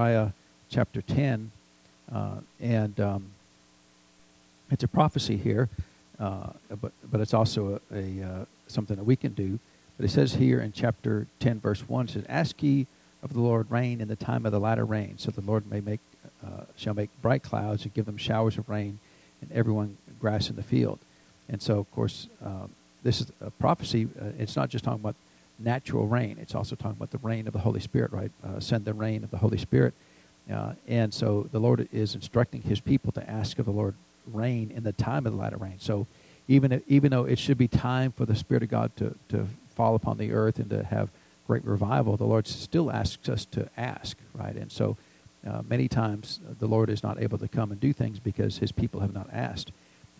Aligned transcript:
Isaiah 0.00 0.32
chapter 0.70 1.02
10, 1.02 1.50
uh, 2.12 2.34
and 2.60 3.00
um, 3.00 3.24
it's 4.70 4.84
a 4.84 4.86
prophecy 4.88 5.36
here, 5.36 5.68
uh, 6.20 6.50
but, 6.80 6.92
but 7.10 7.20
it's 7.20 7.34
also 7.34 7.80
a, 7.92 7.96
a 7.96 8.22
uh, 8.24 8.44
something 8.68 8.94
that 8.94 9.02
we 9.02 9.16
can 9.16 9.32
do. 9.34 9.58
But 9.96 10.06
it 10.06 10.10
says 10.12 10.34
here 10.34 10.60
in 10.60 10.70
chapter 10.70 11.26
10, 11.40 11.58
verse 11.58 11.88
1, 11.88 12.04
it 12.04 12.10
says, 12.12 12.24
Ask 12.28 12.62
ye 12.62 12.86
of 13.24 13.32
the 13.32 13.40
Lord 13.40 13.68
rain 13.72 14.00
in 14.00 14.06
the 14.06 14.14
time 14.14 14.46
of 14.46 14.52
the 14.52 14.60
latter 14.60 14.84
rain, 14.84 15.14
so 15.18 15.32
the 15.32 15.40
Lord 15.40 15.68
may 15.68 15.80
make, 15.80 15.98
uh, 16.46 16.62
shall 16.76 16.94
make 16.94 17.10
bright 17.20 17.42
clouds 17.42 17.82
and 17.82 17.92
give 17.92 18.06
them 18.06 18.16
showers 18.16 18.56
of 18.56 18.68
rain, 18.68 19.00
and 19.42 19.50
everyone 19.50 19.96
grass 20.20 20.48
in 20.48 20.54
the 20.54 20.62
field. 20.62 21.00
And 21.48 21.60
so, 21.60 21.76
of 21.80 21.90
course, 21.90 22.28
uh, 22.44 22.68
this 23.02 23.20
is 23.20 23.32
a 23.40 23.50
prophecy. 23.50 24.06
Uh, 24.22 24.26
it's 24.38 24.54
not 24.54 24.68
just 24.68 24.84
talking 24.84 25.00
about 25.00 25.16
natural 25.58 26.06
rain. 26.06 26.36
It's 26.40 26.54
also 26.54 26.76
talking 26.76 26.96
about 26.96 27.10
the 27.10 27.18
rain 27.18 27.46
of 27.46 27.52
the 27.52 27.58
Holy 27.60 27.80
Spirit, 27.80 28.12
right? 28.12 28.30
Uh, 28.46 28.60
send 28.60 28.84
the 28.84 28.94
rain 28.94 29.24
of 29.24 29.30
the 29.30 29.38
Holy 29.38 29.58
Spirit. 29.58 29.94
Uh, 30.52 30.72
and 30.86 31.12
so 31.12 31.48
the 31.52 31.58
Lord 31.60 31.88
is 31.92 32.14
instructing 32.14 32.62
his 32.62 32.80
people 32.80 33.12
to 33.12 33.30
ask 33.30 33.58
of 33.58 33.66
the 33.66 33.72
Lord 33.72 33.94
rain 34.32 34.70
in 34.74 34.82
the 34.82 34.92
time 34.92 35.26
of 35.26 35.32
the 35.32 35.38
latter 35.38 35.56
rain. 35.56 35.74
So 35.78 36.06
even, 36.46 36.72
if, 36.72 36.82
even 36.88 37.10
though 37.10 37.24
it 37.24 37.38
should 37.38 37.58
be 37.58 37.68
time 37.68 38.12
for 38.12 38.24
the 38.24 38.36
Spirit 38.36 38.62
of 38.62 38.70
God 38.70 38.94
to, 38.96 39.14
to 39.30 39.46
fall 39.74 39.94
upon 39.94 40.16
the 40.18 40.32
earth 40.32 40.58
and 40.58 40.70
to 40.70 40.84
have 40.84 41.10
great 41.46 41.64
revival, 41.64 42.16
the 42.16 42.24
Lord 42.24 42.46
still 42.46 42.90
asks 42.90 43.28
us 43.28 43.44
to 43.46 43.68
ask, 43.76 44.16
right? 44.34 44.54
And 44.54 44.70
so 44.72 44.96
uh, 45.46 45.62
many 45.68 45.88
times 45.88 46.40
the 46.60 46.66
Lord 46.66 46.88
is 46.88 47.02
not 47.02 47.20
able 47.20 47.38
to 47.38 47.48
come 47.48 47.70
and 47.70 47.80
do 47.80 47.92
things 47.92 48.18
because 48.18 48.58
his 48.58 48.72
people 48.72 49.00
have 49.00 49.12
not 49.12 49.28
asked. 49.32 49.72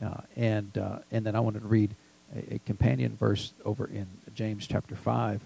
Uh, 0.04 0.20
and, 0.36 0.76
uh, 0.78 0.98
and 1.10 1.24
then 1.26 1.36
I 1.36 1.40
wanted 1.40 1.60
to 1.60 1.66
read 1.68 1.94
a, 2.34 2.54
a 2.54 2.58
companion 2.66 3.16
verse 3.18 3.52
over 3.64 3.86
in 3.86 4.06
James 4.34 4.66
chapter 4.66 4.94
5. 4.94 5.40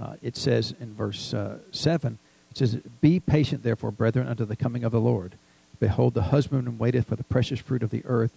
Uh, 0.00 0.14
it 0.22 0.36
says 0.36 0.74
in 0.80 0.94
verse 0.94 1.32
uh, 1.32 1.58
7, 1.70 2.18
it 2.50 2.58
says, 2.58 2.76
Be 3.00 3.20
patient, 3.20 3.62
therefore, 3.62 3.90
brethren, 3.90 4.26
unto 4.26 4.44
the 4.44 4.56
coming 4.56 4.84
of 4.84 4.92
the 4.92 5.00
Lord. 5.00 5.34
Behold, 5.78 6.14
the 6.14 6.22
husbandman 6.22 6.78
waiteth 6.78 7.06
for 7.06 7.16
the 7.16 7.24
precious 7.24 7.60
fruit 7.60 7.82
of 7.82 7.90
the 7.90 8.02
earth, 8.04 8.32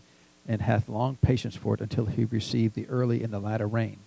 and 0.48 0.62
hath 0.62 0.88
long 0.88 1.18
patience 1.22 1.56
for 1.56 1.74
it 1.74 1.82
until 1.82 2.06
he 2.06 2.26
receive 2.26 2.74
the 2.74 2.88
early 2.88 3.24
and 3.24 3.34
the 3.34 3.40
latter 3.40 3.68
rain. 3.68 3.98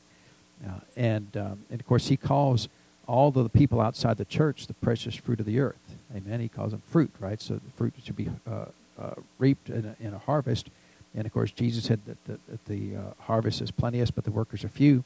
Uh, 0.67 0.71
and, 0.97 1.37
um, 1.37 1.61
and 1.71 1.81
of 1.81 1.87
course, 1.87 2.09
he 2.09 2.17
calls 2.17 2.69
all 3.07 3.31
the 3.31 3.49
people 3.49 3.81
outside 3.81 4.17
the 4.17 4.25
church 4.25 4.67
the 4.67 4.75
precious 4.75 5.15
fruit 5.17 5.41
of 5.41 5.47
the 5.47 5.59
earth. 5.59 5.79
Amen. 6.17 6.41
He 6.41 6.49
calls 6.49 6.71
them 6.71 6.83
fruit, 6.89 7.11
right? 7.19 7.41
So 7.41 7.55
the 7.55 7.71
fruit 7.77 7.95
should 8.05 8.17
be 8.17 8.29
uh, 8.49 8.67
uh, 9.01 9.15
reaped 9.39 9.69
in 9.71 9.97
a, 10.01 10.05
in 10.07 10.15
a 10.15 10.19
harvest. 10.19 10.69
And 11.15 11.27
of 11.27 11.33
course, 11.33 11.51
Jesus 11.51 11.85
said 11.85 12.01
that 12.07 12.25
the, 12.25 12.39
that 12.49 12.65
the 12.67 12.97
uh, 12.97 13.01
harvest 13.21 13.61
is 13.61 13.71
plenteous, 13.71 14.11
but 14.11 14.25
the 14.25 14.31
workers 14.31 14.65
are 14.65 14.69
few. 14.69 15.05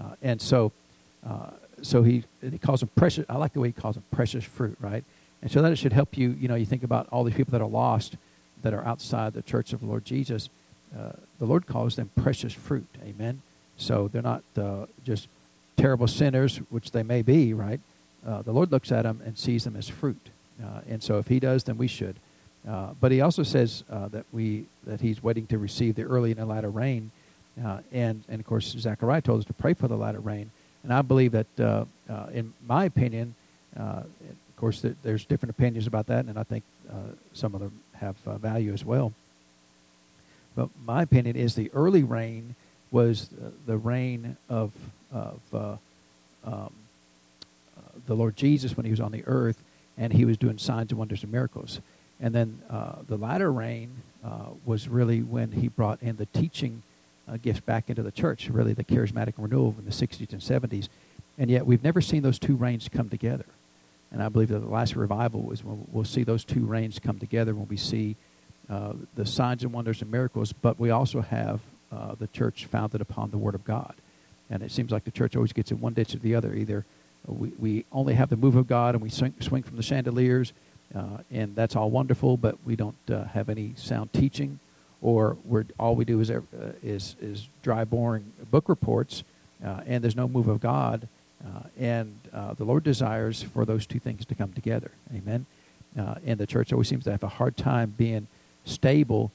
Uh, 0.00 0.14
and 0.22 0.40
so, 0.40 0.72
uh, 1.26 1.50
so 1.82 2.02
he 2.02 2.24
he 2.48 2.58
calls 2.58 2.80
them 2.80 2.90
precious. 2.94 3.26
I 3.28 3.36
like 3.36 3.52
the 3.52 3.60
way 3.60 3.68
he 3.68 3.72
calls 3.72 3.96
them 3.96 4.04
precious 4.10 4.44
fruit, 4.44 4.76
right? 4.80 5.04
And 5.42 5.50
so 5.50 5.60
that 5.62 5.72
it 5.72 5.76
should 5.76 5.92
help 5.92 6.16
you. 6.16 6.30
You 6.40 6.48
know, 6.48 6.54
you 6.54 6.64
think 6.66 6.84
about 6.84 7.08
all 7.10 7.24
these 7.24 7.34
people 7.34 7.50
that 7.52 7.60
are 7.60 7.68
lost, 7.68 8.16
that 8.62 8.72
are 8.72 8.84
outside 8.84 9.32
the 9.32 9.42
church 9.42 9.72
of 9.72 9.80
the 9.80 9.86
Lord 9.86 10.04
Jesus. 10.04 10.48
Uh, 10.96 11.12
the 11.38 11.44
Lord 11.46 11.66
calls 11.66 11.96
them 11.96 12.10
precious 12.20 12.52
fruit. 12.52 12.86
Amen. 13.04 13.42
So 13.76 14.08
they're 14.08 14.22
not 14.22 14.44
uh, 14.56 14.86
just 15.04 15.26
terrible 15.76 16.06
sinners, 16.06 16.58
which 16.70 16.92
they 16.92 17.02
may 17.02 17.22
be, 17.22 17.52
right? 17.52 17.80
Uh, 18.26 18.42
the 18.42 18.52
Lord 18.52 18.70
looks 18.70 18.92
at 18.92 19.02
them 19.02 19.20
and 19.26 19.36
sees 19.36 19.64
them 19.64 19.74
as 19.74 19.88
fruit. 19.88 20.28
and 20.88 21.02
so 21.02 21.18
if 21.18 21.26
He 21.26 21.40
does, 21.40 21.64
then 21.64 21.76
we 21.76 21.88
should. 21.88 22.16
Uh, 22.68 22.90
but 23.00 23.10
he 23.10 23.20
also 23.20 23.42
says 23.42 23.82
uh, 23.90 24.08
that 24.08 24.24
we 24.32 24.66
that 24.86 25.00
he's 25.00 25.22
waiting 25.22 25.46
to 25.48 25.58
receive 25.58 25.96
the 25.96 26.04
early 26.04 26.30
and 26.30 26.38
the 26.38 26.46
latter 26.46 26.70
rain, 26.70 27.10
uh, 27.64 27.78
and 27.90 28.22
and 28.28 28.40
of 28.40 28.46
course 28.46 28.68
Zechariah 28.78 29.20
told 29.20 29.40
us 29.40 29.46
to 29.46 29.52
pray 29.52 29.74
for 29.74 29.88
the 29.88 29.96
latter 29.96 30.20
rain, 30.20 30.50
and 30.84 30.92
I 30.92 31.02
believe 31.02 31.32
that 31.32 31.46
uh, 31.60 31.84
uh, 32.08 32.26
in 32.32 32.52
my 32.64 32.84
opinion, 32.84 33.34
uh, 33.76 33.82
of 34.02 34.56
course 34.56 34.84
there's 35.02 35.24
different 35.24 35.50
opinions 35.50 35.88
about 35.88 36.06
that, 36.06 36.26
and 36.26 36.38
I 36.38 36.44
think 36.44 36.62
some 37.32 37.54
of 37.54 37.60
them 37.60 37.72
have 37.94 38.16
value 38.18 38.72
as 38.72 38.84
well. 38.84 39.12
But 40.54 40.68
my 40.84 41.02
opinion 41.02 41.34
is 41.34 41.56
the 41.56 41.70
early 41.74 42.04
rain 42.04 42.54
was 42.92 43.28
the 43.66 43.76
rain 43.76 44.36
of 44.48 44.70
of 45.10 45.80
um, 46.44 46.70
the 48.06 48.14
Lord 48.14 48.36
Jesus 48.36 48.76
when 48.76 48.84
he 48.84 48.90
was 48.92 49.00
on 49.00 49.10
the 49.10 49.24
earth, 49.26 49.60
and 49.98 50.12
he 50.12 50.24
was 50.24 50.36
doing 50.36 50.58
signs 50.58 50.92
and 50.92 50.98
wonders 51.00 51.24
and 51.24 51.32
miracles. 51.32 51.80
And 52.22 52.32
then 52.32 52.60
uh, 52.70 52.98
the 53.08 53.16
latter 53.16 53.52
rain 53.52 53.90
uh, 54.24 54.46
was 54.64 54.88
really 54.88 55.20
when 55.20 55.50
he 55.50 55.66
brought 55.66 56.00
in 56.00 56.16
the 56.16 56.26
teaching 56.26 56.84
uh, 57.28 57.36
back 57.66 57.90
into 57.90 58.02
the 58.02 58.12
church, 58.12 58.48
really 58.48 58.72
the 58.72 58.84
charismatic 58.84 59.34
renewal 59.36 59.74
in 59.76 59.84
the 59.84 59.90
60s 59.90 60.32
and 60.32 60.40
70s. 60.40 60.88
And 61.36 61.50
yet 61.50 61.66
we've 61.66 61.82
never 61.82 62.00
seen 62.00 62.22
those 62.22 62.38
two 62.38 62.54
rains 62.54 62.88
come 62.90 63.08
together. 63.08 63.46
And 64.12 64.22
I 64.22 64.28
believe 64.28 64.48
that 64.48 64.60
the 64.60 64.68
last 64.68 64.94
revival 64.94 65.42
was 65.42 65.64
when 65.64 65.86
we'll 65.90 66.04
see 66.04 66.22
those 66.22 66.44
two 66.44 66.64
rains 66.64 67.00
come 67.00 67.18
together 67.18 67.54
when 67.54 67.66
we 67.66 67.76
see 67.76 68.14
uh, 68.70 68.92
the 69.16 69.26
signs 69.26 69.64
and 69.64 69.72
wonders 69.72 70.00
and 70.00 70.10
miracles, 70.10 70.52
but 70.52 70.78
we 70.78 70.90
also 70.90 71.22
have 71.22 71.60
uh, 71.90 72.14
the 72.18 72.28
church 72.28 72.66
founded 72.66 73.00
upon 73.00 73.30
the 73.32 73.38
Word 73.38 73.54
of 73.56 73.64
God. 73.64 73.94
And 74.48 74.62
it 74.62 74.70
seems 74.70 74.92
like 74.92 75.04
the 75.04 75.10
church 75.10 75.34
always 75.34 75.52
gets 75.52 75.72
in 75.72 75.80
one 75.80 75.94
ditch 75.94 76.14
or 76.14 76.18
the 76.18 76.34
other. 76.36 76.54
Either 76.54 76.84
we, 77.26 77.52
we 77.58 77.84
only 77.90 78.14
have 78.14 78.28
the 78.28 78.36
move 78.36 78.54
of 78.54 78.68
God 78.68 78.94
and 78.94 79.02
we 79.02 79.08
swing, 79.10 79.34
swing 79.40 79.62
from 79.62 79.76
the 79.78 79.82
chandeliers, 79.82 80.52
uh, 80.94 81.18
and 81.30 81.56
that's 81.56 81.74
all 81.74 81.90
wonderful, 81.90 82.36
but 82.36 82.58
we 82.64 82.76
don't 82.76 82.94
uh, 83.10 83.24
have 83.24 83.48
any 83.48 83.72
sound 83.76 84.12
teaching, 84.12 84.58
or 85.00 85.36
we're, 85.44 85.64
all 85.78 85.94
we 85.94 86.04
do 86.04 86.20
is, 86.20 86.30
uh, 86.30 86.40
is, 86.82 87.16
is 87.20 87.48
dry, 87.62 87.84
boring 87.84 88.32
book 88.50 88.68
reports, 88.68 89.22
uh, 89.64 89.80
and 89.86 90.04
there's 90.04 90.16
no 90.16 90.28
move 90.28 90.48
of 90.48 90.60
God. 90.60 91.08
Uh, 91.44 91.60
and 91.78 92.14
uh, 92.32 92.52
the 92.54 92.64
Lord 92.64 92.84
desires 92.84 93.42
for 93.42 93.64
those 93.64 93.86
two 93.86 93.98
things 93.98 94.24
to 94.26 94.34
come 94.34 94.52
together. 94.52 94.90
Amen. 95.14 95.46
and 95.96 96.38
the 96.38 96.46
church 96.46 96.72
always 96.72 96.88
seems 96.88 97.04
to 97.04 97.10
have 97.12 97.22
a 97.22 97.28
hard 97.28 97.56
time 97.56 97.94
being 97.96 98.26
stable 98.64 99.30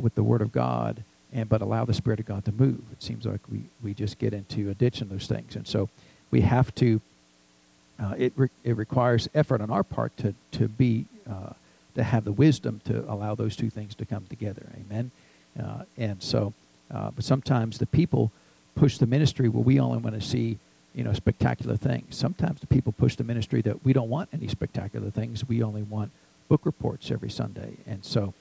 with 0.00 0.14
the 0.14 0.22
Word 0.22 0.40
of 0.40 0.50
God, 0.52 1.02
and 1.32 1.46
but 1.48 1.60
allow 1.60 1.84
the 1.84 1.92
Spirit 1.94 2.18
of 2.18 2.24
God 2.26 2.44
to 2.46 2.52
move. 2.52 2.80
It 2.92 3.02
seems 3.02 3.26
like 3.26 3.40
we, 3.52 3.64
we 3.82 3.92
just 3.92 4.18
get 4.18 4.32
into 4.32 4.70
a 4.70 4.74
ditch 4.74 5.02
in 5.02 5.10
those 5.10 5.26
things. 5.26 5.56
And 5.56 5.66
so 5.68 5.90
we 6.30 6.40
have 6.42 6.74
to 6.76 7.00
uh, 7.98 8.14
it, 8.18 8.32
re- 8.36 8.48
it 8.64 8.76
requires 8.76 9.28
effort 9.34 9.60
on 9.60 9.70
our 9.70 9.82
part 9.82 10.16
to, 10.18 10.34
to 10.52 10.68
be 10.68 11.06
uh, 11.28 11.52
to 11.94 12.02
have 12.02 12.24
the 12.24 12.32
wisdom 12.32 12.80
to 12.84 13.04
allow 13.10 13.34
those 13.34 13.54
two 13.54 13.70
things 13.70 13.94
to 13.94 14.04
come 14.04 14.26
together 14.28 14.66
amen 14.76 15.10
uh, 15.62 15.82
and 15.96 16.22
so 16.22 16.52
uh, 16.90 17.10
but 17.10 17.24
sometimes 17.24 17.78
the 17.78 17.86
people 17.86 18.32
push 18.74 18.98
the 18.98 19.06
ministry 19.06 19.48
where 19.48 19.62
we 19.62 19.78
only 19.78 19.98
want 19.98 20.20
to 20.20 20.20
see 20.26 20.58
you 20.94 21.04
know 21.04 21.12
spectacular 21.12 21.76
things 21.76 22.16
sometimes 22.16 22.60
the 22.60 22.66
people 22.66 22.92
push 22.92 23.14
the 23.14 23.24
ministry 23.24 23.60
that 23.62 23.84
we 23.84 23.92
don't 23.92 24.08
want 24.08 24.28
any 24.32 24.48
spectacular 24.48 25.08
things 25.10 25.46
we 25.48 25.62
only 25.62 25.82
want 25.82 26.10
book 26.48 26.62
reports 26.64 27.10
every 27.12 27.30
sunday 27.30 27.74
and 27.86 28.04
so 28.04 28.34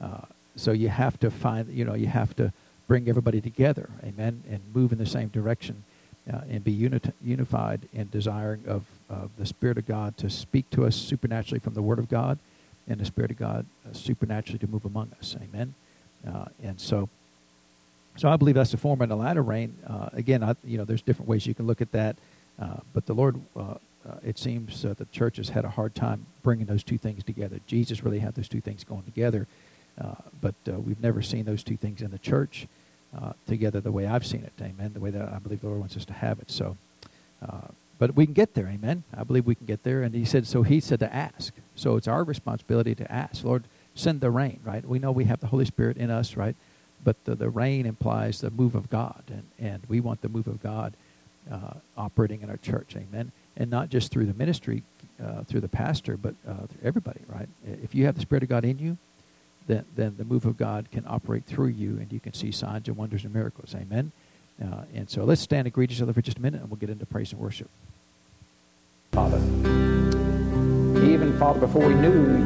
uh, 0.00 0.22
so 0.56 0.70
you 0.70 0.88
have 0.88 1.18
to 1.18 1.30
find 1.32 1.68
you 1.72 1.84
know 1.84 1.94
you 1.94 2.06
have 2.06 2.34
to 2.34 2.52
bring 2.86 3.08
everybody 3.08 3.40
together 3.40 3.90
amen 4.04 4.42
and 4.48 4.60
move 4.72 4.92
in 4.92 4.98
the 4.98 5.06
same 5.06 5.28
direction 5.28 5.82
uh, 6.32 6.40
and 6.50 6.62
be 6.62 6.70
unified 7.20 7.88
in 7.92 8.08
desiring 8.10 8.62
of, 8.66 8.84
of 9.08 9.30
the 9.38 9.46
Spirit 9.46 9.78
of 9.78 9.86
God 9.86 10.16
to 10.18 10.28
speak 10.28 10.68
to 10.70 10.84
us 10.84 10.94
supernaturally 10.96 11.60
from 11.60 11.74
the 11.74 11.82
Word 11.82 11.98
of 11.98 12.08
God 12.10 12.38
and 12.86 13.00
the 13.00 13.04
Spirit 13.04 13.30
of 13.30 13.38
God 13.38 13.64
uh, 13.88 13.94
supernaturally 13.94 14.58
to 14.58 14.66
move 14.66 14.84
among 14.84 15.10
us. 15.18 15.36
Amen. 15.42 15.74
Uh, 16.28 16.46
and 16.62 16.78
so, 16.80 17.08
so 18.16 18.28
I 18.28 18.36
believe 18.36 18.56
that's 18.56 18.70
the 18.72 18.76
former 18.76 19.02
and 19.04 19.10
the 19.10 19.16
latter 19.16 19.40
rain. 19.42 19.74
Uh, 19.86 20.10
again, 20.12 20.42
I, 20.42 20.54
you 20.64 20.76
know, 20.76 20.84
there's 20.84 21.02
different 21.02 21.28
ways 21.28 21.46
you 21.46 21.54
can 21.54 21.66
look 21.66 21.80
at 21.80 21.92
that, 21.92 22.16
uh, 22.60 22.76
but 22.92 23.06
the 23.06 23.14
Lord, 23.14 23.40
uh, 23.56 23.74
it 24.24 24.38
seems, 24.38 24.82
the 24.82 25.06
church 25.12 25.38
has 25.38 25.48
had 25.50 25.64
a 25.64 25.70
hard 25.70 25.94
time 25.94 26.26
bringing 26.42 26.66
those 26.66 26.82
two 26.82 26.98
things 26.98 27.24
together. 27.24 27.58
Jesus 27.66 28.04
really 28.04 28.18
had 28.18 28.34
those 28.34 28.48
two 28.48 28.60
things 28.60 28.84
going 28.84 29.02
together, 29.04 29.46
but 30.40 30.54
we've 30.66 31.00
never 31.00 31.22
seen 31.22 31.44
those 31.44 31.62
two 31.62 31.76
things 31.76 32.00
in 32.02 32.10
the 32.10 32.18
church. 32.18 32.66
Uh, 33.16 33.32
together 33.48 33.80
the 33.80 33.90
way 33.90 34.06
I've 34.06 34.24
seen 34.24 34.42
it. 34.44 34.52
Amen. 34.62 34.92
The 34.94 35.00
way 35.00 35.10
that 35.10 35.20
I 35.32 35.38
believe 35.40 35.60
the 35.60 35.66
Lord 35.66 35.80
wants 35.80 35.96
us 35.96 36.04
to 36.04 36.12
have 36.12 36.38
it. 36.38 36.48
So, 36.48 36.76
uh, 37.44 37.62
but 37.98 38.14
we 38.14 38.24
can 38.24 38.34
get 38.34 38.54
there. 38.54 38.68
Amen. 38.68 39.02
I 39.12 39.24
believe 39.24 39.46
we 39.46 39.56
can 39.56 39.66
get 39.66 39.82
there. 39.82 40.02
And 40.04 40.14
He 40.14 40.24
said, 40.24 40.46
so 40.46 40.62
He 40.62 40.78
said 40.78 41.00
to 41.00 41.12
ask. 41.12 41.52
So 41.74 41.96
it's 41.96 42.06
our 42.06 42.22
responsibility 42.22 42.94
to 42.94 43.10
ask. 43.10 43.42
Lord, 43.42 43.64
send 43.96 44.20
the 44.20 44.30
rain. 44.30 44.60
Right. 44.64 44.84
We 44.86 45.00
know 45.00 45.10
we 45.10 45.24
have 45.24 45.40
the 45.40 45.48
Holy 45.48 45.64
Spirit 45.64 45.96
in 45.96 46.08
us. 46.08 46.36
Right. 46.36 46.54
But 47.02 47.16
the, 47.24 47.34
the 47.34 47.48
rain 47.48 47.84
implies 47.84 48.40
the 48.42 48.50
move 48.52 48.74
of 48.76 48.88
God, 48.90 49.24
and, 49.28 49.42
and 49.58 49.82
we 49.88 49.98
want 50.00 50.20
the 50.20 50.28
move 50.28 50.46
of 50.46 50.62
God 50.62 50.92
uh, 51.50 51.72
operating 51.98 52.42
in 52.42 52.50
our 52.50 52.58
church. 52.58 52.94
Amen. 52.94 53.32
And 53.56 53.68
not 53.72 53.88
just 53.90 54.12
through 54.12 54.26
the 54.26 54.34
ministry, 54.38 54.84
uh, 55.20 55.42
through 55.42 55.60
the 55.62 55.68
pastor, 55.68 56.16
but 56.16 56.34
uh, 56.48 56.54
through 56.68 56.82
everybody. 56.84 57.20
Right. 57.26 57.48
If 57.82 57.92
you 57.92 58.04
have 58.06 58.14
the 58.14 58.20
Spirit 58.20 58.44
of 58.44 58.48
God 58.48 58.64
in 58.64 58.78
you 58.78 58.98
then, 59.70 59.84
then 59.96 60.14
the 60.18 60.24
move 60.24 60.44
of 60.44 60.56
God 60.56 60.90
can 60.90 61.04
operate 61.06 61.44
through 61.44 61.68
you 61.68 61.90
and 61.98 62.12
you 62.12 62.20
can 62.20 62.34
see 62.34 62.50
signs 62.50 62.88
and 62.88 62.96
wonders 62.96 63.24
and 63.24 63.32
miracles. 63.32 63.74
Amen? 63.74 64.10
Uh, 64.62 64.82
and 64.94 65.08
so 65.08 65.24
let's 65.24 65.40
stand 65.40 65.66
and 65.66 65.72
greet 65.72 65.90
each 65.90 66.02
other 66.02 66.12
for 66.12 66.20
just 66.20 66.38
a 66.38 66.42
minute 66.42 66.60
and 66.60 66.68
we'll 66.70 66.76
get 66.76 66.90
into 66.90 67.06
praise 67.06 67.32
and 67.32 67.40
worship. 67.40 67.70
Father, 69.12 69.38
even, 71.06 71.36
Father, 71.38 71.60
before 71.60 71.86
we 71.86 71.94
knew, 71.94 72.38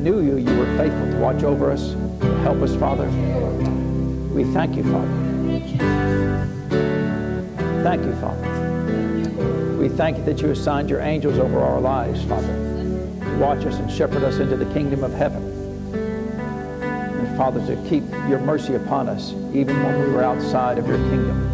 knew 0.00 0.20
you, 0.20 0.36
you 0.36 0.58
were 0.58 0.76
faithful 0.78 1.10
to 1.10 1.18
watch 1.18 1.42
over 1.42 1.70
us, 1.70 1.92
to 2.20 2.36
help 2.42 2.58
us, 2.62 2.74
Father. 2.76 3.08
We 4.34 4.44
thank 4.52 4.76
you, 4.76 4.84
Father. 4.84 5.28
Thank 7.82 8.04
you, 8.04 8.14
Father. 8.16 9.76
We 9.78 9.88
thank 9.88 10.18
you 10.18 10.24
that 10.24 10.40
you 10.42 10.50
assigned 10.50 10.90
your 10.90 11.00
angels 11.00 11.38
over 11.38 11.60
our 11.60 11.80
lives, 11.80 12.22
Father, 12.24 12.46
to 12.48 13.38
watch 13.38 13.64
us 13.66 13.74
and 13.76 13.90
shepherd 13.90 14.22
us 14.24 14.36
into 14.38 14.56
the 14.56 14.72
kingdom 14.72 15.02
of 15.04 15.12
heaven. 15.12 15.57
Father, 17.38 17.64
to 17.72 17.80
keep 17.88 18.02
your 18.28 18.40
mercy 18.40 18.74
upon 18.74 19.08
us, 19.08 19.30
even 19.54 19.80
when 19.84 20.00
we 20.02 20.08
were 20.12 20.24
outside 20.24 20.76
of 20.76 20.88
your 20.88 20.96
kingdom. 20.96 21.44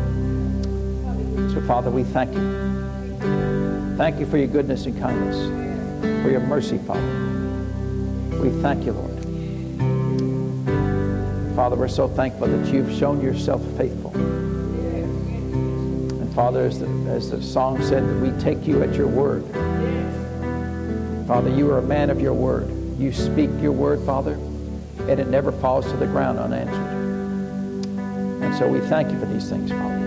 So, 1.52 1.60
Father, 1.60 1.90
we 1.90 2.04
thank 2.04 2.32
you. 2.32 2.40
Thank 3.98 4.18
you 4.18 4.24
for 4.24 4.38
your 4.38 4.46
goodness 4.46 4.86
and 4.86 4.98
kindness, 4.98 5.36
for 6.24 6.30
your 6.30 6.40
mercy, 6.40 6.78
Father. 6.78 7.06
We 8.42 8.48
thank 8.62 8.86
you, 8.86 8.92
Lord. 8.92 9.10
Father, 11.54 11.76
we're 11.76 11.88
so 11.88 12.08
thankful 12.08 12.46
that 12.48 12.72
you've 12.72 12.90
shown 12.94 13.20
yourself 13.20 13.60
faithful. 13.76 14.16
And 14.16 16.34
Father, 16.34 16.64
as 16.64 16.78
the, 16.78 16.86
as 17.10 17.28
the 17.28 17.42
song 17.42 17.82
said, 17.84 18.08
that 18.08 18.20
we 18.22 18.30
take 18.40 18.66
you 18.66 18.82
at 18.82 18.94
your 18.94 19.06
word. 19.08 19.44
Father, 21.28 21.50
you 21.54 21.70
are 21.70 21.76
a 21.76 21.82
man 21.86 22.08
of 22.08 22.22
your 22.22 22.32
word. 22.32 22.70
You 22.98 23.12
speak 23.12 23.50
your 23.60 23.72
word, 23.72 24.00
Father 24.06 24.38
and 25.00 25.20
it 25.20 25.26
never 25.28 25.52
falls 25.52 25.84
to 25.90 25.96
the 25.96 26.06
ground 26.06 26.38
unanswered. 26.38 26.94
And 28.42 28.54
so 28.56 28.66
we 28.68 28.80
thank 28.80 29.10
you 29.12 29.18
for 29.20 29.26
these 29.26 29.46
things, 29.48 29.70
Father. 29.70 30.04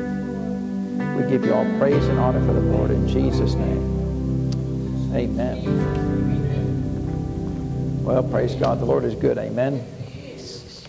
We 1.16 1.30
give 1.30 1.46
you 1.46 1.54
all 1.54 1.66
praise 1.78 2.08
and 2.08 2.18
honor 2.20 2.44
for 2.46 2.54
the 2.54 2.62
Lord 2.62 2.90
in 2.92 3.08
Jesus' 3.08 3.54
name. 3.54 5.14
Amen. 5.16 8.04
Well, 8.04 8.24
praise 8.24 8.56
God. 8.56 8.80
The 8.80 8.86
Lord 8.86 9.04
is 9.04 9.14
good. 9.16 9.38
Amen. 9.38 9.86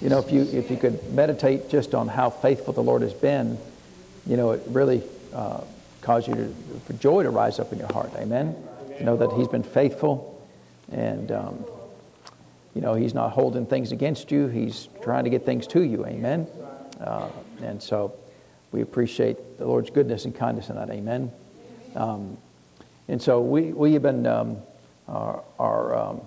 You 0.00 0.08
know, 0.10 0.20
if 0.20 0.30
you 0.32 0.42
if 0.52 0.70
you 0.70 0.76
could 0.76 1.12
meditate 1.12 1.68
just 1.70 1.92
on 1.94 2.08
how 2.08 2.30
faithful 2.30 2.72
the 2.72 2.82
Lord 2.82 3.02
has 3.02 3.12
been, 3.12 3.58
you 4.26 4.36
know, 4.38 4.52
it 4.52 4.62
really 4.68 5.02
uh, 5.32 5.60
you 6.04 6.34
to, 6.34 6.54
for 6.86 6.92
joy 6.94 7.22
to 7.24 7.30
rise 7.30 7.58
up 7.58 7.70
in 7.72 7.78
your 7.78 7.92
heart. 7.92 8.12
Amen. 8.16 8.54
Know 9.00 9.16
that 9.16 9.32
He's 9.32 9.48
been 9.48 9.64
faithful, 9.64 10.40
and 10.92 11.30
um, 11.32 11.64
you 12.78 12.82
know, 12.84 12.94
He's 12.94 13.12
not 13.12 13.32
holding 13.32 13.66
things 13.66 13.90
against 13.90 14.30
you, 14.30 14.46
He's 14.46 14.88
trying 15.02 15.24
to 15.24 15.30
get 15.30 15.44
things 15.44 15.66
to 15.68 15.80
you. 15.82 16.06
Amen. 16.06 16.46
Uh, 17.00 17.28
and 17.60 17.82
so 17.82 18.14
we 18.70 18.82
appreciate 18.82 19.58
the 19.58 19.64
Lord's 19.66 19.90
goodness 19.90 20.26
and 20.26 20.36
kindness 20.36 20.68
in 20.70 20.76
that. 20.76 20.88
Amen. 20.90 21.32
Um, 21.96 22.36
and 23.08 23.20
so 23.20 23.40
we, 23.40 23.72
we 23.72 23.94
have 23.94 24.02
been, 24.02 24.24
um, 24.28 24.58
our, 25.08 25.42
our, 25.58 25.96
um, 25.96 26.20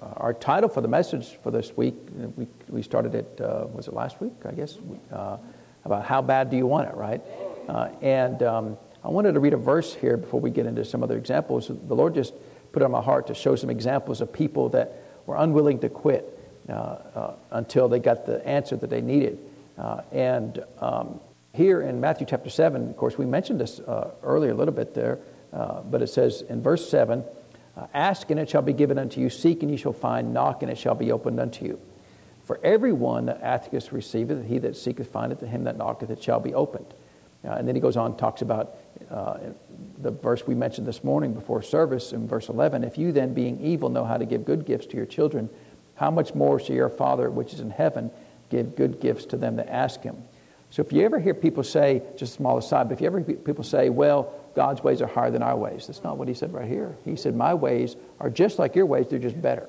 our, 0.00 0.34
title 0.34 0.68
for 0.68 0.82
the 0.82 0.88
message 0.88 1.30
for 1.42 1.50
this 1.50 1.76
week, 1.76 1.94
we, 2.36 2.46
we 2.68 2.82
started 2.82 3.16
it, 3.16 3.40
uh, 3.42 3.66
was 3.72 3.88
it 3.88 3.94
last 3.94 4.20
week, 4.20 4.32
I 4.46 4.52
guess, 4.52 4.78
uh, 5.12 5.36
about 5.84 6.04
how 6.04 6.22
bad 6.22 6.48
do 6.50 6.56
you 6.56 6.66
want 6.66 6.88
it, 6.90 6.94
right? 6.94 7.20
Uh, 7.68 7.88
and 8.02 8.40
um, 8.44 8.76
I 9.04 9.08
wanted 9.08 9.32
to 9.32 9.40
read 9.40 9.54
a 9.54 9.56
verse 9.56 9.94
here 9.96 10.16
before 10.16 10.38
we 10.38 10.50
get 10.50 10.66
into 10.66 10.84
some 10.84 11.02
other 11.02 11.16
examples. 11.18 11.66
The 11.68 11.94
Lord 11.96 12.14
just 12.14 12.34
put 12.72 12.82
on 12.84 12.90
my 12.92 13.02
heart 13.02 13.26
to 13.28 13.34
show 13.34 13.56
some 13.56 13.68
examples 13.70 14.20
of 14.20 14.32
people 14.32 14.68
that 14.70 15.02
were 15.30 15.36
unwilling 15.36 15.78
to 15.78 15.88
quit 15.88 16.36
uh, 16.68 16.72
uh, 16.72 17.32
until 17.52 17.88
they 17.88 18.00
got 18.00 18.26
the 18.26 18.44
answer 18.46 18.76
that 18.76 18.90
they 18.90 19.00
needed. 19.00 19.38
Uh, 19.78 20.00
and 20.10 20.62
um, 20.80 21.20
here 21.54 21.80
in 21.82 22.00
Matthew 22.00 22.26
chapter 22.28 22.50
7, 22.50 22.90
of 22.90 22.96
course, 22.96 23.16
we 23.16 23.26
mentioned 23.26 23.60
this 23.60 23.80
earlier 24.24 24.50
a 24.50 24.54
little 24.54 24.74
bit 24.74 24.92
there, 24.92 25.18
but 25.52 26.02
it 26.02 26.08
says 26.08 26.42
in 26.42 26.60
verse 26.62 26.88
7 26.90 27.24
Ask 27.94 28.28
and 28.30 28.38
it 28.40 28.50
shall 28.50 28.60
be 28.62 28.72
given 28.74 28.98
unto 28.98 29.20
you, 29.22 29.30
seek 29.30 29.62
and 29.62 29.70
ye 29.70 29.76
shall 29.78 29.92
find, 29.94 30.34
knock 30.34 30.62
and 30.62 30.70
it 30.70 30.76
shall 30.78 30.94
be 30.96 31.12
opened 31.12 31.38
unto 31.40 31.64
you. 31.64 31.80
For 32.44 32.58
everyone 32.64 33.26
that 33.26 33.40
asketh 33.42 33.90
receiveth, 33.92 34.46
he 34.46 34.58
that 34.58 34.76
seeketh 34.76 35.06
findeth, 35.08 35.40
and 35.42 35.50
him 35.50 35.64
that 35.64 35.76
knocketh 35.78 36.10
it 36.10 36.22
shall 36.22 36.40
be 36.40 36.52
opened. 36.52 36.84
Uh, 37.46 37.52
and 37.52 37.66
then 37.66 37.74
he 37.74 37.80
goes 37.80 37.96
on 37.96 38.06
and 38.12 38.18
talks 38.18 38.42
about 38.42 38.76
uh, 39.10 39.38
the 39.98 40.10
verse 40.10 40.46
we 40.46 40.54
mentioned 40.54 40.86
this 40.86 41.02
morning 41.02 41.32
before 41.32 41.62
service 41.62 42.12
in 42.12 42.28
verse 42.28 42.48
11 42.50 42.84
If 42.84 42.98
you 42.98 43.12
then, 43.12 43.32
being 43.32 43.58
evil, 43.64 43.88
know 43.88 44.04
how 44.04 44.18
to 44.18 44.26
give 44.26 44.44
good 44.44 44.66
gifts 44.66 44.86
to 44.86 44.96
your 44.96 45.06
children, 45.06 45.48
how 45.94 46.10
much 46.10 46.34
more 46.34 46.60
shall 46.60 46.76
your 46.76 46.90
Father, 46.90 47.30
which 47.30 47.54
is 47.54 47.60
in 47.60 47.70
heaven, 47.70 48.10
give 48.50 48.76
good 48.76 49.00
gifts 49.00 49.24
to 49.26 49.36
them 49.36 49.56
that 49.56 49.68
ask 49.68 50.02
him? 50.02 50.16
So 50.70 50.82
if 50.82 50.92
you 50.92 51.02
ever 51.04 51.18
hear 51.18 51.34
people 51.34 51.64
say, 51.64 52.02
just 52.16 52.34
a 52.34 52.36
small 52.36 52.58
aside, 52.58 52.88
but 52.88 52.92
if 52.94 53.00
you 53.00 53.06
ever 53.08 53.20
hear 53.20 53.34
people 53.36 53.64
say, 53.64 53.88
well, 53.88 54.32
God's 54.54 54.84
ways 54.84 55.00
are 55.02 55.08
higher 55.08 55.30
than 55.30 55.42
our 55.42 55.56
ways, 55.56 55.86
that's 55.86 56.04
not 56.04 56.16
what 56.16 56.28
he 56.28 56.34
said 56.34 56.52
right 56.52 56.68
here. 56.68 56.94
He 57.04 57.16
said, 57.16 57.34
my 57.34 57.54
ways 57.54 57.96
are 58.20 58.30
just 58.30 58.58
like 58.58 58.76
your 58.76 58.86
ways, 58.86 59.06
they're 59.08 59.18
just 59.18 59.40
better. 59.40 59.68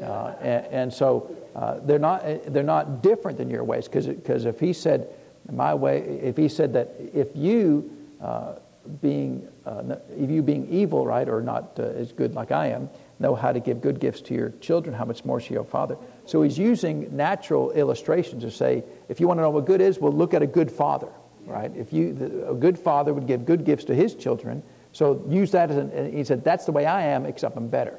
Uh, 0.00 0.34
and, 0.40 0.66
and, 0.66 0.92
so 0.92 1.34
uh, 1.56 1.80
they're, 1.80 1.98
not, 1.98 2.22
they're 2.52 2.62
not 2.62 3.02
different 3.02 3.38
than 3.38 3.48
your 3.50 3.64
ways, 3.64 3.88
because 3.88 4.44
if 4.44 4.60
he 4.60 4.72
said, 4.72 5.08
my 5.52 5.74
way, 5.74 5.98
if 6.22 6.36
he 6.36 6.48
said 6.48 6.72
that 6.72 6.94
if 7.14 7.28
you 7.36 7.90
uh, 8.20 8.54
being, 9.00 9.46
uh, 9.64 9.96
if 10.18 10.28
you 10.30 10.42
being 10.42 10.68
evil, 10.70 11.06
right, 11.06 11.28
or 11.28 11.40
not 11.40 11.78
uh, 11.78 11.82
as 11.82 12.10
good 12.12 12.34
like 12.34 12.50
I 12.50 12.68
am, 12.68 12.90
know 13.20 13.34
how 13.34 13.52
to 13.52 13.60
give 13.60 13.80
good 13.80 14.00
gifts 14.00 14.20
to 14.22 14.34
your 14.34 14.50
children, 14.60 14.94
how 14.94 15.04
much 15.04 15.24
more 15.24 15.40
should 15.40 15.52
your 15.52 15.64
father? 15.64 15.96
So 16.26 16.42
he's 16.42 16.58
using 16.58 17.16
natural 17.16 17.70
illustrations 17.70 18.42
to 18.42 18.50
say, 18.50 18.82
if 19.08 19.20
you 19.20 19.28
want 19.28 19.38
to 19.38 19.42
know 19.42 19.50
what 19.50 19.66
good 19.66 19.80
is, 19.80 19.98
well, 20.00 20.12
look 20.12 20.34
at 20.34 20.42
a 20.42 20.46
good 20.46 20.70
father, 20.70 21.08
right? 21.46 21.70
If 21.76 21.92
you, 21.92 22.12
the, 22.12 22.50
a 22.50 22.54
good 22.54 22.78
father 22.78 23.14
would 23.14 23.26
give 23.28 23.46
good 23.46 23.64
gifts 23.64 23.84
to 23.84 23.94
his 23.94 24.14
children, 24.16 24.62
so 24.92 25.22
use 25.28 25.50
that 25.52 25.70
as 25.70 25.76
an, 25.76 25.90
and 25.92 26.12
he 26.12 26.24
said, 26.24 26.42
that's 26.42 26.64
the 26.64 26.72
way 26.72 26.86
I 26.86 27.02
am, 27.06 27.24
except 27.26 27.56
I'm 27.56 27.68
better. 27.68 27.98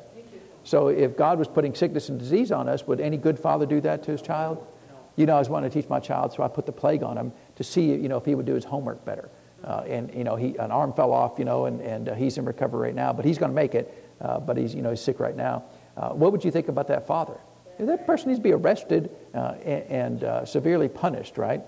So 0.65 0.87
if 0.89 1.15
God 1.15 1.37
was 1.39 1.47
putting 1.47 1.75
sickness 1.75 2.09
and 2.09 2.17
disease 2.19 2.51
on 2.51 2.67
us, 2.67 2.85
would 2.87 2.99
any 2.99 3.15
good 3.17 3.37
father 3.39 3.65
do 3.67 3.79
that 3.81 4.03
to 4.03 4.11
his 4.11 4.21
child? 4.21 4.65
you 5.17 5.25
know, 5.25 5.35
I 5.35 5.39
was 5.39 5.49
wanting 5.49 5.69
to 5.71 5.81
teach 5.81 5.89
my 5.89 5.99
child, 5.99 6.33
so 6.33 6.43
I 6.43 6.47
put 6.47 6.65
the 6.67 6.71
plague 6.71 7.01
on 7.03 7.17
him 7.17 7.33
to 7.55 7.63
see, 7.63 7.87
you 7.95 8.07
know, 8.07 8.17
if 8.17 8.25
he 8.25 8.35
would 8.35 8.45
do 8.45 8.53
his 8.53 8.63
homework 8.63 9.03
better. 9.03 9.29
Uh, 9.63 9.81
and 9.87 10.13
you 10.13 10.23
know, 10.23 10.35
he 10.35 10.55
an 10.57 10.69
arm 10.71 10.93
fell 10.93 11.11
off, 11.11 11.39
you 11.39 11.45
know, 11.45 11.65
and 11.65 11.81
and 11.81 12.07
uh, 12.09 12.13
he's 12.15 12.37
in 12.37 12.45
recovery 12.45 12.79
right 12.89 12.95
now, 12.95 13.11
but 13.11 13.25
he's 13.25 13.39
going 13.39 13.49
to 13.51 13.55
make 13.55 13.73
it. 13.73 13.91
Uh, 14.21 14.39
but 14.39 14.55
he's 14.55 14.75
you 14.75 14.83
know 14.83 14.91
he's 14.91 15.01
sick 15.01 15.19
right 15.19 15.35
now. 15.35 15.63
Uh, 15.97 16.09
what 16.09 16.31
would 16.31 16.45
you 16.45 16.51
think 16.51 16.67
about 16.67 16.87
that 16.89 17.07
father? 17.07 17.33
That 17.79 18.05
person 18.05 18.27
needs 18.27 18.37
to 18.39 18.43
be 18.43 18.51
arrested 18.53 19.09
uh, 19.33 19.55
and, 19.65 20.21
and 20.21 20.23
uh, 20.23 20.45
severely 20.45 20.87
punished, 20.87 21.37
right? 21.37 21.61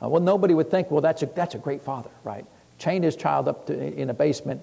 well, 0.00 0.20
nobody 0.20 0.52
would 0.52 0.68
think, 0.70 0.90
well, 0.90 1.00
that's 1.02 1.22
a 1.22 1.26
that's 1.26 1.54
a 1.54 1.58
great 1.58 1.82
father, 1.82 2.10
right? 2.24 2.46
Chain 2.78 3.02
his 3.04 3.14
child 3.16 3.46
up 3.48 3.66
to, 3.66 3.78
in 3.94 4.08
a 4.10 4.14
basement 4.14 4.60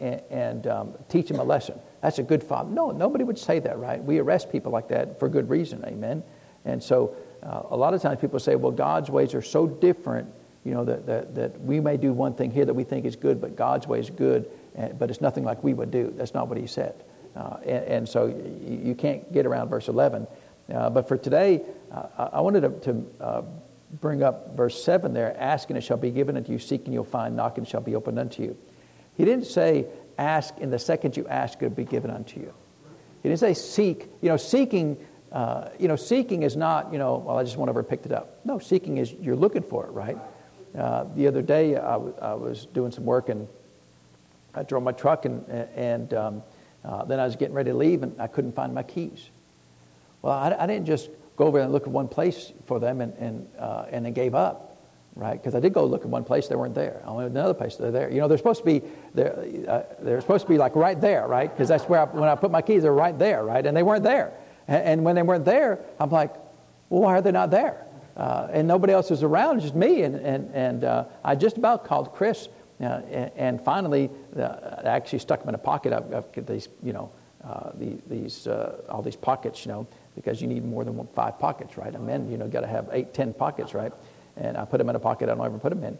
and, 0.00 0.22
and 0.30 0.66
um, 0.68 0.94
teach 1.10 1.28
him 1.30 1.38
a 1.40 1.44
lesson. 1.44 1.76
That's 2.00 2.18
a 2.18 2.22
good 2.22 2.42
father. 2.44 2.70
No, 2.70 2.92
nobody 2.92 3.24
would 3.24 3.38
say 3.38 3.58
that, 3.58 3.78
right? 3.78 4.02
We 4.02 4.18
arrest 4.18 4.50
people 4.50 4.70
like 4.72 4.88
that 4.88 5.18
for 5.18 5.28
good 5.28 5.50
reason. 5.50 5.84
Amen. 5.84 6.22
And 6.64 6.82
so 6.82 7.14
uh, 7.42 7.62
a 7.70 7.76
lot 7.76 7.94
of 7.94 8.02
times 8.02 8.20
people 8.20 8.38
say, 8.38 8.54
well, 8.56 8.72
God's 8.72 9.10
ways 9.10 9.34
are 9.34 9.42
so 9.42 9.66
different, 9.66 10.32
you 10.64 10.72
know, 10.74 10.84
that, 10.84 11.06
that, 11.06 11.34
that 11.36 11.60
we 11.60 11.80
may 11.80 11.96
do 11.96 12.12
one 12.12 12.34
thing 12.34 12.50
here 12.50 12.64
that 12.64 12.74
we 12.74 12.84
think 12.84 13.06
is 13.06 13.16
good, 13.16 13.40
but 13.40 13.56
God's 13.56 13.86
way 13.86 14.00
is 14.00 14.10
good, 14.10 14.50
and, 14.74 14.90
eh, 14.90 14.94
but 14.98 15.10
it's 15.10 15.20
nothing 15.20 15.44
like 15.44 15.62
we 15.64 15.72
would 15.72 15.90
do. 15.90 16.12
That's 16.16 16.34
not 16.34 16.48
what 16.48 16.58
he 16.58 16.66
said. 16.66 16.94
Uh, 17.34 17.56
and, 17.62 17.84
and, 17.84 18.08
so 18.08 18.26
you, 18.26 18.80
you, 18.88 18.94
can't 18.94 19.30
get 19.32 19.46
around 19.46 19.68
verse 19.68 19.88
11. 19.88 20.26
Uh, 20.72 20.90
but 20.90 21.06
for 21.08 21.16
today, 21.16 21.62
uh, 21.90 22.02
I, 22.18 22.22
I 22.38 22.40
wanted 22.40 22.60
to, 22.82 22.92
to 22.92 23.06
uh, 23.24 23.42
bring 24.00 24.22
up 24.22 24.56
verse 24.56 24.82
7 24.84 25.12
there 25.14 25.34
asking 25.40 25.76
it 25.76 25.80
shall 25.82 25.96
be 25.96 26.10
given 26.10 26.36
unto 26.36 26.50
you, 26.52 26.58
seeking 26.58 26.92
you'll 26.92 27.04
find, 27.04 27.36
knocking 27.36 27.64
shall 27.64 27.80
be 27.80 27.94
opened 27.94 28.18
unto 28.18 28.42
you. 28.42 28.56
He 29.16 29.24
didn't 29.24 29.46
say, 29.46 29.86
ask, 30.18 30.54
and 30.60 30.72
the 30.72 30.78
second 30.78 31.16
you 31.16 31.26
ask, 31.28 31.56
it'll 31.62 31.70
be 31.74 31.84
given 31.84 32.10
unto 32.10 32.40
you. 32.40 32.52
He 33.22 33.28
didn't 33.28 33.40
say, 33.40 33.54
seek. 33.54 34.08
You 34.22 34.30
know, 34.30 34.36
seeking 34.36 34.96
uh, 35.32 35.68
you 35.78 35.86
know, 35.86 35.94
seeking 35.96 36.42
is 36.42 36.56
not, 36.56 36.92
you 36.92 36.98
know, 36.98 37.16
well, 37.16 37.38
I 37.38 37.44
just 37.44 37.56
went 37.56 37.68
over 37.70 37.80
and 37.80 37.88
picked 37.88 38.04
it 38.06 38.12
up. 38.12 38.40
No, 38.44 38.58
seeking 38.58 38.98
is 38.98 39.12
you're 39.12 39.36
looking 39.36 39.62
for 39.62 39.86
it, 39.86 39.90
right? 39.92 40.16
Uh, 40.76 41.04
the 41.14 41.28
other 41.28 41.42
day, 41.42 41.76
I, 41.76 41.92
w- 41.92 42.14
I 42.20 42.34
was 42.34 42.66
doing 42.66 42.90
some 42.90 43.04
work 43.04 43.28
and 43.28 43.46
I 44.54 44.64
drove 44.64 44.82
my 44.82 44.90
truck, 44.90 45.26
and, 45.26 45.48
and 45.48 46.12
um, 46.12 46.42
uh, 46.84 47.04
then 47.04 47.20
I 47.20 47.24
was 47.24 47.36
getting 47.36 47.54
ready 47.54 47.70
to 47.70 47.76
leave, 47.76 48.02
and 48.02 48.20
I 48.20 48.26
couldn't 48.26 48.50
find 48.50 48.74
my 48.74 48.82
keys. 48.82 49.28
Well, 50.22 50.32
I, 50.32 50.48
I 50.58 50.66
didn't 50.66 50.86
just 50.86 51.08
go 51.36 51.46
over 51.46 51.60
and 51.60 51.70
look 51.70 51.84
at 51.84 51.90
one 51.92 52.08
place 52.08 52.50
for 52.66 52.80
them 52.80 53.00
and, 53.00 53.14
and, 53.18 53.46
uh, 53.56 53.84
and 53.90 54.04
then 54.04 54.12
gave 54.12 54.34
up 54.34 54.66
right? 55.16 55.32
Because 55.32 55.56
I 55.56 55.60
did 55.60 55.74
go 55.74 55.84
look 55.84 56.02
at 56.02 56.08
one 56.08 56.22
place, 56.24 56.46
they 56.46 56.54
weren't 56.54 56.74
there. 56.74 57.02
I 57.04 57.10
went 57.10 57.34
to 57.34 57.38
another 57.38 57.52
place, 57.52 57.74
they're 57.74 57.90
there. 57.90 58.08
You 58.10 58.20
know, 58.20 58.28
they're 58.28 58.38
supposed 58.38 58.60
to 58.60 58.64
be 58.64 58.80
they're, 59.12 59.36
uh, 59.68 59.82
they're 60.00 60.20
supposed 60.20 60.46
to 60.46 60.48
be 60.48 60.56
like 60.56 60.76
right 60.76 60.98
there, 60.98 61.26
right? 61.26 61.52
Because 61.52 61.68
that's 61.68 61.82
where 61.84 62.00
I, 62.00 62.04
when 62.04 62.28
I 62.28 62.36
put 62.36 62.52
my 62.52 62.62
keys, 62.62 62.84
they're 62.84 62.92
right 62.92 63.18
there, 63.18 63.44
right? 63.44 63.66
And 63.66 63.76
they 63.76 63.82
weren't 63.82 64.04
there. 64.04 64.32
And, 64.70 64.82
and 64.84 65.04
when 65.04 65.16
they 65.16 65.22
weren't 65.22 65.44
there, 65.44 65.80
I'm 65.98 66.10
like, 66.10 66.32
well, 66.88 67.02
why 67.02 67.18
are 67.18 67.22
they 67.22 67.32
not 67.32 67.50
there? 67.50 67.84
Uh, 68.16 68.48
and 68.52 68.66
nobody 68.66 68.92
else 68.92 69.10
is 69.10 69.22
around, 69.22 69.60
just 69.60 69.74
me. 69.74 70.02
And, 70.02 70.14
and, 70.16 70.54
and 70.54 70.84
uh, 70.84 71.04
I 71.24 71.34
just 71.34 71.58
about 71.58 71.84
called 71.84 72.14
Chris. 72.14 72.48
Uh, 72.80 72.84
and, 73.10 73.30
and, 73.36 73.60
finally, 73.60 74.08
uh, 74.38 74.42
I 74.42 74.86
actually 74.86 75.18
stuck 75.18 75.40
them 75.40 75.50
in 75.50 75.54
a 75.54 75.58
pocket. 75.58 75.92
I've, 75.92 76.14
I've 76.14 76.46
these, 76.46 76.68
you 76.82 76.94
know, 76.94 77.10
uh, 77.44 77.72
these, 77.76 78.46
uh, 78.46 78.80
all 78.88 79.02
these 79.02 79.16
pockets, 79.16 79.66
you 79.66 79.72
know, 79.72 79.86
because 80.14 80.40
you 80.40 80.48
need 80.48 80.64
more 80.64 80.84
than 80.84 80.96
one, 80.96 81.06
five 81.14 81.38
pockets, 81.38 81.76
right? 81.76 81.94
A 81.94 81.98
man, 81.98 82.30
you 82.30 82.38
know, 82.38 82.48
got 82.48 82.60
to 82.62 82.66
have 82.66 82.88
eight, 82.92 83.12
ten 83.12 83.32
pockets, 83.34 83.74
right? 83.74 83.92
And 84.36 84.56
I 84.56 84.64
put 84.64 84.78
them 84.78 84.88
in 84.88 84.96
a 84.96 85.00
pocket. 85.00 85.28
I 85.28 85.34
don't 85.34 85.44
ever 85.44 85.58
put 85.58 85.68
them 85.70 85.84
in. 85.84 85.98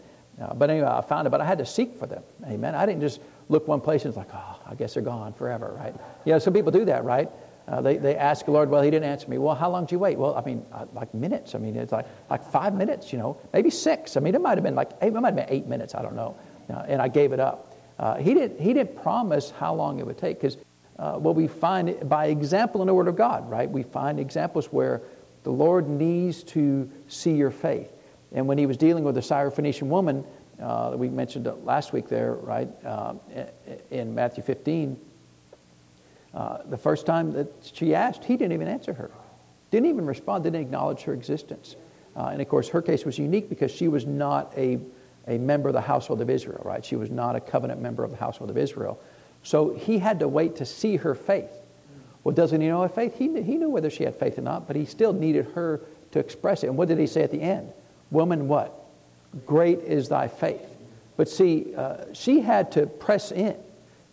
but 0.56 0.70
anyway, 0.70 0.86
I 0.88 1.00
found 1.02 1.26
it. 1.26 1.30
But 1.30 1.40
I 1.42 1.44
had 1.44 1.58
to 1.58 1.66
seek 1.66 1.96
for 1.98 2.06
them. 2.06 2.22
Amen. 2.46 2.74
I 2.74 2.86
didn't 2.86 3.00
just 3.02 3.20
look 3.50 3.68
one 3.68 3.80
place 3.80 4.02
and 4.04 4.10
it's 4.10 4.16
like, 4.16 4.30
oh, 4.32 4.60
I 4.66 4.74
guess 4.74 4.94
they're 4.94 5.02
gone 5.02 5.32
forever, 5.34 5.74
right? 5.78 5.94
You 6.24 6.32
know, 6.34 6.38
some 6.38 6.54
people 6.54 6.72
do 6.72 6.84
that, 6.86 7.04
right? 7.04 7.28
Uh, 7.68 7.80
they, 7.80 7.96
they 7.98 8.16
ask 8.16 8.46
the 8.46 8.50
Lord, 8.52 8.70
well, 8.70 8.82
he 8.82 8.90
didn't 8.90 9.08
answer 9.08 9.28
me. 9.28 9.38
Well, 9.38 9.54
how 9.54 9.70
long 9.70 9.84
did 9.84 9.92
you 9.92 9.98
wait? 9.98 10.18
Well, 10.18 10.34
I 10.34 10.42
mean, 10.42 10.64
uh, 10.72 10.86
like 10.92 11.12
minutes. 11.14 11.54
I 11.54 11.58
mean, 11.58 11.76
it's 11.76 11.92
like, 11.92 12.06
like 12.28 12.44
five 12.46 12.74
minutes, 12.74 13.12
you 13.12 13.18
know, 13.18 13.36
maybe 13.52 13.70
six. 13.70 14.16
I 14.16 14.20
mean, 14.20 14.34
it 14.34 14.40
might 14.40 14.56
have 14.56 14.64
been 14.64 14.74
like 14.74 14.90
eight, 15.02 15.08
it 15.08 15.14
might 15.20 15.34
have 15.36 15.36
been 15.36 15.56
eight 15.56 15.66
minutes. 15.66 15.94
I 15.94 16.02
don't 16.02 16.16
know. 16.16 16.36
Uh, 16.68 16.74
and 16.88 17.00
I 17.00 17.08
gave 17.08 17.32
it 17.32 17.40
up. 17.40 17.74
Uh, 17.98 18.16
he, 18.16 18.34
didn't, 18.34 18.60
he 18.60 18.72
didn't 18.72 19.00
promise 19.02 19.50
how 19.50 19.74
long 19.74 19.98
it 19.98 20.06
would 20.06 20.18
take 20.18 20.40
because 20.40 20.56
uh, 20.98 21.12
what 21.18 21.34
we 21.34 21.46
find 21.48 22.08
by 22.08 22.26
example 22.26 22.80
in 22.80 22.86
the 22.86 22.94
Word 22.94 23.08
of 23.08 23.16
God, 23.16 23.48
right? 23.50 23.70
We 23.70 23.82
find 23.82 24.18
examples 24.18 24.66
where 24.66 25.00
the 25.44 25.50
Lord 25.52 25.88
needs 25.88 26.42
to 26.44 26.90
see 27.08 27.32
your 27.32 27.50
faith. 27.50 27.90
And 28.34 28.46
when 28.46 28.58
he 28.58 28.66
was 28.66 28.76
dealing 28.76 29.04
with 29.04 29.16
the 29.16 29.20
Syrophoenician 29.20 29.84
woman, 29.88 30.24
uh, 30.62 30.94
we 30.96 31.08
mentioned 31.08 31.50
last 31.64 31.92
week 31.92 32.08
there, 32.08 32.32
right, 32.34 32.68
in 33.90 34.14
Matthew 34.14 34.42
15, 34.42 34.96
uh, 36.34 36.58
the 36.68 36.76
first 36.76 37.06
time 37.06 37.32
that 37.32 37.48
she 37.74 37.94
asked, 37.94 38.24
he 38.24 38.36
didn't 38.36 38.52
even 38.52 38.68
answer 38.68 38.92
her, 38.92 39.10
didn't 39.70 39.88
even 39.88 40.06
respond, 40.06 40.44
didn't 40.44 40.60
acknowledge 40.62 41.02
her 41.02 41.12
existence. 41.12 41.74
Uh, 42.16 42.26
and 42.26 42.40
of 42.40 42.48
course, 42.48 42.68
her 42.68 42.80
case 42.82 43.04
was 43.04 43.18
unique 43.18 43.48
because 43.48 43.70
she 43.70 43.88
was 43.88 44.06
not 44.06 44.52
a, 44.56 44.78
a 45.26 45.38
member 45.38 45.68
of 45.68 45.72
the 45.74 45.80
household 45.80 46.20
of 46.20 46.30
Israel, 46.30 46.60
right? 46.64 46.84
She 46.84 46.96
was 46.96 47.10
not 47.10 47.34
a 47.36 47.40
covenant 47.40 47.80
member 47.80 48.04
of 48.04 48.10
the 48.10 48.16
household 48.16 48.50
of 48.50 48.56
Israel. 48.58 48.98
So 49.42 49.70
he 49.74 49.98
had 49.98 50.20
to 50.20 50.28
wait 50.28 50.56
to 50.56 50.66
see 50.66 50.96
her 50.96 51.14
faith. 51.14 51.50
Well, 52.22 52.34
doesn't 52.34 52.60
he 52.60 52.68
know 52.68 52.82
her 52.82 52.88
faith? 52.88 53.16
He 53.18 53.26
knew, 53.28 53.42
he 53.42 53.56
knew 53.56 53.70
whether 53.70 53.90
she 53.90 54.04
had 54.04 54.14
faith 54.14 54.38
or 54.38 54.42
not, 54.42 54.66
but 54.66 54.76
he 54.76 54.84
still 54.84 55.12
needed 55.12 55.46
her 55.54 55.80
to 56.12 56.18
express 56.18 56.62
it. 56.62 56.66
And 56.68 56.76
what 56.76 56.88
did 56.88 56.98
he 56.98 57.06
say 57.06 57.22
at 57.22 57.30
the 57.32 57.40
end? 57.40 57.72
Woman, 58.10 58.46
what? 58.46 58.74
Great 59.46 59.80
is 59.80 60.08
thy 60.08 60.28
faith. 60.28 60.62
But 61.16 61.28
see, 61.28 61.74
uh, 61.74 61.96
she 62.12 62.40
had 62.40 62.72
to 62.72 62.86
press 62.86 63.32
in. 63.32 63.56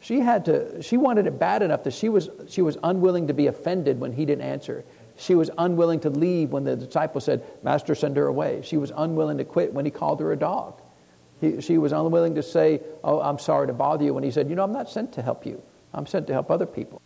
She 0.07 0.21
had 0.21 0.45
to, 0.45 0.81
she 0.81 0.95
wanted 0.95 1.27
it 1.27 1.37
bad 1.37 1.61
enough 1.61 1.83
that 1.83 1.91
she 1.91 2.07
was, 2.07 2.29
she 2.47 2.61
was 2.61 2.77
unwilling 2.81 3.27
to 3.27 3.33
be 3.33 3.47
offended 3.47 3.99
when 3.99 4.13
he 4.13 4.23
didn't 4.23 4.45
answer. 4.45 4.85
She 5.17 5.35
was 5.35 5.51
unwilling 5.57 5.99
to 6.01 6.09
leave 6.09 6.49
when 6.53 6.63
the 6.63 6.77
disciple 6.77 7.19
said, 7.19 7.43
Master, 7.61 7.93
send 7.93 8.15
her 8.15 8.25
away. 8.25 8.61
She 8.63 8.77
was 8.77 8.89
unwilling 8.95 9.37
to 9.39 9.43
quit 9.43 9.73
when 9.73 9.83
he 9.83 9.91
called 9.91 10.21
her 10.21 10.31
a 10.31 10.37
dog. 10.37 10.79
He, 11.41 11.59
she 11.59 11.77
was 11.77 11.91
unwilling 11.91 12.35
to 12.35 12.41
say, 12.43 12.79
Oh, 13.03 13.19
I'm 13.19 13.37
sorry 13.37 13.67
to 13.67 13.73
bother 13.73 14.05
you, 14.05 14.13
when 14.13 14.23
he 14.23 14.31
said, 14.31 14.47
You 14.49 14.55
know, 14.55 14.63
I'm 14.63 14.71
not 14.71 14.89
sent 14.89 15.11
to 15.15 15.21
help 15.21 15.45
you, 15.45 15.61
I'm 15.93 16.05
sent 16.07 16.27
to 16.27 16.33
help 16.33 16.51
other 16.51 16.65
people. 16.65 17.01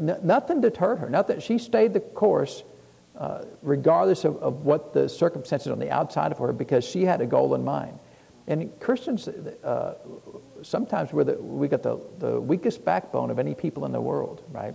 nothing 0.00 0.62
deterred 0.62 1.00
her. 1.00 1.10
Nothing, 1.10 1.40
she 1.40 1.58
stayed 1.58 1.92
the 1.92 2.00
course 2.00 2.62
uh, 3.18 3.42
regardless 3.60 4.24
of, 4.24 4.38
of 4.38 4.64
what 4.64 4.94
the 4.94 5.06
circumstances 5.10 5.70
on 5.70 5.78
the 5.80 5.90
outside 5.90 6.32
of 6.32 6.38
her 6.38 6.54
because 6.54 6.82
she 6.86 7.04
had 7.04 7.20
a 7.20 7.26
goal 7.26 7.54
in 7.54 7.62
mind. 7.62 7.98
And 8.46 8.70
Christians, 8.80 9.28
uh, 9.28 9.96
sometimes 10.62 11.12
we're 11.12 11.24
the, 11.24 11.34
we 11.34 11.68
got 11.68 11.82
the, 11.82 11.98
the 12.18 12.40
weakest 12.40 12.84
backbone 12.84 13.30
of 13.30 13.38
any 13.38 13.54
people 13.54 13.84
in 13.84 13.92
the 13.92 14.00
world, 14.00 14.42
right? 14.50 14.74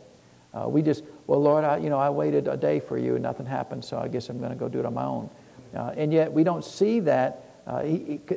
Uh, 0.54 0.68
we 0.68 0.82
just, 0.82 1.04
well, 1.28 1.42
Lord, 1.42 1.64
I, 1.64 1.78
you 1.78 1.90
know, 1.90 1.98
I 2.00 2.10
waited 2.10 2.48
a 2.48 2.58
day 2.58 2.80
for 2.80 2.98
you 2.98 3.14
and 3.16 3.24
nothing 3.24 3.46
happened, 3.46 3.86
so 3.86 3.98
I 3.98 4.08
guess 4.08 4.30
I'm 4.30 4.38
going 4.40 4.50
to 4.52 4.56
go 4.58 4.68
do 4.68 4.80
it 4.80 4.86
on 4.86 4.94
my 4.94 5.06
own. 5.06 5.30
Uh, 5.76 5.94
and 5.96 6.12
yet 6.12 6.32
we 6.32 6.44
don't 6.44 6.66
see 6.66 7.00
that. 7.02 7.46
Uh, 7.66 7.82
he, 7.84 8.20
he, 8.28 8.36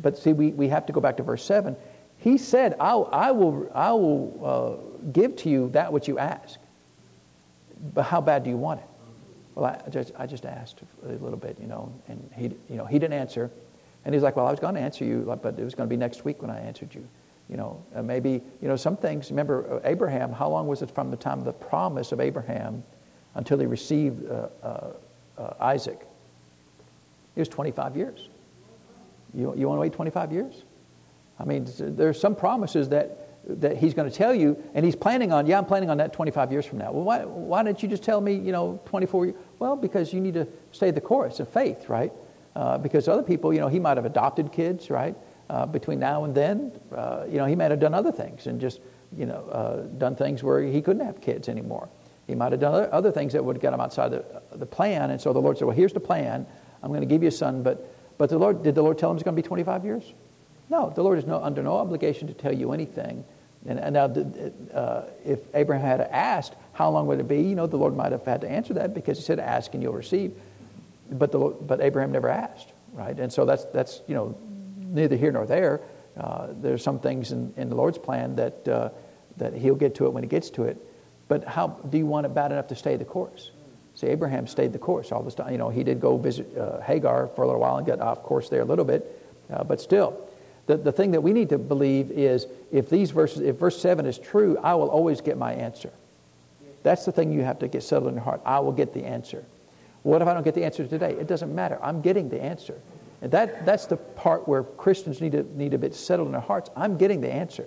but 0.00 0.18
see, 0.18 0.32
we, 0.32 0.48
we 0.48 0.68
have 0.68 0.86
to 0.86 0.92
go 0.92 1.00
back 1.00 1.16
to 1.18 1.22
verse 1.22 1.44
7. 1.44 1.76
He 2.18 2.38
said, 2.38 2.74
I, 2.80 2.94
I 2.94 3.30
will, 3.30 3.70
I 3.74 3.92
will 3.92 4.40
uh, 4.42 5.08
give 5.12 5.36
to 5.38 5.48
you 5.50 5.70
that 5.70 5.92
which 5.92 6.08
you 6.08 6.18
ask. 6.18 6.58
But 7.94 8.02
how 8.04 8.20
bad 8.20 8.44
do 8.44 8.50
you 8.50 8.56
want 8.56 8.80
it? 8.80 8.86
Well, 9.54 9.80
I 9.86 9.90
just, 9.90 10.12
I 10.18 10.26
just 10.26 10.44
asked 10.46 10.80
a 11.06 11.12
little 11.12 11.38
bit, 11.38 11.58
you 11.60 11.68
know, 11.68 11.92
and 12.08 12.30
he, 12.36 12.44
you 12.68 12.76
know, 12.76 12.86
he 12.86 12.98
didn't 12.98 13.14
answer. 13.16 13.50
And 14.04 14.14
he's 14.14 14.22
like, 14.22 14.36
Well, 14.36 14.46
I 14.46 14.50
was 14.50 14.60
going 14.60 14.74
to 14.74 14.80
answer 14.80 15.04
you, 15.04 15.20
but 15.42 15.58
it 15.58 15.64
was 15.64 15.74
going 15.74 15.88
to 15.88 15.90
be 15.92 15.96
next 15.96 16.24
week 16.24 16.42
when 16.42 16.50
I 16.50 16.60
answered 16.60 16.94
you. 16.94 17.06
You 17.48 17.56
know, 17.56 17.82
uh, 17.94 18.02
maybe, 18.02 18.30
you 18.62 18.68
know, 18.68 18.76
some 18.76 18.96
things, 18.96 19.30
remember 19.30 19.74
uh, 19.74 19.80
Abraham, 19.84 20.32
how 20.32 20.48
long 20.48 20.66
was 20.66 20.80
it 20.80 20.90
from 20.90 21.10
the 21.10 21.16
time 21.16 21.38
of 21.38 21.44
the 21.44 21.52
promise 21.52 22.10
of 22.12 22.20
Abraham 22.20 22.82
until 23.34 23.58
he 23.58 23.66
received 23.66 24.26
uh, 24.30 24.46
uh, 24.62 24.90
uh, 25.36 25.52
Isaac? 25.60 25.98
It 27.36 27.40
was 27.40 27.48
25 27.48 27.96
years. 27.96 28.28
You, 29.34 29.54
you 29.56 29.68
want 29.68 29.76
to 29.76 29.80
wait 29.82 29.92
25 29.92 30.32
years? 30.32 30.62
I 31.38 31.44
mean, 31.44 31.66
there's 31.78 32.18
some 32.18 32.34
promises 32.34 32.88
that, 32.90 33.28
that 33.60 33.76
he's 33.76 33.92
going 33.92 34.08
to 34.08 34.14
tell 34.16 34.32
you, 34.34 34.56
and 34.72 34.84
he's 34.84 34.96
planning 34.96 35.30
on, 35.32 35.46
yeah, 35.46 35.58
I'm 35.58 35.66
planning 35.66 35.90
on 35.90 35.98
that 35.98 36.14
25 36.14 36.50
years 36.50 36.64
from 36.64 36.78
now. 36.78 36.92
Well, 36.92 37.02
why, 37.04 37.24
why 37.24 37.62
didn't 37.62 37.82
you 37.82 37.88
just 37.90 38.04
tell 38.04 38.20
me, 38.22 38.34
you 38.36 38.52
know, 38.52 38.80
24 38.86 39.26
years? 39.26 39.36
Well, 39.58 39.76
because 39.76 40.14
you 40.14 40.20
need 40.20 40.34
to 40.34 40.46
stay 40.72 40.92
the 40.92 41.00
course 41.00 41.40
of 41.40 41.48
faith, 41.50 41.90
right? 41.90 42.12
uh, 42.56 42.78
because 42.78 43.08
other 43.08 43.22
people, 43.22 43.52
you 43.52 43.60
know, 43.60 43.68
he 43.68 43.78
might 43.80 43.96
have 43.96 44.06
adopted 44.06 44.52
kids, 44.52 44.90
right? 44.90 45.14
Uh, 45.50 45.66
between 45.66 45.98
now 45.98 46.24
and 46.24 46.34
then, 46.34 46.72
uh, 46.94 47.24
you 47.28 47.36
know, 47.36 47.46
he 47.46 47.54
might 47.54 47.70
have 47.70 47.80
done 47.80 47.94
other 47.94 48.12
things 48.12 48.46
and 48.46 48.60
just, 48.60 48.80
you 49.16 49.26
know, 49.26 49.44
uh, 49.50 49.76
done 49.98 50.16
things 50.16 50.42
where 50.42 50.62
he 50.62 50.80
couldn't 50.80 51.04
have 51.04 51.20
kids 51.20 51.48
anymore. 51.48 51.88
He 52.26 52.34
might 52.34 52.52
have 52.52 52.60
done 52.60 52.88
other, 52.90 53.12
things 53.12 53.34
that 53.34 53.44
would 53.44 53.60
have 53.62 53.74
him 53.74 53.80
outside 53.80 54.10
the, 54.10 54.24
the 54.54 54.64
plan. 54.66 55.10
And 55.10 55.20
so 55.20 55.32
the 55.34 55.40
Lord 55.40 55.58
said, 55.58 55.66
well, 55.66 55.76
here's 55.76 55.92
the 55.92 56.00
plan. 56.00 56.46
I'm 56.82 56.88
going 56.88 57.00
to 57.02 57.06
give 57.06 57.20
you 57.20 57.28
a 57.28 57.32
son. 57.32 57.62
But, 57.62 57.86
but 58.16 58.30
the 58.30 58.38
Lord, 58.38 58.62
did 58.62 58.74
the 58.74 58.82
Lord 58.82 58.98
tell 58.98 59.10
him 59.10 59.16
it's 59.16 59.22
going 59.24 59.36
to 59.36 59.42
be 59.42 59.46
25 59.46 59.84
years? 59.84 60.10
No, 60.70 60.88
the 60.94 61.02
Lord 61.02 61.18
is 61.18 61.26
no, 61.26 61.42
under 61.42 61.62
no 61.62 61.76
obligation 61.76 62.26
to 62.28 62.34
tell 62.34 62.52
you 62.54 62.72
anything. 62.72 63.24
And, 63.68 63.78
and 63.78 63.92
now, 63.94 64.78
uh, 64.78 65.04
if 65.26 65.40
Abraham 65.54 65.84
had 65.84 66.00
asked, 66.08 66.54
how 66.72 66.88
long 66.90 67.06
would 67.08 67.20
it 67.20 67.28
be? 67.28 67.42
You 67.42 67.56
know, 67.56 67.66
the 67.66 67.76
Lord 67.76 67.94
might 67.94 68.12
have 68.12 68.24
had 68.24 68.40
to 68.40 68.48
answer 68.50 68.72
that 68.74 68.94
because 68.94 69.18
he 69.18 69.24
said, 69.24 69.38
ask 69.38 69.74
and 69.74 69.82
you'll 69.82 69.92
receive 69.92 70.34
but, 71.10 71.32
the, 71.32 71.38
but 71.38 71.80
Abraham 71.80 72.12
never 72.12 72.28
asked, 72.28 72.68
right? 72.92 73.18
And 73.18 73.32
so 73.32 73.44
that's, 73.44 73.64
that's 73.66 74.00
you 74.06 74.14
know, 74.14 74.36
neither 74.78 75.16
here 75.16 75.32
nor 75.32 75.46
there. 75.46 75.80
Uh, 76.16 76.48
there's 76.60 76.82
some 76.82 76.98
things 76.98 77.32
in, 77.32 77.52
in 77.56 77.68
the 77.68 77.74
Lord's 77.74 77.98
plan 77.98 78.36
that, 78.36 78.68
uh, 78.68 78.88
that 79.36 79.52
he'll 79.54 79.74
get 79.74 79.96
to 79.96 80.06
it 80.06 80.10
when 80.12 80.22
he 80.22 80.28
gets 80.28 80.50
to 80.50 80.64
it. 80.64 80.76
But 81.28 81.44
how 81.44 81.68
do 81.90 81.98
you 81.98 82.06
want 82.06 82.26
it 82.26 82.34
bad 82.34 82.52
enough 82.52 82.68
to 82.68 82.76
stay 82.76 82.96
the 82.96 83.04
course? 83.04 83.50
See, 83.96 84.06
Abraham 84.08 84.46
stayed 84.46 84.72
the 84.72 84.78
course 84.78 85.12
all 85.12 85.22
this 85.22 85.34
time. 85.34 85.52
You 85.52 85.58
know, 85.58 85.70
he 85.70 85.84
did 85.84 86.00
go 86.00 86.16
visit 86.16 86.46
uh, 86.56 86.80
Hagar 86.80 87.28
for 87.28 87.42
a 87.42 87.46
little 87.46 87.60
while 87.60 87.78
and 87.78 87.86
got 87.86 88.00
off 88.00 88.22
course 88.22 88.48
there 88.48 88.60
a 88.60 88.64
little 88.64 88.84
bit, 88.84 89.06
uh, 89.52 89.64
but 89.64 89.80
still. 89.80 90.28
The, 90.66 90.76
the 90.78 90.92
thing 90.92 91.10
that 91.10 91.20
we 91.20 91.32
need 91.34 91.50
to 91.50 91.58
believe 91.58 92.10
is 92.10 92.46
if 92.72 92.88
these 92.88 93.10
verses, 93.10 93.40
if 93.42 93.56
verse 93.56 93.78
7 93.78 94.06
is 94.06 94.18
true, 94.18 94.56
I 94.62 94.74
will 94.74 94.88
always 94.88 95.20
get 95.20 95.36
my 95.36 95.52
answer. 95.52 95.90
That's 96.82 97.04
the 97.04 97.12
thing 97.12 97.32
you 97.32 97.42
have 97.42 97.58
to 97.60 97.68
get 97.68 97.82
settled 97.82 98.08
in 98.08 98.14
your 98.14 98.24
heart. 98.24 98.40
I 98.46 98.60
will 98.60 98.72
get 98.72 98.94
the 98.94 99.04
answer. 99.04 99.44
What 100.04 100.20
if 100.22 100.28
I 100.28 100.34
don't 100.34 100.42
get 100.44 100.54
the 100.54 100.64
answer 100.64 100.86
today? 100.86 101.12
It 101.12 101.26
doesn't 101.26 101.52
matter. 101.52 101.78
I'm 101.82 102.02
getting 102.02 102.28
the 102.28 102.40
answer. 102.40 102.78
And 103.22 103.32
that, 103.32 103.64
that's 103.64 103.86
the 103.86 103.96
part 103.96 104.46
where 104.46 104.62
Christians 104.62 105.20
need 105.22 105.32
to 105.32 105.44
need 105.56 105.72
a 105.74 105.78
bit 105.78 105.94
settled 105.94 106.28
in 106.28 106.32
their 106.32 106.42
hearts. 106.42 106.68
I'm 106.76 106.98
getting 106.98 107.22
the 107.22 107.32
answer. 107.32 107.66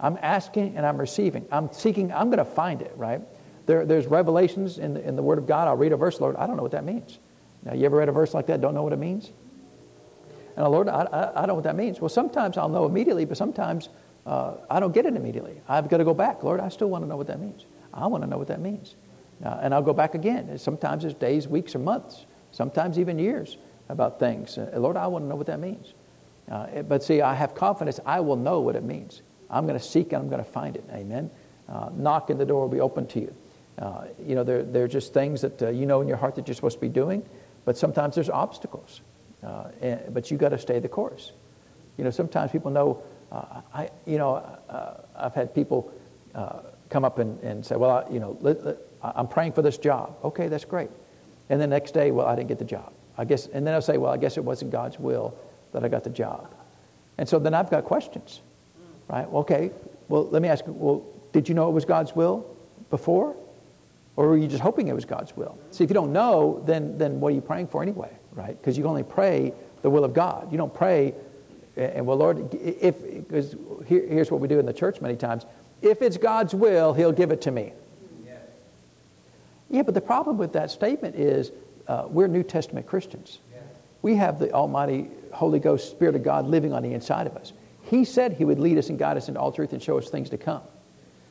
I'm 0.00 0.18
asking 0.20 0.76
and 0.76 0.84
I'm 0.84 0.98
receiving. 0.98 1.46
I'm 1.50 1.72
seeking, 1.72 2.12
I'm 2.12 2.26
going 2.26 2.38
to 2.38 2.44
find 2.44 2.82
it, 2.82 2.92
right? 2.96 3.20
There, 3.66 3.86
there's 3.86 4.06
revelations 4.06 4.78
in 4.78 4.94
the, 4.94 5.08
in 5.08 5.14
the 5.14 5.22
Word 5.22 5.38
of 5.38 5.46
God. 5.46 5.68
I'll 5.68 5.76
read 5.76 5.92
a 5.92 5.96
verse, 5.96 6.20
Lord, 6.20 6.34
I 6.36 6.46
don't 6.48 6.56
know 6.56 6.62
what 6.62 6.72
that 6.72 6.84
means. 6.84 7.18
Now, 7.62 7.74
you 7.74 7.84
ever 7.86 7.96
read 7.98 8.08
a 8.08 8.12
verse 8.12 8.34
like 8.34 8.46
that, 8.46 8.60
don't 8.60 8.74
know 8.74 8.82
what 8.82 8.92
it 8.92 8.98
means? 8.98 9.30
And 10.56 10.66
Lord, 10.68 10.88
I, 10.88 11.02
I, 11.04 11.30
I 11.30 11.34
don't 11.40 11.48
know 11.48 11.54
what 11.54 11.64
that 11.64 11.76
means. 11.76 12.00
Well, 12.00 12.08
sometimes 12.08 12.58
I'll 12.58 12.68
know 12.68 12.86
immediately, 12.86 13.24
but 13.26 13.36
sometimes 13.36 13.88
uh, 14.26 14.54
I 14.68 14.80
don't 14.80 14.92
get 14.92 15.06
it 15.06 15.14
immediately. 15.14 15.60
I've 15.68 15.88
got 15.88 15.98
to 15.98 16.04
go 16.04 16.14
back. 16.14 16.42
Lord, 16.42 16.58
I 16.58 16.68
still 16.68 16.90
want 16.90 17.04
to 17.04 17.08
know 17.08 17.16
what 17.16 17.28
that 17.28 17.38
means. 17.40 17.64
I 17.94 18.08
want 18.08 18.24
to 18.24 18.28
know 18.30 18.38
what 18.38 18.48
that 18.48 18.60
means. 18.60 18.96
Uh, 19.44 19.58
and 19.62 19.74
I'll 19.74 19.82
go 19.82 19.92
back 19.92 20.14
again. 20.14 20.56
Sometimes 20.58 21.04
it's 21.04 21.14
days, 21.14 21.46
weeks, 21.46 21.74
or 21.74 21.78
months, 21.78 22.24
sometimes 22.52 22.98
even 22.98 23.18
years 23.18 23.56
about 23.88 24.18
things. 24.18 24.56
Uh, 24.56 24.70
Lord, 24.76 24.96
I 24.96 25.06
want 25.06 25.24
to 25.24 25.28
know 25.28 25.36
what 25.36 25.46
that 25.48 25.60
means. 25.60 25.92
Uh, 26.50 26.82
but 26.82 27.02
see, 27.02 27.20
I 27.20 27.34
have 27.34 27.54
confidence. 27.54 28.00
I 28.06 28.20
will 28.20 28.36
know 28.36 28.60
what 28.60 28.76
it 28.76 28.82
means. 28.84 29.20
I'm 29.50 29.66
going 29.66 29.78
to 29.78 29.84
seek 29.84 30.12
and 30.12 30.22
I'm 30.22 30.28
going 30.28 30.42
to 30.42 30.50
find 30.50 30.76
it. 30.76 30.84
Amen. 30.92 31.30
Uh, 31.68 31.90
knock 31.96 32.30
and 32.30 32.40
the 32.40 32.44
door 32.44 32.62
will 32.62 32.68
be 32.72 32.80
open 32.80 33.06
to 33.08 33.20
you. 33.20 33.34
Uh, 33.78 34.04
you 34.24 34.34
know, 34.34 34.42
there, 34.42 34.62
there 34.62 34.84
are 34.84 34.88
just 34.88 35.12
things 35.12 35.42
that 35.42 35.60
uh, 35.62 35.68
you 35.68 35.84
know 35.84 36.00
in 36.00 36.08
your 36.08 36.16
heart 36.16 36.34
that 36.36 36.48
you're 36.48 36.54
supposed 36.54 36.78
to 36.78 36.80
be 36.80 36.88
doing, 36.88 37.22
but 37.66 37.76
sometimes 37.76 38.14
there's 38.14 38.30
obstacles. 38.30 39.00
And, 39.42 39.66
eh, 39.82 39.98
but 40.10 40.30
you 40.30 40.38
got 40.38 40.48
to 40.50 40.58
stay 40.58 40.78
the 40.78 40.88
course. 40.88 41.32
You 41.98 42.04
know, 42.04 42.10
sometimes 42.10 42.50
people 42.52 42.70
know, 42.70 43.02
I, 43.74 43.90
you 44.06 44.18
know, 44.18 44.40
I've 45.16 45.34
had 45.34 45.54
people 45.54 45.92
come 46.90 47.04
up 47.04 47.18
and, 47.18 47.38
and 47.42 47.64
say, 47.64 47.74
well, 47.76 48.06
I, 48.08 48.12
you 48.12 48.18
know, 48.20 48.36
let, 48.40 48.64
let, 48.64 48.76
I'm 49.02 49.28
praying 49.28 49.52
for 49.52 49.62
this 49.62 49.78
job. 49.78 50.16
Okay, 50.24 50.48
that's 50.48 50.64
great. 50.64 50.90
And 51.48 51.60
the 51.60 51.66
next 51.66 51.92
day, 51.92 52.10
well, 52.10 52.26
I 52.26 52.34
didn't 52.34 52.48
get 52.48 52.58
the 52.58 52.64
job. 52.64 52.92
I 53.18 53.24
guess, 53.24 53.46
and 53.48 53.66
then 53.66 53.72
I'll 53.74 53.82
say, 53.82 53.96
well, 53.98 54.12
I 54.12 54.16
guess 54.16 54.36
it 54.36 54.44
wasn't 54.44 54.72
God's 54.72 54.98
will 54.98 55.34
that 55.72 55.84
I 55.84 55.88
got 55.88 56.04
the 56.04 56.10
job. 56.10 56.50
And 57.18 57.28
so 57.28 57.38
then 57.38 57.54
I've 57.54 57.70
got 57.70 57.84
questions, 57.84 58.40
right? 59.08 59.26
Okay, 59.26 59.70
well, 60.08 60.26
let 60.28 60.42
me 60.42 60.48
ask 60.48 60.66
you, 60.66 60.72
well, 60.72 61.02
did 61.32 61.48
you 61.48 61.54
know 61.54 61.68
it 61.68 61.72
was 61.72 61.84
God's 61.84 62.14
will 62.14 62.46
before? 62.90 63.34
Or 64.16 64.28
were 64.28 64.36
you 64.36 64.48
just 64.48 64.62
hoping 64.62 64.88
it 64.88 64.94
was 64.94 65.04
God's 65.04 65.36
will? 65.36 65.58
See, 65.70 65.84
if 65.84 65.90
you 65.90 65.94
don't 65.94 66.12
know, 66.12 66.62
then, 66.66 66.96
then 66.98 67.20
what 67.20 67.28
are 67.28 67.34
you 67.36 67.40
praying 67.40 67.68
for 67.68 67.82
anyway, 67.82 68.10
right? 68.32 68.58
Because 68.58 68.76
you 68.76 68.84
only 68.86 69.02
pray 69.02 69.52
the 69.82 69.90
will 69.90 70.04
of 70.04 70.14
God. 70.14 70.50
You 70.50 70.58
don't 70.58 70.72
pray, 70.74 71.14
and 71.76 72.06
well, 72.06 72.16
Lord, 72.16 72.54
if, 72.54 73.02
because 73.28 73.54
here, 73.86 74.06
here's 74.06 74.30
what 74.30 74.40
we 74.40 74.48
do 74.48 74.58
in 74.58 74.66
the 74.66 74.72
church 74.72 75.00
many 75.00 75.16
times 75.16 75.44
if 75.82 76.00
it's 76.00 76.16
God's 76.16 76.54
will, 76.54 76.94
He'll 76.94 77.12
give 77.12 77.30
it 77.30 77.42
to 77.42 77.50
me. 77.50 77.70
Yeah, 79.70 79.82
but 79.82 79.94
the 79.94 80.00
problem 80.00 80.38
with 80.38 80.52
that 80.52 80.70
statement 80.70 81.16
is 81.16 81.50
uh, 81.88 82.06
we're 82.08 82.28
New 82.28 82.42
Testament 82.42 82.86
Christians. 82.86 83.38
We 84.02 84.14
have 84.16 84.38
the 84.38 84.52
Almighty 84.52 85.08
Holy 85.32 85.58
Ghost, 85.58 85.90
Spirit 85.90 86.14
of 86.14 86.22
God 86.22 86.46
living 86.46 86.72
on 86.72 86.82
the 86.84 86.92
inside 86.92 87.26
of 87.26 87.36
us. 87.36 87.52
He 87.84 88.04
said 88.04 88.32
He 88.34 88.44
would 88.44 88.60
lead 88.60 88.78
us 88.78 88.88
and 88.88 88.98
guide 88.98 89.16
us 89.16 89.26
into 89.26 89.40
all 89.40 89.50
truth 89.50 89.72
and 89.72 89.82
show 89.82 89.98
us 89.98 90.08
things 90.08 90.30
to 90.30 90.38
come. 90.38 90.60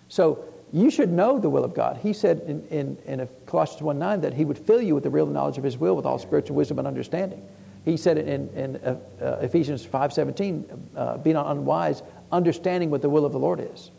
So 0.10 0.44
you 0.74 0.90
should 0.90 1.10
know 1.10 1.40
the 1.40 1.50
will 1.50 1.64
of 1.64 1.74
God. 1.74 1.98
He 2.04 2.12
said 2.12 2.42
in, 2.46 2.68
in, 2.68 2.98
in 3.22 3.30
Colossians 3.46 3.82
1 3.82 3.98
9 3.98 4.22
that 4.22 4.34
He 4.34 4.44
would 4.44 4.58
fill 4.58 4.82
you 4.82 4.94
with 4.94 5.04
the 5.04 5.10
real 5.10 5.26
knowledge 5.28 5.58
of 5.58 5.64
His 5.64 5.78
will 5.78 5.96
with 5.96 6.06
all 6.06 6.20
spiritual 6.20 6.58
wisdom 6.58 6.80
and 6.80 6.88
understanding. 6.88 7.42
He 7.86 7.96
said 7.96 8.18
in, 8.18 8.50
in 8.56 8.76
uh, 8.78 8.98
uh, 9.22 9.26
Ephesians 9.42 9.86
five 9.86 10.12
seventeen, 10.12 10.66
uh, 10.98 11.18
be 11.18 11.34
not 11.34 11.46
unwise, 11.52 12.02
understanding 12.32 12.90
what 12.90 13.04
the 13.04 13.10
will 13.10 13.26
of 13.26 13.32
the 13.32 13.40
Lord 13.40 13.70
is. 13.74 13.92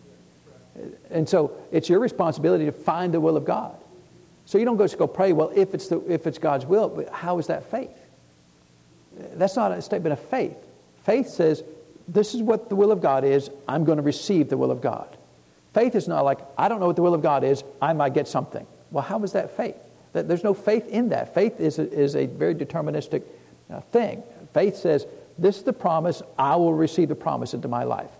And 1.09 1.27
so 1.29 1.57
it's 1.71 1.89
your 1.89 2.01
responsibility 2.01 2.65
to 2.65 2.73
find 2.73 3.15
the 3.15 3.21
will 3.21 3.37
of 3.37 3.45
God. 3.45 3.75
So 4.47 4.57
you 4.59 4.65
don't 4.65 4.77
go 4.77 4.87
to 4.87 4.97
go 4.97 5.09
pray, 5.09 5.33
well, 5.33 5.53
if 5.55 5.75
it's, 5.75 5.89
the, 5.89 6.01
if 6.11 6.27
it's 6.27 6.39
God's 6.39 6.65
will, 6.65 6.89
but 6.89 7.09
how 7.11 7.39
is 7.39 7.49
that 7.49 7.69
faith? 7.71 7.91
That's 9.35 9.57
not 9.57 9.73
a 9.73 9.83
statement 9.83 10.13
of 10.13 10.21
faith. 10.21 10.57
Faith 11.05 11.29
says, 11.29 11.65
this 12.09 12.35
is 12.35 12.43
what 12.43 12.69
the 12.69 12.77
will 12.77 12.93
of 12.93 13.03
God 13.03 13.25
is, 13.25 13.51
I'm 13.69 13.85
going 13.85 13.97
to 13.97 14.03
receive 14.03 14.49
the 14.49 14.57
will 14.57 14.71
of 14.71 14.81
God. 14.81 15.09
Faith 15.75 15.95
is 15.97 16.07
not 16.09 16.25
like, 16.25 16.39
I 16.57 16.69
don't 16.69 16.79
know 16.81 16.87
what 16.87 16.97
the 16.97 17.03
will 17.03 17.15
of 17.15 17.23
God 17.23 17.43
is, 17.43 17.65
I 17.83 17.93
might 17.93 18.15
get 18.15 18.29
something. 18.29 18.65
Well, 18.93 19.03
how 19.03 19.23
is 19.25 19.33
that 19.33 19.57
faith? 19.57 19.77
There's 20.13 20.45
no 20.45 20.55
faith 20.55 20.87
in 20.89 21.09
that. 21.09 21.35
Faith 21.35 21.59
is 21.59 21.79
a, 21.81 21.93
is 21.93 22.15
a 22.15 22.27
very 22.27 22.55
deterministic 22.55 23.25
uh, 23.69 23.81
thing. 23.81 24.23
Faith 24.55 24.77
says, 24.77 25.07
this 25.39 25.59
is 25.59 25.65
the 25.65 25.73
promise, 25.73 26.23
I 26.39 26.55
will 26.57 26.73
receive 26.73 27.09
the 27.09 27.15
promise 27.17 27.53
into 27.53 27.67
my 27.69 27.83
life. 27.83 28.11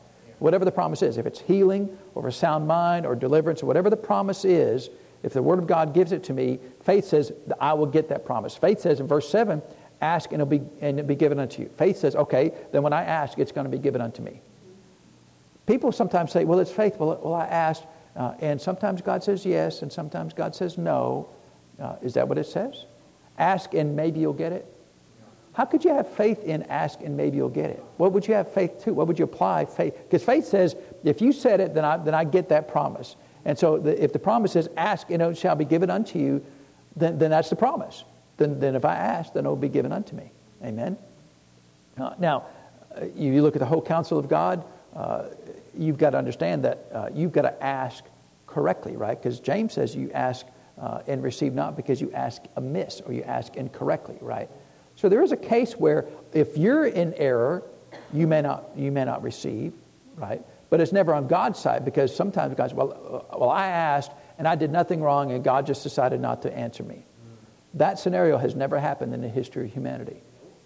Whatever 0.41 0.65
the 0.65 0.73
promise 0.73 1.03
is, 1.03 1.19
if 1.19 1.25
it's 1.25 1.41
healing 1.41 1.97
or 2.15 2.27
a 2.27 2.33
sound 2.33 2.67
mind 2.67 3.07
or 3.07 3.15
deliverance 3.15 3.63
or 3.63 3.67
whatever 3.67 3.89
the 3.89 3.97
promise 3.97 4.45
is, 4.45 4.91
if 5.23 5.33
the 5.33 5.43
Word 5.43 5.59
of 5.59 5.67
God 5.67 5.95
gives 5.95 6.13
it 6.13 6.25
to 6.25 6.33
me, 6.33 6.59
faith 6.83 7.05
says, 7.07 7.33
I 7.61 7.73
will 7.75 7.87
get 7.87 8.09
that 8.11 8.25
promise. 8.25 8.55
Faith 8.57 8.81
says 8.81 9.01
in 9.01 9.07
verse 9.07 9.29
7, 9.29 9.63
ask 10.01 10.31
and 10.33 10.41
it'll 10.43 10.51
be, 10.51 10.61
and 10.81 10.99
it'll 10.99 11.09
be 11.09 11.15
given 11.15 11.39
unto 11.39 11.63
you. 11.63 11.69
Faith 11.77 11.99
says, 11.99 12.15
okay, 12.15 12.53
then 12.73 12.83
when 12.83 12.93
I 12.93 13.03
ask, 13.05 13.39
it's 13.39 13.53
going 13.53 13.65
to 13.65 13.71
be 13.71 13.79
given 13.83 14.01
unto 14.01 14.23
me. 14.23 14.41
People 15.67 15.91
sometimes 15.91 16.33
say, 16.33 16.45
well, 16.45 16.61
it's 16.61 16.71
faith. 16.71 16.97
Well, 16.99 17.19
well 17.23 17.35
I 17.35 17.47
asked. 17.47 17.85
Uh, 18.15 18.35
and 18.41 18.61
sometimes 18.61 19.03
God 19.03 19.23
says 19.23 19.45
yes, 19.45 19.83
and 19.83 19.93
sometimes 19.93 20.33
God 20.33 20.55
says 20.55 20.79
no. 20.79 21.29
Uh, 21.81 21.97
is 22.03 22.15
that 22.15 22.29
what 22.29 22.39
it 22.39 22.47
says? 22.47 22.85
Ask 23.39 23.75
and 23.75 23.97
maybe 23.97 24.21
you'll 24.21 24.33
get 24.33 24.53
it. 24.53 24.65
How 25.53 25.65
could 25.65 25.85
you 25.85 25.91
have 25.95 26.09
faith 26.13 26.45
in 26.45 26.65
ask 26.65 27.01
and 27.01 27.17
maybe 27.17 27.39
you'll 27.39 27.49
get 27.49 27.71
it? 27.71 27.83
What 27.97 28.13
would 28.13 28.29
you 28.29 28.35
have 28.35 28.53
faith 28.53 28.85
to? 28.85 28.93
What 28.93 29.07
would 29.09 29.19
you 29.19 29.25
apply 29.25 29.65
faith? 29.65 29.95
Because 30.05 30.23
faith 30.23 30.45
says, 30.47 30.77
if 31.03 31.21
you 31.23 31.33
said 31.33 31.61
it, 31.61 31.73
then 31.75 31.85
I, 31.85 31.97
then 31.97 32.15
I 32.15 32.25
get 32.25 32.51
that 32.51 32.69
promise. 32.69 33.17
And 33.47 33.57
so 33.57 33.79
the, 33.79 34.03
if 34.03 34.13
the 34.13 34.19
promise 34.19 34.57
is, 34.57 34.69
ask 34.77 35.09
and 35.09 35.23
it 35.23 35.39
shall 35.39 35.55
be 35.55 35.65
given 35.65 35.89
unto 35.89 36.19
you, 36.19 36.45
then, 36.97 37.17
then 37.19 37.31
that's 37.31 37.49
the 37.49 37.55
promise. 37.57 38.03
Then, 38.39 38.59
then 38.59 38.75
if 38.75 38.85
I 38.85 38.97
ask, 38.97 39.33
then 39.33 39.47
it 39.47 39.49
will 39.49 39.55
be 39.55 39.69
given 39.69 39.93
unto 39.93 40.17
me. 40.17 40.31
Amen? 40.65 40.97
Uh, 41.97 42.11
now, 42.19 42.47
uh, 43.01 43.05
you, 43.15 43.41
look 43.43 43.55
at 43.55 43.61
the 43.61 43.67
whole 43.67 43.81
counsel 43.81 44.19
of 44.19 44.29
God, 44.29 44.65
uh, 44.97 45.27
you've 45.79 45.97
got 45.97 46.11
to 46.11 46.19
understand 46.19 46.65
that 46.65 46.79
uh, 46.93 47.09
you've 47.15 47.31
got 47.31 47.43
to 47.43 47.63
ask 47.65 48.03
correctly, 48.49 48.97
right? 48.97 49.17
Because 49.17 49.39
James 49.39 49.73
says 49.75 49.95
you 49.95 50.11
ask 50.13 50.45
uh, 50.81 51.03
and 51.07 51.23
receive 51.23 51.55
not 51.55 51.77
because 51.77 52.01
you 52.01 52.11
ask 52.13 52.43
amiss 52.57 53.01
or 53.07 53.13
you 53.13 53.23
ask 53.23 53.55
incorrectly, 53.55 54.17
right? 54.21 54.49
So 54.97 55.09
there 55.09 55.23
is 55.23 55.31
a 55.31 55.37
case 55.37 55.75
where 55.79 56.05
if 56.33 56.59
you're 56.59 56.87
in 56.87 57.15
error, 57.15 57.63
you 58.13 58.27
may 58.27 58.43
not, 58.43 58.65
you 58.75 58.91
may 58.91 59.05
not 59.05 59.23
receive, 59.23 59.73
right? 60.17 60.43
But 60.69 60.81
it's 60.81 60.93
never 60.93 61.15
on 61.15 61.29
God's 61.29 61.59
side 61.59 61.85
because 61.85 62.15
sometimes 62.15 62.55
God's, 62.55 62.75
well, 62.75 63.25
well, 63.37 63.51
I 63.51 63.69
asked 63.69 64.11
and 64.39 64.49
I 64.49 64.55
did 64.57 64.71
nothing 64.73 65.01
wrong 65.03 65.31
and 65.31 65.45
God 65.45 65.67
just 65.67 65.83
decided 65.83 66.21
not 66.21 66.43
to 66.43 66.53
answer 66.55 66.83
me. 66.83 67.03
That 67.75 67.99
scenario 67.99 68.39
has 68.39 68.55
never 68.55 68.79
happened 68.81 69.15
in 69.15 69.21
the 69.21 69.29
history 69.29 69.67
of 69.67 69.73
humanity. 69.73 70.21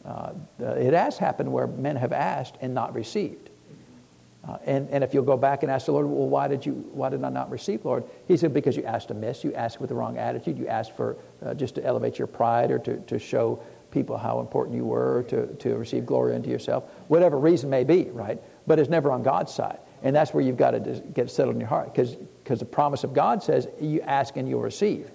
Uh, 0.04 0.32
it 0.58 0.94
has 0.94 1.18
happened 1.18 1.52
where 1.52 1.66
men 1.66 1.96
have 1.96 2.12
asked 2.12 2.54
and 2.60 2.72
not 2.74 2.94
received. 2.94 3.50
Uh, 4.48 4.56
and, 4.64 4.88
and 4.90 5.04
if 5.04 5.12
you'll 5.12 5.22
go 5.24 5.36
back 5.36 5.62
and 5.62 5.70
ask 5.70 5.84
the 5.84 5.92
Lord, 5.92 6.06
well, 6.06 6.26
why 6.28 6.48
did, 6.48 6.64
you, 6.64 6.72
why 6.94 7.10
did 7.10 7.22
I 7.22 7.28
not 7.28 7.50
receive, 7.50 7.84
Lord? 7.84 8.04
He 8.26 8.38
said, 8.38 8.54
because 8.54 8.74
you 8.76 8.84
asked 8.84 9.10
amiss, 9.10 9.44
you 9.44 9.52
asked 9.54 9.78
with 9.80 9.90
the 9.90 9.94
wrong 9.94 10.16
attitude, 10.16 10.56
you 10.56 10.66
asked 10.66 10.96
for 10.96 11.16
uh, 11.44 11.52
just 11.52 11.74
to 11.74 11.84
elevate 11.84 12.16
your 12.16 12.26
pride 12.26 12.70
or 12.70 12.78
to, 12.78 12.96
to 13.00 13.18
show 13.18 13.62
people 13.90 14.16
how 14.16 14.40
important 14.40 14.76
you 14.76 14.86
were, 14.86 15.24
to, 15.28 15.48
to 15.56 15.76
receive 15.76 16.06
glory 16.06 16.34
unto 16.34 16.48
yourself, 16.48 16.84
whatever 17.08 17.36
reason 17.38 17.68
may 17.68 17.84
be, 17.84 18.04
right? 18.04 18.40
But 18.66 18.78
it's 18.78 18.88
never 18.88 19.10
on 19.10 19.22
God's 19.22 19.52
side. 19.52 19.78
And 20.02 20.14
that's 20.16 20.32
where 20.32 20.42
you've 20.42 20.56
got 20.56 20.72
to 20.72 20.80
get 20.80 21.30
settled 21.30 21.56
in 21.56 21.60
your 21.60 21.68
heart 21.68 21.94
because 21.94 22.16
the 22.58 22.64
promise 22.64 23.04
of 23.04 23.12
God 23.12 23.42
says 23.42 23.68
you 23.80 24.00
ask 24.02 24.36
and 24.36 24.48
you'll 24.48 24.62
receive. 24.62 25.08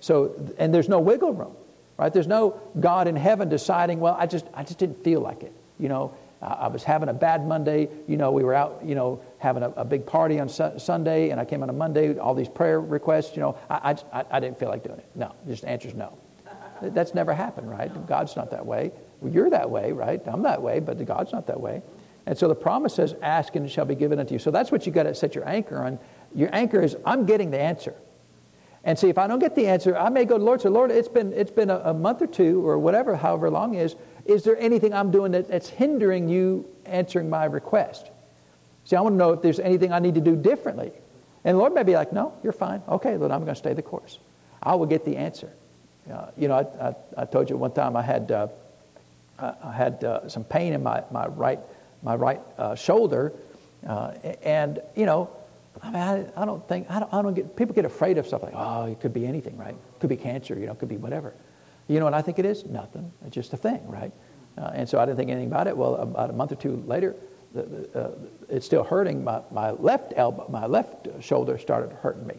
So, 0.00 0.34
and 0.58 0.72
there's 0.72 0.88
no 0.88 1.00
wiggle 1.00 1.32
room, 1.34 1.54
right? 1.96 2.12
There's 2.12 2.26
no 2.26 2.60
God 2.78 3.08
in 3.08 3.16
heaven 3.16 3.48
deciding, 3.48 4.00
well, 4.00 4.16
I 4.18 4.26
just, 4.26 4.44
I 4.54 4.62
just 4.64 4.78
didn't 4.78 5.02
feel 5.02 5.20
like 5.20 5.42
it. 5.42 5.52
You 5.78 5.88
know, 5.88 6.14
I 6.42 6.68
was 6.68 6.84
having 6.84 7.08
a 7.08 7.12
bad 7.14 7.46
Monday. 7.46 7.88
You 8.06 8.16
know, 8.16 8.30
we 8.30 8.44
were 8.44 8.54
out, 8.54 8.82
you 8.84 8.94
know, 8.94 9.20
having 9.38 9.62
a, 9.62 9.70
a 9.70 9.84
big 9.84 10.06
party 10.06 10.38
on 10.38 10.48
su- 10.48 10.78
Sunday, 10.78 11.30
and 11.30 11.40
I 11.40 11.44
came 11.44 11.62
on 11.62 11.70
a 11.70 11.72
Monday, 11.72 12.16
all 12.18 12.34
these 12.34 12.48
prayer 12.48 12.80
requests. 12.80 13.34
You 13.34 13.42
know, 13.42 13.58
I, 13.70 13.96
I, 14.12 14.24
I 14.30 14.40
didn't 14.40 14.58
feel 14.58 14.68
like 14.68 14.84
doing 14.84 14.98
it. 14.98 15.06
No, 15.14 15.34
just 15.46 15.64
answer's 15.64 15.94
no. 15.94 16.16
That's 16.80 17.12
never 17.14 17.34
happened, 17.34 17.68
right? 17.68 18.06
God's 18.06 18.36
not 18.36 18.50
that 18.52 18.64
way. 18.66 18.92
Well, 19.20 19.32
you're 19.32 19.50
that 19.50 19.68
way, 19.68 19.90
right? 19.90 20.20
I'm 20.26 20.42
that 20.42 20.62
way, 20.62 20.78
but 20.78 21.04
God's 21.04 21.32
not 21.32 21.48
that 21.48 21.60
way. 21.60 21.82
And 22.28 22.36
so 22.36 22.46
the 22.46 22.54
promise 22.54 22.92
says, 22.92 23.14
Ask 23.22 23.56
and 23.56 23.64
it 23.64 23.70
shall 23.70 23.86
be 23.86 23.94
given 23.94 24.20
unto 24.20 24.34
you. 24.34 24.38
So 24.38 24.50
that's 24.50 24.70
what 24.70 24.84
you 24.84 24.92
got 24.92 25.04
to 25.04 25.14
set 25.14 25.34
your 25.34 25.48
anchor 25.48 25.78
on. 25.78 25.98
Your 26.34 26.50
anchor 26.54 26.82
is, 26.82 26.94
I'm 27.06 27.24
getting 27.24 27.50
the 27.50 27.58
answer. 27.58 27.94
And 28.84 28.98
see, 28.98 29.08
if 29.08 29.16
I 29.16 29.26
don't 29.26 29.38
get 29.38 29.54
the 29.54 29.66
answer, 29.66 29.96
I 29.96 30.10
may 30.10 30.26
go 30.26 30.34
to 30.34 30.38
the 30.38 30.44
Lord. 30.44 30.60
say, 30.60 30.68
Lord, 30.68 30.90
it's 30.90 31.08
been, 31.08 31.32
it's 31.32 31.50
been 31.50 31.70
a, 31.70 31.78
a 31.86 31.94
month 31.94 32.20
or 32.20 32.26
two 32.26 32.68
or 32.68 32.78
whatever, 32.78 33.16
however 33.16 33.48
long 33.48 33.76
is. 33.76 33.96
Is 34.26 34.42
there 34.44 34.58
anything 34.58 34.92
I'm 34.92 35.10
doing 35.10 35.32
that, 35.32 35.48
that's 35.48 35.70
hindering 35.70 36.28
you 36.28 36.66
answering 36.84 37.30
my 37.30 37.46
request? 37.46 38.08
See, 38.84 38.94
I 38.94 39.00
want 39.00 39.14
to 39.14 39.16
know 39.16 39.32
if 39.32 39.40
there's 39.40 39.58
anything 39.58 39.90
I 39.90 39.98
need 40.00 40.14
to 40.16 40.20
do 40.20 40.36
differently. 40.36 40.92
And 41.46 41.54
the 41.54 41.58
Lord 41.58 41.72
may 41.72 41.82
be 41.82 41.94
like, 41.94 42.12
no, 42.12 42.34
you're 42.42 42.52
fine. 42.52 42.82
Okay, 42.88 43.16
Lord, 43.16 43.32
I'm 43.32 43.40
going 43.40 43.54
to 43.54 43.58
stay 43.58 43.72
the 43.72 43.80
course. 43.80 44.18
I 44.62 44.74
will 44.74 44.84
get 44.86 45.06
the 45.06 45.16
answer. 45.16 45.50
Uh, 46.12 46.26
you 46.36 46.48
know, 46.48 46.56
I, 46.56 46.88
I, 46.88 47.22
I, 47.22 47.24
told 47.24 47.48
you 47.48 47.56
one 47.56 47.72
time 47.72 47.96
I 47.96 48.02
had, 48.02 48.30
uh, 48.30 48.48
I 49.38 49.72
had 49.72 50.04
uh, 50.04 50.28
some 50.28 50.44
pain 50.44 50.74
in 50.74 50.82
my, 50.82 51.02
my 51.10 51.26
right 51.28 51.60
my 52.02 52.14
right 52.14 52.40
uh, 52.56 52.74
shoulder. 52.74 53.32
Uh, 53.86 54.08
and, 54.42 54.80
you 54.96 55.06
know, 55.06 55.30
I, 55.82 55.86
mean, 55.86 55.96
I, 55.96 56.42
I 56.42 56.44
don't 56.44 56.66
think, 56.66 56.90
I 56.90 57.00
don't, 57.00 57.14
I 57.14 57.22
don't, 57.22 57.34
get, 57.34 57.54
people 57.56 57.74
get 57.74 57.84
afraid 57.84 58.18
of 58.18 58.26
stuff 58.26 58.42
like, 58.42 58.54
oh, 58.56 58.86
it 58.86 59.00
could 59.00 59.12
be 59.14 59.26
anything, 59.26 59.56
right? 59.56 59.76
Could 60.00 60.10
be 60.10 60.16
cancer, 60.16 60.58
you 60.58 60.66
know, 60.66 60.74
could 60.74 60.88
be 60.88 60.96
whatever. 60.96 61.32
You 61.86 61.98
know 62.00 62.04
what 62.04 62.14
I 62.14 62.22
think 62.22 62.38
it 62.38 62.44
is? 62.44 62.64
Nothing. 62.66 63.10
It's 63.26 63.34
just 63.34 63.52
a 63.52 63.56
thing, 63.56 63.80
right? 63.88 64.12
Uh, 64.56 64.70
and 64.74 64.88
so 64.88 64.98
I 64.98 65.06
didn't 65.06 65.18
think 65.18 65.30
anything 65.30 65.48
about 65.50 65.68
it. 65.68 65.76
Well, 65.76 65.94
about 65.96 66.30
a 66.30 66.32
month 66.32 66.52
or 66.52 66.56
two 66.56 66.82
later, 66.86 67.14
the, 67.54 67.62
the, 67.62 68.00
uh, 68.00 68.10
it's 68.48 68.66
still 68.66 68.84
hurting. 68.84 69.24
My, 69.24 69.40
my 69.50 69.70
left 69.70 70.12
elbow, 70.16 70.46
my 70.50 70.66
left 70.66 71.06
shoulder 71.22 71.56
started 71.58 71.92
hurting 71.92 72.26
me. 72.26 72.34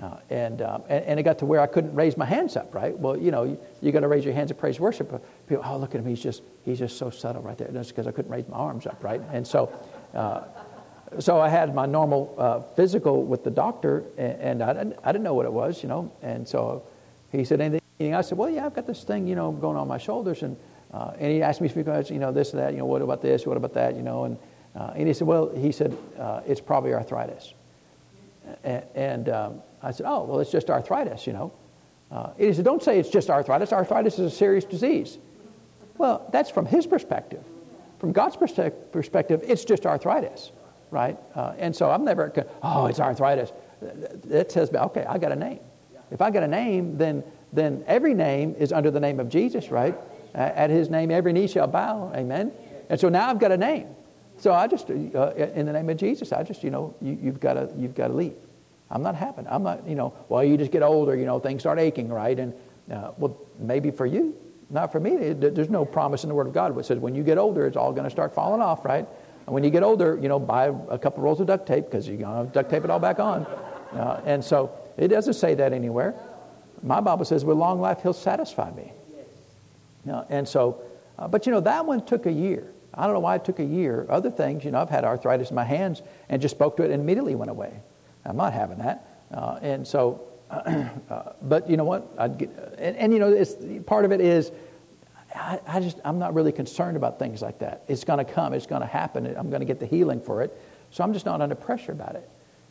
Uh, 0.00 0.16
and, 0.30 0.62
um, 0.62 0.82
and, 0.88 1.04
and, 1.06 1.20
it 1.20 1.24
got 1.24 1.38
to 1.40 1.44
where 1.44 1.60
I 1.60 1.66
couldn't 1.66 1.92
raise 1.92 2.16
my 2.16 2.24
hands 2.24 2.56
up, 2.56 2.72
right? 2.72 2.96
Well, 2.96 3.16
you 3.16 3.32
know, 3.32 3.42
you, 3.42 3.58
you're 3.80 3.90
going 3.90 4.02
to 4.04 4.08
raise 4.08 4.24
your 4.24 4.32
hands 4.32 4.52
in 4.52 4.56
praise 4.56 4.78
worship. 4.78 5.10
People, 5.48 5.64
oh, 5.66 5.76
look 5.76 5.92
at 5.94 6.00
him. 6.00 6.06
He's 6.06 6.22
just, 6.22 6.42
he's 6.64 6.78
just 6.78 6.98
so 6.98 7.10
subtle 7.10 7.42
right 7.42 7.58
there. 7.58 7.66
And 7.66 7.76
that's 7.76 7.88
because 7.88 8.06
I 8.06 8.12
couldn't 8.12 8.30
raise 8.30 8.46
my 8.46 8.56
arms 8.58 8.86
up, 8.86 9.02
right? 9.02 9.20
And 9.32 9.44
so, 9.44 9.72
uh, 10.14 10.42
so 11.18 11.40
I 11.40 11.48
had 11.48 11.74
my 11.74 11.86
normal 11.86 12.32
uh, 12.38 12.60
physical 12.76 13.24
with 13.24 13.42
the 13.42 13.50
doctor, 13.50 14.04
and, 14.16 14.40
and, 14.40 14.62
I, 14.62 14.72
didn't, 14.74 14.96
I 15.02 15.10
didn't 15.10 15.24
know 15.24 15.34
what 15.34 15.46
it 15.46 15.52
was, 15.52 15.82
you 15.82 15.88
know. 15.88 16.12
And 16.22 16.46
so 16.46 16.84
he 17.32 17.44
said, 17.44 17.60
anything? 17.60 18.14
I 18.14 18.20
said, 18.20 18.38
well, 18.38 18.48
yeah, 18.50 18.66
I've 18.66 18.74
got 18.74 18.86
this 18.86 19.02
thing, 19.02 19.26
you 19.26 19.34
know, 19.34 19.50
going 19.50 19.76
on 19.76 19.88
my 19.88 19.98
shoulders. 19.98 20.44
And, 20.44 20.56
uh, 20.92 21.14
and 21.18 21.32
he 21.32 21.42
asked 21.42 21.60
me, 21.60 21.68
you 21.74 22.18
know, 22.20 22.30
this, 22.30 22.52
that, 22.52 22.72
you 22.72 22.78
know, 22.78 22.86
what 22.86 23.02
about 23.02 23.20
this, 23.20 23.44
what 23.46 23.56
about 23.56 23.74
that, 23.74 23.96
you 23.96 24.02
know. 24.02 24.24
And, 24.24 24.38
uh, 24.76 24.92
and 24.94 25.08
he 25.08 25.12
said, 25.14 25.26
well, 25.26 25.48
he 25.48 25.72
said, 25.72 25.96
it's 26.46 26.60
probably 26.60 26.94
arthritis. 26.94 27.52
And, 28.64 28.82
and 28.94 29.28
um, 29.28 29.62
I 29.82 29.90
said, 29.90 30.06
oh, 30.08 30.24
well, 30.24 30.40
it's 30.40 30.50
just 30.50 30.70
arthritis, 30.70 31.26
you 31.26 31.32
know. 31.32 31.52
Uh, 32.10 32.30
he 32.38 32.52
said, 32.52 32.64
don't 32.64 32.82
say 32.82 32.98
it's 32.98 33.10
just 33.10 33.30
arthritis. 33.30 33.72
Arthritis 33.72 34.18
is 34.18 34.32
a 34.32 34.36
serious 34.36 34.64
disease. 34.64 35.18
Well, 35.98 36.26
that's 36.32 36.50
from 36.50 36.66
his 36.66 36.86
perspective. 36.86 37.42
From 37.98 38.12
God's 38.12 38.36
perspective, 38.36 39.42
it's 39.44 39.64
just 39.64 39.84
arthritis, 39.84 40.52
right? 40.90 41.16
Uh, 41.34 41.52
and 41.58 41.74
so 41.74 41.90
I'm 41.90 42.04
never, 42.04 42.32
oh, 42.62 42.86
it's 42.86 43.00
arthritis. 43.00 43.52
That 43.82 44.50
says, 44.52 44.72
okay, 44.72 45.04
I 45.08 45.18
got 45.18 45.32
a 45.32 45.36
name. 45.36 45.58
If 46.10 46.22
I 46.22 46.30
got 46.30 46.42
a 46.44 46.48
name, 46.48 46.96
then, 46.96 47.22
then 47.52 47.84
every 47.86 48.14
name 48.14 48.54
is 48.58 48.72
under 48.72 48.90
the 48.90 49.00
name 49.00 49.20
of 49.20 49.28
Jesus, 49.28 49.68
right? 49.70 49.96
At 50.34 50.70
his 50.70 50.88
name, 50.88 51.10
every 51.10 51.32
knee 51.32 51.48
shall 51.48 51.66
bow. 51.66 52.12
Amen. 52.14 52.52
And 52.88 52.98
so 53.00 53.08
now 53.08 53.28
I've 53.28 53.38
got 53.40 53.52
a 53.52 53.56
name. 53.56 53.88
So 54.40 54.52
I 54.52 54.68
just, 54.68 54.88
uh, 54.88 54.94
in 55.34 55.66
the 55.66 55.72
name 55.72 55.90
of 55.90 55.96
Jesus, 55.96 56.32
I 56.32 56.44
just, 56.44 56.62
you 56.62 56.70
know, 56.70 56.94
you, 57.02 57.18
you've 57.22 57.40
got 57.40 57.54
to, 57.54 57.70
you've 57.76 57.94
got 57.94 58.08
to 58.08 58.14
leave. 58.14 58.36
I'm 58.90 59.02
not 59.02 59.16
happy. 59.16 59.42
I'm 59.48 59.62
not, 59.64 59.86
you 59.88 59.96
know, 59.96 60.14
well, 60.28 60.44
you 60.44 60.56
just 60.56 60.70
get 60.70 60.82
older, 60.82 61.14
you 61.14 61.26
know, 61.26 61.40
things 61.40 61.62
start 61.62 61.78
aching, 61.78 62.08
right? 62.08 62.38
And 62.38 62.54
uh, 62.90 63.10
well, 63.18 63.36
maybe 63.58 63.90
for 63.90 64.06
you, 64.06 64.36
not 64.70 64.92
for 64.92 65.00
me. 65.00 65.32
there's 65.32 65.68
no 65.68 65.84
promise 65.84 66.22
in 66.22 66.28
the 66.28 66.34
Word 66.34 66.46
of 66.46 66.52
God 66.52 66.74
which 66.74 66.86
says 66.86 66.98
when 66.98 67.14
you 67.14 67.22
get 67.22 67.36
older, 67.38 67.66
it's 67.66 67.76
all 67.76 67.90
going 67.92 68.04
to 68.04 68.10
start 68.10 68.32
falling 68.34 68.60
off, 68.60 68.84
right? 68.84 69.06
And 69.46 69.54
when 69.54 69.64
you 69.64 69.70
get 69.70 69.82
older, 69.82 70.16
you 70.20 70.28
know, 70.28 70.38
buy 70.38 70.72
a 70.88 70.98
couple 70.98 71.22
rolls 71.22 71.40
of 71.40 71.46
duct 71.48 71.66
tape 71.66 71.84
because 71.86 72.06
you're 72.06 72.16
going 72.18 72.46
to 72.46 72.52
duct 72.52 72.70
tape 72.70 72.84
it 72.84 72.90
all 72.90 72.98
back 72.98 73.18
on. 73.18 73.44
Uh, 73.92 74.20
and 74.24 74.44
so 74.44 74.70
it 74.96 75.08
doesn't 75.08 75.34
say 75.34 75.54
that 75.54 75.72
anywhere. 75.72 76.14
My 76.82 77.00
Bible 77.00 77.24
says, 77.24 77.44
with 77.44 77.56
long 77.58 77.80
life, 77.80 78.02
He'll 78.02 78.12
satisfy 78.12 78.70
me. 78.70 78.92
and 80.28 80.46
so, 80.46 80.80
uh, 81.18 81.26
but 81.28 81.44
you 81.46 81.52
know, 81.52 81.60
that 81.60 81.84
one 81.86 82.04
took 82.04 82.26
a 82.26 82.32
year. 82.32 82.64
I 82.94 83.04
don't 83.04 83.14
know 83.14 83.20
why 83.20 83.36
it 83.36 83.44
took 83.44 83.58
a 83.58 83.64
year. 83.64 84.06
Other 84.08 84.30
things, 84.30 84.64
you 84.64 84.70
know, 84.70 84.80
I've 84.80 84.90
had 84.90 85.04
arthritis 85.04 85.50
in 85.50 85.54
my 85.54 85.64
hands 85.64 86.02
and 86.28 86.40
just 86.40 86.54
spoke 86.54 86.76
to 86.78 86.82
it 86.82 86.90
and 86.90 87.00
immediately 87.02 87.34
went 87.34 87.50
away. 87.50 87.72
I'm 88.24 88.36
not 88.36 88.52
having 88.52 88.78
that. 88.78 89.06
Uh, 89.32 89.58
and 89.62 89.86
so, 89.86 90.22
uh, 90.50 90.86
but 91.42 91.68
you 91.68 91.76
know 91.76 91.84
what? 91.84 92.08
I'd 92.18 92.38
get, 92.38 92.74
and, 92.78 92.96
and 92.96 93.12
you 93.12 93.18
know, 93.18 93.32
it's, 93.32 93.54
part 93.86 94.04
of 94.04 94.12
it 94.12 94.20
is 94.20 94.50
I, 95.34 95.60
I 95.66 95.80
just, 95.80 95.98
I'm 96.04 96.18
not 96.18 96.34
really 96.34 96.52
concerned 96.52 96.96
about 96.96 97.18
things 97.18 97.42
like 97.42 97.58
that. 97.60 97.82
It's 97.88 98.04
going 98.04 98.24
to 98.24 98.30
come, 98.30 98.54
it's 98.54 98.66
going 98.66 98.80
to 98.80 98.86
happen, 98.88 99.26
I'm 99.36 99.50
going 99.50 99.60
to 99.60 99.66
get 99.66 99.80
the 99.80 99.86
healing 99.86 100.20
for 100.20 100.42
it. 100.42 100.56
So 100.90 101.04
I'm 101.04 101.12
just 101.12 101.26
not 101.26 101.40
under 101.42 101.54
pressure 101.54 101.92
about 101.92 102.16
it. 102.16 102.28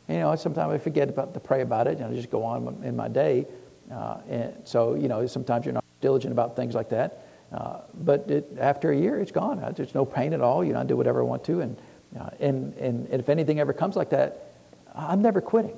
You 0.10 0.18
know, 0.20 0.36
sometimes 0.36 0.74
I 0.74 0.78
forget 0.78 1.10
about 1.10 1.34
to 1.34 1.40
pray 1.40 1.62
about 1.62 1.88
it 1.88 1.98
and 2.00 2.06
I 2.08 2.14
just 2.14 2.32
go 2.32 2.44
on 2.44 2.80
in 2.84 2.96
my 2.96 3.08
day. 3.10 3.46
Uh, 3.92 4.18
and 4.30 4.54
so, 4.64 4.96
you 4.96 5.08
know, 5.08 5.28
sometimes 5.28 5.66
you're 5.66 5.74
not 5.74 5.84
diligent 6.02 6.32
about 6.32 6.56
things 6.56 6.74
like 6.74 6.90
that. 6.90 7.27
Uh, 7.52 7.78
but 8.04 8.30
it, 8.30 8.46
after 8.60 8.92
a 8.92 8.98
year, 8.98 9.20
it's 9.20 9.32
gone. 9.32 9.60
Uh, 9.60 9.72
there's 9.72 9.96
no 9.96 10.06
pain 10.06 10.34
at 10.34 10.42
all. 10.42 10.64
You 10.64 10.74
know, 10.74 10.80
I 10.82 10.84
do 10.84 10.98
whatever 10.98 11.22
I 11.22 11.24
want 11.24 11.44
to. 11.46 11.62
And, 11.62 11.78
uh, 12.20 12.30
and, 12.40 12.74
and, 12.76 13.08
and, 13.08 13.20
if 13.22 13.30
anything 13.30 13.60
ever 13.60 13.74
comes 13.74 13.96
like 13.96 14.10
that, 14.10 14.54
I'm 14.94 15.22
never 15.22 15.40
quitting. 15.40 15.78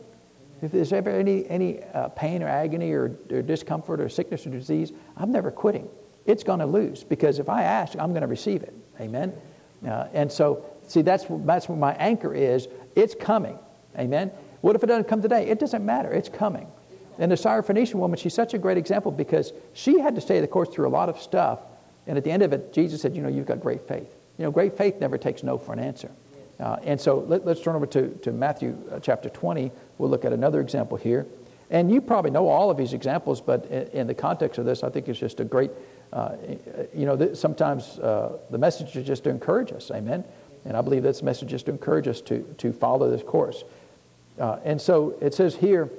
If 0.62 0.72
there's 0.72 0.92
ever 0.92 1.10
any, 1.10 1.46
any 1.48 1.84
uh, 1.94 2.10
pain 2.10 2.44
or 2.44 2.48
agony 2.48 2.92
or, 2.92 3.12
or, 3.32 3.42
discomfort 3.42 4.02
or 4.02 4.10
sickness 4.10 4.46
or 4.48 4.50
disease, 4.50 4.92
I'm 5.16 5.32
never 5.32 5.52
quitting. 5.52 5.88
It's 6.26 6.44
going 6.44 6.60
to 6.60 6.66
lose 6.66 7.04
because 7.04 7.40
if 7.40 7.50
I 7.50 7.64
ask, 7.64 7.96
I'm 7.98 8.10
going 8.12 8.22
to 8.22 8.28
receive 8.28 8.64
it. 8.64 8.74
Amen. 9.00 9.34
Uh, 9.86 10.08
and 10.14 10.30
so, 10.32 10.66
see, 10.88 11.02
that's, 11.02 11.26
that's 11.30 11.70
where 11.70 11.78
my 11.78 11.94
anchor 11.94 12.34
is. 12.34 12.68
It's 12.96 13.16
coming. 13.16 13.58
Amen. 13.98 14.32
What 14.62 14.76
if 14.76 14.84
it 14.84 14.88
doesn't 14.88 15.06
come 15.08 15.22
today? 15.22 15.48
It 15.50 15.60
doesn't 15.60 15.86
matter. 15.86 16.12
It's 16.12 16.30
coming. 16.30 16.68
And 17.20 17.30
the 17.30 17.36
Syrophoenician 17.36 17.96
woman, 17.96 18.18
she's 18.18 18.34
such 18.34 18.54
a 18.54 18.58
great 18.58 18.78
example 18.78 19.12
because 19.12 19.52
she 19.74 20.00
had 20.00 20.16
to 20.16 20.22
stay 20.22 20.40
the 20.40 20.48
course 20.48 20.70
through 20.70 20.88
a 20.88 20.90
lot 20.90 21.10
of 21.10 21.20
stuff. 21.22 21.60
And 22.08 22.18
at 22.18 22.24
the 22.24 22.32
end 22.32 22.44
of 22.44 22.54
it, 22.54 22.74
Jesus 22.74 23.02
said, 23.02 23.16
You 23.16 23.22
know, 23.22 23.28
you've 23.28 23.46
got 23.46 23.60
great 23.60 23.82
faith. 23.88 24.10
You 24.38 24.46
know, 24.46 24.52
great 24.52 24.78
faith 24.78 25.02
never 25.02 25.18
takes 25.18 25.44
no 25.44 25.58
for 25.58 25.74
an 25.74 25.80
answer. 25.80 26.10
Uh, 26.60 26.78
and 26.84 27.00
so 27.00 27.20
let, 27.28 27.46
us 27.46 27.62
turn 27.62 27.76
over 27.76 27.86
to, 27.88 28.10
to 28.22 28.32
Matthew 28.32 28.78
uh, 28.92 29.00
chapter 29.00 29.30
20. 29.30 29.72
We'll 29.98 30.10
look 30.10 30.26
at 30.26 30.34
another 30.34 30.62
example 30.62 30.98
here. 30.98 31.26
And 31.70 31.92
you 31.92 32.02
probably 32.02 32.32
know 32.32 32.48
all 32.48 32.72
of 32.72 32.78
these 32.78 32.94
examples, 32.94 33.42
but 33.42 33.66
in, 33.66 34.00
in 34.02 34.08
the 34.08 34.14
context 34.14 34.58
of 34.58 34.66
this, 34.66 34.82
I 34.84 34.90
think 34.90 35.08
it's 35.08 35.20
just 35.20 35.40
a 35.42 35.46
great, 35.46 35.72
uh, 36.14 36.16
uh 36.16 36.38
you 36.96 37.06
know, 37.06 37.16
th- 37.16 37.36
sometimes 37.38 38.00
uh, 38.00 38.38
the 38.50 38.58
message 38.58 38.96
is 38.96 39.06
just 39.06 39.26
to 39.26 39.30
encourage 39.30 39.72
us. 39.74 39.92
Amen. 39.92 40.24
And 40.66 40.76
I 40.76 40.82
believe 40.82 41.04
this 41.04 41.22
message 41.22 41.54
is 41.54 41.64
to 41.64 41.72
encourage 41.72 42.08
us 42.08 42.22
to, 42.22 42.40
to 42.60 42.72
follow 42.74 43.10
this 43.10 43.24
course. 43.24 43.64
and 44.38 44.82
so 44.82 45.16
it 45.22 45.34
says 45.34 45.56
here, 45.56 45.90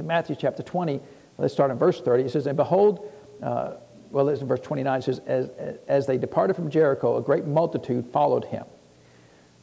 in 0.00 0.06
Matthew 0.06 0.34
chapter 0.34 0.62
20, 0.62 0.98
let's 1.36 1.52
start 1.52 1.70
in 1.70 1.76
verse 1.76 2.00
30, 2.00 2.22
it 2.24 2.30
says, 2.30 2.46
And 2.46 2.56
behold, 2.56 3.08
uh, 3.42 3.72
well, 4.10 4.28
it's 4.30 4.40
in 4.40 4.48
verse 4.48 4.60
29, 4.60 4.98
it 4.98 5.02
says, 5.02 5.18
as, 5.26 5.50
as 5.86 6.06
they 6.06 6.16
departed 6.16 6.56
from 6.56 6.70
Jericho, 6.70 7.18
a 7.18 7.22
great 7.22 7.44
multitude 7.44 8.06
followed 8.06 8.46
him. 8.46 8.64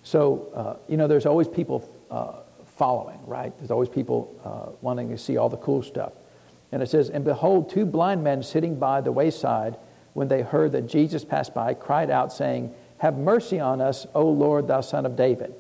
So, 0.03 0.51
uh, 0.53 0.75
you 0.87 0.95
know, 0.95 1.07
there's 1.07 1.25
always 1.25 1.47
people 1.47 1.89
uh, 2.11 2.33
following, 2.77 3.19
right? 3.25 3.51
There's 3.57 3.71
always 3.71 3.89
people 3.89 4.33
uh, 4.45 4.73
wanting 4.81 5.09
to 5.09 5.17
see 5.17 5.37
all 5.37 5.49
the 5.49 5.57
cool 5.57 5.81
stuff. 5.81 6.11
And 6.71 6.83
it 6.83 6.89
says, 6.89 7.09
And 7.09 7.25
behold, 7.25 7.67
two 7.71 7.85
blind 7.87 8.23
men 8.23 8.43
sitting 8.43 8.75
by 8.77 9.01
the 9.01 9.11
wayside, 9.11 9.75
when 10.13 10.27
they 10.27 10.41
heard 10.43 10.71
that 10.73 10.83
Jesus 10.87 11.25
passed 11.25 11.53
by, 11.55 11.73
cried 11.73 12.11
out, 12.11 12.31
saying, 12.31 12.71
Have 12.99 13.17
mercy 13.17 13.59
on 13.59 13.81
us, 13.81 14.05
O 14.13 14.29
Lord, 14.29 14.67
thou 14.67 14.81
son 14.81 15.07
of 15.07 15.15
David. 15.15 15.55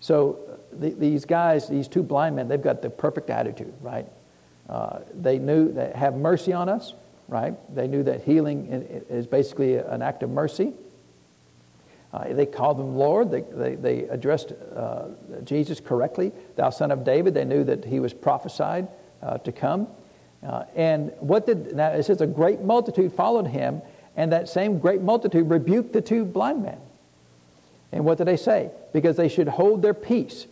So 0.00 0.58
the, 0.78 0.90
these 0.90 1.24
guys, 1.24 1.68
these 1.68 1.88
two 1.88 2.02
blind 2.02 2.36
men, 2.36 2.48
they've 2.48 2.60
got 2.62 2.82
the 2.82 2.90
perfect 2.90 3.30
attitude, 3.30 3.72
right? 3.80 4.06
Uh, 4.68 5.00
they 5.14 5.38
knew 5.38 5.72
that 5.72 5.94
have 5.96 6.14
mercy 6.16 6.52
on 6.52 6.68
us, 6.68 6.94
right? 7.28 7.54
They 7.74 7.86
knew 7.86 8.02
that 8.04 8.24
healing 8.24 8.68
is 9.10 9.26
basically 9.26 9.76
an 9.76 10.02
act 10.02 10.22
of 10.22 10.30
mercy. 10.30 10.72
Uh, 12.12 12.28
they 12.32 12.46
called 12.46 12.78
him 12.78 12.96
Lord. 12.96 13.30
They, 13.30 13.40
they, 13.40 13.74
they 13.74 14.02
addressed 14.04 14.52
uh, 14.74 15.04
Jesus 15.44 15.80
correctly, 15.80 16.32
Thou 16.56 16.70
Son 16.70 16.90
of 16.90 17.04
David. 17.04 17.34
They 17.34 17.44
knew 17.44 17.64
that 17.64 17.84
he 17.86 18.00
was 18.00 18.12
prophesied 18.12 18.86
uh, 19.22 19.38
to 19.38 19.52
come. 19.52 19.88
Uh, 20.42 20.64
and 20.74 21.12
what 21.20 21.46
did, 21.46 21.74
now 21.74 21.88
it 21.88 22.02
says, 22.02 22.20
a 22.20 22.26
great 22.26 22.60
multitude 22.60 23.12
followed 23.14 23.46
him, 23.46 23.80
and 24.16 24.32
that 24.32 24.48
same 24.48 24.78
great 24.78 25.00
multitude 25.00 25.48
rebuked 25.48 25.92
the 25.92 26.02
two 26.02 26.24
blind 26.24 26.62
men. 26.62 26.78
And 27.92 28.04
what 28.04 28.18
did 28.18 28.26
they 28.26 28.36
say? 28.36 28.70
Because 28.92 29.16
they 29.16 29.28
should 29.28 29.48
hold 29.48 29.80
their 29.82 29.94
peace 29.94 30.46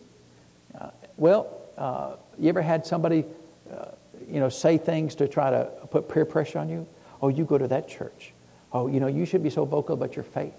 well, 1.20 1.48
uh, 1.76 2.14
you 2.38 2.48
ever 2.48 2.62
had 2.62 2.86
somebody, 2.86 3.26
uh, 3.70 3.84
you 4.30 4.40
know, 4.40 4.48
say 4.48 4.78
things 4.78 5.14
to 5.16 5.28
try 5.28 5.50
to 5.50 5.64
put 5.90 6.08
peer 6.08 6.24
pressure 6.24 6.58
on 6.58 6.70
you? 6.70 6.86
Oh, 7.20 7.28
you 7.28 7.44
go 7.44 7.58
to 7.58 7.68
that 7.68 7.88
church. 7.90 8.32
Oh, 8.72 8.86
you 8.86 9.00
know, 9.00 9.06
you 9.06 9.26
should 9.26 9.42
be 9.42 9.50
so 9.50 9.66
vocal 9.66 9.94
about 9.94 10.16
your 10.16 10.24
faith. 10.24 10.54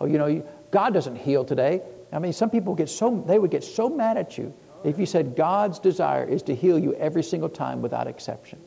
Oh, 0.00 0.06
you 0.06 0.16
know, 0.18 0.26
you, 0.26 0.44
God 0.70 0.94
doesn't 0.94 1.16
heal 1.16 1.44
today. 1.44 1.82
I 2.12 2.20
mean, 2.20 2.32
some 2.32 2.48
people 2.48 2.76
get 2.76 2.88
so 2.90 3.24
they 3.26 3.40
would 3.40 3.50
get 3.50 3.64
so 3.64 3.88
mad 3.88 4.16
at 4.16 4.38
you 4.38 4.54
if 4.84 5.00
you 5.00 5.06
said 5.06 5.34
God's 5.34 5.80
desire 5.80 6.22
is 6.24 6.42
to 6.44 6.54
heal 6.54 6.78
you 6.78 6.94
every 6.94 7.24
single 7.24 7.48
time 7.48 7.82
without 7.82 8.06
exception. 8.06 8.60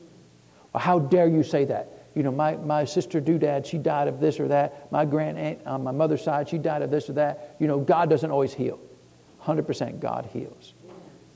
Well, 0.73 0.83
how 0.83 0.99
dare 0.99 1.27
you 1.29 1.43
say 1.43 1.63
that? 1.65 1.87
You 2.13 2.23
know, 2.23 2.31
my, 2.31 2.57
my 2.57 2.83
sister 2.83 3.21
doodad, 3.21 3.65
she 3.65 3.77
died 3.77 4.09
of 4.09 4.19
this 4.19 4.41
or 4.41 4.49
that. 4.49 4.91
My 4.91 5.05
grand 5.05 5.37
aunt 5.37 5.59
on 5.65 5.81
my 5.81 5.91
mother's 5.91 6.23
side, 6.23 6.49
she 6.49 6.57
died 6.57 6.81
of 6.81 6.91
this 6.91 7.09
or 7.09 7.13
that. 7.13 7.55
You 7.59 7.67
know, 7.67 7.79
God 7.79 8.09
doesn't 8.09 8.31
always 8.31 8.53
heal. 8.53 8.77
100% 9.45 10.01
God 10.01 10.27
heals 10.33 10.73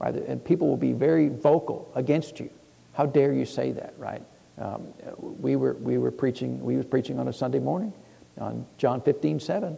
right? 0.02 0.16
And 0.16 0.44
people 0.44 0.68
will 0.68 0.78
be 0.78 0.92
very 0.94 1.30
vocal 1.30 1.90
against 1.96 2.40
you. 2.40 2.50
How 2.94 3.06
dare 3.06 3.32
you 3.32 3.46
say 3.46 3.72
that, 3.74 3.94
right? 3.98 4.22
Um, 4.58 4.82
we, 5.22 5.56
were, 5.56 5.74
we 5.74 5.98
were 5.98 6.12
preaching, 6.12 6.60
we 6.66 6.76
was 6.76 6.86
preaching 6.86 7.20
on 7.20 7.28
a 7.28 7.34
Sunday 7.34 7.60
morning 7.60 7.94
on 8.40 8.66
John 8.78 9.00
15, 9.02 9.40
7, 9.40 9.78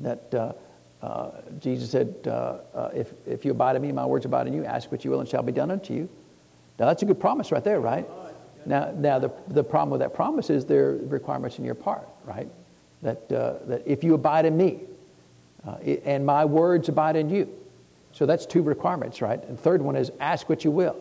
that 0.00 0.34
uh, 0.34 0.52
uh, 1.00 1.30
Jesus 1.60 1.90
said, 1.90 2.14
uh, 2.26 2.58
uh, 2.74 2.90
if, 2.94 3.12
if 3.26 3.44
you 3.44 3.52
abide 3.52 3.76
in 3.76 3.82
me, 3.82 3.92
my 3.92 4.04
words 4.06 4.24
abide 4.24 4.46
in 4.48 4.52
you, 4.54 4.64
ask 4.64 4.90
what 4.90 5.04
you 5.04 5.10
will 5.10 5.20
and 5.20 5.28
shall 5.28 5.42
be 5.42 5.52
done 5.52 5.70
unto 5.70 5.94
you. 5.94 6.08
Now 6.78 6.86
that's 6.86 7.02
a 7.02 7.06
good 7.06 7.20
promise 7.20 7.52
right 7.52 7.62
there, 7.62 7.80
right? 7.80 8.06
Now, 8.66 8.92
now 8.96 9.18
the, 9.20 9.30
the 9.48 9.64
problem 9.64 9.90
with 9.90 10.00
that 10.00 10.14
promise 10.14 10.50
is 10.50 10.64
there 10.66 10.88
are 10.90 10.96
requirements 10.96 11.58
in 11.58 11.64
your 11.64 11.74
part, 11.74 12.08
right? 12.24 12.48
That, 13.02 13.30
uh, 13.30 13.54
that 13.66 13.82
if 13.86 14.02
you 14.04 14.14
abide 14.14 14.46
in 14.46 14.56
me 14.56 14.80
uh, 15.66 15.76
and 16.04 16.24
my 16.26 16.44
words 16.44 16.88
abide 16.88 17.14
in 17.16 17.30
you, 17.30 17.48
so 18.12 18.26
that's 18.26 18.46
two 18.46 18.62
requirements, 18.62 19.20
right? 19.22 19.42
And 19.48 19.58
third 19.58 19.82
one 19.82 19.96
is 19.96 20.10
ask 20.20 20.48
what 20.48 20.64
you 20.64 20.70
will. 20.70 20.96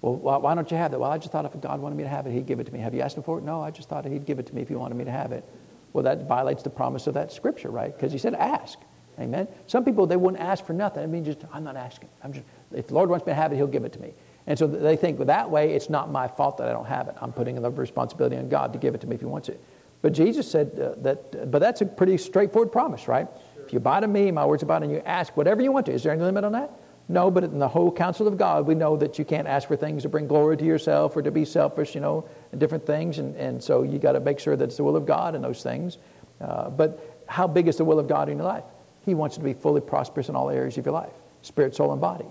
Well, 0.00 0.14
why 0.38 0.54
don't 0.54 0.70
you 0.70 0.76
have 0.76 0.92
that? 0.92 1.00
Well, 1.00 1.10
I 1.10 1.18
just 1.18 1.32
thought 1.32 1.44
if 1.44 1.60
God 1.60 1.80
wanted 1.80 1.96
me 1.96 2.04
to 2.04 2.08
have 2.08 2.26
it, 2.26 2.32
He'd 2.32 2.46
give 2.46 2.60
it 2.60 2.64
to 2.64 2.72
me. 2.72 2.78
Have 2.78 2.94
you 2.94 3.00
asked 3.02 3.16
Him 3.16 3.24
for 3.24 3.38
it? 3.38 3.44
No, 3.44 3.60
I 3.62 3.70
just 3.70 3.88
thought 3.88 4.04
He'd 4.04 4.24
give 4.26 4.38
it 4.38 4.46
to 4.46 4.54
me 4.54 4.62
if 4.62 4.68
He 4.68 4.76
wanted 4.76 4.94
me 4.96 5.04
to 5.04 5.10
have 5.10 5.32
it. 5.32 5.44
Well, 5.92 6.04
that 6.04 6.28
violates 6.28 6.62
the 6.62 6.70
promise 6.70 7.06
of 7.08 7.14
that 7.14 7.32
scripture, 7.32 7.68
right? 7.70 7.94
Because 7.94 8.12
He 8.12 8.18
said 8.18 8.34
ask. 8.34 8.78
Amen. 9.18 9.48
Some 9.66 9.84
people 9.84 10.06
they 10.06 10.14
wouldn't 10.16 10.40
ask 10.40 10.64
for 10.64 10.74
nothing. 10.74 11.02
I 11.02 11.06
mean, 11.06 11.24
just 11.24 11.40
I'm 11.52 11.64
not 11.64 11.74
asking. 11.76 12.08
I'm 12.22 12.32
just 12.32 12.44
if 12.72 12.86
the 12.86 12.94
Lord 12.94 13.10
wants 13.10 13.26
me 13.26 13.30
to 13.32 13.34
have 13.34 13.52
it, 13.52 13.56
He'll 13.56 13.66
give 13.66 13.84
it 13.84 13.92
to 13.94 14.00
me. 14.00 14.12
And 14.46 14.56
so 14.56 14.68
they 14.68 14.94
think 14.96 15.18
well, 15.18 15.26
that 15.26 15.50
way 15.50 15.74
it's 15.74 15.90
not 15.90 16.08
my 16.12 16.28
fault 16.28 16.58
that 16.58 16.68
I 16.68 16.72
don't 16.72 16.86
have 16.86 17.08
it. 17.08 17.16
I'm 17.20 17.32
putting 17.32 17.60
the 17.60 17.68
responsibility 17.68 18.36
on 18.36 18.48
God 18.48 18.72
to 18.74 18.78
give 18.78 18.94
it 18.94 19.00
to 19.00 19.08
me 19.08 19.14
if 19.16 19.20
He 19.20 19.26
wants 19.26 19.48
it. 19.48 19.60
But 20.02 20.12
Jesus 20.12 20.48
said 20.48 20.78
uh, 20.80 20.94
that. 21.02 21.50
but 21.50 21.58
that's 21.58 21.80
a 21.80 21.86
pretty 21.86 22.16
straightforward 22.18 22.70
promise, 22.70 23.08
right? 23.08 23.26
If 23.68 23.74
you 23.74 23.76
abide 23.76 24.02
in 24.02 24.10
me, 24.10 24.30
my 24.30 24.46
words 24.46 24.62
abide 24.62 24.82
in 24.82 24.88
you, 24.88 25.02
ask 25.04 25.36
whatever 25.36 25.60
you 25.60 25.70
want 25.70 25.84
to. 25.86 25.92
Is 25.92 26.02
there 26.02 26.10
any 26.12 26.22
limit 26.22 26.42
on 26.42 26.52
that? 26.52 26.70
No, 27.06 27.30
but 27.30 27.44
in 27.44 27.58
the 27.58 27.68
whole 27.68 27.92
counsel 27.92 28.26
of 28.26 28.38
God, 28.38 28.66
we 28.66 28.74
know 28.74 28.96
that 28.96 29.18
you 29.18 29.26
can't 29.26 29.46
ask 29.46 29.68
for 29.68 29.76
things 29.76 30.04
to 30.04 30.08
bring 30.08 30.26
glory 30.26 30.56
to 30.56 30.64
yourself 30.64 31.14
or 31.14 31.20
to 31.20 31.30
be 31.30 31.44
selfish, 31.44 31.94
you 31.94 32.00
know, 32.00 32.24
and 32.50 32.58
different 32.62 32.86
things. 32.86 33.18
And, 33.18 33.36
and 33.36 33.62
so 33.62 33.82
you 33.82 33.98
got 33.98 34.12
to 34.12 34.20
make 34.20 34.38
sure 34.40 34.56
that 34.56 34.64
it's 34.64 34.78
the 34.78 34.84
will 34.84 34.96
of 34.96 35.04
God 35.04 35.34
and 35.34 35.44
those 35.44 35.62
things. 35.62 35.98
Uh, 36.40 36.70
but 36.70 37.20
how 37.26 37.46
big 37.46 37.68
is 37.68 37.76
the 37.76 37.84
will 37.84 37.98
of 37.98 38.08
God 38.08 38.30
in 38.30 38.38
your 38.38 38.46
life? 38.46 38.64
He 39.04 39.14
wants 39.14 39.36
you 39.36 39.40
to 39.42 39.44
be 39.44 39.52
fully 39.52 39.82
prosperous 39.82 40.30
in 40.30 40.34
all 40.36 40.48
areas 40.48 40.78
of 40.78 40.86
your 40.86 40.94
life 40.94 41.12
spirit, 41.42 41.74
soul, 41.76 41.92
and 41.92 42.00
body. 42.00 42.24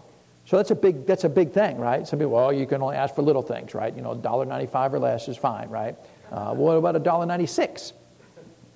So 0.47 0.57
that's 0.57 0.71
a 0.71 0.75
big, 0.75 1.05
that's 1.05 1.23
a 1.23 1.29
big 1.29 1.51
thing, 1.51 1.77
right? 1.77 2.07
Some 2.07 2.17
people, 2.19 2.31
well, 2.33 2.51
you 2.51 2.65
can 2.65 2.81
only 2.81 2.95
ask 2.97 3.13
for 3.15 3.21
little 3.21 3.41
things, 3.43 3.73
right? 3.75 3.95
You 3.95 4.01
know, 4.01 4.15
$1.95 4.15 4.93
or 4.93 4.99
less 4.99 5.27
is 5.27 5.37
fine, 5.37 5.69
right? 5.69 5.95
Uh, 6.31 6.53
what 6.55 6.73
about 6.73 6.95
$1.96? 7.01 7.93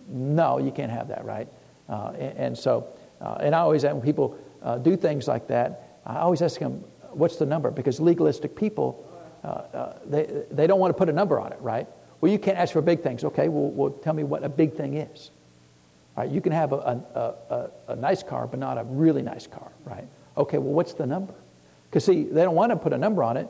No, 0.10 0.58
you 0.60 0.70
can't 0.72 0.92
have 0.92 1.08
that, 1.10 1.26
right? 1.26 1.48
Uh, 1.90 2.12
and, 2.20 2.38
and, 2.38 2.58
so, 2.58 2.88
uh, 3.22 3.38
and 3.40 3.56
I 3.56 3.60
always, 3.60 3.84
when 3.84 4.02
people 4.02 4.38
uh, 4.64 4.78
do 4.78 4.96
things 4.96 5.28
like 5.28 5.48
that, 5.48 5.84
I 6.06 6.18
always 6.18 6.42
ask 6.42 6.60
them, 6.60 6.74
what's 7.12 7.38
the 7.38 7.46
number? 7.46 7.72
Because 7.72 8.00
legalistic 8.00 8.56
people, 8.56 9.06
uh, 9.44 9.48
uh, 9.48 9.98
they, 10.06 10.26
they 10.52 10.68
don't 10.68 10.80
want 10.80 10.92
to 10.94 10.98
put 10.98 11.10
a 11.10 11.14
number 11.14 11.40
on 11.40 11.52
it, 11.52 11.60
right? 11.62 11.88
Well, 12.20 12.32
you 12.32 12.40
can't 12.40 12.58
ask 12.58 12.74
for 12.74 12.82
big 12.82 13.02
things. 13.02 13.24
Okay, 13.24 13.48
well, 13.50 13.70
well 13.72 13.90
tell 13.90 14.14
me 14.14 14.24
what 14.24 14.44
a 14.44 14.50
big 14.50 14.74
thing 14.74 14.96
is. 14.96 15.32
All 16.16 16.24
right, 16.24 16.32
you 16.32 16.42
can 16.42 16.52
have 16.52 16.74
a, 16.74 17.02
a, 17.16 17.54
a, 17.56 17.70
a 17.94 17.96
nice 17.96 18.22
car, 18.22 18.46
but 18.48 18.60
not 18.60 18.78
a 18.78 18.84
really 18.84 19.22
nice 19.22 19.48
car, 19.48 19.70
right? 19.86 20.06
Okay, 20.38 20.58
well, 20.58 20.74
what's 20.74 20.94
the 20.94 21.06
number? 21.06 21.34
Because, 21.90 22.06
see, 22.06 22.24
they 22.24 22.44
don't 22.44 22.56
want 22.56 22.70
to 22.72 22.76
put 22.76 22.94
a 22.94 22.98
number 22.98 23.24
on 23.24 23.38
it 23.38 23.48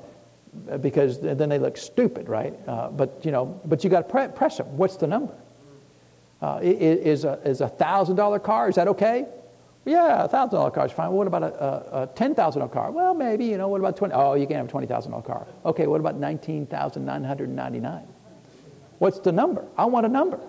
uh, 0.70 0.78
because 0.78 1.20
then 1.20 1.50
they 1.50 1.60
look 1.60 1.78
stupid, 1.78 2.28
right? 2.30 2.54
but, 2.66 3.20
you 3.24 3.32
know, 3.32 3.46
but 3.66 3.84
you 3.84 3.90
got 3.90 4.10
to 4.10 4.30
press 4.30 4.58
them. 4.58 4.68
What's 4.78 4.96
the 4.98 5.08
number? 5.08 5.34
Uh, 6.42 6.58
is 6.64 7.24
a 7.24 7.40
is 7.46 7.62
a 7.62 7.68
thousand 7.70 8.16
dollar 8.16 8.40
car? 8.40 8.68
Is 8.68 8.74
that 8.76 8.88
okay? 8.88 9.28
Yeah, 9.86 10.24
a 10.26 10.28
thousand 10.28 10.56
dollar 10.58 10.72
car 10.72 10.88
is 10.88 10.92
fine. 10.92 11.10
Well, 11.10 11.20
what 11.20 11.28
about 11.28 11.44
a, 11.44 11.46
a 12.04 12.10
ten 12.16 12.34
thousand 12.34 12.62
dollar 12.62 12.72
car? 12.74 12.90
Well, 12.90 13.14
maybe 13.14 13.46
you 13.46 13.60
know. 13.60 13.68
What 13.68 13.80
about 13.80 13.96
twenty? 13.96 14.16
Oh, 14.16 14.34
you 14.34 14.48
can 14.48 14.56
have 14.56 14.66
a 14.66 14.70
twenty 14.70 14.88
thousand 14.88 15.12
dollar 15.12 15.22
car. 15.24 15.46
Okay. 15.66 15.86
What 15.86 16.00
about 16.00 16.16
nineteen 16.18 16.66
thousand 16.66 17.06
nine 17.06 17.24
hundred 17.24 17.50
ninety 17.50 17.80
nine? 17.80 18.08
What's 18.98 19.20
the 19.20 19.32
number? 19.32 19.64
I 19.78 19.86
want 19.86 20.08
a 20.08 20.10
number, 20.10 20.40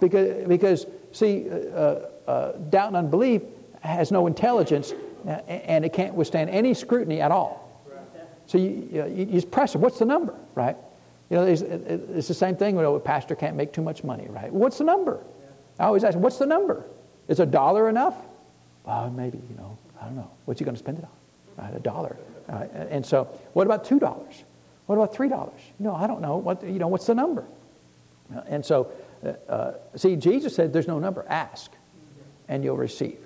because 0.00 0.48
because 0.48 0.86
see, 1.12 1.50
uh, 1.50 1.52
uh, 1.54 2.06
uh 2.26 2.52
doubt 2.70 2.88
and 2.88 2.96
unbelief 2.96 3.42
has 3.82 4.10
no 4.10 4.26
intelligence, 4.26 4.94
and 5.26 5.84
it 5.84 5.92
can't 5.92 6.14
withstand 6.14 6.48
any 6.48 6.72
scrutiny 6.72 7.20
at 7.20 7.30
all. 7.30 7.68
So 8.46 8.56
you, 8.56 8.88
you, 8.94 9.04
you 9.16 9.24
just 9.26 9.50
press 9.50 9.74
it. 9.74 9.78
What's 9.78 9.98
the 9.98 10.04
number, 10.06 10.34
right? 10.54 10.76
You 11.30 11.36
know, 11.36 11.44
it's, 11.44 11.62
it's 11.62 12.28
the 12.28 12.34
same 12.34 12.56
thing. 12.56 12.74
You 12.74 12.82
know, 12.82 12.96
a 12.96 13.00
pastor 13.00 13.36
can't 13.36 13.56
make 13.56 13.72
too 13.72 13.82
much 13.82 14.02
money, 14.02 14.26
right? 14.28 14.52
What's 14.52 14.78
the 14.78 14.84
number? 14.84 15.20
I 15.78 15.84
always 15.84 16.02
ask, 16.02 16.16
what's 16.18 16.38
the 16.38 16.46
number? 16.46 16.84
Is 17.28 17.38
a 17.38 17.46
dollar 17.46 17.88
enough? 17.88 18.14
Well, 18.84 19.08
maybe, 19.10 19.38
you 19.48 19.56
know, 19.56 19.78
I 20.00 20.06
don't 20.06 20.16
know. 20.16 20.30
What's 20.44 20.58
he 20.58 20.64
going 20.64 20.74
to 20.74 20.78
spend 20.78 20.98
it 20.98 21.04
on? 21.04 21.64
Right, 21.66 21.76
a 21.76 21.78
dollar. 21.78 22.16
and 22.74 23.06
so, 23.06 23.24
what 23.52 23.66
about 23.66 23.84
two 23.84 24.00
dollars? 24.00 24.42
What 24.86 24.96
about 24.96 25.14
three 25.14 25.28
dollars? 25.28 25.60
No, 25.78 25.94
I 25.94 26.06
don't 26.06 26.20
know. 26.20 26.36
What 26.38 26.62
you 26.64 26.78
know? 26.78 26.88
What's 26.88 27.06
the 27.06 27.14
number? 27.14 27.44
And 28.46 28.64
so, 28.64 28.90
uh, 29.24 29.32
uh 29.52 29.72
see, 29.96 30.16
Jesus 30.16 30.54
said, 30.54 30.72
"There's 30.72 30.86
no 30.88 30.98
number. 30.98 31.24
Ask, 31.28 31.70
and 32.48 32.64
you'll 32.64 32.78
receive." 32.78 33.18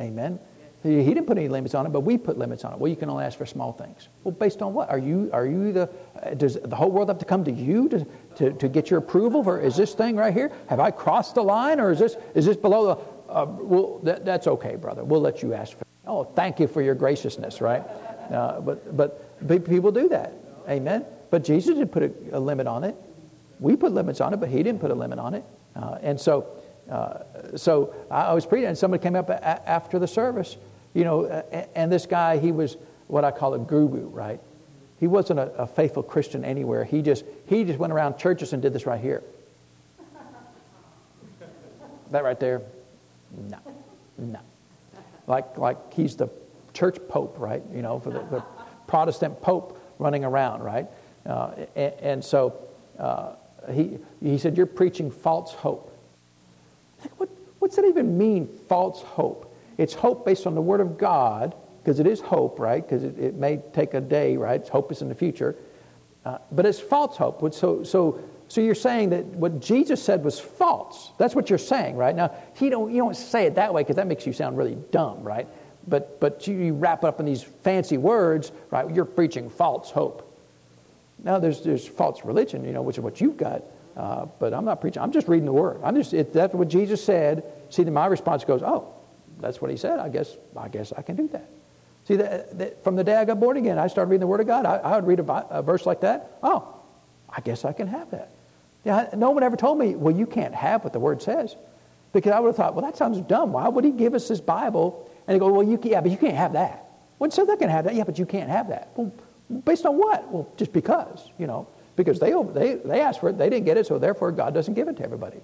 Amen. 0.00 0.38
He 0.84 1.02
didn't 1.02 1.24
put 1.24 1.38
any 1.38 1.48
limits 1.48 1.74
on 1.74 1.86
it, 1.86 1.88
but 1.92 2.00
we 2.02 2.18
put 2.18 2.38
limits 2.38 2.62
on 2.62 2.74
it. 2.74 2.78
Well, 2.78 2.90
you 2.90 2.96
can 2.96 3.08
only 3.08 3.24
ask 3.24 3.38
for 3.38 3.46
small 3.46 3.72
things. 3.72 4.08
Well, 4.22 4.32
based 4.32 4.60
on 4.60 4.74
what? 4.74 4.90
Are 4.90 4.98
you, 4.98 5.30
are 5.32 5.46
you 5.46 5.72
the, 5.72 5.88
does 6.36 6.58
the 6.62 6.76
whole 6.76 6.90
world 6.90 7.08
have 7.08 7.16
to 7.20 7.24
come 7.24 7.42
to 7.44 7.50
you 7.50 7.88
to, 7.88 8.06
to, 8.36 8.52
to 8.52 8.68
get 8.68 8.90
your 8.90 8.98
approval 8.98 9.42
for, 9.42 9.58
is 9.58 9.76
this 9.78 9.94
thing 9.94 10.14
right 10.16 10.34
here? 10.34 10.52
Have 10.68 10.80
I 10.80 10.90
crossed 10.90 11.36
the 11.36 11.42
line 11.42 11.80
or 11.80 11.90
is 11.90 11.98
this, 11.98 12.16
is 12.34 12.44
this 12.44 12.58
below 12.58 12.86
the, 13.26 13.32
uh, 13.32 13.46
well, 13.46 13.98
that, 14.02 14.26
that's 14.26 14.46
okay, 14.46 14.76
brother. 14.76 15.02
We'll 15.02 15.22
let 15.22 15.42
you 15.42 15.54
ask 15.54 15.72
for 15.74 15.80
it. 15.80 15.86
Oh, 16.06 16.24
thank 16.24 16.60
you 16.60 16.66
for 16.68 16.82
your 16.82 16.94
graciousness, 16.94 17.62
right? 17.62 17.82
Uh, 18.30 18.60
but, 18.60 18.94
but 18.94 19.66
people 19.66 19.90
do 19.90 20.10
that. 20.10 20.34
Amen. 20.68 21.06
But 21.30 21.44
Jesus 21.44 21.76
didn't 21.78 21.92
put 21.92 22.02
a, 22.02 22.10
a, 22.32 22.40
limit 22.40 22.66
on 22.66 22.84
it. 22.84 22.94
We 23.58 23.74
put 23.76 23.92
limits 23.92 24.20
on 24.20 24.34
it, 24.34 24.36
but 24.36 24.50
he 24.50 24.62
didn't 24.62 24.80
put 24.82 24.90
a 24.90 24.94
limit 24.94 25.18
on 25.18 25.32
it. 25.32 25.44
Uh, 25.74 25.96
and 26.02 26.20
so, 26.20 26.46
uh, 26.90 27.20
so 27.56 27.94
I 28.10 28.34
was 28.34 28.44
preaching, 28.44 28.68
and 28.68 28.76
somebody 28.76 29.02
came 29.02 29.16
up 29.16 29.30
a- 29.30 29.66
after 29.68 29.98
the 29.98 30.06
service 30.06 30.56
you 30.94 31.02
know, 31.04 31.26
and 31.74 31.90
this 31.92 32.06
guy, 32.06 32.38
he 32.38 32.52
was 32.52 32.76
what 33.08 33.24
I 33.24 33.32
call 33.32 33.54
a 33.54 33.58
guru, 33.58 34.06
right? 34.08 34.40
He 35.00 35.08
wasn't 35.08 35.40
a, 35.40 35.52
a 35.62 35.66
faithful 35.66 36.04
Christian 36.04 36.44
anywhere. 36.44 36.84
He 36.84 37.02
just, 37.02 37.24
he 37.46 37.64
just 37.64 37.80
went 37.80 37.92
around 37.92 38.16
churches 38.16 38.52
and 38.52 38.62
did 38.62 38.72
this 38.72 38.86
right 38.86 39.00
here. 39.00 39.22
that 42.12 42.22
right 42.22 42.38
there? 42.38 42.62
No, 43.50 43.58
no. 44.18 44.38
Like, 45.26 45.58
like 45.58 45.92
he's 45.94 46.14
the 46.14 46.28
church 46.72 46.96
pope, 47.08 47.36
right? 47.40 47.62
You 47.74 47.82
know, 47.82 47.98
for 47.98 48.10
the, 48.10 48.20
the 48.20 48.44
Protestant 48.86 49.42
pope 49.42 49.76
running 49.98 50.24
around, 50.24 50.62
right? 50.62 50.86
Uh, 51.26 51.50
and, 51.74 51.92
and, 52.00 52.24
so 52.24 52.54
uh, 53.00 53.32
he, 53.72 53.98
he 54.22 54.38
said, 54.38 54.56
You're 54.56 54.66
preaching 54.66 55.10
false 55.10 55.52
hope. 55.54 55.96
Like, 57.00 57.18
what, 57.18 57.28
what's 57.58 57.76
that 57.76 57.84
even 57.86 58.16
mean, 58.16 58.46
false 58.68 59.02
hope? 59.02 59.43
It's 59.78 59.94
hope 59.94 60.24
based 60.24 60.46
on 60.46 60.54
the 60.54 60.60
Word 60.60 60.80
of 60.80 60.98
God, 60.98 61.54
because 61.82 62.00
it 62.00 62.06
is 62.06 62.20
hope, 62.20 62.58
right? 62.58 62.82
Because 62.84 63.04
it, 63.04 63.18
it, 63.18 63.34
may 63.34 63.58
take 63.72 63.94
a 63.94 64.00
day, 64.00 64.36
right? 64.36 64.60
It's 64.60 64.68
hope 64.70 64.92
is 64.92 65.02
in 65.02 65.08
the 65.08 65.14
future. 65.14 65.54
Uh, 66.24 66.38
but 66.52 66.64
it's 66.64 66.80
false 66.80 67.16
hope. 67.16 67.40
So, 67.52 67.82
so, 67.82 68.20
so 68.48 68.60
you're 68.60 68.74
saying 68.74 69.10
that 69.10 69.24
what 69.24 69.60
Jesus 69.60 70.02
said 70.02 70.24
was 70.24 70.40
false. 70.40 71.10
That's 71.18 71.34
what 71.34 71.50
you're 71.50 71.58
saying, 71.58 71.96
right? 71.96 72.14
Now, 72.14 72.32
he 72.56 72.70
don't, 72.70 72.92
you 72.92 72.98
don't 72.98 73.16
say 73.16 73.46
it 73.46 73.56
that 73.56 73.74
way 73.74 73.82
because 73.82 73.96
that 73.96 74.06
makes 74.06 74.26
you 74.26 74.32
sound 74.32 74.56
really 74.56 74.78
dumb, 74.90 75.22
right? 75.24 75.46
But, 75.86 76.20
but 76.20 76.46
you, 76.46 76.54
you 76.56 76.74
wrap 76.74 77.04
it 77.04 77.06
up 77.06 77.20
in 77.20 77.26
these 77.26 77.42
fancy 77.42 77.98
words, 77.98 78.50
right? 78.70 78.88
You're 78.94 79.04
preaching 79.04 79.50
false 79.50 79.90
hope. 79.90 80.30
Now, 81.22 81.38
there's, 81.38 81.62
there's 81.62 81.86
false 81.86 82.24
religion, 82.24 82.64
you 82.64 82.72
know, 82.72 82.82
which 82.82 82.96
is 82.96 83.02
what 83.04 83.20
you've 83.20 83.36
got. 83.36 83.62
Uh, 83.96 84.26
but 84.38 84.54
I'm 84.54 84.64
not 84.64 84.80
preaching. 84.80 85.02
I'm 85.02 85.12
just 85.12 85.28
reading 85.28 85.44
the 85.44 85.52
word. 85.52 85.80
I'm 85.84 85.96
just, 86.00 86.12
that's 86.32 86.54
what 86.54 86.68
Jesus 86.68 87.04
said. 87.04 87.44
See, 87.70 87.82
then 87.82 87.92
my 87.92 88.06
response 88.06 88.44
goes, 88.44 88.62
oh, 88.62 88.93
that's 89.44 89.60
what 89.60 89.70
he 89.70 89.76
said. 89.76 89.98
I 90.00 90.08
guess 90.08 90.34
I 90.56 90.68
guess 90.68 90.92
I 90.96 91.02
can 91.02 91.16
do 91.16 91.28
that. 91.28 91.48
See, 92.08 92.64
from 92.82 92.96
the 92.96 93.04
day 93.04 93.16
I 93.16 93.24
got 93.24 93.40
born 93.40 93.56
again, 93.56 93.78
I 93.78 93.86
started 93.86 94.10
reading 94.10 94.20
the 94.20 94.26
Word 94.26 94.40
of 94.40 94.46
God. 94.46 94.66
I, 94.66 94.76
I 94.76 94.96
would 94.96 95.06
read 95.06 95.20
a, 95.20 95.46
a, 95.58 95.62
verse 95.62 95.86
like 95.86 96.00
that. 96.00 96.38
Oh, 96.42 96.66
I 97.30 97.40
guess 97.40 97.64
I 97.64 97.72
can 97.72 97.86
have 97.88 98.10
that. 98.10 98.30
Yeah, 98.84 99.08
no 99.16 99.30
one 99.30 99.42
ever 99.42 99.56
told 99.56 99.78
me, 99.78 99.94
well, 99.94 100.14
you 100.14 100.26
can't 100.26 100.54
have 100.54 100.84
what 100.84 100.92
the 100.92 100.98
Word 101.00 101.22
says. 101.22 101.56
Because 102.12 102.32
I 102.32 102.40
would 102.40 102.48
have 102.48 102.56
thought, 102.56 102.74
well, 102.74 102.84
that 102.84 102.98
sounds 102.98 103.18
dumb. 103.22 103.52
Why 103.54 103.66
would 103.68 103.84
he 103.84 103.90
give 103.90 104.12
us 104.12 104.28
this 104.28 104.40
Bible? 104.40 105.10
And 105.26 105.34
he 105.34 105.38
go, 105.38 105.50
well, 105.50 105.62
you, 105.66 105.80
yeah, 105.82 106.02
but 106.02 106.10
you 106.10 106.18
can't 106.18 106.36
have 106.36 106.52
that. 106.52 106.84
Well, 107.18 107.30
so 107.30 107.46
they 107.46 107.54
I 107.54 107.56
can 107.56 107.70
have 107.70 107.86
that. 107.86 107.94
Yeah, 107.94 108.04
but 108.04 108.18
you 108.18 108.26
can't 108.26 108.50
have 108.50 108.68
that. 108.68 108.90
Well, 108.96 109.10
based 109.64 109.86
on 109.86 109.96
what? 109.96 110.30
Well, 110.30 110.46
just 110.58 110.72
because, 110.74 111.28
you 111.38 111.46
know. 111.46 111.66
Because 111.96 112.20
they, 112.20 112.32
they, 112.50 112.74
they 112.74 113.00
asked 113.00 113.20
for 113.20 113.30
it, 113.30 113.38
they 113.38 113.48
didn't 113.48 113.64
get 113.64 113.78
it, 113.78 113.86
so 113.86 113.98
therefore 113.98 114.30
God 114.30 114.52
doesn't 114.52 114.74
give 114.74 114.88
it 114.88 114.98
to 114.98 115.02
everybody. 115.04 115.38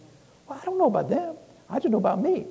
Well, 0.46 0.58
I 0.60 0.64
don't 0.66 0.76
know 0.76 0.86
about 0.88 1.08
them. 1.08 1.36
I 1.70 1.78
just 1.78 1.88
know 1.90 1.98
about 1.98 2.20
me. 2.20 2.44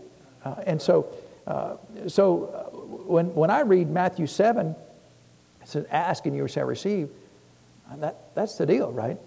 Uh, 0.44 0.56
and 0.66 0.82
so 0.82 1.14
uh, 1.48 1.78
so 2.08 2.48
uh, 2.48 2.78
when, 2.78 3.34
when 3.36 3.50
I 3.50 3.62
read 3.62 3.90
Matthew 3.90 4.28
7, 4.28 4.76
it 5.62 5.68
says, 5.68 5.86
Ask 5.92 6.26
and 6.26 6.36
you 6.36 6.48
shall 6.48 6.66
receive. 6.66 7.10
Uh, 7.92 7.98
that, 7.98 8.18
that's 8.36 8.58
the 8.58 8.66
deal, 8.66 8.92
right? 8.92 9.18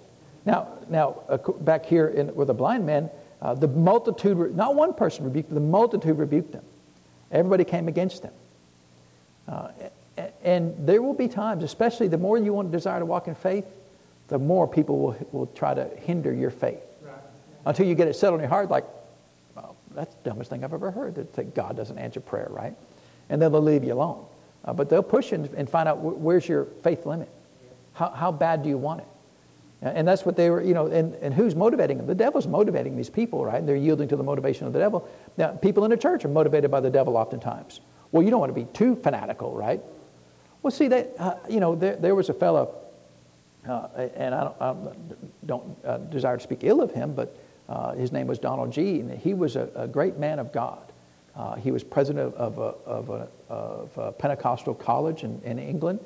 Now, 0.44 0.68
now 0.88 1.22
uh, 1.28 1.36
back 1.38 1.86
here 1.86 2.08
in, 2.08 2.34
with 2.34 2.48
the 2.48 2.54
blind 2.54 2.86
men, 2.86 3.10
uh, 3.40 3.54
the 3.54 3.68
multitude, 3.68 4.54
not 4.56 4.74
one 4.74 4.94
person 4.94 5.24
rebuked 5.24 5.48
them, 5.48 5.54
the 5.64 5.68
multitude 5.68 6.14
rebuked 6.18 6.52
them. 6.52 6.64
Everybody 7.32 7.64
came 7.64 7.88
against 7.88 8.22
them. 8.22 8.32
Uh, 9.48 9.68
and 10.44 10.74
there 10.86 11.00
will 11.02 11.14
be 11.14 11.26
times, 11.28 11.64
especially 11.64 12.06
the 12.08 12.18
more 12.18 12.36
you 12.38 12.52
want 12.52 12.70
to 12.70 12.76
desire 12.76 12.98
to 13.00 13.06
walk 13.06 13.26
in 13.28 13.34
faith, 13.34 13.64
the 14.28 14.38
more 14.38 14.68
people 14.68 14.98
will, 14.98 15.16
will 15.32 15.46
try 15.46 15.74
to 15.74 15.86
hinder 16.04 16.32
your 16.32 16.50
faith. 16.50 16.78
Right. 17.02 17.14
Until 17.66 17.86
you 17.86 17.94
get 17.94 18.06
it 18.08 18.14
settled 18.14 18.40
in 18.40 18.44
your 18.44 18.50
heart, 18.50 18.70
like, 18.70 18.84
that's 19.94 20.14
the 20.22 20.30
dumbest 20.30 20.50
thing 20.50 20.64
I've 20.64 20.72
ever 20.74 20.90
heard 20.90 21.14
that 21.14 21.54
God 21.54 21.76
doesn't 21.76 21.98
answer 21.98 22.20
prayer, 22.20 22.48
right? 22.50 22.72
And 23.28 23.40
then 23.40 23.52
they'll 23.52 23.60
leave 23.62 23.84
you 23.84 23.94
alone. 23.94 24.24
Uh, 24.64 24.72
but 24.72 24.88
they'll 24.88 25.02
push 25.02 25.32
and, 25.32 25.46
and 25.54 25.68
find 25.68 25.88
out 25.88 25.98
wh- 25.98 26.20
where's 26.20 26.48
your 26.48 26.64
faith 26.82 27.06
limit? 27.06 27.28
How, 27.94 28.10
how 28.10 28.32
bad 28.32 28.62
do 28.62 28.68
you 28.68 28.78
want 28.78 29.00
it? 29.00 29.06
And 29.84 30.06
that's 30.06 30.24
what 30.24 30.36
they 30.36 30.48
were, 30.48 30.62
you 30.62 30.74
know, 30.74 30.86
and, 30.86 31.12
and 31.16 31.34
who's 31.34 31.56
motivating 31.56 31.96
them? 31.98 32.06
The 32.06 32.14
devil's 32.14 32.46
motivating 32.46 32.96
these 32.96 33.10
people, 33.10 33.44
right? 33.44 33.58
And 33.58 33.68
they're 33.68 33.74
yielding 33.74 34.06
to 34.10 34.16
the 34.16 34.22
motivation 34.22 34.68
of 34.68 34.72
the 34.72 34.78
devil. 34.78 35.08
Now, 35.36 35.48
people 35.50 35.84
in 35.84 35.90
the 35.90 35.96
church 35.96 36.24
are 36.24 36.28
motivated 36.28 36.70
by 36.70 36.78
the 36.78 36.90
devil 36.90 37.16
oftentimes. 37.16 37.80
Well, 38.12 38.22
you 38.22 38.30
don't 38.30 38.38
want 38.38 38.50
to 38.54 38.60
be 38.60 38.66
too 38.72 38.94
fanatical, 38.94 39.50
right? 39.52 39.80
Well, 40.62 40.70
see, 40.70 40.86
that, 40.86 41.10
uh, 41.18 41.34
you 41.50 41.58
know, 41.58 41.74
there, 41.74 41.96
there 41.96 42.14
was 42.14 42.28
a 42.28 42.32
fellow, 42.34 42.72
uh, 43.68 43.88
and 44.14 44.32
I 44.36 44.44
don't, 44.44 44.62
I 44.62 44.74
don't 45.46 45.78
uh, 45.84 45.96
desire 45.98 46.36
to 46.36 46.42
speak 46.42 46.60
ill 46.62 46.80
of 46.80 46.92
him, 46.92 47.12
but 47.14 47.34
uh, 47.68 47.92
his 47.92 48.12
name 48.12 48.26
was 48.26 48.38
Donald 48.38 48.72
Gee, 48.72 49.00
and 49.00 49.10
he 49.18 49.34
was 49.34 49.56
a, 49.56 49.68
a 49.74 49.86
great 49.86 50.18
man 50.18 50.38
of 50.38 50.52
God. 50.52 50.80
Uh, 51.34 51.54
he 51.56 51.70
was 51.70 51.82
president 51.82 52.34
of, 52.34 52.58
of, 52.58 52.58
a, 52.58 52.90
of, 52.90 53.08
a, 53.10 53.52
of 53.52 53.98
a 53.98 54.12
Pentecostal 54.12 54.74
college 54.74 55.24
in, 55.24 55.40
in 55.44 55.58
England, 55.58 56.00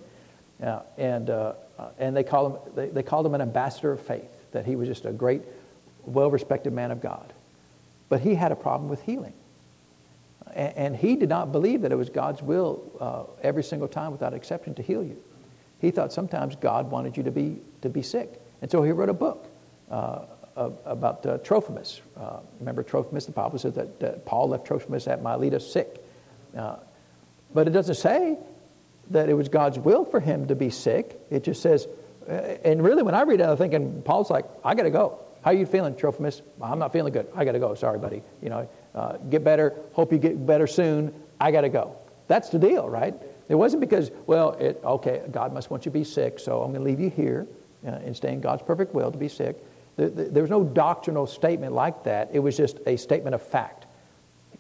uh, 0.63 0.81
and, 0.99 1.31
uh, 1.31 1.55
uh, 1.79 1.89
and 1.99 2.17
they, 2.17 2.23
call 2.23 2.51
him, 2.51 2.61
they, 2.75 2.89
they 2.89 3.03
called 3.03 3.27
him 3.27 3.35
an 3.35 3.41
ambassador 3.41 3.93
of 3.93 4.01
faith, 4.01 4.31
that 4.53 4.65
he 4.65 4.77
was 4.77 4.87
just 4.87 5.05
a 5.05 5.13
great, 5.13 5.43
well 6.05 6.31
respected 6.31 6.73
man 6.73 6.91
of 6.91 7.01
God. 7.01 7.33
But 8.09 8.21
he 8.21 8.35
had 8.35 8.53
a 8.53 8.57
problem 8.57 8.89
with 8.89 9.03
healing. 9.03 9.33
And, 10.55 10.77
and 10.77 10.97
he 10.97 11.17
did 11.17 11.29
not 11.29 11.51
believe 11.51 11.83
that 11.83 11.91
it 11.91 11.97
was 11.97 12.09
God's 12.09 12.41
will 12.43 12.83
uh, 13.01 13.25
every 13.43 13.65
single 13.65 13.89
time, 13.89 14.13
without 14.13 14.33
exception, 14.33 14.75
to 14.77 14.83
heal 14.83 15.03
you. 15.03 15.21
He 15.81 15.91
thought 15.91 16.13
sometimes 16.13 16.55
God 16.57 16.91
wanted 16.91 17.17
you 17.17 17.25
to 17.25 17.31
be, 17.31 17.59
to 17.83 17.89
be 17.89 18.03
sick. 18.03 18.29
And 18.63 18.71
so 18.71 18.83
he 18.83 18.93
wrote 18.93 19.09
a 19.09 19.13
book. 19.15 19.45
Uh, 19.91 20.21
uh, 20.57 20.71
about 20.87 21.27
uh, 21.27 21.37
Trophimus. 21.45 22.01
Uh, 22.19 22.39
remember 22.61 22.83
Trophimus, 22.83 23.27
the 23.27 23.33
Bible 23.33 23.59
says 23.59 23.75
that, 23.75 24.01
that, 24.01 24.25
Paul 24.25 24.49
left 24.49 24.65
Trophimus 24.67 25.07
at 25.07 25.21
Miletus 25.23 25.71
sick. 25.71 26.01
but 26.55 27.67
it 27.67 27.73
doesn't 27.73 27.97
say 27.97 28.39
that 29.11 29.29
it 29.29 29.35
was 29.35 29.51
God's 29.51 29.79
will 29.79 30.07
for 30.07 30.19
him 30.19 30.49
to 30.49 30.55
be 30.55 30.71
sick. 30.71 31.21
It 31.31 31.45
just 31.45 31.61
says, 31.61 31.87
and 32.27 32.83
really 32.83 33.03
when 33.03 33.15
I 33.15 33.21
read 33.25 33.41
it, 33.41 33.45
I'm 33.45 33.59
thinking, 33.59 34.01
Paul's 34.01 34.31
like, 34.31 34.47
I 34.65 34.75
got 34.75 34.85
to 34.85 34.91
go. 34.91 35.19
How 35.45 35.51
are 35.51 35.55
you 35.55 35.67
feeling, 35.67 35.95
Trophimus? 35.95 36.41
I'm 36.63 36.79
not 36.79 36.91
feeling 36.91 37.13
good. 37.13 37.27
I 37.37 37.45
got 37.45 37.53
to 37.53 37.59
go. 37.59 37.75
Sorry, 37.75 37.99
buddy. 37.99 38.23
You 38.43 38.49
know, 38.49 38.69
uh, 38.95 39.19
get 39.29 39.45
better. 39.45 39.75
Hope 39.93 40.11
you 40.11 40.17
get 40.17 40.47
better 40.47 40.67
soon. 40.67 41.13
I 41.39 41.51
got 41.51 41.61
to 41.61 41.69
go. 41.69 41.95
That's 42.29 42.49
the 42.49 42.59
deal, 42.59 42.89
right? 42.89 43.13
It 43.51 43.57
wasn't 43.57 43.83
because, 43.83 44.11
well, 44.27 44.53
it, 44.53 44.81
okay, 44.83 45.21
God 45.31 45.53
must 45.53 45.71
want 45.71 45.85
you 45.85 45.93
to 45.93 45.99
be 45.99 46.05
sick, 46.05 46.39
so 46.39 46.63
I'm 46.63 46.73
going 46.73 46.83
to 46.83 46.89
leave 46.91 46.99
you 46.99 47.11
here 47.11 47.47
uh, 47.87 47.91
and 47.91 48.17
stay 48.17 48.33
in 48.33 48.41
God's 48.41 48.63
perfect 48.63 48.95
will 48.95 49.13
to 49.13 49.19
be 49.19 49.29
sick. 49.29 49.59
There, 49.97 50.09
there 50.09 50.43
was 50.43 50.51
no 50.51 50.63
doctrinal 50.63 51.27
statement 51.27 51.73
like 51.73 52.05
that. 52.05 52.31
It 52.33 52.39
was 52.41 52.57
just 52.57 52.79
a 52.87 52.97
statement 52.97 53.35
of 53.35 53.43
fact. 53.43 53.85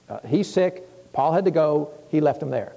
Uh, 0.08 0.20
he's 0.26 0.48
sick. 0.48 0.82
Paul 1.12 1.32
had 1.32 1.44
to 1.44 1.50
go. 1.50 1.90
He 2.10 2.20
left 2.20 2.42
him 2.42 2.50
there. 2.50 2.72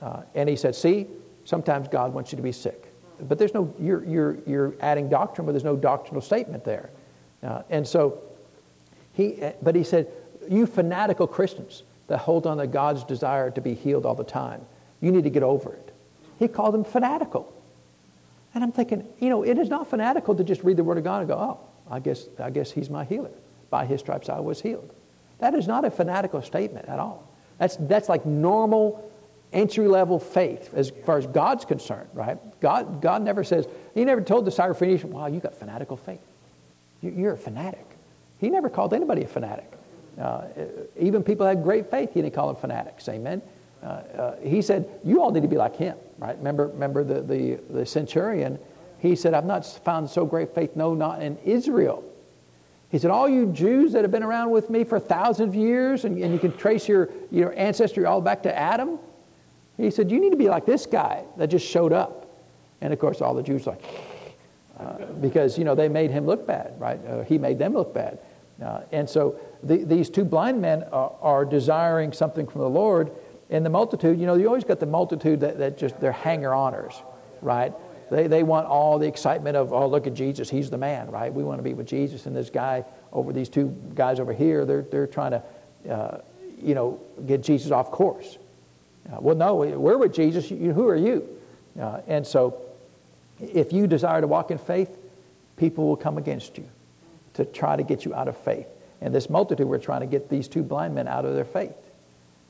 Uh, 0.00 0.22
and 0.34 0.48
he 0.48 0.56
said, 0.56 0.74
See, 0.74 1.06
sometimes 1.44 1.88
God 1.88 2.12
wants 2.14 2.32
you 2.32 2.36
to 2.36 2.42
be 2.42 2.52
sick. 2.52 2.82
But 3.20 3.38
there's 3.38 3.54
no, 3.54 3.72
you're, 3.80 4.04
you're, 4.04 4.36
you're 4.46 4.74
adding 4.80 5.08
doctrine, 5.08 5.46
but 5.46 5.52
there's 5.52 5.64
no 5.64 5.74
doctrinal 5.76 6.20
statement 6.20 6.64
there. 6.64 6.90
Uh, 7.42 7.62
and 7.70 7.86
so 7.88 8.20
he, 9.14 9.42
uh, 9.42 9.52
but 9.62 9.74
he 9.74 9.84
said, 9.84 10.06
You 10.48 10.66
fanatical 10.66 11.26
Christians 11.26 11.82
that 12.08 12.18
hold 12.18 12.46
on 12.46 12.58
to 12.58 12.66
God's 12.66 13.04
desire 13.04 13.50
to 13.50 13.60
be 13.60 13.74
healed 13.74 14.06
all 14.06 14.14
the 14.14 14.22
time, 14.24 14.60
you 15.00 15.10
need 15.10 15.24
to 15.24 15.30
get 15.30 15.42
over 15.42 15.72
it. 15.72 15.92
He 16.38 16.46
called 16.46 16.74
them 16.74 16.84
fanatical. 16.84 17.52
And 18.54 18.62
I'm 18.62 18.72
thinking, 18.72 19.06
you 19.18 19.28
know, 19.28 19.42
it 19.42 19.58
is 19.58 19.68
not 19.68 19.88
fanatical 19.88 20.34
to 20.36 20.44
just 20.44 20.62
read 20.62 20.76
the 20.76 20.84
Word 20.84 20.98
of 20.98 21.04
God 21.04 21.18
and 21.20 21.28
go, 21.28 21.34
Oh, 21.34 21.60
I 21.90 22.00
guess, 22.00 22.26
I 22.38 22.50
guess 22.50 22.70
he's 22.70 22.90
my 22.90 23.04
healer. 23.04 23.30
By 23.70 23.86
his 23.86 24.00
stripes 24.00 24.28
I 24.28 24.40
was 24.40 24.60
healed. 24.60 24.90
That 25.38 25.54
is 25.54 25.66
not 25.66 25.84
a 25.84 25.90
fanatical 25.90 26.42
statement 26.42 26.88
at 26.88 26.98
all. 26.98 27.28
That's, 27.58 27.76
that's 27.76 28.08
like 28.08 28.26
normal 28.26 29.10
entry 29.52 29.86
level 29.88 30.18
faith 30.18 30.72
as 30.74 30.90
far 31.04 31.18
as 31.18 31.26
God's 31.26 31.64
concerned, 31.64 32.08
right? 32.12 32.38
God, 32.60 33.00
God 33.00 33.22
never 33.22 33.44
says, 33.44 33.66
He 33.94 34.04
never 34.04 34.20
told 34.20 34.44
the 34.44 34.50
Syrophoenician, 34.50 35.04
wow, 35.06 35.26
you 35.26 35.40
got 35.40 35.54
fanatical 35.54 35.96
faith. 35.96 36.20
You, 37.02 37.26
are 37.28 37.32
a 37.32 37.38
fanatic. 37.38 37.84
He 38.40 38.50
never 38.50 38.68
called 38.68 38.92
anybody 38.92 39.22
a 39.24 39.28
fanatic. 39.28 39.70
Uh, 40.20 40.44
even 40.98 41.22
people 41.22 41.46
had 41.46 41.62
great 41.62 41.90
faith, 41.90 42.14
he 42.14 42.22
didn't 42.22 42.34
call 42.34 42.48
them 42.48 42.56
fanatics. 42.56 43.08
Amen. 43.08 43.42
Uh, 43.82 43.86
uh, 43.86 44.36
he 44.40 44.62
said, 44.62 44.88
You 45.04 45.22
all 45.22 45.30
need 45.30 45.42
to 45.42 45.48
be 45.48 45.56
like 45.56 45.76
him, 45.76 45.96
right? 46.18 46.36
Remember, 46.38 46.68
remember 46.68 47.04
the, 47.04 47.20
the, 47.20 47.58
the 47.68 47.86
centurion 47.86 48.58
he 48.98 49.16
said, 49.16 49.34
I've 49.34 49.44
not 49.44 49.66
found 49.66 50.08
so 50.08 50.24
great 50.24 50.54
faith, 50.54 50.74
no, 50.76 50.94
not 50.94 51.22
in 51.22 51.36
Israel. 51.44 52.02
He 52.90 52.98
said, 52.98 53.10
All 53.10 53.28
you 53.28 53.46
Jews 53.46 53.92
that 53.92 54.02
have 54.02 54.10
been 54.10 54.22
around 54.22 54.50
with 54.50 54.70
me 54.70 54.84
for 54.84 54.98
thousands 54.98 55.48
of 55.50 55.54
years, 55.54 56.04
and, 56.04 56.16
and 56.22 56.32
you 56.32 56.38
can 56.38 56.52
trace 56.56 56.88
your, 56.88 57.10
your 57.30 57.52
ancestry 57.58 58.04
all 58.06 58.20
back 58.20 58.42
to 58.44 58.56
Adam, 58.58 58.98
he 59.76 59.90
said, 59.90 60.10
You 60.10 60.20
need 60.20 60.30
to 60.30 60.36
be 60.36 60.48
like 60.48 60.64
this 60.64 60.86
guy 60.86 61.24
that 61.36 61.48
just 61.48 61.66
showed 61.66 61.92
up. 61.92 62.24
And 62.80 62.92
of 62.92 62.98
course, 62.98 63.20
all 63.20 63.34
the 63.34 63.42
Jews 63.42 63.66
like, 63.66 63.82
uh, 64.78 65.04
because, 65.20 65.58
you 65.58 65.64
know, 65.64 65.74
they 65.74 65.88
made 65.88 66.10
him 66.10 66.26
look 66.26 66.46
bad, 66.46 66.74
right? 66.78 67.00
Uh, 67.06 67.22
he 67.22 67.38
made 67.38 67.58
them 67.58 67.72
look 67.74 67.92
bad. 67.92 68.18
Uh, 68.62 68.80
and 68.92 69.08
so 69.08 69.38
the, 69.62 69.78
these 69.84 70.08
two 70.08 70.24
blind 70.24 70.60
men 70.62 70.82
are, 70.92 71.12
are, 71.20 71.44
desiring 71.44 72.12
something 72.12 72.46
from 72.46 72.62
the 72.62 72.68
Lord. 72.68 73.10
And 73.48 73.64
the 73.64 73.70
multitude, 73.70 74.18
you 74.18 74.26
know, 74.26 74.34
you 74.34 74.46
always 74.46 74.64
got 74.64 74.80
the 74.80 74.86
multitude 74.86 75.40
that, 75.40 75.58
that 75.58 75.78
just, 75.78 75.98
they're 76.00 76.12
hanger 76.12 76.50
oners, 76.50 76.94
right? 77.42 77.72
They, 78.10 78.28
they 78.28 78.42
want 78.44 78.68
all 78.68 78.98
the 78.98 79.06
excitement 79.08 79.56
of, 79.56 79.72
oh, 79.72 79.86
look 79.88 80.06
at 80.06 80.14
Jesus. 80.14 80.48
He's 80.48 80.70
the 80.70 80.78
man, 80.78 81.10
right? 81.10 81.32
We 81.32 81.42
want 81.42 81.58
to 81.58 81.62
be 81.62 81.74
with 81.74 81.86
Jesus. 81.88 82.26
And 82.26 82.36
this 82.36 82.50
guy 82.50 82.84
over, 83.12 83.32
these 83.32 83.48
two 83.48 83.74
guys 83.94 84.20
over 84.20 84.32
here, 84.32 84.64
they're, 84.64 84.82
they're 84.82 85.06
trying 85.06 85.32
to, 85.32 85.42
uh, 85.92 86.18
you 86.62 86.74
know, 86.74 87.00
get 87.26 87.42
Jesus 87.42 87.72
off 87.72 87.90
course. 87.90 88.38
Uh, 89.12 89.20
well, 89.20 89.34
no, 89.34 89.56
we're 89.56 89.98
with 89.98 90.14
Jesus. 90.14 90.50
You, 90.50 90.72
who 90.72 90.86
are 90.88 90.96
you? 90.96 91.28
Uh, 91.80 92.00
and 92.06 92.24
so 92.26 92.60
if 93.40 93.72
you 93.72 93.86
desire 93.88 94.20
to 94.20 94.26
walk 94.28 94.50
in 94.52 94.58
faith, 94.58 94.96
people 95.56 95.88
will 95.88 95.96
come 95.96 96.16
against 96.16 96.58
you 96.58 96.68
to 97.34 97.44
try 97.44 97.74
to 97.76 97.82
get 97.82 98.04
you 98.04 98.14
out 98.14 98.28
of 98.28 98.36
faith. 98.36 98.68
And 99.00 99.12
this 99.14 99.28
multitude 99.28 99.66
were 99.66 99.78
trying 99.78 100.00
to 100.00 100.06
get 100.06 100.28
these 100.28 100.46
two 100.48 100.62
blind 100.62 100.94
men 100.94 101.08
out 101.08 101.24
of 101.24 101.34
their 101.34 101.44
faith. 101.44 101.74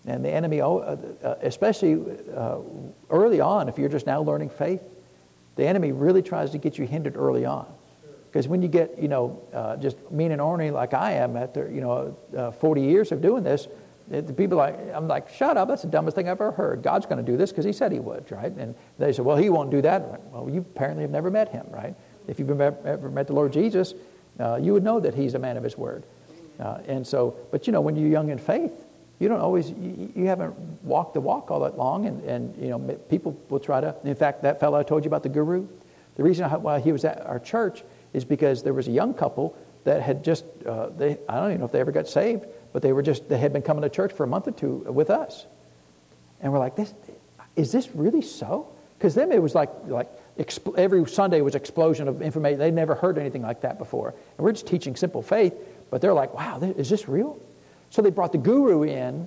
And 0.07 0.25
the 0.25 0.31
enemy, 0.31 0.61
oh, 0.61 0.79
uh, 0.79 1.27
uh, 1.27 1.35
especially 1.43 1.95
uh, 2.37 2.59
early 3.11 3.41
on, 3.41 3.69
if 3.69 3.79
you're 3.79 3.89
just 3.89 4.07
now 4.07 4.21
learning 4.23 4.51
faith, 4.51 4.83
the 5.57 5.67
enemy 5.67 5.93
really 5.93 6.23
tries 6.23 6.51
to 6.51 6.59
get 6.59 6.79
you 6.79 6.87
hindered 6.87 7.17
early 7.17 7.45
on. 7.45 7.67
Because 8.31 8.47
when 8.49 8.61
you 8.61 8.69
get, 8.69 8.99
you 9.01 9.09
know, 9.09 9.41
uh, 9.53 9.77
just 9.79 9.97
mean 10.13 10.31
and 10.31 10.41
ornery 10.41 10.71
like 10.71 10.93
I 10.93 11.13
am 11.13 11.37
after, 11.37 11.71
you 11.71 11.81
know, 11.81 12.17
uh, 12.37 12.51
40 12.53 12.83
years 12.83 13.11
of 13.11 13.23
doing 13.23 13.43
this, 13.43 13.67
the 14.09 14.23
people 14.23 14.59
like, 14.59 14.79
I'm 14.95 15.09
like, 15.09 15.31
shut 15.31 15.57
up, 15.57 15.67
that's 15.69 15.83
the 15.83 15.89
dumbest 15.89 16.15
thing 16.15 16.29
I've 16.29 16.33
ever 16.37 16.53
heard. 16.53 16.83
God's 16.83 17.07
going 17.07 17.25
to 17.25 17.29
do 17.31 17.37
this 17.37 17.51
because 17.51 17.65
he 17.65 17.73
said 17.73 17.91
he 17.91 17.99
would, 17.99 18.31
right? 18.31 18.53
And 18.53 18.75
they 18.99 19.13
said, 19.13 19.25
well, 19.25 19.37
he 19.37 19.49
won't 19.51 19.71
do 19.71 19.83
that. 19.83 20.21
Well, 20.31 20.49
you 20.51 20.61
apparently 20.61 21.03
have 21.03 21.11
never 21.11 21.29
met 21.31 21.49
him, 21.49 21.67
right? 21.71 21.95
If 22.29 22.39
you've 22.39 22.61
ever 22.61 23.11
met 23.11 23.27
the 23.27 23.33
Lord 23.33 23.53
Jesus, 23.53 23.95
uh, 24.39 24.61
you 24.63 24.75
would 24.75 24.85
know 24.85 25.01
that 25.01 25.15
he's 25.15 25.35
a 25.35 25.41
man 25.41 25.57
of 25.57 25.65
his 25.65 25.77
word. 25.79 26.05
Uh, 26.61 26.79
and 26.87 27.07
so, 27.07 27.37
but 27.51 27.67
you 27.67 27.73
know, 27.73 27.81
when 27.81 27.97
you're 27.97 28.09
young 28.09 28.31
in 28.31 28.39
faith, 28.39 28.73
you 29.19 29.29
don't 29.29 29.41
always 29.41 29.71
you, 29.71 30.13
you, 30.15 30.25
haven't 30.27 30.55
walked 30.85 31.15
the 31.15 31.21
walk 31.21 31.51
all 31.51 31.61
that 31.61 31.79
long 31.79 32.07
and, 32.07 32.23
and 32.25 32.63
you 32.63 32.69
know 32.71 32.79
people 33.09 33.39
will 33.49 33.61
try 33.61 33.81
to 33.81 33.95
in 34.05 34.15
fact 34.15 34.43
that 34.43 34.61
fellow 34.61 34.79
i 34.79 34.83
told 34.83 35.05
you 35.05 35.09
about 35.09 35.23
the 35.23 35.29
guru 35.29 35.67
the 36.17 36.23
reason 36.23 36.49
why 36.63 36.81
he 36.81 36.93
was 36.93 37.05
at 37.05 37.25
our 37.27 37.39
church 37.39 37.83
is 38.13 38.25
because 38.25 38.63
there 38.63 38.75
was 38.75 38.89
a 38.89 38.91
young 38.91 39.15
couple 39.15 39.57
that 39.85 40.03
had 40.03 40.25
just 40.25 40.45
uh, 40.67 40.87
they, 40.97 41.17
i 41.29 41.37
don't 41.37 41.49
even 41.51 41.61
know 41.61 41.67
if 41.67 41.73
they 41.73 41.81
ever 41.81 41.93
got 41.93 42.09
saved 42.09 42.45
but 42.73 42.83
they 42.83 42.93
were 42.93 43.03
just 43.03 43.29
they 43.29 43.39
had 43.39 43.53
been 43.53 43.63
coming 43.63 43.83
to 43.83 43.89
church 43.89 44.13
for 44.13 44.25
a 44.25 44.27
month 44.27 44.49
or 44.49 44.53
two 44.53 44.77
with 44.93 45.11
us 45.11 45.47
and 46.43 46.53
we're 46.53 46.59
like 46.59 46.77
this 46.77 46.93
is 47.57 47.73
this 47.73 47.89
really 47.95 48.23
so 48.23 48.69
because 48.99 49.15
then 49.15 49.31
it 49.33 49.43
was 49.43 49.55
like 49.55 49.71
like 49.87 50.09
every 50.77 51.07
sunday 51.09 51.41
was 51.41 51.55
explosion 51.55 52.09
of 52.09 52.21
information 52.21 52.59
they'd 52.59 52.75
never 52.75 52.95
heard 52.95 53.17
anything 53.17 53.43
like 53.43 53.63
that 53.63 53.79
before 53.79 54.09
and 54.11 54.45
we're 54.45 54.53
just 54.53 54.67
teaching 54.67 54.95
simple 54.95 55.23
faith 55.23 55.55
but 55.91 56.03
they're 56.03 56.13
like 56.13 56.35
wow 56.35 56.59
this, 56.59 56.77
is 56.77 56.91
this 56.91 57.09
real 57.09 57.39
so 57.91 58.03
they 58.03 58.11
brought 58.11 58.33
the 58.33 58.39
guru 58.39 58.83
in 58.85 59.27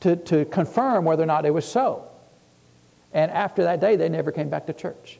to, 0.00 0.16
to 0.16 0.44
confirm 0.46 1.04
whether 1.04 1.22
or 1.22 1.26
not 1.26 1.44
it 1.44 1.52
was 1.54 1.64
so. 1.64 2.06
And 3.12 3.30
after 3.32 3.64
that 3.64 3.80
day, 3.80 3.96
they 3.96 4.08
never 4.08 4.30
came 4.30 4.48
back 4.48 4.66
to 4.66 4.72
church 4.72 5.18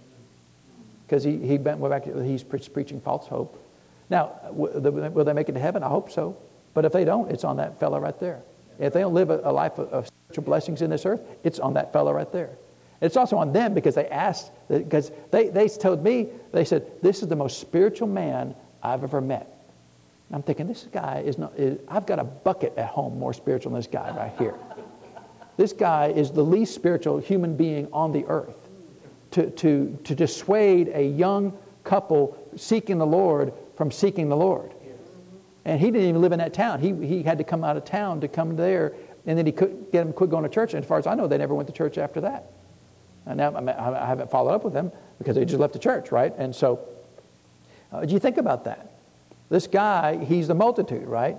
because 1.06 1.24
he, 1.24 1.38
he 1.38 1.58
went 1.58 1.80
back 1.90 2.04
to, 2.04 2.22
he's 2.22 2.44
preaching 2.44 3.00
false 3.00 3.26
hope. 3.26 3.60
Now, 4.08 4.32
will 4.50 5.24
they 5.24 5.32
make 5.32 5.48
it 5.48 5.52
to 5.52 5.60
heaven? 5.60 5.82
I 5.82 5.88
hope 5.88 6.10
so. 6.10 6.36
But 6.74 6.84
if 6.84 6.92
they 6.92 7.04
don't, 7.04 7.30
it's 7.30 7.44
on 7.44 7.56
that 7.56 7.78
fellow 7.80 7.98
right 7.98 8.18
there. 8.20 8.40
If 8.78 8.92
they 8.92 9.00
don't 9.00 9.14
live 9.14 9.30
a, 9.30 9.36
life 9.52 9.78
of, 9.78 10.06
spiritual 10.06 10.44
blessings 10.44 10.82
in 10.82 10.90
this 10.90 11.04
earth, 11.04 11.20
it's 11.44 11.58
on 11.58 11.74
that 11.74 11.92
fellow 11.92 12.12
right 12.12 12.30
there. 12.32 12.50
It's 13.00 13.16
also 13.16 13.36
on 13.36 13.52
them 13.52 13.74
because 13.74 13.94
they 13.94 14.06
asked, 14.06 14.50
because 14.68 15.10
they, 15.30 15.48
they 15.48 15.68
told 15.68 16.04
me, 16.04 16.28
they 16.52 16.64
said, 16.64 16.86
This 17.02 17.22
is 17.22 17.28
the 17.28 17.36
most 17.36 17.60
spiritual 17.60 18.08
man 18.08 18.54
I've 18.82 19.02
ever 19.02 19.20
met. 19.20 19.59
And 20.30 20.36
I'm 20.36 20.42
thinking, 20.44 20.68
this 20.68 20.86
guy 20.92 21.22
is 21.26 21.38
not, 21.38 21.52
is, 21.58 21.78
I've 21.88 22.06
got 22.06 22.20
a 22.20 22.24
bucket 22.24 22.72
at 22.78 22.88
home 22.88 23.18
more 23.18 23.32
spiritual 23.34 23.72
than 23.72 23.80
this 23.80 23.88
guy 23.88 24.14
right 24.16 24.32
here. 24.38 24.54
this 25.56 25.72
guy 25.72 26.06
is 26.06 26.30
the 26.30 26.44
least 26.44 26.72
spiritual 26.72 27.18
human 27.18 27.56
being 27.56 27.88
on 27.92 28.12
the 28.12 28.24
earth. 28.26 28.56
To, 29.32 29.48
to, 29.48 29.96
to 30.04 30.14
dissuade 30.16 30.88
a 30.88 31.04
young 31.06 31.56
couple 31.84 32.36
seeking 32.56 32.98
the 32.98 33.06
Lord 33.06 33.52
from 33.76 33.92
seeking 33.92 34.28
the 34.28 34.36
Lord. 34.36 34.72
And 35.64 35.80
he 35.80 35.92
didn't 35.92 36.08
even 36.08 36.20
live 36.20 36.32
in 36.32 36.40
that 36.40 36.52
town. 36.52 36.80
He, 36.80 36.92
he 37.06 37.22
had 37.22 37.38
to 37.38 37.44
come 37.44 37.62
out 37.62 37.76
of 37.76 37.84
town 37.84 38.20
to 38.22 38.28
come 38.28 38.56
there, 38.56 38.92
and 39.26 39.38
then 39.38 39.46
he 39.46 39.52
could 39.52 39.86
get 39.92 40.02
him 40.04 40.12
quit 40.12 40.30
going 40.30 40.42
to 40.42 40.48
church. 40.48 40.74
And 40.74 40.82
as 40.82 40.88
far 40.88 40.98
as 40.98 41.06
I 41.06 41.14
know, 41.14 41.28
they 41.28 41.38
never 41.38 41.54
went 41.54 41.68
to 41.68 41.72
church 41.72 41.96
after 41.96 42.20
that. 42.22 42.50
And 43.24 43.36
now 43.36 43.54
I 43.54 44.04
haven't 44.04 44.32
followed 44.32 44.50
up 44.52 44.64
with 44.64 44.74
them 44.74 44.90
because 45.18 45.36
they 45.36 45.44
just 45.44 45.60
left 45.60 45.74
the 45.74 45.78
church, 45.78 46.10
right? 46.10 46.34
And 46.36 46.52
so, 46.52 46.80
uh, 47.92 48.04
do 48.04 48.12
you 48.12 48.18
think 48.18 48.36
about 48.36 48.64
that? 48.64 48.89
This 49.50 49.66
guy, 49.66 50.16
he's 50.24 50.46
the 50.48 50.54
multitude, 50.54 51.06
right? 51.06 51.36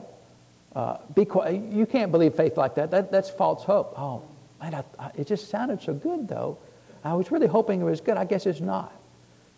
Uh, 0.76 0.98
be 1.16 1.26
quiet. 1.26 1.72
You 1.74 1.86
can't 1.86 2.12
believe 2.12 2.36
faith 2.36 2.58
like 2.58 2.76
that. 2.76 2.92
that 2.92 3.12
that's 3.12 3.30
false 3.30 3.64
hope. 3.64 3.94
Oh, 3.98 4.22
man, 4.62 4.76
I, 4.76 4.84
I, 5.00 5.12
it 5.18 5.28
just 5.28 5.50
sounded 5.50 5.82
so 5.82 5.94
good, 5.94 6.28
though. 6.28 6.58
I 7.04 7.14
was 7.14 7.32
really 7.32 7.48
hoping 7.48 7.80
it 7.82 7.86
was 7.86 8.02
good. 8.02 8.18
I 8.18 8.26
guess 8.26 8.46
it's 8.46 8.60
not. 8.60 8.94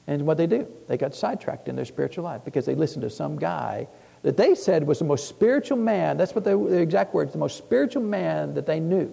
And 0.05 0.25
what 0.27 0.37
they 0.37 0.47
do, 0.47 0.67
they 0.87 0.97
got 0.97 1.15
sidetracked 1.15 1.67
in 1.67 1.75
their 1.75 1.85
spiritual 1.85 2.23
life 2.25 2.41
because 2.45 2.65
they 2.65 2.75
listened 2.75 3.01
to 3.03 3.09
some 3.09 3.37
guy 3.37 3.87
that 4.21 4.37
they 4.37 4.53
said 4.53 4.85
was 4.85 4.99
the 4.99 5.05
most 5.05 5.27
spiritual 5.27 5.77
man. 5.77 6.17
That's 6.17 6.35
what 6.35 6.43
they, 6.43 6.53
the 6.53 6.79
exact 6.79 7.13
words, 7.13 7.31
the 7.31 7.37
most 7.39 7.57
spiritual 7.57 8.03
man 8.03 8.53
that 8.53 8.65
they 8.67 8.79
knew. 8.79 9.11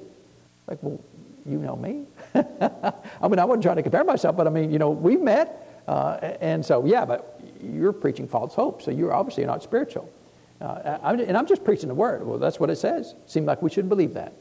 Like, 0.66 0.78
well, 0.82 1.00
you 1.46 1.58
know 1.58 1.76
me. 1.76 2.04
I 2.34 3.28
mean, 3.28 3.38
I 3.38 3.44
wasn't 3.46 3.62
trying 3.62 3.76
to 3.76 3.82
compare 3.82 4.04
myself, 4.04 4.36
but 4.36 4.46
I 4.46 4.50
mean, 4.50 4.70
you 4.70 4.78
know, 4.78 4.90
we 4.90 5.16
met. 5.16 5.68
Uh, 5.90 6.36
and 6.40 6.64
so, 6.64 6.86
yeah, 6.86 7.04
but 7.04 7.36
you're 7.60 7.92
preaching 7.92 8.28
false 8.28 8.54
hope, 8.54 8.80
so 8.80 8.92
you're 8.92 9.12
obviously 9.12 9.44
not 9.44 9.60
spiritual. 9.60 10.08
Uh, 10.60 10.98
I'm, 11.02 11.18
and 11.18 11.36
I'm 11.36 11.48
just 11.48 11.64
preaching 11.64 11.88
the 11.88 11.96
word. 11.96 12.24
Well, 12.24 12.38
that's 12.38 12.60
what 12.60 12.70
it 12.70 12.76
says. 12.76 13.12
Seemed 13.26 13.46
like 13.48 13.60
we 13.60 13.70
should 13.70 13.88
believe 13.88 14.14
that. 14.14 14.32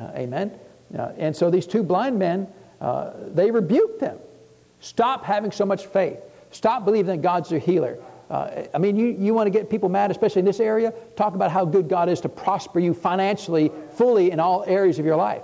Uh, 0.00 0.12
amen. 0.14 0.52
Uh, 0.96 1.10
and 1.18 1.34
so 1.34 1.50
these 1.50 1.66
two 1.66 1.82
blind 1.82 2.20
men, 2.20 2.46
uh, 2.80 3.14
they 3.34 3.50
rebuked 3.50 3.98
them. 3.98 4.16
Stop 4.80 5.24
having 5.24 5.50
so 5.50 5.66
much 5.66 5.86
faith. 5.86 6.20
Stop 6.52 6.84
believing 6.84 7.16
that 7.16 7.20
God's 7.22 7.50
your 7.50 7.58
healer. 7.58 7.98
Uh, 8.30 8.62
I 8.72 8.78
mean, 8.78 8.94
you, 8.94 9.06
you 9.08 9.34
want 9.34 9.48
to 9.48 9.50
get 9.50 9.68
people 9.68 9.88
mad, 9.88 10.12
especially 10.12 10.38
in 10.38 10.46
this 10.46 10.60
area? 10.60 10.92
Talk 11.16 11.34
about 11.34 11.50
how 11.50 11.64
good 11.64 11.88
God 11.88 12.10
is 12.10 12.20
to 12.20 12.28
prosper 12.28 12.78
you 12.78 12.94
financially, 12.94 13.72
fully 13.96 14.30
in 14.30 14.38
all 14.38 14.62
areas 14.68 15.00
of 15.00 15.04
your 15.04 15.16
life. 15.16 15.42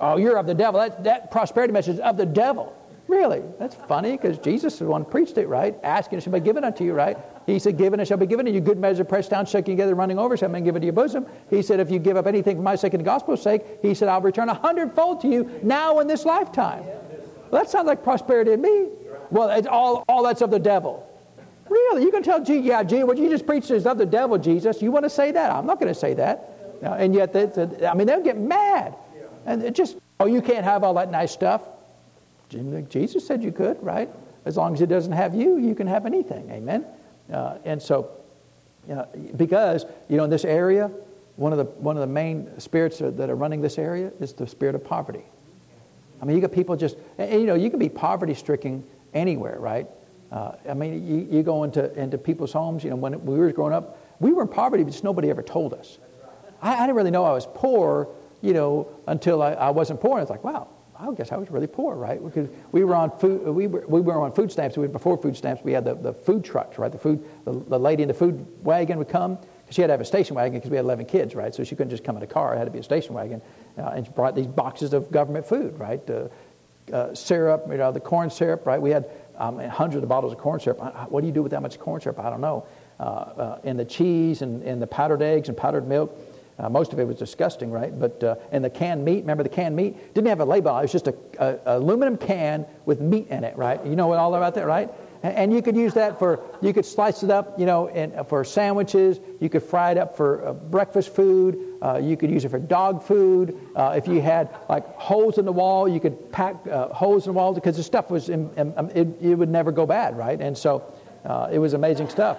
Oh, 0.00 0.18
you're 0.18 0.38
of 0.38 0.46
the 0.46 0.54
devil. 0.54 0.78
That, 0.78 1.02
that 1.02 1.30
prosperity 1.32 1.72
message 1.72 1.94
is 1.94 2.00
of 2.00 2.16
the 2.16 2.26
devil. 2.26 2.76
Really? 3.06 3.42
That's 3.58 3.74
funny 3.74 4.12
because 4.12 4.38
Jesus 4.38 4.74
is 4.74 4.78
the 4.80 4.86
one 4.86 5.04
preached 5.04 5.36
it, 5.36 5.46
right? 5.46 5.76
Asking, 5.82 6.20
shall 6.20 6.32
be 6.32 6.40
given 6.40 6.64
unto 6.64 6.84
you, 6.84 6.94
right? 6.94 7.18
He 7.46 7.58
said, 7.58 7.76
Given 7.76 8.00
and 8.00 8.08
shall 8.08 8.16
be 8.16 8.26
given 8.26 8.46
to 8.46 8.52
you. 8.52 8.60
Good 8.60 8.78
measure, 8.78 9.04
pressed 9.04 9.28
down, 9.30 9.44
shaking 9.44 9.76
together, 9.76 9.94
running 9.94 10.18
over, 10.18 10.36
shall 10.38 10.48
be 10.48 10.60
given 10.62 10.80
to 10.80 10.86
your 10.86 10.94
bosom. 10.94 11.26
He 11.50 11.60
said, 11.60 11.80
If 11.80 11.90
you 11.90 11.98
give 11.98 12.16
up 12.16 12.26
anything 12.26 12.56
for 12.56 12.62
my 12.62 12.76
sake 12.76 12.94
and 12.94 13.00
the 13.00 13.04
gospel's 13.04 13.42
sake, 13.42 13.62
he 13.82 13.92
said, 13.92 14.08
I'll 14.08 14.22
return 14.22 14.48
a 14.48 14.54
hundredfold 14.54 15.20
to 15.20 15.28
you 15.28 15.50
now 15.62 15.98
in 16.00 16.06
this 16.06 16.24
lifetime. 16.24 16.84
Well, 17.50 17.62
that 17.62 17.68
sounds 17.68 17.86
like 17.86 18.02
prosperity 18.02 18.52
to 18.52 18.56
me. 18.56 18.88
Well, 19.30 19.50
it's 19.50 19.66
all, 19.66 20.04
all 20.08 20.22
that's 20.22 20.40
of 20.40 20.50
the 20.50 20.58
devil. 20.58 21.10
Really? 21.68 22.02
you 22.02 22.10
can 22.10 22.22
tell 22.22 22.42
gee, 22.42 22.58
yeah, 22.58 22.82
Jesus, 22.84 23.04
what 23.06 23.18
you 23.18 23.28
just 23.28 23.46
preached 23.46 23.70
is 23.70 23.86
of 23.86 23.98
the 23.98 24.06
devil, 24.06 24.38
Jesus. 24.38 24.80
You 24.80 24.92
want 24.92 25.04
to 25.04 25.10
say 25.10 25.30
that? 25.30 25.50
I'm 25.50 25.66
not 25.66 25.78
going 25.78 25.92
to 25.92 25.98
say 25.98 26.14
that. 26.14 26.82
No, 26.82 26.92
and 26.92 27.14
yet, 27.14 27.32
they, 27.32 27.46
they, 27.46 27.86
I 27.86 27.94
mean, 27.94 28.06
they'll 28.06 28.20
get 28.22 28.38
mad. 28.38 28.94
And 29.46 29.74
just, 29.74 29.98
oh, 30.20 30.26
you 30.26 30.40
can't 30.40 30.64
have 30.64 30.84
all 30.84 30.94
that 30.94 31.10
nice 31.10 31.32
stuff. 31.32 31.62
Jesus 32.88 33.26
said 33.26 33.42
you 33.42 33.52
could, 33.52 33.82
right? 33.82 34.08
As 34.44 34.56
long 34.56 34.74
as 34.74 34.80
it 34.80 34.86
doesn't 34.88 35.12
have 35.12 35.34
you, 35.34 35.56
you 35.58 35.74
can 35.74 35.86
have 35.86 36.06
anything. 36.06 36.48
Amen. 36.50 36.84
Uh, 37.32 37.56
and 37.64 37.80
so, 37.80 38.10
uh, 38.92 39.04
because 39.36 39.84
you 40.08 40.16
know, 40.16 40.24
in 40.24 40.30
this 40.30 40.44
area, 40.44 40.90
one 41.36 41.52
of 41.52 41.58
the 41.58 41.64
one 41.64 41.96
of 41.96 42.02
the 42.02 42.06
main 42.14 42.60
spirits 42.60 42.98
that 43.00 43.30
are 43.30 43.34
running 43.34 43.60
this 43.60 43.78
area 43.78 44.12
is 44.20 44.32
the 44.34 44.46
spirit 44.46 44.74
of 44.74 44.84
poverty. 44.84 45.22
I 46.20 46.26
mean, 46.26 46.36
you 46.36 46.40
got 46.42 46.52
people 46.52 46.76
just 46.76 46.96
and, 47.18 47.32
you 47.40 47.46
know 47.46 47.54
you 47.54 47.70
can 47.70 47.78
be 47.78 47.88
poverty 47.88 48.34
stricken 48.34 48.84
anywhere, 49.14 49.58
right? 49.58 49.86
Uh, 50.30 50.52
I 50.68 50.74
mean, 50.74 51.06
you, 51.06 51.38
you 51.38 51.42
go 51.42 51.64
into 51.64 51.92
into 52.00 52.18
people's 52.18 52.52
homes. 52.52 52.84
You 52.84 52.90
know, 52.90 52.96
when 52.96 53.24
we 53.24 53.38
were 53.38 53.50
growing 53.52 53.72
up, 53.72 53.98
we 54.20 54.32
were 54.32 54.42
in 54.42 54.48
poverty, 54.48 54.84
but 54.84 54.90
just 54.92 55.04
nobody 55.04 55.30
ever 55.30 55.42
told 55.42 55.72
us. 55.74 55.98
I, 56.60 56.74
I 56.76 56.80
didn't 56.80 56.96
really 56.96 57.10
know 57.10 57.24
I 57.24 57.32
was 57.32 57.46
poor, 57.52 58.08
you 58.42 58.52
know, 58.52 58.86
until 59.06 59.42
I, 59.42 59.52
I 59.52 59.70
wasn't 59.70 60.00
poor. 60.00 60.18
And 60.18 60.22
it's 60.22 60.30
like, 60.30 60.44
wow, 60.44 60.68
I 60.98 61.10
guess 61.12 61.32
I 61.32 61.36
was 61.36 61.50
really 61.50 61.66
poor, 61.66 61.96
right? 61.96 62.22
Because 62.22 62.48
we 62.72 62.84
were 62.84 62.94
on 62.94 63.10
food, 63.18 63.44
we 63.48 63.66
were, 63.66 63.84
we 63.88 64.00
were 64.00 64.20
on 64.20 64.32
food 64.32 64.52
stamps. 64.52 64.76
We, 64.76 64.86
before 64.86 65.16
food 65.18 65.36
stamps, 65.36 65.64
we 65.64 65.72
had 65.72 65.84
the, 65.84 65.94
the 65.94 66.12
food 66.12 66.44
trucks, 66.44 66.78
right? 66.78 66.90
The 66.90 66.98
food, 66.98 67.24
the, 67.44 67.52
the 67.52 67.78
lady 67.78 68.02
in 68.02 68.08
the 68.08 68.14
food 68.14 68.46
wagon 68.64 68.98
would 68.98 69.08
come 69.08 69.34
because 69.36 69.74
she 69.74 69.80
had 69.80 69.88
to 69.88 69.92
have 69.92 70.00
a 70.00 70.04
station 70.04 70.36
wagon 70.36 70.58
because 70.58 70.70
we 70.70 70.76
had 70.76 70.84
11 70.84 71.06
kids, 71.06 71.34
right? 71.34 71.54
So 71.54 71.64
she 71.64 71.74
couldn't 71.74 71.90
just 71.90 72.04
come 72.04 72.16
in 72.16 72.22
a 72.22 72.26
car. 72.28 72.54
It 72.54 72.58
had 72.58 72.64
to 72.66 72.70
be 72.70 72.78
a 72.78 72.82
station 72.84 73.14
wagon. 73.14 73.42
Uh, 73.76 73.82
and 73.88 74.06
she 74.06 74.12
brought 74.12 74.36
these 74.36 74.46
boxes 74.46 74.92
of 74.92 75.10
government 75.10 75.46
food, 75.46 75.78
right? 75.78 76.00
Uh, 76.08 76.28
uh, 76.92 77.14
syrup, 77.14 77.64
you 77.68 77.76
know, 77.78 77.90
the 77.90 78.00
corn 78.00 78.30
syrup, 78.30 78.64
right? 78.66 78.80
We 78.80 78.90
had 78.90 79.08
um, 79.38 79.58
hundreds 79.58 80.02
of 80.02 80.08
bottles 80.08 80.32
of 80.32 80.38
corn 80.38 80.60
syrup. 80.60 80.80
I, 80.80 81.04
what 81.08 81.22
do 81.22 81.26
you 81.26 81.32
do 81.32 81.42
with 81.42 81.50
that 81.52 81.62
much 81.62 81.78
corn 81.80 82.00
syrup? 82.00 82.20
I 82.20 82.30
don't 82.30 82.42
know. 82.42 82.66
Uh, 83.00 83.02
uh, 83.02 83.58
and 83.64 83.76
the 83.78 83.84
cheese 83.84 84.42
and, 84.42 84.62
and 84.62 84.80
the 84.80 84.86
powdered 84.86 85.22
eggs 85.22 85.48
and 85.48 85.56
powdered 85.56 85.88
milk. 85.88 86.16
Uh, 86.58 86.68
most 86.68 86.92
of 86.92 87.00
it 87.00 87.06
was 87.06 87.16
disgusting, 87.16 87.70
right? 87.70 87.98
But 87.98 88.22
uh, 88.22 88.36
and 88.52 88.64
the 88.64 88.70
canned 88.70 89.04
meat, 89.04 89.20
remember 89.22 89.42
the 89.42 89.48
canned 89.48 89.74
meat 89.74 90.14
didn't 90.14 90.28
have 90.28 90.40
a 90.40 90.44
label. 90.44 90.76
It 90.78 90.82
was 90.82 90.92
just 90.92 91.08
a, 91.08 91.14
a, 91.38 91.46
a 91.66 91.78
aluminum 91.78 92.16
can 92.16 92.64
with 92.86 93.00
meat 93.00 93.26
in 93.28 93.42
it, 93.42 93.56
right? 93.56 93.84
You 93.84 93.96
know 93.96 94.06
what 94.06 94.18
all 94.18 94.34
about 94.36 94.54
that, 94.54 94.66
right? 94.66 94.88
And, 95.24 95.34
and, 95.36 95.52
you 95.52 95.62
could 95.62 95.74
use 95.74 95.94
that 95.94 96.18
for 96.20 96.38
you 96.60 96.72
could 96.72 96.84
slice 96.84 97.24
it 97.24 97.30
up, 97.30 97.58
you 97.58 97.66
know, 97.66 97.88
uh, 97.88 98.22
for 98.22 98.44
sandwiches. 98.44 99.18
You 99.40 99.48
could 99.48 99.64
fry 99.64 99.90
it 99.92 99.98
up 99.98 100.16
for 100.16 100.46
uh, 100.46 100.52
breakfast 100.52 101.12
food. 101.12 101.58
Uh, 101.82 101.96
you 101.98 102.16
could 102.16 102.30
use 102.30 102.44
it 102.44 102.50
for 102.50 102.60
dog 102.60 103.02
food. 103.02 103.58
Uh, 103.74 103.94
if 103.96 104.06
you 104.06 104.20
had 104.20 104.54
like 104.68 104.86
holes 104.94 105.38
in 105.38 105.46
the 105.46 105.52
wall, 105.52 105.88
you 105.88 105.98
could 105.98 106.30
pack 106.30 106.54
holes 106.70 107.24
in 107.26 107.30
the 107.32 107.36
wall 107.36 107.52
because 107.52 107.76
the 107.76 107.82
stuff 107.82 108.10
was 108.10 108.28
in, 108.28 108.48
in, 108.50 108.58
in, 108.68 108.74
um, 108.78 108.90
it, 108.90 109.08
it, 109.20 109.34
would 109.36 109.48
never 109.48 109.72
go 109.72 109.86
bad, 109.86 110.16
right? 110.16 110.40
And 110.40 110.56
so 110.56 110.84
it 111.50 111.58
was 111.58 111.72
amazing 111.74 112.10
stuff. 112.10 112.38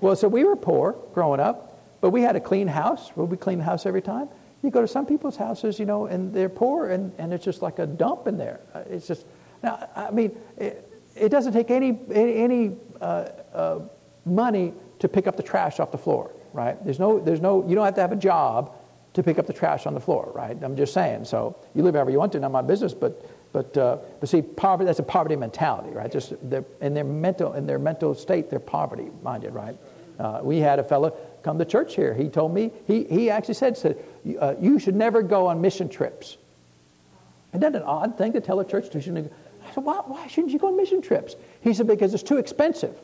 Well, 0.00 0.14
so 0.14 0.28
we 0.28 0.44
were 0.44 0.56
poor 0.56 0.92
growing 1.14 1.40
up 1.40 1.65
but 2.06 2.10
we 2.10 2.22
had 2.22 2.36
a 2.36 2.40
clean 2.40 2.68
house. 2.68 3.10
Would 3.16 3.32
we 3.32 3.36
clean 3.36 3.58
the 3.58 3.64
house 3.64 3.84
every 3.84 4.00
time? 4.00 4.28
You 4.62 4.70
go 4.70 4.80
to 4.80 4.86
some 4.86 5.06
people's 5.06 5.36
houses, 5.36 5.80
you 5.80 5.86
know, 5.86 6.06
and 6.06 6.32
they're 6.32 6.48
poor, 6.48 6.88
and, 6.90 7.10
and 7.18 7.32
it's 7.34 7.44
just 7.44 7.62
like 7.62 7.80
a 7.80 7.86
dump 7.86 8.28
in 8.28 8.36
there. 8.38 8.60
Uh, 8.72 8.82
it's 8.88 9.08
just, 9.08 9.26
now, 9.60 9.88
I 9.96 10.12
mean, 10.12 10.30
it, 10.56 10.88
it 11.16 11.30
doesn't 11.30 11.52
take 11.52 11.68
any, 11.72 11.98
any 12.14 12.76
uh, 13.00 13.04
uh, 13.52 13.80
money 14.24 14.72
to 15.00 15.08
pick 15.08 15.26
up 15.26 15.36
the 15.36 15.42
trash 15.42 15.80
off 15.80 15.90
the 15.90 15.98
floor, 15.98 16.30
right? 16.52 16.76
There's 16.84 17.00
no, 17.00 17.18
there's 17.18 17.40
no, 17.40 17.66
you 17.68 17.74
don't 17.74 17.84
have 17.84 17.96
to 17.96 18.02
have 18.02 18.12
a 18.12 18.14
job 18.14 18.72
to 19.14 19.22
pick 19.24 19.40
up 19.40 19.48
the 19.48 19.52
trash 19.52 19.84
on 19.84 19.92
the 19.94 20.00
floor, 20.00 20.30
right? 20.32 20.56
I'm 20.62 20.76
just 20.76 20.94
saying. 20.94 21.24
So 21.24 21.56
you 21.74 21.82
live 21.82 21.96
however 21.96 22.12
you 22.12 22.18
want 22.20 22.30
to, 22.34 22.38
not 22.38 22.52
my 22.52 22.62
business, 22.62 22.94
but 22.94 23.28
but, 23.52 23.76
uh, 23.76 23.96
but 24.20 24.28
see, 24.28 24.42
poverty, 24.42 24.86
that's 24.86 24.98
a 25.00 25.02
poverty 25.02 25.34
mentality, 25.34 25.90
right? 25.90 26.12
Just 26.12 26.32
in, 26.52 26.94
their 26.94 27.02
mental, 27.04 27.54
in 27.54 27.66
their 27.66 27.78
mental 27.80 28.14
state, 28.14 28.48
they're 28.50 28.60
poverty 28.60 29.08
minded, 29.24 29.54
right? 29.54 29.76
Uh, 30.20 30.40
we 30.42 30.58
had 30.58 30.78
a 30.78 30.84
fellow 30.84 31.14
come 31.46 31.58
to 31.60 31.64
church 31.64 31.94
here. 31.94 32.12
He 32.12 32.28
told 32.28 32.52
me, 32.52 32.72
he, 32.88 33.04
he 33.04 33.30
actually 33.30 33.54
said, 33.54 33.78
said 33.78 33.96
uh, 34.40 34.56
you 34.60 34.80
should 34.80 34.96
never 34.96 35.22
go 35.22 35.46
on 35.46 35.60
mission 35.60 35.88
trips. 35.88 36.36
Isn't 37.52 37.60
that 37.60 37.76
an 37.76 37.84
odd 37.86 38.18
thing 38.18 38.32
to 38.32 38.40
tell 38.40 38.58
a 38.58 38.64
church 38.64 38.90
to? 38.90 39.00
Shouldn't 39.00 39.32
I 39.64 39.72
said, 39.72 39.84
why, 39.84 40.00
why 40.06 40.26
shouldn't 40.26 40.52
you 40.52 40.58
go 40.58 40.66
on 40.66 40.76
mission 40.76 41.00
trips? 41.02 41.36
He 41.60 41.72
said, 41.72 41.86
because 41.86 42.12
it's 42.14 42.24
too 42.24 42.38
expensive. 42.38 42.98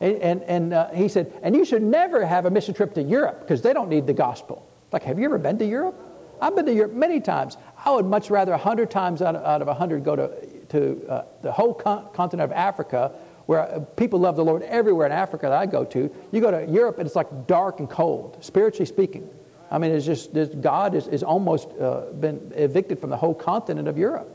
And, 0.00 0.16
and, 0.22 0.42
and 0.44 0.72
uh, 0.72 0.88
he 0.90 1.08
said, 1.08 1.32
and 1.42 1.56
you 1.56 1.64
should 1.64 1.82
never 1.82 2.24
have 2.24 2.44
a 2.46 2.50
mission 2.52 2.72
trip 2.72 2.94
to 2.94 3.02
Europe 3.02 3.40
because 3.40 3.62
they 3.62 3.72
don't 3.72 3.88
need 3.88 4.06
the 4.06 4.12
gospel. 4.14 4.64
Like, 4.92 5.02
have 5.02 5.18
you 5.18 5.24
ever 5.24 5.38
been 5.38 5.58
to 5.58 5.66
Europe? 5.66 5.98
I've 6.40 6.54
been 6.54 6.66
to 6.66 6.72
Europe 6.74 6.92
many 6.92 7.18
times. 7.18 7.56
I 7.84 7.90
would 7.90 8.04
much 8.06 8.30
rather 8.30 8.52
100 8.52 8.88
times 8.92 9.22
out 9.22 9.34
of, 9.34 9.44
out 9.44 9.60
of 9.60 9.66
100 9.66 10.04
go 10.04 10.14
to, 10.14 10.30
to 10.68 11.06
uh, 11.10 11.24
the 11.42 11.50
whole 11.50 11.74
con- 11.74 12.06
continent 12.14 12.48
of 12.52 12.56
Africa 12.56 13.10
where 13.46 13.60
uh, 13.72 13.80
people 13.96 14.20
love 14.20 14.36
the 14.36 14.44
Lord 14.44 14.62
everywhere 14.62 15.06
in 15.06 15.12
Africa 15.12 15.42
that 15.48 15.52
I 15.52 15.66
go 15.66 15.84
to. 15.84 16.14
You 16.32 16.40
go 16.40 16.50
to 16.50 16.70
Europe 16.70 16.98
and 16.98 17.06
it's 17.06 17.16
like 17.16 17.46
dark 17.46 17.78
and 17.78 17.88
cold, 17.88 18.36
spiritually 18.44 18.86
speaking. 18.86 19.28
I 19.70 19.78
mean, 19.78 19.90
it's 19.92 20.06
just 20.06 20.32
God 20.60 20.94
is, 20.94 21.08
is 21.08 21.22
almost 21.22 21.68
uh, 21.80 22.02
been 22.12 22.52
evicted 22.54 23.00
from 23.00 23.10
the 23.10 23.16
whole 23.16 23.34
continent 23.34 23.88
of 23.88 23.98
Europe. 23.98 24.28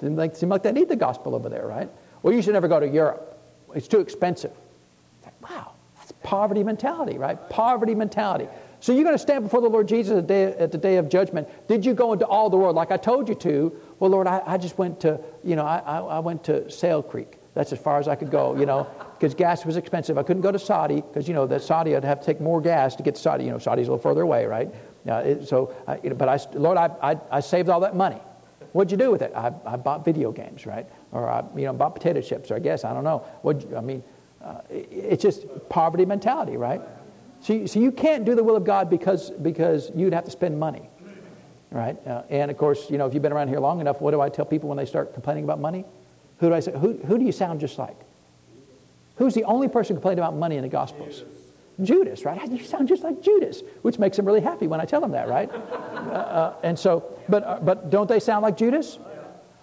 does 0.00 0.10
not 0.10 0.16
they 0.32 0.38
seem 0.38 0.48
like 0.48 0.62
they 0.62 0.72
need 0.72 0.88
the 0.88 0.96
gospel 0.96 1.34
over 1.34 1.48
there, 1.48 1.66
right? 1.66 1.88
Well, 2.22 2.32
you 2.32 2.42
should 2.42 2.54
never 2.54 2.68
go 2.68 2.80
to 2.80 2.88
Europe. 2.88 3.38
It's 3.74 3.86
too 3.86 4.00
expensive. 4.00 4.50
It's 5.18 5.26
like, 5.26 5.50
wow, 5.50 5.72
that's 5.98 6.12
poverty 6.22 6.64
mentality, 6.64 7.18
right? 7.18 7.36
Poverty 7.50 7.94
mentality. 7.94 8.48
So 8.80 8.92
you're 8.92 9.04
going 9.04 9.14
to 9.14 9.18
stand 9.22 9.44
before 9.44 9.60
the 9.62 9.68
Lord 9.68 9.86
Jesus 9.88 10.18
at, 10.18 10.26
day, 10.26 10.44
at 10.44 10.70
the 10.72 10.78
day 10.78 10.96
of 10.98 11.08
judgment. 11.08 11.48
Did 11.68 11.86
you 11.86 11.94
go 11.94 12.12
into 12.12 12.26
all 12.26 12.50
the 12.50 12.56
world 12.56 12.74
like 12.76 12.90
I 12.90 12.96
told 12.98 13.28
you 13.28 13.34
to? 13.36 13.80
Well, 14.00 14.10
Lord, 14.10 14.26
I, 14.26 14.42
I 14.44 14.58
just 14.58 14.76
went 14.76 15.00
to, 15.00 15.20
you 15.42 15.56
know, 15.56 15.64
I, 15.64 15.78
I, 15.78 15.98
I 15.98 16.18
went 16.18 16.44
to 16.44 16.70
Sail 16.70 17.02
Creek. 17.02 17.38
That's 17.54 17.72
as 17.72 17.78
far 17.78 17.98
as 17.98 18.08
I 18.08 18.16
could 18.16 18.30
go, 18.32 18.56
you 18.56 18.66
know, 18.66 18.88
because 19.18 19.34
gas 19.34 19.64
was 19.64 19.76
expensive. 19.76 20.18
I 20.18 20.24
couldn't 20.24 20.42
go 20.42 20.50
to 20.50 20.58
Saudi 20.58 20.96
because, 20.96 21.28
you 21.28 21.34
know, 21.34 21.46
that 21.46 21.62
Saudi, 21.62 21.94
I'd 21.96 22.04
have 22.04 22.18
to 22.20 22.26
take 22.26 22.40
more 22.40 22.60
gas 22.60 22.96
to 22.96 23.04
get 23.04 23.14
to 23.14 23.20
Saudi. 23.20 23.44
You 23.44 23.52
know, 23.52 23.58
Saudi's 23.58 23.86
a 23.86 23.92
little 23.92 24.02
further 24.02 24.22
away, 24.22 24.46
right? 24.46 24.68
Uh, 25.08 25.12
it, 25.16 25.46
so, 25.48 25.72
I, 25.86 25.98
you 26.02 26.10
know, 26.10 26.16
but 26.16 26.28
I, 26.28 26.58
Lord, 26.58 26.76
I, 26.76 26.90
I, 27.00 27.16
I 27.30 27.40
saved 27.40 27.68
all 27.68 27.80
that 27.80 27.94
money. 27.94 28.18
What'd 28.72 28.90
you 28.90 28.96
do 28.96 29.12
with 29.12 29.22
it? 29.22 29.32
I, 29.36 29.52
I 29.66 29.76
bought 29.76 30.04
video 30.04 30.32
games, 30.32 30.66
right? 30.66 30.84
Or 31.12 31.28
I, 31.28 31.44
you 31.54 31.66
know, 31.66 31.72
bought 31.74 31.94
potato 31.94 32.20
chips, 32.20 32.50
Or 32.50 32.56
I 32.56 32.58
guess. 32.58 32.82
I 32.84 32.92
don't 32.92 33.04
know. 33.04 33.18
What 33.42 33.64
I 33.76 33.80
mean, 33.80 34.02
uh, 34.42 34.60
it, 34.68 34.88
it's 34.90 35.22
just 35.22 35.46
poverty 35.68 36.06
mentality, 36.06 36.56
right? 36.56 36.80
So 37.42 37.52
you, 37.52 37.66
so 37.68 37.78
you 37.78 37.92
can't 37.92 38.24
do 38.24 38.34
the 38.34 38.42
will 38.42 38.56
of 38.56 38.64
God 38.64 38.90
because, 38.90 39.30
because 39.30 39.92
you'd 39.94 40.12
have 40.14 40.24
to 40.24 40.30
spend 40.32 40.58
money, 40.58 40.82
right? 41.70 41.94
Uh, 42.04 42.22
and 42.30 42.50
of 42.50 42.56
course, 42.56 42.90
you 42.90 42.98
know, 42.98 43.06
if 43.06 43.14
you've 43.14 43.22
been 43.22 43.32
around 43.32 43.46
here 43.46 43.60
long 43.60 43.80
enough, 43.80 44.00
what 44.00 44.10
do 44.10 44.20
I 44.20 44.28
tell 44.28 44.44
people 44.44 44.70
when 44.70 44.78
they 44.78 44.86
start 44.86 45.12
complaining 45.14 45.44
about 45.44 45.60
money? 45.60 45.84
Who 46.40 46.48
do 46.48 46.54
I 46.54 46.60
say? 46.60 46.72
Who, 46.72 46.94
who 46.98 47.18
do 47.18 47.24
you 47.24 47.32
sound 47.32 47.60
just 47.60 47.78
like? 47.78 47.96
Who's 49.16 49.34
the 49.34 49.44
only 49.44 49.68
person 49.68 49.94
who 49.94 50.00
complained 50.00 50.18
about 50.18 50.34
money 50.36 50.56
in 50.56 50.62
the 50.62 50.68
Gospels? 50.68 51.22
Judas, 51.82 52.24
right? 52.24 52.50
You 52.50 52.62
sound 52.64 52.88
just 52.88 53.02
like 53.02 53.22
Judas, 53.22 53.62
which 53.82 53.98
makes 53.98 54.18
him 54.18 54.24
really 54.26 54.40
happy 54.40 54.66
when 54.66 54.80
I 54.80 54.84
tell 54.84 55.02
him 55.04 55.12
that, 55.12 55.28
right? 55.28 55.50
uh, 55.52 55.56
uh, 55.56 56.54
and 56.62 56.78
so, 56.78 57.04
but, 57.28 57.44
uh, 57.44 57.58
but 57.62 57.90
don't 57.90 58.08
they 58.08 58.20
sound 58.20 58.42
like 58.42 58.56
Judas? 58.56 58.98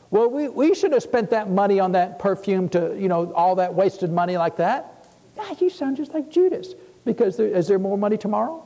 Well, 0.09 0.27
we, 0.29 0.49
we 0.49 0.75
should 0.75 0.91
have 0.91 1.03
spent 1.03 1.29
that 1.29 1.49
money 1.49 1.79
on 1.79 1.93
that 1.93 2.19
perfume 2.19 2.67
to, 2.69 2.95
you 2.99 3.07
know, 3.07 3.31
all 3.33 3.55
that 3.55 3.73
wasted 3.73 4.11
money 4.11 4.35
like 4.35 4.57
that. 4.57 5.07
Yeah, 5.37 5.53
you 5.59 5.69
sound 5.69 5.95
just 5.97 6.13
like 6.13 6.29
Judas. 6.29 6.73
Because 7.05 7.35
there, 7.37 7.47
is 7.47 7.67
there 7.67 7.79
more 7.79 7.97
money 7.97 8.17
tomorrow? 8.17 8.65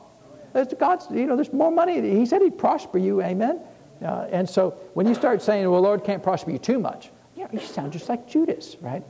God's, 0.78 1.06
you 1.10 1.26
know, 1.26 1.36
there's 1.36 1.52
more 1.52 1.70
money. 1.70 2.00
He 2.16 2.26
said 2.26 2.42
he'd 2.42 2.58
prosper 2.58 2.98
you, 2.98 3.22
amen? 3.22 3.60
Uh, 4.02 4.26
and 4.30 4.48
so 4.48 4.70
when 4.94 5.06
you 5.06 5.14
start 5.14 5.40
saying, 5.40 5.70
well, 5.70 5.80
Lord 5.80 6.02
can't 6.04 6.22
prosper 6.22 6.50
you 6.50 6.58
too 6.58 6.78
much, 6.78 7.10
yeah, 7.52 7.60
you 7.60 7.66
sound 7.66 7.92
just 7.92 8.08
like 8.08 8.28
Judas, 8.28 8.76
right? 8.80 9.02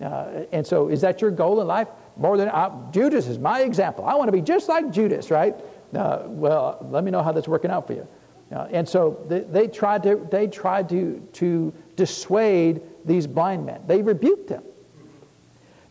Uh, 0.00 0.44
and 0.52 0.66
so, 0.66 0.88
is 0.88 1.00
that 1.02 1.20
your 1.20 1.30
goal 1.30 1.60
in 1.60 1.66
life? 1.66 1.88
More 2.16 2.36
than 2.36 2.48
uh, 2.48 2.90
Judas 2.92 3.26
is 3.26 3.38
my 3.38 3.60
example. 3.62 4.04
I 4.04 4.14
want 4.14 4.28
to 4.28 4.32
be 4.32 4.40
just 4.42 4.68
like 4.68 4.90
Judas, 4.90 5.30
right? 5.30 5.54
Uh, 5.94 6.22
well, 6.26 6.86
let 6.90 7.04
me 7.04 7.10
know 7.10 7.22
how 7.22 7.32
that's 7.32 7.48
working 7.48 7.70
out 7.70 7.86
for 7.86 7.92
you. 7.92 8.06
Uh, 8.52 8.66
and 8.72 8.88
so 8.88 9.24
they, 9.28 9.40
they, 9.40 9.66
tried 9.68 10.02
to 10.02 10.26
they 10.30 10.46
tried 10.46 10.88
to 10.90 11.26
to 11.32 11.72
dissuade 11.96 12.80
these 13.04 13.26
blind 13.26 13.64
men. 13.64 13.80
They 13.86 14.02
rebuked 14.02 14.48
them. 14.48 14.62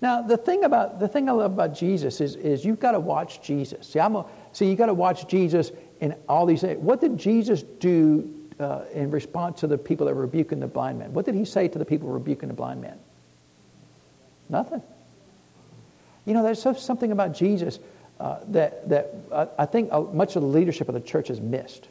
Now 0.01 0.21
the 0.21 0.37
thing 0.37 0.63
about 0.65 0.99
the 0.99 1.07
thing 1.07 1.29
I 1.29 1.31
love 1.31 1.53
about 1.53 1.73
Jesus 1.73 2.21
is 2.21 2.35
is 2.35 2.63
you've 2.65 2.79
got 2.79 2.91
to 2.91 2.99
watch 2.99 3.41
Jesus. 3.41 3.87
See, 3.87 3.99
I'm 3.99 4.15
a, 4.15 4.25
see 4.51 4.69
you 4.69 4.75
got 4.75 4.85
to 4.87 4.93
watch 4.93 5.27
Jesus 5.27 5.71
in 6.01 6.15
all 6.29 6.45
these. 6.45 6.61
Things. 6.61 6.79
What 6.79 7.01
did 7.01 7.17
Jesus 7.17 7.63
do 7.63 8.29
uh, 8.59 8.81
in 8.93 9.11
response 9.11 9.61
to 9.61 9.67
the 9.67 9.77
people 9.77 10.07
that 10.07 10.15
were 10.15 10.21
rebuking 10.21 10.59
the 10.59 10.67
blind 10.67 10.99
man? 10.99 11.13
What 11.13 11.25
did 11.25 11.35
he 11.35 11.45
say 11.45 11.67
to 11.67 11.79
the 11.79 11.85
people 11.85 12.09
rebuking 12.09 12.49
the 12.49 12.55
blind 12.55 12.81
man? 12.81 12.97
Nothing. 14.49 14.81
You 16.25 16.33
know, 16.33 16.43
there's 16.43 16.61
something 16.61 17.11
about 17.11 17.33
Jesus 17.35 17.79
uh, 18.19 18.37
that, 18.49 18.87
that 18.89 19.13
I 19.57 19.65
think 19.65 19.91
uh, 19.91 20.01
much 20.01 20.35
of 20.35 20.41
the 20.41 20.47
leadership 20.47 20.87
of 20.87 20.93
the 20.95 21.01
church 21.01 21.27
has 21.29 21.41
missed. 21.41 21.87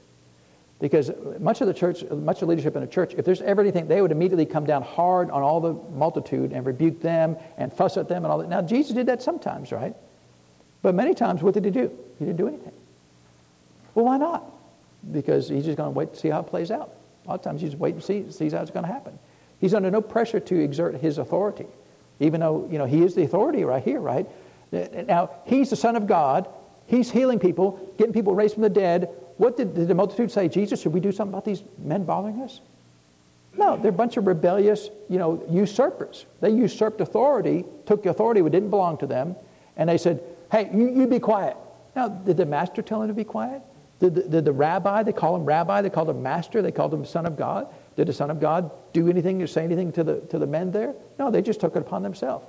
Because 0.80 1.12
much 1.38 1.60
of 1.60 1.68
the 1.68 1.74
church, 1.74 2.02
much 2.10 2.36
of 2.36 2.40
the 2.40 2.46
leadership 2.46 2.74
in 2.74 2.80
the 2.80 2.88
church, 2.88 3.14
if 3.16 3.24
there's 3.24 3.40
ever 3.42 3.60
anything, 3.62 3.86
they 3.86 4.02
would 4.02 4.10
immediately 4.10 4.46
come 4.46 4.64
down 4.64 4.82
hard 4.82 5.30
on 5.30 5.42
all 5.42 5.60
the 5.60 5.74
multitude 5.96 6.52
and 6.52 6.66
rebuke 6.66 7.00
them 7.00 7.36
and 7.56 7.72
fuss 7.72 7.96
at 7.96 8.08
them 8.08 8.24
and 8.24 8.32
all 8.32 8.38
that. 8.38 8.48
Now, 8.48 8.62
Jesus 8.62 8.92
did 8.94 9.06
that 9.06 9.22
sometimes, 9.22 9.70
right? 9.70 9.94
But 10.82 10.96
many 10.96 11.14
times, 11.14 11.40
what 11.40 11.54
did 11.54 11.64
he 11.64 11.70
do? 11.70 11.96
He 12.18 12.24
didn't 12.24 12.38
do 12.38 12.48
anything. 12.48 12.72
Well, 13.94 14.06
why 14.06 14.16
not? 14.16 14.42
because 15.10 15.48
he's 15.48 15.64
just 15.64 15.76
going 15.76 15.88
to 15.92 15.98
wait 15.98 16.14
to 16.14 16.20
see 16.20 16.28
how 16.28 16.40
it 16.40 16.46
plays 16.46 16.70
out. 16.70 16.92
A 17.26 17.30
lot 17.30 17.34
of 17.40 17.42
times, 17.42 17.60
he 17.62 17.68
just 17.68 17.78
waits 17.78 17.96
and 17.96 18.04
see, 18.04 18.32
sees 18.36 18.52
how 18.52 18.60
it's 18.62 18.70
going 18.70 18.84
to 18.86 18.92
happen. 18.92 19.18
He's 19.60 19.74
under 19.74 19.90
no 19.90 20.00
pressure 20.00 20.40
to 20.40 20.58
exert 20.62 20.96
his 21.00 21.18
authority, 21.18 21.66
even 22.20 22.40
though 22.40 22.68
you 22.70 22.78
know 22.78 22.84
he 22.86 23.02
is 23.02 23.14
the 23.14 23.22
authority 23.22 23.64
right 23.64 23.82
here, 23.82 24.00
right? 24.00 24.26
Now 24.72 25.30
he's 25.46 25.70
the 25.70 25.76
Son 25.76 25.96
of 25.96 26.06
God. 26.06 26.48
He's 26.86 27.10
healing 27.10 27.38
people, 27.38 27.92
getting 27.96 28.12
people 28.12 28.34
raised 28.34 28.54
from 28.54 28.64
the 28.64 28.68
dead. 28.68 29.08
What 29.36 29.56
did, 29.56 29.74
the 29.74 29.94
multitude 29.94 30.30
say? 30.30 30.48
Jesus, 30.48 30.82
should 30.82 30.92
we 30.92 31.00
do 31.00 31.12
something 31.12 31.32
about 31.32 31.44
these 31.44 31.62
men 31.78 32.04
bothering 32.04 32.42
us? 32.42 32.60
No, 33.56 33.76
they're 33.76 33.90
a 33.90 33.92
bunch 33.92 34.16
of 34.16 34.26
rebellious, 34.26 34.88
you 35.08 35.18
know, 35.18 35.42
usurpers. 35.50 36.26
They 36.40 36.50
usurped 36.50 37.00
authority, 37.00 37.64
took 37.86 38.04
authority 38.06 38.40
that 38.40 38.50
didn't 38.50 38.70
belong 38.70 38.98
to 38.98 39.06
them, 39.06 39.36
and 39.76 39.88
they 39.88 39.98
said, 39.98 40.20
"Hey, 40.50 40.70
you, 40.74 40.88
you 40.90 41.06
be 41.06 41.20
quiet." 41.20 41.56
Now, 41.94 42.08
did 42.08 42.36
the 42.36 42.46
master 42.46 42.82
tell 42.82 43.02
him 43.02 43.08
to 43.08 43.14
be 43.14 43.24
quiet? 43.24 43.62
Did 44.02 44.16
the, 44.16 44.22
did 44.24 44.44
the 44.44 44.52
rabbi, 44.52 45.04
they 45.04 45.12
call 45.12 45.36
him 45.36 45.44
rabbi, 45.44 45.80
they 45.80 45.88
called 45.88 46.10
him 46.10 46.24
master, 46.24 46.60
they 46.60 46.72
called 46.72 46.92
him 46.92 47.04
son 47.06 47.24
of 47.24 47.36
God? 47.38 47.68
Did 47.94 48.08
the 48.08 48.12
son 48.12 48.32
of 48.32 48.40
God 48.40 48.68
do 48.92 49.08
anything 49.08 49.40
or 49.40 49.46
say 49.46 49.62
anything 49.62 49.92
to 49.92 50.02
the, 50.02 50.16
to 50.22 50.40
the 50.40 50.46
men 50.48 50.72
there? 50.72 50.92
No, 51.20 51.30
they 51.30 51.40
just 51.40 51.60
took 51.60 51.76
it 51.76 51.78
upon 51.78 52.02
themselves. 52.02 52.44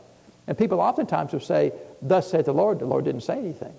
And 0.47 0.57
people 0.57 0.81
oftentimes 0.81 1.31
will 1.31 1.39
say, 1.41 1.71
Thus 2.01 2.27
saith 2.31 2.45
the 2.45 2.53
Lord. 2.55 2.79
The 2.79 2.87
Lord 2.87 3.05
didn't 3.05 3.21
say 3.21 3.37
anything. 3.37 3.73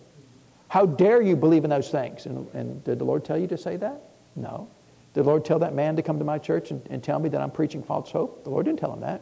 How 0.68 0.86
dare 0.86 1.20
you 1.20 1.34
believe 1.34 1.64
in 1.64 1.70
those 1.70 1.88
things? 1.88 2.26
And, 2.26 2.46
and 2.54 2.84
did 2.84 3.00
the 3.00 3.04
Lord 3.04 3.24
tell 3.24 3.36
you 3.36 3.48
to 3.48 3.58
say 3.58 3.76
that? 3.78 4.00
No. 4.36 4.68
Did 5.14 5.24
the 5.24 5.28
Lord 5.28 5.44
tell 5.44 5.58
that 5.58 5.74
man 5.74 5.96
to 5.96 6.02
come 6.02 6.20
to 6.20 6.24
my 6.24 6.38
church 6.38 6.70
and, 6.70 6.80
and 6.90 7.02
tell 7.02 7.18
me 7.18 7.28
that 7.30 7.40
I'm 7.40 7.50
preaching 7.50 7.82
false 7.82 8.08
hope? 8.12 8.44
The 8.44 8.50
Lord 8.50 8.66
didn't 8.66 8.78
tell 8.78 8.92
him 8.92 9.00
that. 9.00 9.20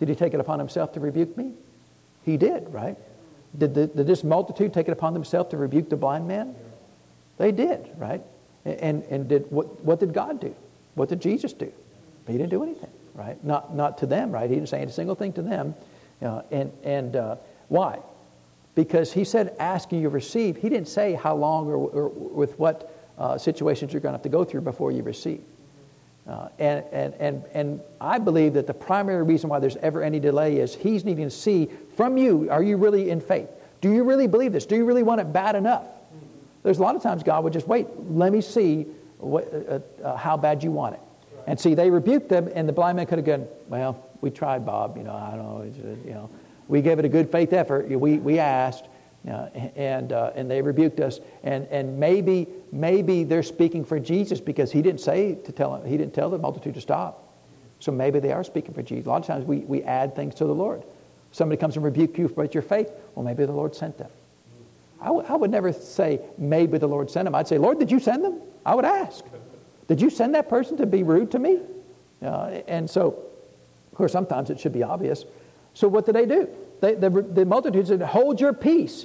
Did 0.00 0.08
he 0.08 0.14
take 0.14 0.32
it 0.32 0.40
upon 0.40 0.60
himself 0.60 0.94
to 0.94 1.00
rebuke 1.00 1.36
me? 1.36 1.52
He 2.24 2.38
did, 2.38 2.72
right? 2.72 2.96
Did, 3.58 3.74
the, 3.74 3.86
did 3.86 4.06
this 4.06 4.24
multitude 4.24 4.72
take 4.72 4.88
it 4.88 4.92
upon 4.92 5.12
themselves 5.12 5.50
to 5.50 5.58
rebuke 5.58 5.90
the 5.90 5.96
blind 5.98 6.26
man? 6.26 6.54
They 7.38 7.52
did, 7.52 7.88
right? 7.98 8.22
And, 8.64 9.02
and 9.04 9.28
did, 9.28 9.50
what, 9.50 9.84
what 9.84 10.00
did 10.00 10.12
God 10.12 10.40
do? 10.40 10.54
What 10.94 11.08
did 11.08 11.20
Jesus 11.20 11.52
do? 11.52 11.70
He 12.26 12.32
didn't 12.32 12.50
do 12.50 12.62
anything, 12.62 12.90
right? 13.14 13.42
Not, 13.44 13.74
not 13.74 13.98
to 13.98 14.06
them, 14.06 14.30
right? 14.32 14.48
He 14.48 14.56
didn't 14.56 14.68
say 14.68 14.82
a 14.82 14.90
single 14.90 15.14
thing 15.14 15.32
to 15.34 15.42
them. 15.42 15.74
Uh, 16.22 16.42
and 16.50 16.72
and 16.84 17.16
uh, 17.16 17.36
why? 17.68 17.98
Because 18.74 19.12
he 19.12 19.24
said, 19.24 19.54
ask 19.58 19.90
and 19.92 20.00
you 20.00 20.08
receive. 20.08 20.56
He 20.56 20.68
didn't 20.68 20.88
say 20.88 21.12
how 21.14 21.36
long 21.36 21.66
or, 21.68 21.76
or 21.76 22.08
with 22.08 22.58
what 22.58 22.90
uh, 23.18 23.36
situations 23.36 23.92
you're 23.92 24.00
going 24.00 24.12
to 24.12 24.16
have 24.18 24.22
to 24.22 24.28
go 24.28 24.44
through 24.44 24.62
before 24.62 24.92
you 24.92 25.02
receive. 25.02 25.42
Uh, 26.26 26.48
and, 26.58 26.82
and, 26.90 27.14
and, 27.20 27.44
and 27.52 27.80
I 28.00 28.18
believe 28.18 28.54
that 28.54 28.66
the 28.66 28.72
primary 28.72 29.22
reason 29.24 29.50
why 29.50 29.58
there's 29.58 29.76
ever 29.78 30.02
any 30.02 30.18
delay 30.20 30.56
is 30.58 30.74
he's 30.74 31.04
needing 31.04 31.24
to 31.24 31.30
see 31.30 31.66
from 31.96 32.16
you, 32.16 32.48
are 32.50 32.62
you 32.62 32.78
really 32.78 33.10
in 33.10 33.20
faith? 33.20 33.50
Do 33.82 33.92
you 33.92 34.04
really 34.04 34.26
believe 34.26 34.52
this? 34.52 34.64
Do 34.64 34.74
you 34.76 34.86
really 34.86 35.02
want 35.02 35.20
it 35.20 35.30
bad 35.32 35.54
enough? 35.56 35.84
There's 36.64 36.78
a 36.78 36.82
lot 36.82 36.96
of 36.96 37.02
times 37.02 37.22
God 37.22 37.44
would 37.44 37.52
just 37.52 37.68
wait, 37.68 37.86
let 38.10 38.32
me 38.32 38.40
see 38.40 38.86
what, 39.18 39.52
uh, 39.52 39.80
uh, 40.02 40.04
uh, 40.08 40.16
how 40.16 40.36
bad 40.36 40.64
you 40.64 40.72
want 40.72 40.94
it. 40.94 41.00
And 41.46 41.60
see, 41.60 41.74
they 41.74 41.90
rebuked 41.90 42.30
them, 42.30 42.48
and 42.54 42.66
the 42.66 42.72
blind 42.72 42.96
man 42.96 43.04
could 43.06 43.18
have 43.18 43.26
gone, 43.26 43.46
well, 43.68 44.02
we 44.22 44.30
tried, 44.30 44.64
Bob. 44.64 44.96
You 44.96 45.04
know, 45.04 45.12
I 45.14 45.36
don't 45.36 45.42
know. 45.42 45.58
Uh, 45.92 46.06
you 46.08 46.14
know, 46.14 46.30
we 46.68 46.80
gave 46.80 46.98
it 46.98 47.04
a 47.04 47.08
good 47.10 47.30
faith 47.30 47.52
effort. 47.52 47.86
We, 47.90 48.14
we 48.16 48.38
asked, 48.38 48.86
you 49.24 49.30
know, 49.30 49.72
and, 49.76 50.10
uh, 50.10 50.32
and 50.34 50.50
they 50.50 50.62
rebuked 50.62 51.00
us. 51.00 51.20
And, 51.42 51.68
and 51.68 51.98
maybe, 52.00 52.46
maybe 52.72 53.24
they're 53.24 53.42
speaking 53.42 53.84
for 53.84 53.98
Jesus 54.00 54.40
because 54.40 54.72
he 54.72 54.80
didn't 54.80 55.02
say 55.02 55.34
to 55.34 55.52
tell 55.52 55.74
him, 55.76 55.86
he 55.86 55.98
didn't 55.98 56.14
tell 56.14 56.30
the 56.30 56.38
multitude 56.38 56.74
to 56.74 56.80
stop. 56.80 57.22
So 57.80 57.92
maybe 57.92 58.20
they 58.20 58.32
are 58.32 58.42
speaking 58.42 58.72
for 58.72 58.80
Jesus. 58.82 59.04
A 59.04 59.10
lot 59.10 59.20
of 59.20 59.26
times 59.26 59.44
we, 59.44 59.58
we 59.58 59.82
add 59.82 60.16
things 60.16 60.34
to 60.36 60.46
the 60.46 60.54
Lord. 60.54 60.82
Somebody 61.32 61.60
comes 61.60 61.76
and 61.76 61.84
rebukes 61.84 62.18
you 62.18 62.28
for 62.28 62.46
your 62.46 62.62
faith. 62.62 62.90
Well, 63.14 63.22
maybe 63.24 63.44
the 63.44 63.52
Lord 63.52 63.76
sent 63.76 63.98
them. 63.98 64.08
I, 65.04 65.08
w- 65.08 65.26
I 65.28 65.36
would 65.36 65.50
never 65.50 65.70
say, 65.70 66.18
maybe 66.38 66.78
the 66.78 66.88
Lord 66.88 67.10
sent 67.10 67.26
them. 67.26 67.34
I'd 67.34 67.46
say, 67.46 67.58
Lord, 67.58 67.78
did 67.78 67.90
you 67.92 67.98
send 68.00 68.24
them? 68.24 68.40
I 68.64 68.74
would 68.74 68.86
ask. 68.86 69.22
Did 69.86 70.00
you 70.00 70.08
send 70.08 70.34
that 70.34 70.48
person 70.48 70.78
to 70.78 70.86
be 70.86 71.02
rude 71.02 71.32
to 71.32 71.38
me? 71.38 71.60
Uh, 72.22 72.62
and 72.66 72.88
so, 72.88 73.08
of 73.92 73.98
course, 73.98 74.12
sometimes 74.12 74.48
it 74.48 74.58
should 74.58 74.72
be 74.72 74.82
obvious. 74.82 75.26
So, 75.74 75.88
what 75.88 76.06
did 76.06 76.14
they 76.14 76.24
do? 76.24 76.48
They, 76.80 76.94
the, 76.94 77.10
the 77.10 77.44
multitude 77.44 77.86
said, 77.86 78.00
Hold 78.00 78.40
your 78.40 78.54
peace. 78.54 79.04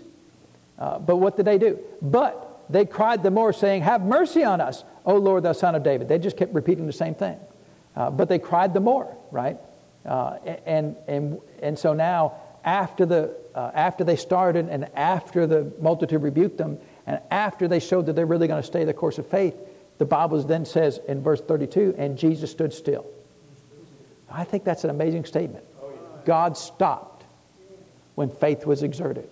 Uh, 0.78 1.00
but 1.00 1.18
what 1.18 1.36
did 1.36 1.44
they 1.44 1.58
do? 1.58 1.78
But 2.02 2.64
they 2.70 2.86
cried 2.86 3.22
the 3.22 3.32
more, 3.32 3.52
saying, 3.52 3.82
Have 3.82 4.04
mercy 4.06 4.46
on 4.46 4.62
us, 4.62 4.86
O 5.06 5.18
Lord, 5.18 5.44
thou 5.44 5.52
Son 5.52 5.76
of 5.76 5.84
David. 5.84 6.08
They 6.08 6.18
just 6.18 6.38
kept 6.38 6.54
repeating 6.54 6.88
the 6.88 6.94
same 6.94 7.14
thing. 7.14 7.38
Uh, 7.98 8.10
but 8.10 8.30
they 8.30 8.40
cried 8.40 8.74
the 8.74 8.80
more, 8.80 9.18
right? 9.32 9.58
Uh, 10.06 10.38
and, 10.66 10.96
and, 11.10 11.42
and 11.62 11.78
so 11.78 11.92
now, 11.92 12.36
after 12.64 13.06
the 13.06 13.36
uh, 13.60 13.70
after 13.74 14.06
they 14.06 14.16
started 14.16 14.70
and 14.70 14.88
after 14.96 15.46
the 15.46 15.70
multitude 15.82 16.20
rebuked 16.22 16.56
them 16.58 16.78
and 17.06 17.20
after 17.30 17.68
they 17.68 17.80
showed 17.82 18.06
that 18.06 18.14
they're 18.14 18.26
really 18.26 18.48
going 18.48 18.62
to 18.62 18.66
stay 18.66 18.86
the 18.86 18.94
course 18.94 19.18
of 19.18 19.28
faith, 19.28 19.54
the 19.98 20.06
Bible 20.06 20.42
then 20.44 20.66
says 20.66 20.98
in 21.10 21.22
verse 21.22 21.42
32, 21.42 21.96
and 21.98 22.18
Jesus 22.18 22.50
stood 22.52 22.74
still. 22.74 23.06
I 24.32 24.46
think 24.46 24.64
that's 24.64 24.86
an 24.86 24.92
amazing 24.92 25.26
statement. 25.26 25.66
God 26.24 26.56
stopped 26.56 27.26
when 28.16 28.30
faith 28.30 28.66
was 28.66 28.82
exerted. 28.82 29.28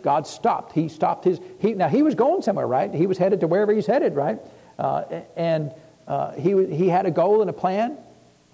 God 0.00 0.26
stopped. 0.26 0.72
He 0.72 0.88
stopped 0.88 1.24
his. 1.26 1.38
He, 1.60 1.74
now 1.74 1.88
he 1.88 2.00
was 2.02 2.14
going 2.14 2.40
somewhere, 2.40 2.66
right? 2.66 2.94
He 2.94 3.06
was 3.06 3.18
headed 3.18 3.40
to 3.40 3.46
wherever 3.46 3.74
he's 3.74 3.86
headed, 3.86 4.14
right? 4.14 4.38
Uh, 4.78 5.02
and 5.36 5.74
uh, 6.06 6.32
he 6.32 6.64
he 6.68 6.88
had 6.88 7.04
a 7.04 7.10
goal 7.10 7.40
and 7.40 7.50
a 7.50 7.52
plan, 7.52 7.98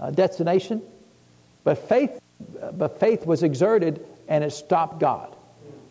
a 0.01 0.11
destination, 0.11 0.81
but 1.63 1.87
faith, 1.87 2.19
but 2.77 2.99
faith 2.99 3.27
was 3.27 3.43
exerted 3.43 4.05
and 4.29 4.43
it 4.45 4.51
stopped 4.51 5.01
God. 5.01 5.35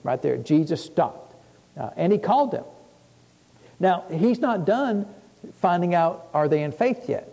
Right 0.04 0.22
there, 0.22 0.38
Jesus 0.38 0.84
stopped. 0.84 1.36
Uh, 1.78 1.90
and 1.96 2.12
he 2.12 2.20
called 2.20 2.52
them. 2.52 2.66
Now, 3.80 4.04
he's 4.12 4.40
not 4.40 4.66
done 4.66 5.08
finding 5.60 5.96
out 5.96 6.28
are 6.34 6.48
they 6.48 6.64
in 6.64 6.72
faith 6.72 7.06
yet, 7.10 7.30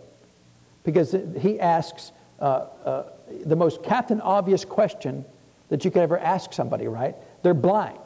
because 0.83 1.15
he 1.39 1.59
asks 1.59 2.11
uh, 2.39 2.65
uh, 2.85 3.03
the 3.45 3.55
most 3.55 3.83
captain 3.83 4.19
obvious 4.21 4.65
question 4.65 5.25
that 5.69 5.85
you 5.85 5.91
could 5.91 6.01
ever 6.01 6.17
ask 6.17 6.53
somebody, 6.53 6.87
right? 6.87 7.15
They're 7.43 7.53
blind. 7.53 7.97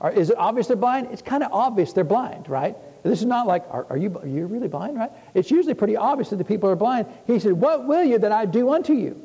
Or 0.00 0.10
is 0.10 0.30
it 0.30 0.36
obvious 0.36 0.66
they're 0.66 0.76
blind? 0.76 1.08
It's 1.12 1.22
kind 1.22 1.44
of 1.44 1.52
obvious 1.52 1.92
they're 1.92 2.02
blind, 2.02 2.48
right? 2.48 2.74
This 3.04 3.20
is 3.20 3.26
not 3.26 3.46
like, 3.46 3.64
are, 3.70 3.86
are, 3.90 3.96
you, 3.96 4.18
are 4.18 4.26
you 4.26 4.46
really 4.46 4.66
blind, 4.68 4.96
right? 4.96 5.10
It's 5.34 5.50
usually 5.50 5.74
pretty 5.74 5.96
obvious 5.96 6.30
that 6.30 6.36
the 6.36 6.44
people 6.44 6.70
are 6.70 6.76
blind. 6.76 7.06
He 7.26 7.38
said, 7.38 7.52
What 7.54 7.86
will 7.86 8.04
you 8.04 8.18
that 8.18 8.32
I 8.32 8.46
do 8.46 8.72
unto 8.72 8.92
you? 8.92 9.20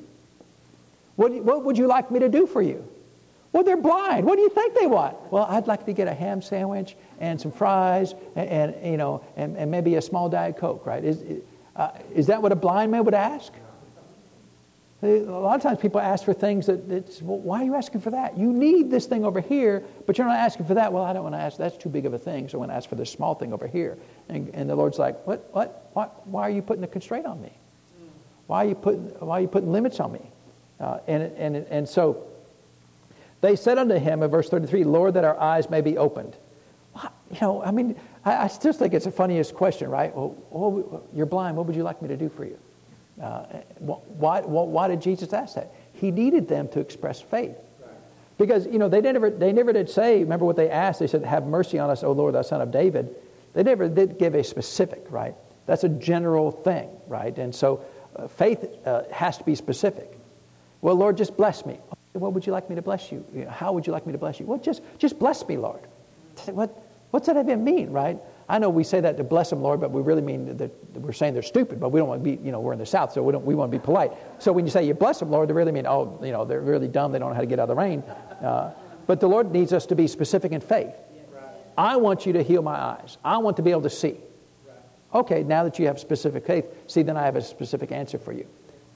What, 1.15 1.31
what 1.43 1.63
would 1.63 1.77
you 1.77 1.87
like 1.87 2.11
me 2.11 2.19
to 2.19 2.29
do 2.29 2.45
for 2.47 2.61
you? 2.61 2.87
Well, 3.53 3.63
they're 3.63 3.77
blind. 3.77 4.25
What 4.25 4.35
do 4.35 4.41
you 4.41 4.49
think 4.49 4.75
they 4.79 4.87
want? 4.87 5.15
Well, 5.31 5.43
I'd 5.45 5.67
like 5.67 5.85
to 5.85 5.93
get 5.93 6.07
a 6.07 6.13
ham 6.13 6.41
sandwich 6.41 6.95
and 7.19 7.39
some 7.39 7.51
fries 7.51 8.13
and, 8.35 8.49
and 8.75 8.91
you 8.91 8.97
know, 8.97 9.23
and, 9.35 9.57
and, 9.57 9.71
maybe 9.71 9.95
a 9.95 10.01
small 10.01 10.29
Diet 10.29 10.57
Coke, 10.57 10.85
right? 10.85 11.03
Is, 11.03 11.23
uh, 11.75 11.91
is 12.13 12.27
that 12.27 12.41
what 12.41 12.51
a 12.51 12.55
blind 12.55 12.91
man 12.91 13.03
would 13.05 13.13
ask? 13.13 13.53
A 15.03 15.05
lot 15.19 15.55
of 15.55 15.61
times 15.61 15.77
people 15.79 16.01
ask 16.01 16.25
for 16.25 16.33
things 16.33 16.65
that 16.65 16.89
it's, 16.89 17.21
well, 17.21 17.37
why 17.37 17.61
are 17.61 17.63
you 17.63 17.75
asking 17.75 18.01
for 18.01 18.09
that? 18.09 18.35
You 18.35 18.51
need 18.51 18.89
this 18.89 19.05
thing 19.05 19.25
over 19.25 19.39
here, 19.39 19.83
but 20.07 20.17
you're 20.17 20.25
not 20.25 20.37
asking 20.39 20.65
for 20.65 20.73
that. 20.73 20.91
Well, 20.91 21.03
I 21.03 21.13
don't 21.13 21.21
want 21.21 21.35
to 21.35 21.39
ask. 21.39 21.55
That's 21.55 21.77
too 21.77 21.89
big 21.89 22.07
of 22.07 22.13
a 22.13 22.17
thing, 22.17 22.49
so 22.49 22.57
i 22.57 22.59
want 22.59 22.71
to 22.71 22.75
ask 22.75 22.89
for 22.89 22.95
this 22.95 23.11
small 23.11 23.35
thing 23.35 23.53
over 23.53 23.67
here. 23.67 23.95
And, 24.27 24.49
and 24.55 24.67
the 24.67 24.75
Lord's 24.75 24.97
like, 24.97 25.25
what, 25.27 25.47
what, 25.53 25.91
what, 25.93 26.27
why 26.27 26.41
are 26.41 26.49
you 26.49 26.63
putting 26.63 26.83
a 26.83 26.87
constraint 26.87 27.27
on 27.27 27.39
me? 27.39 27.51
Why 28.47 28.65
are 28.65 28.69
you 28.69 28.75
putting, 28.75 29.03
why 29.19 29.37
are 29.37 29.41
you 29.41 29.47
putting 29.47 29.71
limits 29.71 29.99
on 29.99 30.13
me? 30.13 30.25
Uh, 30.79 30.97
and, 31.07 31.23
and, 31.37 31.55
and 31.67 31.87
so 31.89 32.25
they 33.41 33.55
said 33.55 33.77
unto 33.77 33.95
him 33.95 34.23
in 34.23 34.29
verse 34.31 34.49
33, 34.49 34.83
Lord, 34.83 35.13
that 35.13 35.23
our 35.23 35.39
eyes 35.39 35.69
may 35.69 35.81
be 35.81 35.97
opened. 35.97 36.35
you 37.31 37.37
know, 37.41 37.61
I 37.63 37.71
mean, 37.71 37.95
I, 38.25 38.45
I 38.45 38.47
still 38.47 38.73
think 38.73 38.93
it's 38.93 39.05
the 39.05 39.11
funniest 39.11 39.53
question, 39.53 39.89
right? 39.89 40.15
Well, 40.15 40.35
oh, 40.53 41.01
you're 41.13 41.27
blind. 41.27 41.55
What 41.55 41.67
would 41.67 41.75
you 41.75 41.83
like 41.83 42.01
me 42.01 42.07
to 42.07 42.17
do 42.17 42.29
for 42.29 42.45
you? 42.45 42.57
Uh, 43.21 43.45
why, 43.79 44.41
why 44.41 44.87
did 44.87 45.01
Jesus 45.01 45.33
ask 45.33 45.55
that? 45.55 45.71
He 45.93 46.11
needed 46.11 46.47
them 46.47 46.67
to 46.69 46.79
express 46.79 47.21
faith. 47.21 47.55
Because, 48.37 48.67
you 48.67 48.77
know, 48.77 48.87
they 48.89 49.01
never, 49.01 49.31
they 49.31 49.51
never 49.51 49.73
did 49.73 49.89
say, 49.89 50.19
remember 50.19 50.45
what 50.45 50.55
they 50.55 50.69
asked? 50.69 50.99
They 50.99 51.07
said, 51.07 51.23
Have 51.23 51.45
mercy 51.47 51.79
on 51.79 51.89
us, 51.89 52.03
O 52.03 52.11
Lord, 52.11 52.35
thou 52.35 52.43
son 52.43 52.61
of 52.61 52.69
David. 52.71 53.13
They 53.53 53.63
never 53.63 53.87
did 53.89 54.19
give 54.19 54.35
a 54.35 54.43
specific, 54.43 55.03
right? 55.09 55.33
That's 55.65 55.83
a 55.83 55.89
general 55.89 56.51
thing, 56.51 56.87
right? 57.07 57.35
And 57.35 57.53
so 57.53 57.83
uh, 58.15 58.27
faith 58.27 58.63
uh, 58.85 59.03
has 59.11 59.39
to 59.39 59.43
be 59.43 59.55
specific. 59.55 60.11
Well, 60.81 60.95
Lord, 60.95 61.17
just 61.17 61.35
bless 61.35 61.65
me 61.65 61.79
what 62.17 62.33
would 62.33 62.45
you 62.45 62.53
like 62.53 62.69
me 62.69 62.75
to 62.75 62.81
bless 62.81 63.11
you? 63.11 63.47
How 63.49 63.71
would 63.73 63.87
you 63.87 63.93
like 63.93 64.05
me 64.05 64.11
to 64.11 64.17
bless 64.17 64.39
you? 64.39 64.45
Well, 64.45 64.59
just, 64.59 64.81
just 64.97 65.17
bless 65.19 65.47
me, 65.47 65.57
Lord. 65.57 65.79
What, 66.47 66.77
what's 67.11 67.27
that 67.27 67.37
even 67.37 67.63
mean, 67.63 67.91
right? 67.91 68.17
I 68.49 68.59
know 68.59 68.69
we 68.69 68.83
say 68.83 68.99
that 69.01 69.17
to 69.17 69.23
bless 69.23 69.49
them, 69.49 69.61
Lord, 69.61 69.79
but 69.81 69.91
we 69.91 70.01
really 70.01 70.21
mean 70.21 70.55
that 70.57 70.71
we're 70.95 71.11
saying 71.13 71.33
they're 71.33 71.43
stupid, 71.43 71.79
but 71.79 71.89
we 71.89 71.99
don't 71.99 72.07
want 72.07 72.23
to 72.23 72.35
be, 72.37 72.43
you 72.43 72.51
know, 72.51 72.59
we're 72.59 72.73
in 72.73 72.79
the 72.79 72.85
South, 72.85 73.11
so 73.11 73.21
we, 73.21 73.33
don't, 73.33 73.45
we 73.45 73.55
want 73.55 73.71
to 73.71 73.77
be 73.77 73.83
polite. 73.83 74.11
So 74.39 74.51
when 74.53 74.65
you 74.65 74.71
say 74.71 74.85
you 74.87 74.93
bless 74.93 75.19
them, 75.19 75.29
Lord, 75.31 75.49
they 75.49 75.53
really 75.53 75.71
mean, 75.73 75.85
oh, 75.85 76.19
you 76.23 76.31
know, 76.31 76.45
they're 76.45 76.61
really 76.61 76.87
dumb, 76.87 77.11
they 77.11 77.19
don't 77.19 77.29
know 77.29 77.35
how 77.35 77.41
to 77.41 77.47
get 77.47 77.59
out 77.59 77.63
of 77.69 77.69
the 77.69 77.75
rain. 77.75 78.01
Uh, 78.01 78.71
but 79.05 79.19
the 79.19 79.27
Lord 79.27 79.51
needs 79.51 79.73
us 79.73 79.85
to 79.87 79.95
be 79.95 80.07
specific 80.07 80.51
in 80.51 80.61
faith. 80.61 80.93
I 81.77 81.97
want 81.97 82.25
you 82.25 82.33
to 82.33 82.41
heal 82.41 82.61
my 82.61 82.73
eyes. 82.75 83.17
I 83.23 83.37
want 83.37 83.57
to 83.57 83.63
be 83.63 83.71
able 83.71 83.83
to 83.83 83.89
see. 83.89 84.15
Okay, 85.13 85.43
now 85.43 85.63
that 85.63 85.79
you 85.79 85.85
have 85.87 85.99
specific 85.99 86.45
faith, 86.45 86.65
see, 86.87 87.01
then 87.03 87.15
I 87.17 87.23
have 87.25 87.35
a 87.35 87.41
specific 87.41 87.91
answer 87.91 88.17
for 88.17 88.31
you. 88.33 88.45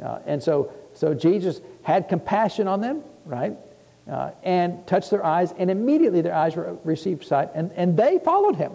Uh, 0.03 0.19
and 0.25 0.41
so 0.41 0.73
so 0.93 1.13
Jesus 1.13 1.61
had 1.83 2.07
compassion 2.09 2.67
on 2.67 2.81
them, 2.81 3.03
right? 3.25 3.53
Uh, 4.09 4.31
and 4.43 4.85
touched 4.87 5.11
their 5.11 5.25
eyes, 5.25 5.53
and 5.57 5.69
immediately 5.71 6.21
their 6.21 6.33
eyes 6.33 6.55
were, 6.55 6.75
received 6.83 7.23
sight, 7.23 7.49
and, 7.53 7.71
and 7.75 7.95
they 7.95 8.19
followed 8.19 8.55
him, 8.55 8.73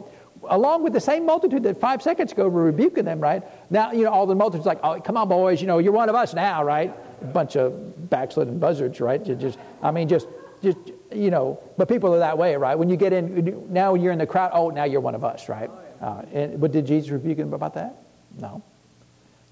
along 0.49 0.83
with 0.85 0.93
the 0.93 1.01
same 1.01 1.27
multitude 1.27 1.63
that 1.65 1.79
five 1.79 2.01
seconds 2.03 2.33
ago 2.33 2.49
were 2.49 2.63
rebuking 2.65 3.05
them, 3.05 3.21
right? 3.21 3.43
Now, 3.71 3.93
you 3.93 4.05
know, 4.05 4.13
all 4.13 4.27
the 4.27 4.35
multitudes 4.37 4.67
like, 4.67 4.81
oh, 4.83 5.01
come 5.01 5.17
on, 5.17 5.29
boys, 5.29 5.61
you 5.61 5.67
know, 5.67 5.79
you're 5.79 5.93
one 5.93 6.09
of 6.09 6.15
us 6.15 6.33
now, 6.33 6.63
right? 6.65 6.95
A 7.21 7.25
bunch 7.25 7.57
of 7.57 8.09
backslidden 8.09 8.59
buzzards, 8.59 9.01
right? 9.01 9.25
You 9.27 9.35
just, 9.35 9.59
I 9.83 9.91
mean, 9.91 10.09
just, 10.09 10.27
just, 10.63 10.79
you 11.13 11.31
know, 11.31 11.61
but 11.77 11.89
people 11.89 12.15
are 12.15 12.19
that 12.21 12.39
way, 12.39 12.57
right? 12.57 12.77
When 12.79 12.89
you 12.89 12.97
get 12.97 13.13
in, 13.13 13.67
now 13.73 13.95
you're 13.95 14.13
in 14.13 14.19
the 14.19 14.27
crowd, 14.27 14.53
oh, 14.55 14.71
now 14.71 14.85
you're 14.85 15.01
one 15.01 15.15
of 15.17 15.25
us, 15.25 15.49
right? 15.49 15.71
Uh, 16.01 16.23
and, 16.33 16.61
but 16.61 16.73
did 16.73 16.87
Jesus 16.87 17.11
rebuke 17.11 17.37
them 17.39 17.53
about 17.53 17.75
that? 17.75 17.97
No. 18.41 18.63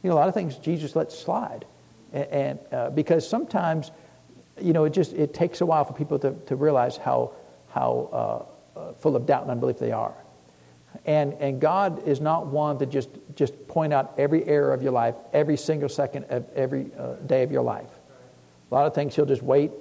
You 0.02 0.10
know, 0.10 0.14
a 0.16 0.18
lot 0.18 0.28
of 0.28 0.34
things 0.34 0.56
Jesus 0.56 0.94
lets 0.94 1.18
slide 1.18 1.64
and, 2.14 2.24
and 2.24 2.58
uh, 2.72 2.90
because 2.90 3.28
sometimes, 3.28 3.90
you 4.60 4.72
know, 4.72 4.84
it 4.84 4.92
just 4.94 5.12
it 5.12 5.34
takes 5.34 5.60
a 5.60 5.66
while 5.66 5.84
for 5.84 5.92
people 5.92 6.18
to, 6.20 6.32
to 6.46 6.56
realize 6.56 6.96
how 6.96 7.32
how 7.70 8.48
uh, 8.76 8.80
uh, 8.80 8.92
full 8.94 9.16
of 9.16 9.26
doubt 9.26 9.42
and 9.42 9.50
unbelief 9.50 9.78
they 9.78 9.92
are, 9.92 10.14
and 11.04 11.34
and 11.34 11.60
God 11.60 12.06
is 12.06 12.20
not 12.20 12.46
one 12.46 12.78
to 12.78 12.86
just 12.86 13.10
just 13.34 13.66
point 13.68 13.92
out 13.92 14.14
every 14.16 14.44
error 14.44 14.72
of 14.72 14.82
your 14.82 14.92
life, 14.92 15.14
every 15.32 15.56
single 15.56 15.88
second 15.88 16.24
of 16.30 16.46
every 16.54 16.86
uh, 16.98 17.14
day 17.26 17.42
of 17.42 17.50
your 17.52 17.62
life. 17.62 17.90
A 18.70 18.74
lot 18.74 18.86
of 18.86 18.94
things 18.94 19.14
He'll 19.16 19.26
just 19.26 19.42
wait, 19.42 19.72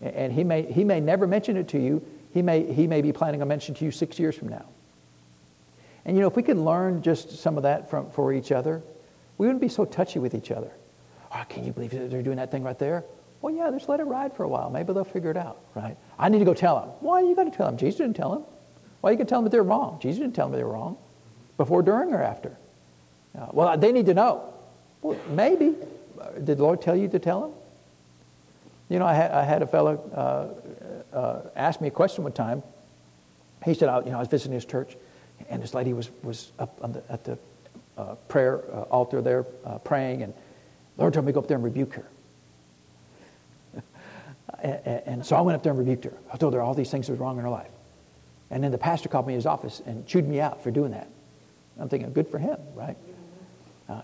and 0.00 0.32
He 0.32 0.44
may 0.44 0.62
He 0.62 0.84
may 0.84 1.00
never 1.00 1.26
mention 1.26 1.56
it 1.56 1.68
to 1.68 1.78
you. 1.82 2.02
He 2.32 2.40
may 2.40 2.72
He 2.72 2.86
may 2.86 3.02
be 3.02 3.12
planning 3.12 3.42
on 3.42 3.48
mentioning 3.48 3.78
to 3.80 3.84
you 3.84 3.90
six 3.90 4.18
years 4.18 4.36
from 4.36 4.48
now. 4.48 4.64
And 6.06 6.16
you 6.16 6.20
know, 6.22 6.28
if 6.28 6.36
we 6.36 6.42
could 6.42 6.56
learn 6.56 7.02
just 7.02 7.32
some 7.38 7.56
of 7.56 7.64
that 7.64 7.90
from 7.90 8.10
for 8.10 8.32
each 8.32 8.52
other, 8.52 8.80
we 9.38 9.46
wouldn't 9.48 9.60
be 9.60 9.68
so 9.68 9.84
touchy 9.84 10.20
with 10.20 10.34
each 10.36 10.52
other 10.52 10.70
oh, 11.34 11.42
can 11.48 11.64
you 11.64 11.72
believe 11.72 11.90
they're 11.90 12.22
doing 12.22 12.36
that 12.36 12.50
thing 12.50 12.62
right 12.62 12.78
there? 12.78 13.04
Well, 13.40 13.54
yeah, 13.54 13.70
just 13.70 13.88
let 13.88 14.00
it 14.00 14.04
ride 14.04 14.34
for 14.34 14.44
a 14.44 14.48
while. 14.48 14.68
Maybe 14.70 14.92
they'll 14.92 15.04
figure 15.04 15.30
it 15.30 15.36
out, 15.36 15.58
right? 15.74 15.96
I 16.18 16.28
need 16.28 16.40
to 16.40 16.44
go 16.44 16.54
tell 16.54 16.78
them. 16.80 16.88
Why 17.00 17.20
you 17.20 17.34
got 17.34 17.44
to 17.44 17.50
tell 17.50 17.66
them? 17.66 17.78
Jesus 17.78 17.96
didn't 17.96 18.16
tell 18.16 18.32
them. 18.32 18.44
Why 19.00 19.12
you 19.12 19.16
can 19.16 19.26
tell 19.26 19.38
them 19.38 19.44
that 19.44 19.50
they're 19.50 19.62
wrong? 19.62 19.98
Jesus 20.02 20.18
didn't 20.20 20.34
tell 20.34 20.48
them 20.48 20.58
they 20.58 20.64
were 20.64 20.74
wrong. 20.74 20.98
Before, 21.56 21.82
during, 21.82 22.12
or 22.12 22.22
after? 22.22 22.54
Uh, 23.38 23.46
well, 23.52 23.68
uh, 23.68 23.76
they 23.76 23.92
need 23.92 24.06
to 24.06 24.14
know. 24.14 24.52
Well, 25.02 25.18
maybe. 25.30 25.74
Uh, 26.20 26.30
did 26.32 26.58
the 26.58 26.62
Lord 26.62 26.82
tell 26.82 26.96
you 26.96 27.08
to 27.08 27.18
tell 27.18 27.40
them? 27.40 27.50
You 28.90 28.98
know, 28.98 29.06
I 29.06 29.14
had, 29.14 29.30
I 29.30 29.44
had 29.44 29.62
a 29.62 29.66
fellow 29.66 30.62
uh, 31.14 31.16
uh, 31.16 31.18
uh, 31.18 31.42
ask 31.56 31.80
me 31.80 31.88
a 31.88 31.90
question 31.90 32.24
one 32.24 32.32
time. 32.32 32.62
He 33.64 33.72
said, 33.72 33.88
I, 33.88 34.00
you 34.00 34.06
know, 34.10 34.16
I 34.16 34.20
was 34.20 34.28
visiting 34.28 34.52
his 34.52 34.64
church, 34.66 34.96
and 35.48 35.62
this 35.62 35.72
lady 35.74 35.92
was, 35.94 36.10
was 36.22 36.50
up 36.58 36.78
the, 36.92 37.02
at 37.10 37.24
the 37.24 37.38
prayer 38.28 38.60
altar 38.90 39.20
there 39.22 39.44
praying, 39.84 40.22
and 40.22 40.34
Lord 41.00 41.14
told 41.14 41.24
me 41.24 41.32
to 41.32 41.34
go 41.34 41.40
up 41.40 41.48
there 41.48 41.56
and 41.56 41.64
rebuke 41.64 41.94
her. 41.94 42.04
and, 44.62 45.24
so 45.24 45.34
I 45.34 45.40
went 45.40 45.56
up 45.56 45.62
there 45.62 45.72
and 45.72 45.78
rebuked 45.78 46.04
her. 46.04 46.12
I 46.32 46.36
told 46.36 46.52
her 46.52 46.60
all 46.60 46.74
these 46.74 46.90
things 46.90 47.08
were 47.08 47.14
wrong 47.16 47.38
in 47.38 47.42
her 47.42 47.48
life. 47.48 47.70
And 48.50 48.62
then 48.62 48.70
the 48.70 48.78
pastor 48.78 49.08
called 49.08 49.26
me 49.26 49.32
in 49.32 49.38
his 49.38 49.46
office 49.46 49.80
and 49.86 50.06
chewed 50.06 50.28
me 50.28 50.40
out 50.40 50.62
for 50.62 50.70
doing 50.70 50.90
that. 50.90 51.08
I'm 51.78 51.88
thinking, 51.88 52.12
good 52.12 52.28
for 52.28 52.38
him, 52.38 52.58
right? 52.74 52.96
Uh, 53.88 54.02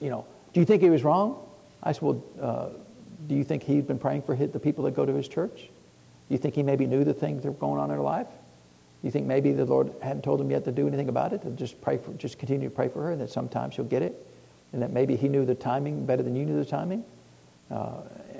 you 0.00 0.10
know, 0.10 0.24
do 0.52 0.60
you 0.60 0.66
think 0.66 0.80
he 0.80 0.90
was 0.90 1.02
wrong? 1.02 1.44
I 1.82 1.90
said, 1.92 2.02
well, 2.02 2.22
uh, 2.40 2.68
do 3.26 3.34
you 3.34 3.42
think 3.42 3.64
he'd 3.64 3.88
been 3.88 3.98
praying 3.98 4.22
for 4.22 4.36
his, 4.36 4.52
the 4.52 4.60
people 4.60 4.84
that 4.84 4.94
go 4.94 5.04
to 5.04 5.12
his 5.12 5.26
church? 5.26 5.54
Do 5.56 6.34
you 6.34 6.38
think 6.38 6.54
he 6.54 6.62
maybe 6.62 6.86
knew 6.86 7.02
the 7.02 7.14
things 7.14 7.42
that 7.42 7.48
were 7.48 7.58
going 7.58 7.80
on 7.80 7.90
in 7.90 7.96
her 7.96 8.02
life? 8.02 8.28
Do 8.28 9.08
you 9.08 9.10
think 9.10 9.26
maybe 9.26 9.50
the 9.52 9.64
Lord 9.64 9.90
hadn't 10.00 10.22
told 10.22 10.40
him 10.40 10.50
yet 10.52 10.64
to 10.66 10.72
do 10.72 10.86
anything 10.86 11.08
about 11.08 11.32
it? 11.32 11.42
To 11.42 11.50
just 11.50 11.80
pray 11.82 11.96
for, 11.96 12.12
just 12.14 12.38
continue 12.38 12.68
to 12.68 12.74
pray 12.74 12.86
for 12.88 13.02
her, 13.04 13.12
and 13.12 13.20
that 13.22 13.30
sometimes 13.30 13.74
she'll 13.74 13.84
get 13.84 14.02
it 14.02 14.26
and 14.72 14.82
that 14.82 14.92
maybe 14.92 15.16
he 15.16 15.28
knew 15.28 15.44
the 15.44 15.54
timing 15.54 16.04
better 16.04 16.22
than 16.22 16.36
you 16.36 16.44
knew 16.44 16.56
the 16.62 16.68
timing. 16.68 17.04
Uh, 17.70 17.92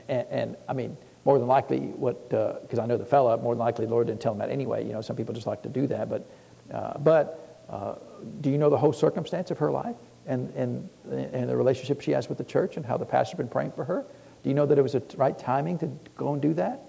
and, 0.08 0.26
and, 0.30 0.56
I 0.68 0.72
mean, 0.72 0.96
more 1.24 1.38
than 1.38 1.48
likely, 1.48 1.78
what 1.80 2.28
because 2.30 2.78
uh, 2.78 2.82
I 2.82 2.86
know 2.86 2.96
the 2.96 3.04
fella, 3.04 3.36
more 3.38 3.54
than 3.54 3.60
likely, 3.60 3.86
the 3.86 3.90
Lord 3.90 4.06
didn't 4.06 4.20
tell 4.20 4.32
him 4.32 4.38
that 4.38 4.50
anyway. 4.50 4.84
You 4.86 4.92
know, 4.92 5.00
some 5.00 5.16
people 5.16 5.34
just 5.34 5.46
like 5.46 5.62
to 5.62 5.68
do 5.68 5.86
that. 5.88 6.08
But, 6.08 6.26
uh, 6.72 6.98
but 6.98 7.62
uh, 7.68 7.94
do 8.40 8.50
you 8.50 8.58
know 8.58 8.70
the 8.70 8.76
whole 8.78 8.92
circumstance 8.92 9.50
of 9.50 9.58
her 9.58 9.70
life 9.70 9.96
and 10.26 10.52
and 10.56 10.88
and 11.10 11.48
the 11.48 11.56
relationship 11.56 12.02
she 12.02 12.10
has 12.10 12.28
with 12.28 12.36
the 12.38 12.44
church 12.44 12.76
and 12.76 12.84
how 12.84 12.98
the 12.98 13.04
pastor's 13.04 13.36
been 13.36 13.48
praying 13.48 13.72
for 13.72 13.84
her? 13.84 14.04
Do 14.42 14.48
you 14.48 14.54
know 14.54 14.64
that 14.66 14.78
it 14.78 14.82
was 14.82 14.92
the 14.92 15.02
right 15.16 15.38
timing 15.38 15.78
to 15.80 15.90
go 16.16 16.32
and 16.32 16.40
do 16.40 16.54
that? 16.54 16.80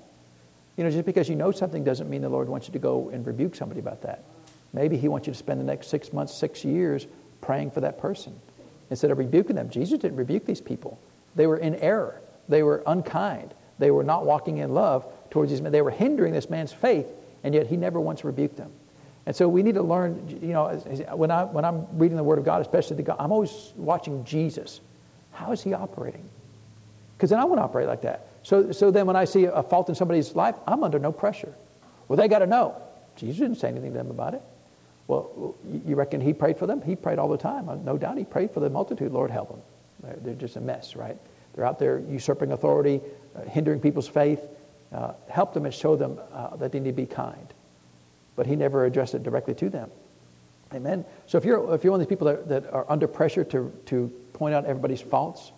You 0.78 0.86
know, 0.86 0.90
just 0.92 1.06
because 1.06 1.28
you 1.28 1.36
know 1.36 1.52
something 1.52 1.84
doesn't 1.84 2.10
mean 2.10 2.22
the 2.22 2.30
Lord 2.30 2.48
wants 2.48 2.68
you 2.68 2.74
to 2.74 2.80
go 2.80 3.10
and 3.10 3.26
rebuke 3.28 3.56
somebody 3.56 3.82
about 3.82 4.04
that. 4.04 4.24
Maybe 4.72 4.96
He 4.96 5.10
wants 5.10 5.28
you 5.28 5.34
to 5.34 5.40
spend 5.40 5.60
the 5.60 5.66
next 5.66 5.88
six 5.88 6.14
months, 6.14 6.34
six 6.34 6.64
years 6.64 7.08
praying 7.42 7.72
for 7.72 7.82
that 7.82 8.00
person 8.00 8.40
instead 8.90 9.12
of 9.12 9.18
rebuking 9.18 9.56
them. 9.56 9.70
Jesus 9.70 10.00
didn't 10.00 10.18
rebuke 10.18 10.46
these 10.46 10.62
people. 10.62 11.00
They 11.36 11.48
were 11.48 11.58
in 11.58 11.76
error. 11.76 12.20
They 12.48 12.64
were 12.64 12.84
unkind. 12.88 13.54
They 13.78 13.92
were 13.92 14.04
not 14.04 14.26
walking 14.26 14.58
in 14.58 14.74
love 14.74 15.06
towards 15.30 15.52
these 15.52 15.62
men. 15.62 15.72
They 15.72 15.82
were 15.82 15.92
hindering 15.92 16.34
this 16.34 16.50
man's 16.50 16.74
faith, 16.74 17.08
and 17.44 17.54
yet 17.54 17.68
he 17.68 17.78
never 17.78 18.00
once 18.00 18.24
rebuked 18.24 18.58
them. 18.58 18.72
And 19.26 19.36
so 19.36 19.48
we 19.48 19.62
need 19.62 19.76
to 19.76 19.84
learn, 19.84 20.28
you 20.42 20.54
know, 20.54 20.70
when, 21.14 21.30
I, 21.30 21.44
when 21.44 21.64
I'm 21.64 21.86
reading 21.98 22.18
the 22.18 22.24
Word 22.24 22.40
of 22.40 22.46
God, 22.46 22.62
especially 22.62 22.98
the 22.98 23.04
God, 23.04 23.18
I'm 23.20 23.32
always 23.32 23.74
watching 23.76 24.24
Jesus. 24.26 24.80
How 25.34 25.52
is 25.52 25.62
he 25.62 25.74
operating? 25.74 26.28
Because 27.16 27.30
then 27.30 27.40
I 27.40 27.44
want 27.44 27.60
to 27.60 27.64
operate 27.64 27.88
like 27.88 28.02
that. 28.02 28.26
So, 28.42 28.72
so 28.72 28.90
then 28.90 29.06
when 29.06 29.16
I 29.16 29.26
see 29.26 29.46
a 29.46 29.62
fault 29.62 29.88
in 29.90 29.96
somebody's 29.96 30.36
life, 30.36 30.56
I'm 30.66 30.84
under 30.84 30.98
no 30.98 31.12
pressure. 31.12 31.54
Well, 32.08 32.18
they 32.18 32.28
got 32.28 32.40
to 32.40 32.48
know. 32.48 32.82
Jesus 33.18 33.38
didn't 33.38 33.56
say 33.58 33.68
anything 33.68 33.92
to 33.92 33.98
them 33.98 34.10
about 34.10 34.34
it. 34.34 34.42
Well, 35.10 35.56
you 35.88 35.96
reckon 35.96 36.22
he 36.22 36.34
prayed 36.34 36.58
for 36.58 36.68
them? 36.68 36.84
He 36.84 36.96
prayed 36.96 37.18
all 37.18 37.28
the 37.30 37.38
time. 37.38 37.68
Uh, 37.68 37.74
no 37.76 37.98
doubt 37.98 38.18
he 38.18 38.24
prayed 38.24 38.52
for 38.52 38.60
the 38.60 38.70
multitude. 38.70 39.12
Lord, 39.12 39.32
help 39.32 39.50
them. 39.50 39.62
They're, 40.22 40.36
just 40.36 40.56
a 40.56 40.62
mess, 40.62 40.96
right? 40.96 41.18
They're 41.56 41.66
out 41.66 41.80
there 41.80 41.98
usurping 42.08 42.52
authority, 42.52 43.02
uh, 43.36 43.42
hindering 43.50 43.80
people's 43.80 44.08
faith. 44.08 44.40
Uh, 44.94 45.14
help 45.28 45.56
them 45.56 45.66
and 45.66 45.74
show 45.74 45.96
them 45.96 46.20
uh, 46.32 46.56
that 46.58 46.72
they 46.72 46.80
need 46.80 46.92
to 46.92 46.96
be 46.96 47.08
kind. 47.08 47.48
But 48.36 48.46
he 48.46 48.56
never 48.56 48.86
addressed 48.86 49.16
it 49.16 49.24
directly 49.24 49.56
to 49.56 49.70
them. 49.70 49.90
Amen. 50.76 51.04
So 51.26 51.40
if 51.40 51.44
you're, 51.46 51.74
if 51.74 51.84
you're 51.84 51.90
one 51.92 52.02
of 52.02 52.08
these 52.08 52.14
people 52.16 52.28
that, 52.28 52.48
that 52.50 52.72
are 52.72 52.86
under 52.88 53.08
pressure 53.08 53.44
to, 53.46 53.72
to 53.88 54.08
point 54.34 54.54
out 54.54 54.66
everybody's 54.66 55.02
faults, 55.02 55.52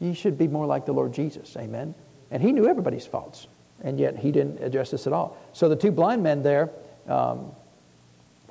you 0.00 0.14
should 0.14 0.36
be 0.36 0.48
more 0.48 0.66
like 0.66 0.84
the 0.86 0.92
Lord 0.92 1.12
Jesus. 1.14 1.56
Amen. 1.56 1.94
And 2.32 2.42
he 2.42 2.50
knew 2.50 2.66
everybody's 2.66 3.06
faults, 3.06 3.46
and 3.84 4.00
yet 4.00 4.16
he 4.16 4.32
didn't 4.32 4.60
address 4.62 4.90
this 4.90 5.06
at 5.06 5.12
all. 5.12 5.36
So 5.52 5.68
the 5.68 5.76
two 5.76 5.92
blind 5.92 6.22
men 6.24 6.42
there, 6.44 6.68
um, 7.08 7.52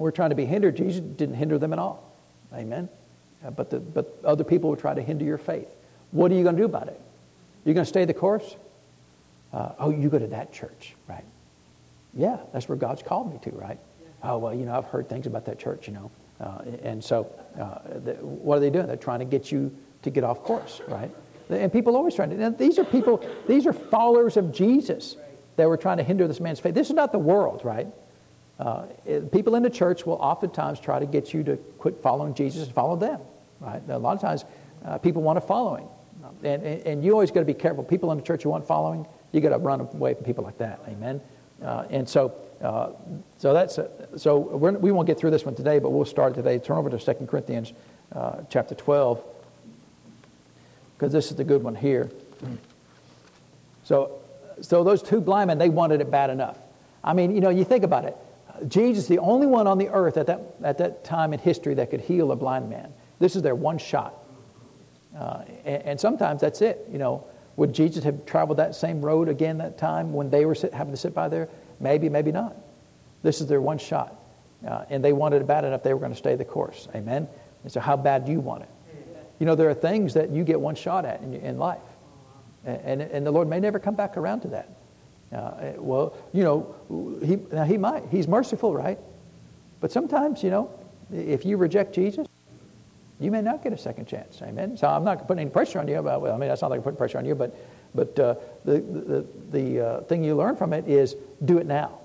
were 0.03 0.11
trying 0.11 0.29
to 0.29 0.35
be 0.35 0.45
hindered, 0.45 0.77
Jesus 0.77 0.99
didn't 1.01 1.35
hinder 1.35 1.57
them 1.57 1.73
at 1.73 1.79
all. 1.79 2.03
Amen. 2.53 2.87
Uh, 3.43 3.49
but, 3.49 3.71
the, 3.71 3.79
but 3.79 4.19
other 4.23 4.43
people 4.43 4.69
will 4.69 4.77
try 4.77 4.93
to 4.93 5.01
hinder 5.01 5.25
your 5.25 5.37
faith. 5.39 5.73
What 6.11 6.31
are 6.31 6.35
you 6.35 6.43
going 6.43 6.55
to 6.55 6.61
do 6.61 6.65
about 6.65 6.89
it? 6.89 6.99
You're 7.65 7.73
going 7.73 7.85
to 7.85 7.89
stay 7.89 8.05
the 8.05 8.13
course? 8.13 8.55
Uh, 9.51 9.71
oh, 9.79 9.89
you 9.89 10.09
go 10.09 10.19
to 10.19 10.27
that 10.27 10.53
church, 10.53 10.93
right? 11.07 11.23
Yeah, 12.13 12.37
that's 12.51 12.67
where 12.69 12.75
God's 12.77 13.01
called 13.01 13.33
me 13.33 13.39
to, 13.43 13.57
right? 13.57 13.79
Yeah. 14.01 14.31
Oh, 14.33 14.37
well, 14.37 14.53
you 14.53 14.65
know, 14.65 14.75
I've 14.77 14.85
heard 14.85 15.09
things 15.09 15.25
about 15.25 15.45
that 15.45 15.57
church, 15.59 15.87
you 15.87 15.93
know. 15.93 16.11
Uh, 16.39 16.61
and 16.83 17.03
so, 17.03 17.31
uh, 17.59 17.79
the, 17.99 18.13
what 18.23 18.57
are 18.57 18.59
they 18.59 18.69
doing? 18.69 18.85
They're 18.87 18.97
trying 18.97 19.19
to 19.19 19.25
get 19.25 19.51
you 19.51 19.75
to 20.03 20.09
get 20.09 20.23
off 20.23 20.43
course, 20.43 20.81
right? 20.87 21.09
And 21.49 21.71
people 21.71 21.95
always 21.95 22.15
trying 22.15 22.29
to. 22.31 22.35
Now, 22.35 22.49
these 22.49 22.77
are 22.79 22.83
people, 22.83 23.23
these 23.47 23.65
are 23.65 23.73
followers 23.73 24.37
of 24.37 24.51
Jesus 24.53 25.15
that 25.55 25.67
were 25.69 25.77
trying 25.77 25.97
to 25.97 26.03
hinder 26.03 26.27
this 26.27 26.39
man's 26.39 26.59
faith. 26.59 26.73
This 26.73 26.89
is 26.89 26.95
not 26.95 27.11
the 27.11 27.19
world, 27.19 27.61
right? 27.63 27.87
Uh, 28.63 28.85
people 29.33 29.55
in 29.55 29.63
the 29.63 29.69
church 29.69 30.05
will 30.05 30.13
oftentimes 30.15 30.79
try 30.79 30.97
to 30.97 31.05
get 31.05 31.33
you 31.33 31.43
to 31.43 31.57
quit 31.79 31.95
following 32.01 32.33
Jesus 32.33 32.63
and 32.65 32.73
follow 32.73 32.95
them. 32.95 33.19
Right? 33.59 33.81
A 33.89 33.97
lot 33.99 34.15
of 34.15 34.21
times, 34.21 34.45
uh, 34.85 34.97
people 34.99 35.21
want 35.21 35.37
a 35.37 35.41
following, 35.41 35.85
and, 36.43 36.63
and, 36.63 36.81
and 36.87 37.03
you 37.03 37.11
always 37.11 37.29
got 37.29 37.41
to 37.41 37.45
be 37.45 37.53
careful. 37.53 37.83
People 37.83 38.09
in 38.13 38.17
the 38.17 38.23
church 38.23 38.43
who 38.43 38.49
want 38.49 38.65
following, 38.65 39.05
you 39.33 39.41
got 39.41 39.49
to 39.49 39.57
run 39.57 39.81
away 39.81 40.13
from 40.13 40.23
people 40.23 40.45
like 40.45 40.57
that. 40.59 40.79
Amen. 40.87 41.19
Uh, 41.61 41.83
and 41.89 42.07
so, 42.07 42.33
uh, 42.61 42.91
so 43.37 43.53
that's 43.53 43.79
uh, 43.79 43.89
so 44.17 44.37
we 44.39 44.93
won't 44.93 45.07
get 45.07 45.19
through 45.19 45.31
this 45.31 45.43
one 45.43 45.55
today, 45.55 45.79
but 45.79 45.89
we'll 45.89 46.05
start 46.05 46.33
today. 46.33 46.57
Turn 46.57 46.77
over 46.77 46.89
to 46.89 46.97
2 46.99 47.25
Corinthians 47.29 47.73
uh, 48.13 48.37
chapter 48.49 48.75
twelve, 48.75 49.21
because 50.97 51.11
this 51.11 51.31
is 51.31 51.35
the 51.35 51.43
good 51.43 51.63
one 51.63 51.75
here. 51.75 52.09
So, 53.83 54.19
so 54.61 54.85
those 54.85 55.03
two 55.03 55.19
blind 55.19 55.47
men, 55.49 55.57
they 55.57 55.69
wanted 55.69 55.99
it 55.99 56.09
bad 56.09 56.29
enough. 56.29 56.57
I 57.03 57.11
mean, 57.11 57.35
you 57.35 57.41
know, 57.41 57.49
you 57.49 57.65
think 57.65 57.83
about 57.83 58.05
it. 58.05 58.15
Jesus, 58.67 59.07
the 59.07 59.19
only 59.19 59.47
one 59.47 59.67
on 59.67 59.77
the 59.77 59.89
earth 59.89 60.17
at 60.17 60.27
that, 60.27 60.41
at 60.63 60.77
that 60.77 61.03
time 61.03 61.33
in 61.33 61.39
history 61.39 61.73
that 61.75 61.89
could 61.89 62.01
heal 62.01 62.31
a 62.31 62.35
blind 62.35 62.69
man. 62.69 62.93
This 63.19 63.35
is 63.35 63.41
their 63.41 63.55
one 63.55 63.77
shot. 63.77 64.13
Uh, 65.17 65.43
and, 65.65 65.83
and, 65.83 65.99
sometimes 65.99 66.41
that's 66.41 66.61
it. 66.61 66.87
You 66.91 66.97
know, 66.97 67.25
would 67.55 67.73
Jesus 67.73 68.03
have 68.03 68.25
traveled 68.25 68.57
that 68.59 68.73
same 68.75 69.03
road 69.03 69.29
again 69.29 69.57
that 69.59 69.77
time 69.77 70.11
when 70.13 70.29
they 70.31 70.45
were 70.45 70.55
sit, 70.55 70.73
having 70.73 70.91
to 70.93 70.97
sit 70.97 71.13
by 71.13 71.29
there? 71.29 71.49
Maybe, 71.79 72.09
maybe 72.09 72.31
not. 72.31 72.55
This 73.21 73.39
is 73.41 73.47
their 73.47 73.61
one 73.61 73.77
shot. 73.77 74.15
Uh, 74.67 74.85
and 74.89 75.03
they 75.03 75.13
wanted 75.13 75.41
it 75.41 75.47
bad 75.47 75.65
enough 75.65 75.83
they 75.83 75.93
were 75.93 75.99
going 75.99 76.11
to 76.13 76.17
stay 76.17 76.35
the 76.35 76.45
course. 76.45 76.87
Amen? 76.95 77.27
And 77.63 77.71
so, 77.71 77.79
how 77.79 77.95
bad 77.95 78.25
do 78.25 78.31
you 78.31 78.39
want 78.39 78.63
it? 78.63 78.69
You 79.39 79.45
know, 79.45 79.55
there 79.55 79.69
are 79.69 79.73
things 79.75 80.13
that 80.15 80.29
you 80.31 80.43
get 80.43 80.59
one 80.59 80.75
shot 80.75 81.05
at 81.05 81.21
in, 81.21 81.33
in 81.35 81.57
life. 81.59 81.81
And, 82.65 83.01
and, 83.01 83.01
and 83.01 83.25
the 83.25 83.31
Lord 83.31 83.47
may 83.47 83.59
never 83.59 83.77
come 83.77 83.93
back 83.95 84.15
around 84.17 84.41
to 84.41 84.47
that. 84.49 84.69
Uh, 85.33 85.51
eh, 85.61 85.73
well, 85.77 86.13
you 86.31 86.43
know, 86.43 86.75
he, 87.23 87.37
now 87.51 87.63
he 87.63 87.77
might. 87.77 88.03
He's 88.11 88.27
merciful, 88.27 88.73
right? 88.75 88.99
But 89.81 89.91
sometimes, 89.91 90.43
you 90.43 90.51
know, 90.51 90.69
if 91.11 91.45
you 91.45 91.57
reject 91.57 91.93
Jesus, 91.93 92.27
you 93.19 93.31
may 93.31 93.41
not 93.41 93.63
get 93.63 93.73
a 93.73 93.77
second 93.77 94.05
chance. 94.07 94.41
Amen. 94.41 94.77
So 94.77 94.87
I'm 94.87 95.03
not 95.03 95.27
putting 95.27 95.41
any 95.41 95.49
pressure 95.49 95.79
on 95.79 95.87
you. 95.87 95.97
About, 95.97 96.21
well, 96.21 96.35
I 96.35 96.37
mean, 96.37 96.49
that's 96.49 96.61
not 96.61 96.69
like 96.71 96.79
I'm 96.79 96.83
putting 96.83 96.97
pressure 96.97 97.17
on 97.17 97.25
you, 97.25 97.35
but 97.35 97.55
but 97.95 98.17
uh, 98.19 98.35
the 98.65 98.79
the, 98.81 99.25
the 99.51 99.81
uh, 99.87 100.01
thing 100.01 100.23
you 100.23 100.35
learn 100.35 100.55
from 100.55 100.73
it 100.73 100.87
is 100.87 101.15
do 101.43 101.57
it 101.57 101.65
now. 101.65 101.97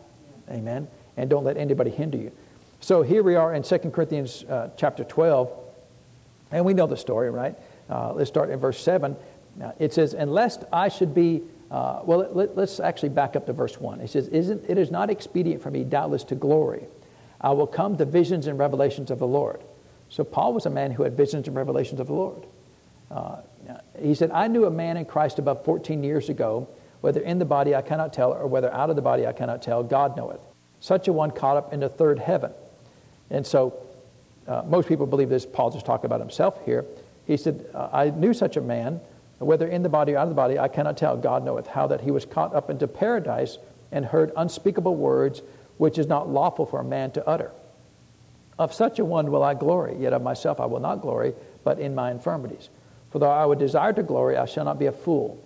Amen. 0.50 0.86
And 1.16 1.28
don't 1.28 1.44
let 1.44 1.56
anybody 1.56 1.90
hinder 1.90 2.16
you. 2.18 2.32
So 2.80 3.02
here 3.02 3.24
we 3.24 3.34
are 3.34 3.52
in 3.54 3.64
2 3.64 3.78
Corinthians 3.78 4.44
uh, 4.44 4.70
chapter 4.76 5.02
12, 5.02 5.50
and 6.52 6.64
we 6.64 6.74
know 6.74 6.86
the 6.86 6.96
story, 6.96 7.28
right? 7.28 7.56
Uh, 7.90 8.12
let's 8.14 8.30
start 8.30 8.50
in 8.50 8.60
verse 8.60 8.80
7. 8.80 9.16
it 9.80 9.92
says, 9.92 10.14
And 10.14 10.32
lest 10.32 10.62
I 10.72 10.88
should 10.88 11.12
be 11.12 11.42
uh, 11.70 12.00
well, 12.04 12.26
let, 12.32 12.56
us 12.56 12.80
actually 12.80 13.10
back 13.10 13.36
up 13.36 13.46
to 13.46 13.52
verse 13.52 13.78
1. 13.78 14.00
It 14.00 14.08
says, 14.08 14.28
Isn't, 14.28 14.64
It 14.68 14.78
is 14.78 14.90
not 14.90 15.10
expedient 15.10 15.62
for 15.62 15.70
me, 15.70 15.84
doubtless, 15.84 16.24
to 16.24 16.34
glory. 16.34 16.86
I 17.40 17.50
will 17.52 17.66
come 17.66 17.96
to 17.98 18.04
visions 18.04 18.46
and 18.46 18.58
revelations 18.58 19.10
of 19.10 19.18
the 19.18 19.26
Lord. 19.26 19.60
So 20.08 20.24
Paul 20.24 20.54
was 20.54 20.64
a 20.64 20.70
man 20.70 20.92
who 20.92 21.02
had 21.02 21.16
visions 21.16 21.46
and 21.46 21.54
revelations 21.56 22.00
of 22.00 22.06
the 22.06 22.14
Lord. 22.14 22.42
Uh, 23.10 23.36
he 24.00 24.14
said, 24.14 24.30
I 24.30 24.48
knew 24.48 24.64
a 24.64 24.70
man 24.70 24.96
in 24.96 25.04
Christ 25.04 25.38
above 25.38 25.64
14 25.64 26.02
years 26.02 26.30
ago, 26.30 26.68
whether 27.02 27.20
in 27.20 27.38
the 27.38 27.44
body 27.44 27.74
I 27.74 27.82
cannot 27.82 28.12
tell, 28.14 28.32
or 28.32 28.46
whether 28.46 28.72
out 28.72 28.88
of 28.90 28.96
the 28.96 29.02
body 29.02 29.26
I 29.26 29.32
cannot 29.32 29.62
tell, 29.62 29.82
God 29.82 30.16
knoweth. 30.16 30.40
Such 30.80 31.06
a 31.06 31.12
one 31.12 31.30
caught 31.30 31.56
up 31.58 31.72
into 31.72 31.88
third 31.88 32.18
heaven. 32.18 32.52
And 33.30 33.46
so 33.46 33.78
uh, 34.46 34.62
most 34.66 34.88
people 34.88 35.06
believe 35.06 35.28
this. 35.28 35.44
Paul 35.44 35.70
just 35.70 35.84
talked 35.84 36.06
about 36.06 36.20
himself 36.20 36.64
here. 36.64 36.86
He 37.26 37.36
said, 37.36 37.66
uh, 37.74 37.90
I 37.92 38.08
knew 38.10 38.32
such 38.32 38.56
a 38.56 38.60
man 38.62 39.00
whether 39.38 39.66
in 39.66 39.82
the 39.82 39.88
body 39.88 40.12
or 40.14 40.18
out 40.18 40.24
of 40.24 40.28
the 40.30 40.34
body, 40.34 40.58
I 40.58 40.68
cannot 40.68 40.96
tell. 40.96 41.16
God 41.16 41.44
knoweth 41.44 41.66
how 41.68 41.86
that 41.88 42.00
he 42.00 42.10
was 42.10 42.24
caught 42.24 42.54
up 42.54 42.70
into 42.70 42.88
paradise 42.88 43.58
and 43.92 44.04
heard 44.04 44.32
unspeakable 44.36 44.94
words 44.96 45.42
which 45.76 45.96
is 45.96 46.08
not 46.08 46.28
lawful 46.28 46.66
for 46.66 46.80
a 46.80 46.84
man 46.84 47.12
to 47.12 47.26
utter. 47.26 47.52
Of 48.58 48.72
such 48.74 48.98
a 48.98 49.04
one 49.04 49.30
will 49.30 49.44
I 49.44 49.54
glory, 49.54 49.96
yet 49.96 50.12
of 50.12 50.22
myself 50.22 50.58
I 50.58 50.66
will 50.66 50.80
not 50.80 50.96
glory, 51.00 51.34
but 51.62 51.78
in 51.78 51.94
my 51.94 52.10
infirmities. 52.10 52.68
For 53.12 53.20
though 53.20 53.30
I 53.30 53.46
would 53.46 53.60
desire 53.60 53.92
to 53.92 54.02
glory, 54.02 54.36
I 54.36 54.46
shall 54.46 54.64
not 54.64 54.78
be 54.80 54.86
a 54.86 54.92
fool. 54.92 55.42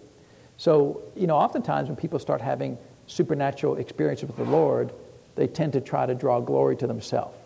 So, 0.57 1.03
you 1.15 1.27
know, 1.27 1.37
oftentimes 1.37 1.89
when 1.89 1.97
people 1.97 2.19
start 2.19 2.41
having 2.41 2.79
supernatural 3.07 3.77
experiences 3.77 4.27
with 4.29 4.37
the 4.39 4.45
Lord, 4.45 4.91
they 5.37 5.47
tend 5.47 5.75
to 5.75 5.81
try 5.83 6.07
to 6.07 6.15
draw 6.15 6.41
glory 6.41 6.77
to 6.79 6.87
themselves. 6.87 7.37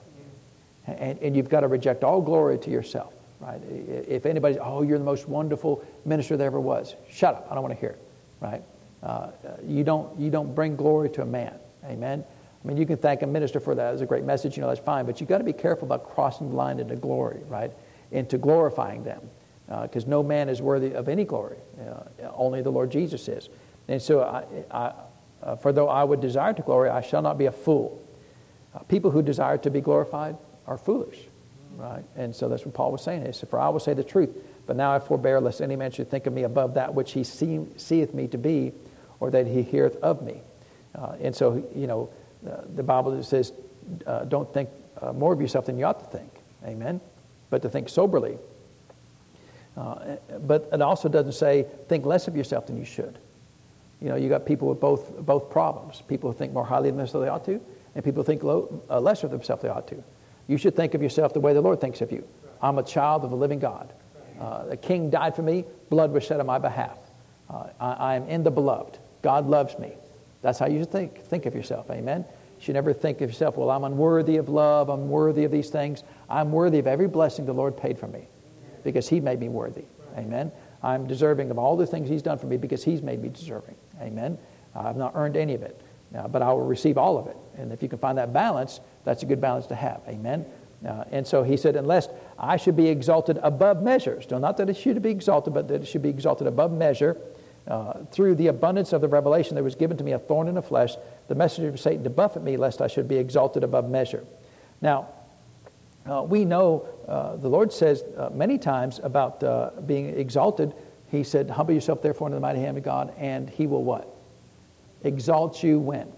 And, 0.87 1.19
and 1.19 1.37
you've 1.37 1.49
got 1.49 1.61
to 1.61 1.69
reject 1.69 2.05
all 2.05 2.21
glory 2.21 2.59
to 2.61 2.71
yourself 2.71 3.13
right? 3.41 3.61
If 4.09 4.27
anybody, 4.27 4.59
oh, 4.59 4.83
you're 4.83 4.99
the 4.99 5.05
most 5.05 5.29
wonderful 5.29 5.85
minister 6.05 6.37
there 6.37 6.47
ever 6.49 6.61
was, 6.61 6.95
shut 7.11 7.35
up. 7.35 7.47
I 7.51 7.55
don't 7.55 7.63
want 7.63 7.75
to 7.75 7.81
hear 7.81 7.91
it, 7.91 8.03
right? 8.41 8.63
Uh, 9.03 9.31
you, 9.67 9.85
don't, 9.85 10.19
you 10.19 10.31
don't 10.31 10.55
bring 10.55 10.77
glory 10.77 11.11
to 11.11 11.23
a 11.23 11.27
man, 11.27 11.55
amen? 11.85 12.25
I 12.65 12.69
mean, 12.69 12.77
you 12.77 12.87
can 12.87 12.97
thank 12.97 13.23
a 13.23 13.27
minister 13.27 13.61
for 13.61 13.75
that. 13.75 13.91
It 13.91 13.93
was 13.93 14.01
a 14.01 14.07
great 14.07 14.25
message, 14.25 14.57
you 14.57 14.63
know, 14.63 14.69
that's 14.69 14.81
fine, 14.81 15.07
but 15.07 15.21
you've 15.21 15.29
got 15.29 15.39
to 15.39 15.45
be 15.45 15.53
careful 15.53 15.87
about 15.87 16.09
crossing 16.15 16.51
the 16.51 16.57
line 16.57 16.81
into 16.81 16.97
glory, 16.97 17.41
right? 17.49 17.71
Into 18.11 18.39
glorifying 18.39 19.05
them, 19.05 19.21
because 19.83 20.05
uh, 20.05 20.09
no 20.09 20.23
man 20.23 20.49
is 20.49 20.63
worthy 20.63 20.93
of 20.93 21.09
any 21.09 21.25
glory. 21.25 21.57
Uh, 21.81 22.29
only 22.35 22.63
the 22.63 22.73
Lord 22.73 22.91
Jesus 22.91 23.29
is. 23.29 23.49
And 23.89 24.01
so, 24.03 24.23
I, 24.25 24.45
I, 24.77 24.93
uh, 25.43 25.57
for 25.57 25.73
though 25.73 25.89
I 25.89 26.03
would 26.03 26.21
desire 26.21 26.53
to 26.55 26.63
glory, 26.63 26.89
I 26.89 27.01
shall 27.03 27.23
not 27.23 27.39
be 27.39 27.47
a 27.47 27.53
fool. 27.53 28.03
Uh, 28.75 28.81
people 28.81 29.11
who 29.11 29.23
desire 29.23 29.59
to 29.59 29.71
be 29.71 29.81
glorified 29.81 30.37
are 30.67 30.77
foolish 30.79 31.17
right? 31.77 32.05
And 32.17 32.35
so 32.35 32.49
that's 32.49 32.65
what 32.65 32.75
Paul 32.75 32.93
was 32.93 33.03
saying. 33.03 33.25
He 33.25 33.33
said, 33.33 33.49
For 33.49 33.59
I 33.61 33.69
will 33.69 33.81
say 33.81 33.95
the 33.95 34.05
truth, 34.05 34.31
but 34.67 34.77
now 34.77 34.93
I 34.95 34.99
forbear, 34.99 35.41
lest 35.41 35.61
any 35.61 35.77
man 35.77 35.91
should 35.91 36.11
think 36.11 36.27
of 36.27 36.33
me 36.33 36.43
above 36.43 36.75
that 36.75 36.95
which 36.95 37.13
he 37.13 37.25
see, 37.25 37.61
seeth 37.77 38.15
me 38.15 38.27
to 38.29 38.39
be, 38.39 38.73
or 39.21 39.31
that 39.31 39.47
he 39.47 39.63
heareth 39.63 39.97
of 39.97 40.23
me. 40.23 40.41
Uh, 40.95 41.15
and 41.21 41.35
so, 41.35 41.65
you 41.75 41.87
know, 41.87 42.09
uh, 42.49 42.63
the 42.75 42.83
Bible 42.83 43.23
says, 43.23 43.53
uh, 44.07 44.25
Don't 44.25 44.53
think 44.53 44.69
uh, 45.01 45.13
more 45.13 45.33
of 45.33 45.41
yourself 45.41 45.67
than 45.67 45.79
you 45.79 45.85
ought 45.85 46.01
to 46.11 46.17
think. 46.19 46.31
Amen? 46.65 47.01
But 47.51 47.63
to 47.63 47.69
think 47.69 47.89
soberly. 47.89 48.39
Uh, 49.77 50.17
but 50.47 50.69
it 50.73 50.81
also 50.83 51.09
doesn't 51.09 51.33
say, 51.33 51.67
Think 51.89 52.05
less 52.07 52.29
of 52.29 52.37
yourself 52.37 52.67
than 52.67 52.77
you 52.79 52.85
should. 52.85 53.19
You 54.01 54.11
know, 54.11 54.17
you 54.17 54.29
got 54.29 54.45
people 54.45 54.69
with 54.69 54.81
both, 54.81 55.19
both 55.25 55.51
problems 55.51 56.03
people 56.07 56.31
who 56.31 56.37
think 56.37 56.53
more 56.53 56.65
highly 56.65 56.91
of 56.91 56.97
themselves 56.97 57.13
than 57.13 57.23
they 57.23 57.29
ought 57.29 57.45
to, 57.47 57.61
and 57.95 58.05
people 58.05 58.23
who 58.23 58.27
think 58.27 58.43
low, 58.43 58.83
uh, 58.91 59.01
less 59.01 59.23
of 59.25 59.31
themselves 59.31 59.63
than 59.63 59.71
they 59.71 59.77
ought 59.77 59.89
to. 59.89 60.03
You 60.49 60.57
should 60.59 60.77
think 60.77 60.95
of 60.95 61.03
yourself 61.03 61.33
the 61.35 61.41
way 61.41 61.53
the 61.53 61.61
Lord 61.61 61.81
thinks 61.81 62.01
of 62.01 62.13
you. 62.13 62.25
I'm 62.63 62.79
a 62.79 62.83
child 62.83 63.25
of 63.25 63.31
the 63.31 63.37
living 63.37 63.59
God. 63.59 63.93
Uh, 64.41 64.65
the 64.67 64.77
king 64.77 65.11
died 65.11 65.35
for 65.35 65.43
me, 65.43 65.65
blood 65.91 66.13
was 66.13 66.25
shed 66.25 66.41
on 66.41 66.47
my 66.47 66.59
behalf. 66.59 66.99
Uh, 67.49 67.69
I, 67.81 67.93
I, 67.93 68.15
am 68.17 68.29
in 68.29 68.43
the 68.43 68.51
beloved. 68.51 68.99
God 69.23 69.47
loves 69.47 69.79
me. 69.79 69.93
That's 70.43 70.59
how 70.59 70.67
you 70.67 70.81
should 70.81 70.91
think, 70.93 71.21
think 71.23 71.47
of 71.47 71.55
yourself. 71.55 71.91
Amen. 71.91 72.25
You 72.59 72.65
should 72.65 72.75
never 72.75 72.93
think 72.93 73.21
of 73.23 73.29
yourself, 73.31 73.57
well, 73.59 73.71
I'm 73.71 73.85
unworthy 73.85 74.37
of 74.39 74.49
love, 74.49 74.89
I'm 74.89 75.09
worthy 75.11 75.45
of 75.45 75.51
these 75.53 75.69
things. 75.71 76.03
I'm 76.31 76.53
worthy 76.53 76.79
of 76.79 76.87
every 76.87 77.07
blessing 77.09 77.45
the 77.47 77.53
Lord 77.55 77.77
paid 77.77 77.99
for 77.99 78.07
me 78.09 78.27
because 78.85 79.09
He 79.09 79.21
made 79.21 79.41
me 79.41 79.49
worthy. 79.49 79.85
Amen. 80.17 80.51
I'm 80.83 81.07
deserving 81.07 81.51
of 81.51 81.59
all 81.59 81.77
the 81.77 81.87
things 81.87 82.09
He's 82.09 82.23
done 82.23 82.39
for 82.39 82.47
me 82.47 82.57
because 82.57 82.83
He's 82.85 83.03
made 83.03 83.21
me 83.21 83.29
deserving. 83.29 83.75
Amen. 84.01 84.39
I've 84.75 84.97
not 84.97 85.13
earned 85.17 85.37
any 85.37 85.55
of 85.55 85.63
it 85.63 85.79
uh, 86.17 86.27
but 86.29 86.43
I 86.43 86.53
will 86.53 86.63
receive 86.67 86.97
all 86.99 87.19
of 87.19 87.27
it. 87.27 87.37
And 87.59 87.73
if 87.73 87.83
you 87.83 87.89
can 87.89 87.99
find 87.99 88.19
that 88.19 88.33
balance, 88.33 88.81
that's 89.05 89.23
a 89.23 89.27
good 89.27 89.41
balance 89.41 89.67
to 89.69 89.75
have. 89.75 90.01
Amen. 90.09 90.45
Uh, 90.87 91.05
and 91.11 91.27
so 91.27 91.43
he 91.43 91.57
said, 91.57 91.77
Unless 91.77 92.09
I 92.39 92.57
should 92.57 92.77
be 92.77 92.89
exalted 92.89 93.39
above 93.43 93.83
measure. 93.83 94.21
Still, 94.23 94.39
not 94.39 94.57
that 94.59 94.69
it 94.69 94.77
should 94.77 95.01
be 95.03 95.11
exalted, 95.11 95.55
but 95.55 95.69
that 95.69 95.83
it 95.83 95.87
should 95.87 96.03
be 96.03 96.09
exalted 96.11 96.47
above 96.47 96.73
measure 96.73 97.17
uh, 97.67 97.95
through 98.13 98.35
the 98.37 98.47
abundance 98.49 98.93
of 98.93 99.01
the 99.01 99.09
revelation 99.09 99.55
that 99.57 99.65
was 99.65 99.75
given 99.75 99.97
to 99.97 100.05
me 100.05 100.13
a 100.13 100.19
thorn 100.19 100.49
in 100.49 100.55
the 100.55 100.63
flesh, 100.63 100.95
the 101.29 101.35
messenger 101.35 101.69
of 101.71 101.81
Satan 101.81 102.05
to 102.05 102.11
buffet 102.11 102.43
me, 102.43 102.57
lest 102.57 102.81
I 102.83 102.87
should 102.89 103.09
be 103.09 103.17
exalted 103.17 103.65
above 103.65 103.89
measure. 103.89 104.25
Now, 104.81 105.09
uh, 106.09 106.23
we 106.23 106.45
know 106.45 106.87
uh, 107.09 107.37
the 107.37 107.49
Lord 107.49 107.73
says 107.73 108.05
uh, 108.17 108.31
many 108.33 108.59
times 108.59 109.01
about 109.03 109.43
uh, 109.43 109.71
being 109.87 110.07
exalted. 110.19 110.73
He 111.11 111.25
said, 111.25 111.51
Humble 111.51 111.75
yourself, 111.75 112.03
therefore, 112.03 112.29
in 112.29 112.35
the 112.35 112.41
mighty 112.41 112.61
hand 112.61 112.77
of 112.79 112.85
God, 112.85 113.13
and 113.19 113.49
he 113.51 113.67
will 113.67 113.83
what? 113.83 114.09
exalts 115.07 115.63
you 115.63 115.79
when? 115.79 116.13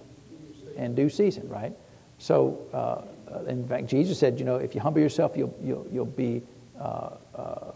In 0.77 0.95
due 0.95 1.09
season, 1.11 1.49
right? 1.49 1.73
So, 2.19 2.59
uh, 2.73 3.03
in 3.47 3.67
fact, 3.69 3.87
Jesus 3.87 4.19
said, 4.19 4.39
you 4.41 4.45
know, 4.45 4.57
if 4.57 4.75
you 4.75 4.81
humble 4.81 5.01
yourself, 5.01 5.37
you'll, 5.37 5.57
you'll, 5.63 5.87
you'll 5.93 6.05
be. 6.07 6.43
Uh, 6.81 7.11
uh, 7.35 7.73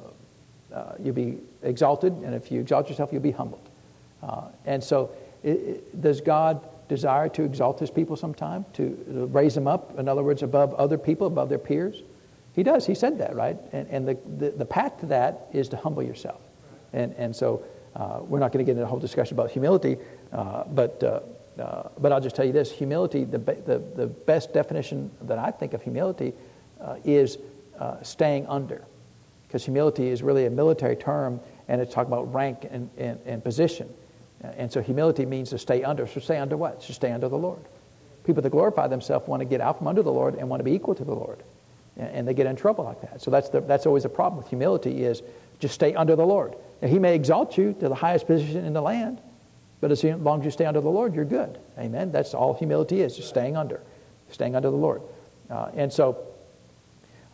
uh 0.72 0.92
you'll 1.02 1.14
be 1.14 1.36
exalted, 1.64 2.12
and 2.24 2.34
if 2.34 2.50
you 2.52 2.60
exalt 2.60 2.88
yourself, 2.88 3.10
you'll 3.12 3.20
be 3.20 3.32
humbled. 3.32 3.68
Uh, 4.22 4.44
and 4.64 4.82
so, 4.82 5.10
it, 5.42 5.50
it, 5.56 6.00
does 6.02 6.20
God 6.20 6.60
desire 6.88 7.28
to 7.30 7.42
exalt 7.42 7.80
his 7.80 7.90
people 7.90 8.16
sometime, 8.16 8.64
to 8.74 9.28
raise 9.32 9.54
them 9.56 9.66
up, 9.66 9.98
in 9.98 10.08
other 10.08 10.22
words, 10.22 10.42
above 10.44 10.72
other 10.74 10.96
people, 10.98 11.26
above 11.26 11.48
their 11.48 11.58
peers? 11.58 11.96
He 12.54 12.62
does. 12.62 12.86
He 12.86 12.94
said 12.94 13.18
that, 13.18 13.34
right? 13.34 13.56
And, 13.72 13.88
and 13.90 14.08
the, 14.08 14.14
the, 14.38 14.50
the 14.58 14.64
path 14.64 15.00
to 15.00 15.06
that 15.06 15.46
is 15.52 15.68
to 15.70 15.76
humble 15.76 16.02
yourself. 16.04 16.40
And, 16.92 17.12
and 17.18 17.34
so 17.34 17.64
uh, 17.96 18.20
we're 18.22 18.38
not 18.40 18.52
going 18.52 18.64
to 18.64 18.70
get 18.70 18.76
into 18.76 18.84
a 18.84 18.88
whole 18.88 18.98
discussion 19.00 19.34
about 19.34 19.50
humility, 19.50 19.96
uh, 20.32 20.64
but, 20.70 21.02
uh, 21.04 21.20
uh, 21.62 21.88
but 22.00 22.12
I'll 22.12 22.20
just 22.20 22.34
tell 22.34 22.44
you 22.46 22.52
this 22.52 22.72
humility, 22.72 23.24
the, 23.24 23.38
the, 23.38 23.82
the 23.94 24.06
best 24.06 24.52
definition 24.54 25.10
that 25.22 25.38
I 25.38 25.50
think 25.50 25.74
of 25.74 25.82
humility 25.82 26.32
uh, 26.80 26.96
is 27.04 27.36
uh, 27.78 28.02
staying 28.02 28.46
under. 28.46 28.82
Because 29.46 29.64
humility 29.64 30.08
is 30.08 30.22
really 30.22 30.46
a 30.46 30.50
military 30.50 30.96
term, 30.96 31.38
and 31.68 31.80
it's 31.80 31.92
talking 31.92 32.10
about 32.12 32.32
rank 32.32 32.66
and, 32.70 32.88
and, 32.96 33.20
and 33.26 33.44
position. 33.44 33.88
And 34.42 34.72
so 34.72 34.80
humility 34.82 35.24
means 35.26 35.50
to 35.50 35.58
stay 35.58 35.84
under. 35.84 36.06
So 36.06 36.18
stay 36.20 36.36
under 36.38 36.56
what? 36.56 36.80
To 36.82 36.92
stay 36.92 37.12
under 37.12 37.28
the 37.28 37.36
Lord. 37.38 37.60
People 38.24 38.42
that 38.42 38.50
glorify 38.50 38.88
themselves 38.88 39.28
want 39.28 39.40
to 39.40 39.44
get 39.44 39.60
out 39.60 39.78
from 39.78 39.86
under 39.88 40.02
the 40.02 40.10
Lord 40.10 40.34
and 40.34 40.48
want 40.48 40.58
to 40.60 40.64
be 40.64 40.72
equal 40.72 40.94
to 40.96 41.04
the 41.04 41.14
Lord. 41.14 41.38
And, 41.96 42.08
and 42.16 42.28
they 42.28 42.34
get 42.34 42.46
in 42.46 42.56
trouble 42.56 42.84
like 42.84 43.00
that. 43.02 43.20
So 43.22 43.30
that's, 43.30 43.50
the, 43.50 43.60
that's 43.60 43.84
always 43.86 44.04
a 44.04 44.08
problem 44.08 44.38
with 44.40 44.48
humility 44.48 45.04
is 45.04 45.22
just 45.60 45.74
stay 45.74 45.94
under 45.94 46.16
the 46.16 46.26
Lord. 46.26 46.54
Now, 46.80 46.88
he 46.88 46.98
may 46.98 47.14
exalt 47.14 47.56
you 47.58 47.72
to 47.78 47.88
the 47.88 47.94
highest 47.94 48.26
position 48.26 48.64
in 48.64 48.72
the 48.72 48.82
land, 48.82 49.20
but 49.82 49.90
as 49.90 50.02
long 50.04 50.38
as 50.38 50.44
you 50.44 50.50
stay 50.52 50.64
under 50.64 50.80
the 50.80 50.88
Lord, 50.88 51.12
you're 51.14 51.24
good. 51.24 51.58
Amen. 51.76 52.12
That's 52.12 52.34
all 52.34 52.54
humility 52.54 53.02
is, 53.02 53.16
just 53.16 53.28
staying 53.28 53.56
under, 53.56 53.80
staying 54.30 54.54
under 54.54 54.70
the 54.70 54.76
Lord. 54.76 55.02
Uh, 55.50 55.70
and 55.74 55.92
so 55.92 56.24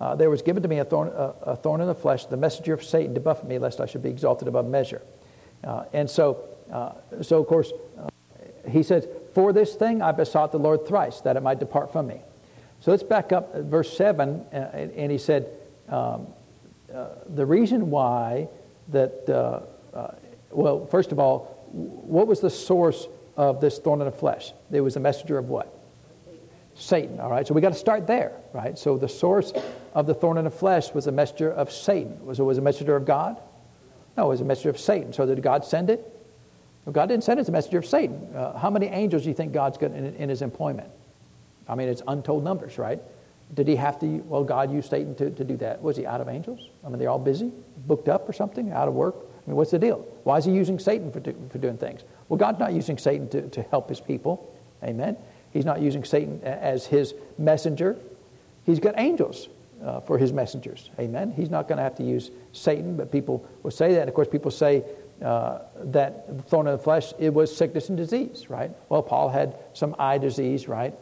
uh, 0.00 0.16
there 0.16 0.30
was 0.30 0.40
given 0.40 0.62
to 0.62 0.68
me 0.68 0.78
a 0.78 0.84
thorn, 0.86 1.12
a 1.14 1.54
thorn 1.56 1.82
in 1.82 1.86
the 1.86 1.94
flesh, 1.94 2.24
the 2.24 2.38
messenger 2.38 2.72
of 2.72 2.82
Satan 2.82 3.12
to 3.14 3.20
buffet 3.20 3.46
me, 3.46 3.58
lest 3.58 3.80
I 3.82 3.86
should 3.86 4.02
be 4.02 4.08
exalted 4.08 4.48
above 4.48 4.66
measure. 4.66 5.02
Uh, 5.62 5.84
and 5.92 6.08
so, 6.08 6.42
uh, 6.72 6.92
so 7.20 7.38
of 7.38 7.46
course, 7.46 7.70
uh, 8.00 8.08
he 8.70 8.82
says, 8.82 9.06
For 9.34 9.52
this 9.52 9.74
thing 9.74 10.00
I 10.00 10.12
besought 10.12 10.50
the 10.50 10.58
Lord 10.58 10.86
thrice, 10.88 11.20
that 11.20 11.36
it 11.36 11.42
might 11.42 11.58
depart 11.58 11.92
from 11.92 12.06
me. 12.06 12.18
So 12.80 12.92
let's 12.92 13.02
back 13.02 13.30
up 13.30 13.54
verse 13.56 13.94
7, 13.94 14.42
and, 14.52 14.66
and 14.92 15.12
he 15.12 15.18
said, 15.18 15.50
um, 15.90 16.26
The 17.28 17.44
reason 17.44 17.90
why 17.90 18.48
that, 18.90 19.26
well, 20.50 20.86
first 20.86 21.12
of 21.12 21.18
all, 21.18 21.54
what 21.72 22.26
was 22.26 22.40
the 22.40 22.50
source 22.50 23.06
of 23.36 23.60
this 23.60 23.78
thorn 23.78 24.00
in 24.00 24.06
the 24.06 24.12
flesh? 24.12 24.52
It 24.72 24.80
was 24.80 24.96
a 24.96 25.00
messenger 25.00 25.38
of 25.38 25.48
what? 25.48 25.74
Satan, 26.74 27.18
all 27.20 27.30
right? 27.30 27.46
So 27.46 27.54
we 27.54 27.60
got 27.60 27.72
to 27.72 27.78
start 27.78 28.06
there, 28.06 28.32
right? 28.52 28.78
So 28.78 28.96
the 28.96 29.08
source 29.08 29.52
of 29.94 30.06
the 30.06 30.14
thorn 30.14 30.38
in 30.38 30.44
the 30.44 30.50
flesh 30.50 30.94
was 30.94 31.06
a 31.08 31.12
messenger 31.12 31.50
of 31.50 31.72
Satan. 31.72 32.24
Was 32.24 32.38
it 32.38 32.44
was 32.44 32.58
a 32.58 32.62
messenger 32.62 32.94
of 32.96 33.04
God? 33.04 33.38
No, 34.16 34.26
it 34.26 34.28
was 34.28 34.40
a 34.40 34.44
messenger 34.44 34.70
of 34.70 34.78
Satan. 34.78 35.12
So 35.12 35.26
did 35.26 35.42
God 35.42 35.64
send 35.64 35.90
it? 35.90 36.00
Well, 36.84 36.92
God 36.92 37.06
didn't 37.08 37.24
send 37.24 37.38
it 37.38 37.42
as 37.42 37.48
a 37.48 37.52
messenger 37.52 37.78
of 37.78 37.86
Satan. 37.86 38.16
Uh, 38.34 38.56
how 38.58 38.70
many 38.70 38.86
angels 38.86 39.22
do 39.24 39.28
you 39.28 39.34
think 39.34 39.52
God's 39.52 39.76
got 39.76 39.90
in, 39.90 40.14
in 40.14 40.28
his 40.28 40.40
employment? 40.40 40.88
I 41.68 41.74
mean, 41.74 41.88
it's 41.88 42.02
untold 42.08 42.44
numbers, 42.44 42.78
right? 42.78 42.98
Did 43.54 43.68
he 43.68 43.76
have 43.76 43.98
to, 44.00 44.06
well, 44.06 44.44
God 44.44 44.72
used 44.72 44.88
Satan 44.90 45.14
to, 45.16 45.30
to 45.30 45.44
do 45.44 45.56
that? 45.58 45.82
Was 45.82 45.96
he 45.96 46.06
out 46.06 46.20
of 46.20 46.28
angels? 46.28 46.60
I 46.84 46.88
mean, 46.88 46.98
they're 46.98 47.10
all 47.10 47.18
busy, 47.18 47.50
booked 47.86 48.08
up 48.08 48.28
or 48.28 48.32
something, 48.32 48.70
out 48.72 48.88
of 48.88 48.94
work? 48.94 49.16
mean, 49.48 49.56
what's 49.56 49.70
the 49.70 49.78
deal? 49.78 49.98
Why 50.24 50.36
is 50.38 50.44
he 50.44 50.52
using 50.52 50.78
Satan 50.78 51.10
for, 51.10 51.20
do, 51.20 51.34
for 51.50 51.58
doing 51.58 51.78
things? 51.78 52.02
Well, 52.28 52.36
God's 52.36 52.58
not 52.58 52.72
using 52.72 52.98
Satan 52.98 53.28
to, 53.30 53.48
to 53.50 53.62
help 53.62 53.88
his 53.88 54.00
people. 54.00 54.52
Amen. 54.84 55.16
He's 55.52 55.64
not 55.64 55.80
using 55.80 56.04
Satan 56.04 56.40
as 56.44 56.86
his 56.86 57.14
messenger. 57.38 57.96
He's 58.66 58.78
got 58.78 58.94
angels 58.98 59.48
uh, 59.82 60.00
for 60.00 60.18
his 60.18 60.32
messengers. 60.32 60.90
Amen. 61.00 61.32
He's 61.32 61.50
not 61.50 61.66
going 61.66 61.78
to 61.78 61.82
have 61.82 61.96
to 61.96 62.04
use 62.04 62.30
Satan, 62.52 62.96
but 62.96 63.10
people 63.10 63.48
will 63.62 63.70
say 63.70 63.94
that. 63.94 64.00
And 64.00 64.08
of 64.08 64.14
course, 64.14 64.28
people 64.28 64.50
say 64.50 64.84
uh, 65.24 65.60
that 65.76 66.36
the 66.36 66.42
thorn 66.44 66.66
of 66.66 66.78
the 66.78 66.84
flesh, 66.84 67.12
it 67.18 67.32
was 67.32 67.54
sickness 67.54 67.88
and 67.88 67.96
disease, 67.96 68.50
right? 68.50 68.70
Well, 68.90 69.02
Paul 69.02 69.30
had 69.30 69.54
some 69.72 69.96
eye 69.98 70.18
disease, 70.18 70.68
right? 70.68 70.94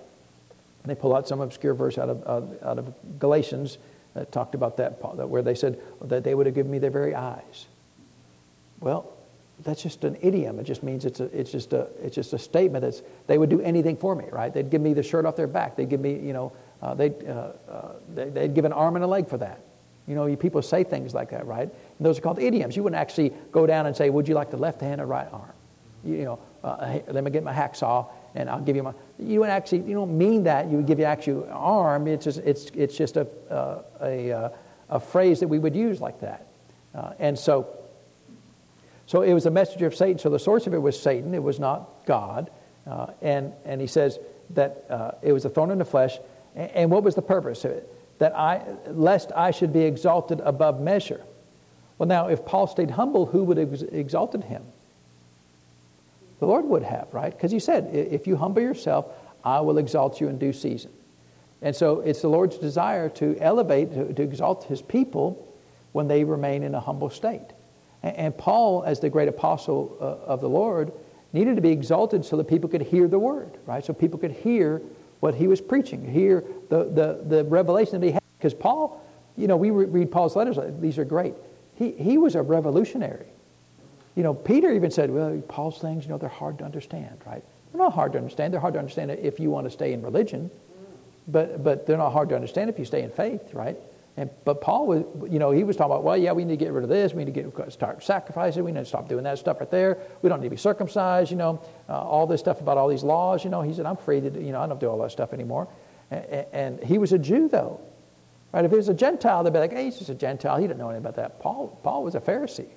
And 0.85 0.91
they 0.91 0.95
pull 0.95 1.15
out 1.17 1.27
some 1.27 1.41
obscure 1.41 1.75
verse 1.75 1.99
out 1.99 2.09
of, 2.11 2.23
uh, 2.25 2.69
out 2.69 2.79
of 2.79 2.95
Galatians 3.19 3.77
that 4.15 4.31
talked 4.31 4.55
about 4.55 4.77
that, 4.77 4.93
where 5.29 5.43
they 5.43 5.57
said 5.57 5.79
that 6.03 6.23
they 6.23 6.35
would 6.35 6.47
have 6.47 6.55
given 6.55 6.71
me 6.71 6.79
their 6.79 6.93
very 6.93 7.15
eyes. 7.15 7.67
Well, 8.81 9.11
that's 9.64 9.83
just 9.83 10.05
an 10.05 10.16
idiom. 10.20 10.59
It 10.59 10.64
just 10.64 10.83
means 10.83 11.05
it's, 11.05 11.20
a, 11.20 11.24
it's, 11.39 11.51
just, 11.51 11.72
a, 11.72 11.87
it's 12.03 12.14
just 12.14 12.33
a 12.33 12.39
statement. 12.39 12.83
that 12.83 13.01
they 13.27 13.39
would 13.39 13.49
do 13.49 13.61
anything 13.61 13.97
for 13.97 14.14
me, 14.14 14.27
right? 14.31 14.53
They'd 14.53 14.70
give 14.70 14.83
me 14.83 14.93
the 14.95 15.03
shirt 15.03 15.24
off 15.24 15.37
their 15.37 15.47
back. 15.47 15.77
They'd 15.77 15.89
give 15.89 16.01
me, 16.01 16.18
you 16.18 16.33
know, 16.33 16.53
uh, 16.83 16.95
they'd, 16.95 17.27
uh, 17.29 17.49
uh, 17.70 17.93
they'd 18.14 18.55
give 18.55 18.64
an 18.66 18.72
arm 18.72 18.97
and 18.97 19.05
a 19.05 19.09
leg 19.09 19.29
for 19.29 19.39
that. 19.39 19.61
You 20.07 20.14
know, 20.14 20.27
you 20.27 20.37
people 20.37 20.62
say 20.62 20.85
things 20.85 21.14
like 21.14 21.31
that, 21.31 21.47
right? 21.47 21.62
And 21.68 21.74
those 22.07 22.18
are 22.18 22.20
called 22.22 22.39
idioms. 22.39 22.77
You 22.77 22.83
wouldn't 22.83 23.01
actually 23.01 23.31
go 23.51 23.66
down 23.66 23.87
and 23.87 23.97
say, 23.97 24.09
would 24.11 24.29
you 24.29 24.35
like 24.35 24.51
the 24.51 24.57
left 24.57 24.81
hand 24.81 25.01
or 25.01 25.07
right 25.07 25.27
arm? 25.33 25.53
You, 26.05 26.14
you 26.16 26.24
know, 26.24 26.39
uh, 26.62 26.87
hey, 26.87 27.03
let 27.09 27.24
me 27.24 27.31
get 27.31 27.43
my 27.43 27.53
hacksaw 27.53 28.07
and 28.35 28.49
I'll 28.51 28.61
give 28.61 28.77
you 28.77 28.83
my. 28.83 28.93
You 29.18 29.41
wouldn't 29.41 29.57
actually, 29.57 29.79
you 29.81 29.95
don't 29.95 30.16
mean 30.16 30.45
that. 30.45 30.66
You 30.66 30.77
would 30.77 30.87
give 30.87 30.99
you 31.01 31.07
actually 31.07 31.45
an 31.47 31.51
arm. 31.53 32.07
It's 32.07 32.24
just, 32.24 32.39
it's, 32.41 32.66
it's 32.66 32.97
just 32.97 33.16
a, 33.16 33.27
uh, 33.51 33.83
a, 34.03 34.33
uh, 34.33 34.49
a, 34.91 35.01
phrase 35.01 35.41
that 35.41 35.49
we 35.49 35.59
would 35.59 35.74
use 35.74 36.01
like 36.01 36.20
that. 36.20 36.47
and 37.18 37.37
so, 37.39 37.68
so 39.07 39.23
it 39.23 39.33
was 39.33 39.47
a 39.47 39.51
messenger 39.51 39.87
of 39.87 39.95
Satan. 39.95 40.19
So 40.19 40.29
the 40.31 40.39
source 40.39 40.67
of 40.67 40.75
it 40.75 40.83
was 40.83 41.01
Satan, 41.01 41.35
it 41.35 41.43
was 41.43 41.59
not 41.59 41.87
God. 42.07 42.51
Uh, 42.87 43.09
and, 43.23 43.53
and 43.65 43.81
he 43.81 43.87
says 43.87 44.19
that 44.51 44.85
uh, 44.91 45.13
it 45.23 45.33
was 45.33 45.45
a 45.45 45.49
thorn 45.49 45.71
in 45.71 45.79
the 45.79 45.85
flesh. 45.85 46.19
And, 46.55 46.71
and 46.73 46.91
what 46.91 47.03
was 47.03 47.15
the 47.15 47.23
purpose 47.23 47.65
of 47.65 47.71
it? 47.73 47.93
That 48.19 48.37
I, 48.37 48.63
lest 48.89 49.33
I 49.35 49.51
should 49.51 49.73
be 49.73 49.83
exalted 49.83 50.41
above 50.41 50.81
measure. 50.81 51.23
Well, 51.99 52.09
now, 52.09 52.29
if 52.29 52.45
Paul 52.45 52.67
stayed 52.67 52.91
humble, 52.91 53.27
who 53.27 53.43
would 53.45 53.57
have 53.57 53.73
exalted 53.93 54.45
him? 54.45 54.63
The 56.41 56.47
Lord 56.47 56.67
would 56.67 56.83
have, 56.83 57.09
right? 57.13 57.33
Because 57.33 57.51
he 57.51 57.59
said, 57.59 57.89
if 57.95 58.27
you 58.27 58.37
humble 58.37 58.61
yourself, 58.61 59.07
I 59.43 59.61
will 59.61 59.79
exalt 59.79 60.21
you 60.21 60.29
in 60.29 60.39
due 60.39 60.53
season. 60.53 60.91
And 61.63 61.75
so 61.75 62.01
it's 62.01 62.21
the 62.21 62.29
Lord's 62.29 62.59
desire 62.59 63.09
to 63.11 63.39
elevate, 63.41 63.95
to, 63.95 64.13
to 64.13 64.23
exalt 64.23 64.65
his 64.65 64.83
people 64.83 65.51
when 65.93 66.07
they 66.07 66.25
remain 66.25 66.63
in 66.63 66.75
a 66.75 66.81
humble 66.81 67.09
state. 67.09 67.41
And 68.15 68.37
Paul, 68.37 68.85
as 68.85 69.01
the 69.01 69.11
great 69.11 69.29
apostle 69.29 69.97
uh, 70.01 70.05
of 70.31 70.41
the 70.41 70.49
Lord, 70.49 70.93
needed 71.33 71.57
to 71.57 71.63
be 71.63 71.71
exalted 71.73 72.25
so 72.25 72.37
that 72.37 72.45
people 72.49 72.69
could 72.69 72.83
hear 72.83 73.09
the 73.09 73.19
word, 73.19 73.51
right? 73.67 73.85
So 73.85 73.93
people 73.93 74.19
could 74.19 74.31
hear 74.31 74.81
what 75.21 75.35
he 75.35 75.49
was 75.49 75.61
preaching, 75.61 76.09
hear 76.09 76.45
the, 76.69 76.85
the, 76.85 77.25
the 77.37 77.45
revelation 77.45 78.01
that 78.01 78.07
he 78.07 78.13
had. 78.13 78.23
Because 78.39 78.55
Paul, 78.55 79.03
you 79.37 79.49
know, 79.49 79.57
we 79.57 79.71
read 79.71 80.11
Paul's 80.13 80.37
letters, 80.37 80.59
these 80.81 80.99
are 80.99 81.05
great. 81.05 81.35
He, 81.75 81.91
he 81.93 82.17
was 82.17 82.37
a 82.37 82.43
revolutionary. 82.43 83.27
You 84.15 84.23
know, 84.23 84.35
Peter 84.35 84.71
even 84.73 84.91
said, 84.91 85.11
well, 85.11 85.43
Paul's 85.49 85.79
things, 85.81 86.05
you 86.05 86.11
know, 86.11 86.19
they're 86.19 86.29
hard 86.29 86.59
to 86.59 86.65
understand, 86.65 87.19
right? 87.27 87.43
They're 87.73 87.83
not 87.83 87.93
hard 87.93 88.13
to 88.13 88.19
understand. 88.19 88.53
They're 88.55 88.61
hard 88.61 88.75
to 88.75 88.79
understand 88.79 89.11
if 89.11 89.41
you 89.41 89.51
want 89.51 89.67
to 89.67 89.71
stay 89.71 89.93
in 89.93 90.01
religion, 90.01 90.51
but, 91.29 91.63
but 91.65 91.87
they're 91.87 91.99
not 91.99 92.11
hard 92.11 92.29
to 92.31 92.35
understand 92.37 92.71
if 92.71 92.79
you 92.79 92.85
stay 92.85 93.03
in 93.03 93.11
faith, 93.11 93.53
right? 93.53 93.77
And, 94.19 94.31
but 94.47 94.62
Paul 94.62 94.87
was, 94.87 95.05
you 95.31 95.39
know, 95.39 95.51
he 95.51 95.62
was 95.62 95.77
talking 95.77 95.93
about, 95.93 96.03
well, 96.03 96.17
yeah, 96.17 96.33
we 96.33 96.45
need 96.47 96.59
to 96.59 96.64
get 96.64 96.73
rid 96.73 96.85
of 96.85 96.89
this. 96.89 97.12
We 97.12 97.25
need 97.25 97.35
to 97.35 97.51
get, 97.51 97.73
start 97.73 98.03
sacrificing. 98.03 98.64
We 98.64 98.73
need 98.73 98.81
to 98.81 98.87
stop 98.87 99.09
doing 99.09 99.25
that 99.25 99.39
stuff 99.39 99.61
right 99.61 99.71
there. 99.71 99.99
We 100.23 100.31
don't 100.31 100.41
need 100.41 100.47
to 100.47 100.51
be 100.51 100.57
circumcised, 100.57 101.31
you 101.31 101.37
know, 101.37 101.62
uh, 101.89 101.93
all 102.01 102.27
this 102.27 102.41
stuff 102.41 102.62
about 102.62 102.79
all 102.79 102.89
these 102.89 103.03
laws, 103.05 103.45
you 103.45 103.51
know. 103.51 103.61
He 103.61 103.75
said, 103.75 103.85
I'm 103.85 103.97
free 103.97 104.23
to, 104.23 104.31
do, 104.31 104.41
you 104.41 104.53
know, 104.53 104.61
I 104.62 104.67
don't 104.67 104.81
do 104.81 104.89
all 104.89 104.99
that 105.03 105.12
stuff 105.12 105.35
anymore. 105.35 105.69
And, 106.11 106.25
and, 106.53 106.81
he 106.83 106.97
was 106.97 107.12
a 107.12 107.19
Jew, 107.19 107.49
though. 107.49 107.79
Right? 108.53 108.64
If 108.64 108.71
he 108.71 108.79
was 108.79 108.89
a 108.89 108.95
Gentile, 108.95 109.45
they'd 109.45 109.53
be 109.53 109.59
like, 109.59 109.73
hey, 109.73 109.85
he's 109.85 109.99
just 109.99 110.09
a 110.09 110.14
Gentile. 110.14 110.57
He 110.57 110.67
didn't 110.67 110.79
know 110.79 110.89
anything 110.89 111.05
about 111.05 111.17
that. 111.17 111.39
Paul, 111.41 111.79
Paul 111.83 112.03
was 112.03 112.14
a 112.14 112.21
Pharisee. 112.21 112.69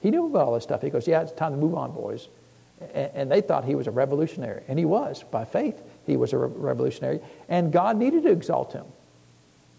He 0.00 0.10
knew 0.10 0.26
about 0.26 0.46
all 0.46 0.54
this 0.54 0.62
stuff. 0.62 0.80
He 0.80 0.88
goes, 0.88 1.06
yeah, 1.06 1.20
it's 1.20 1.32
time 1.32 1.52
to 1.52 1.58
move 1.58 1.74
on, 1.74 1.92
boys. 1.92 2.28
And, 2.94 3.10
and 3.14 3.30
they 3.30 3.42
thought 3.42 3.66
he 3.66 3.74
was 3.74 3.86
a 3.86 3.90
revolutionary. 3.90 4.62
And 4.66 4.78
he 4.78 4.86
was. 4.86 5.24
By 5.30 5.44
faith, 5.44 5.82
he 6.06 6.16
was 6.16 6.32
a 6.32 6.38
re- 6.38 6.48
revolutionary. 6.50 7.20
And 7.50 7.70
God 7.70 7.98
needed 7.98 8.22
to 8.22 8.30
exalt 8.30 8.72
him 8.72 8.86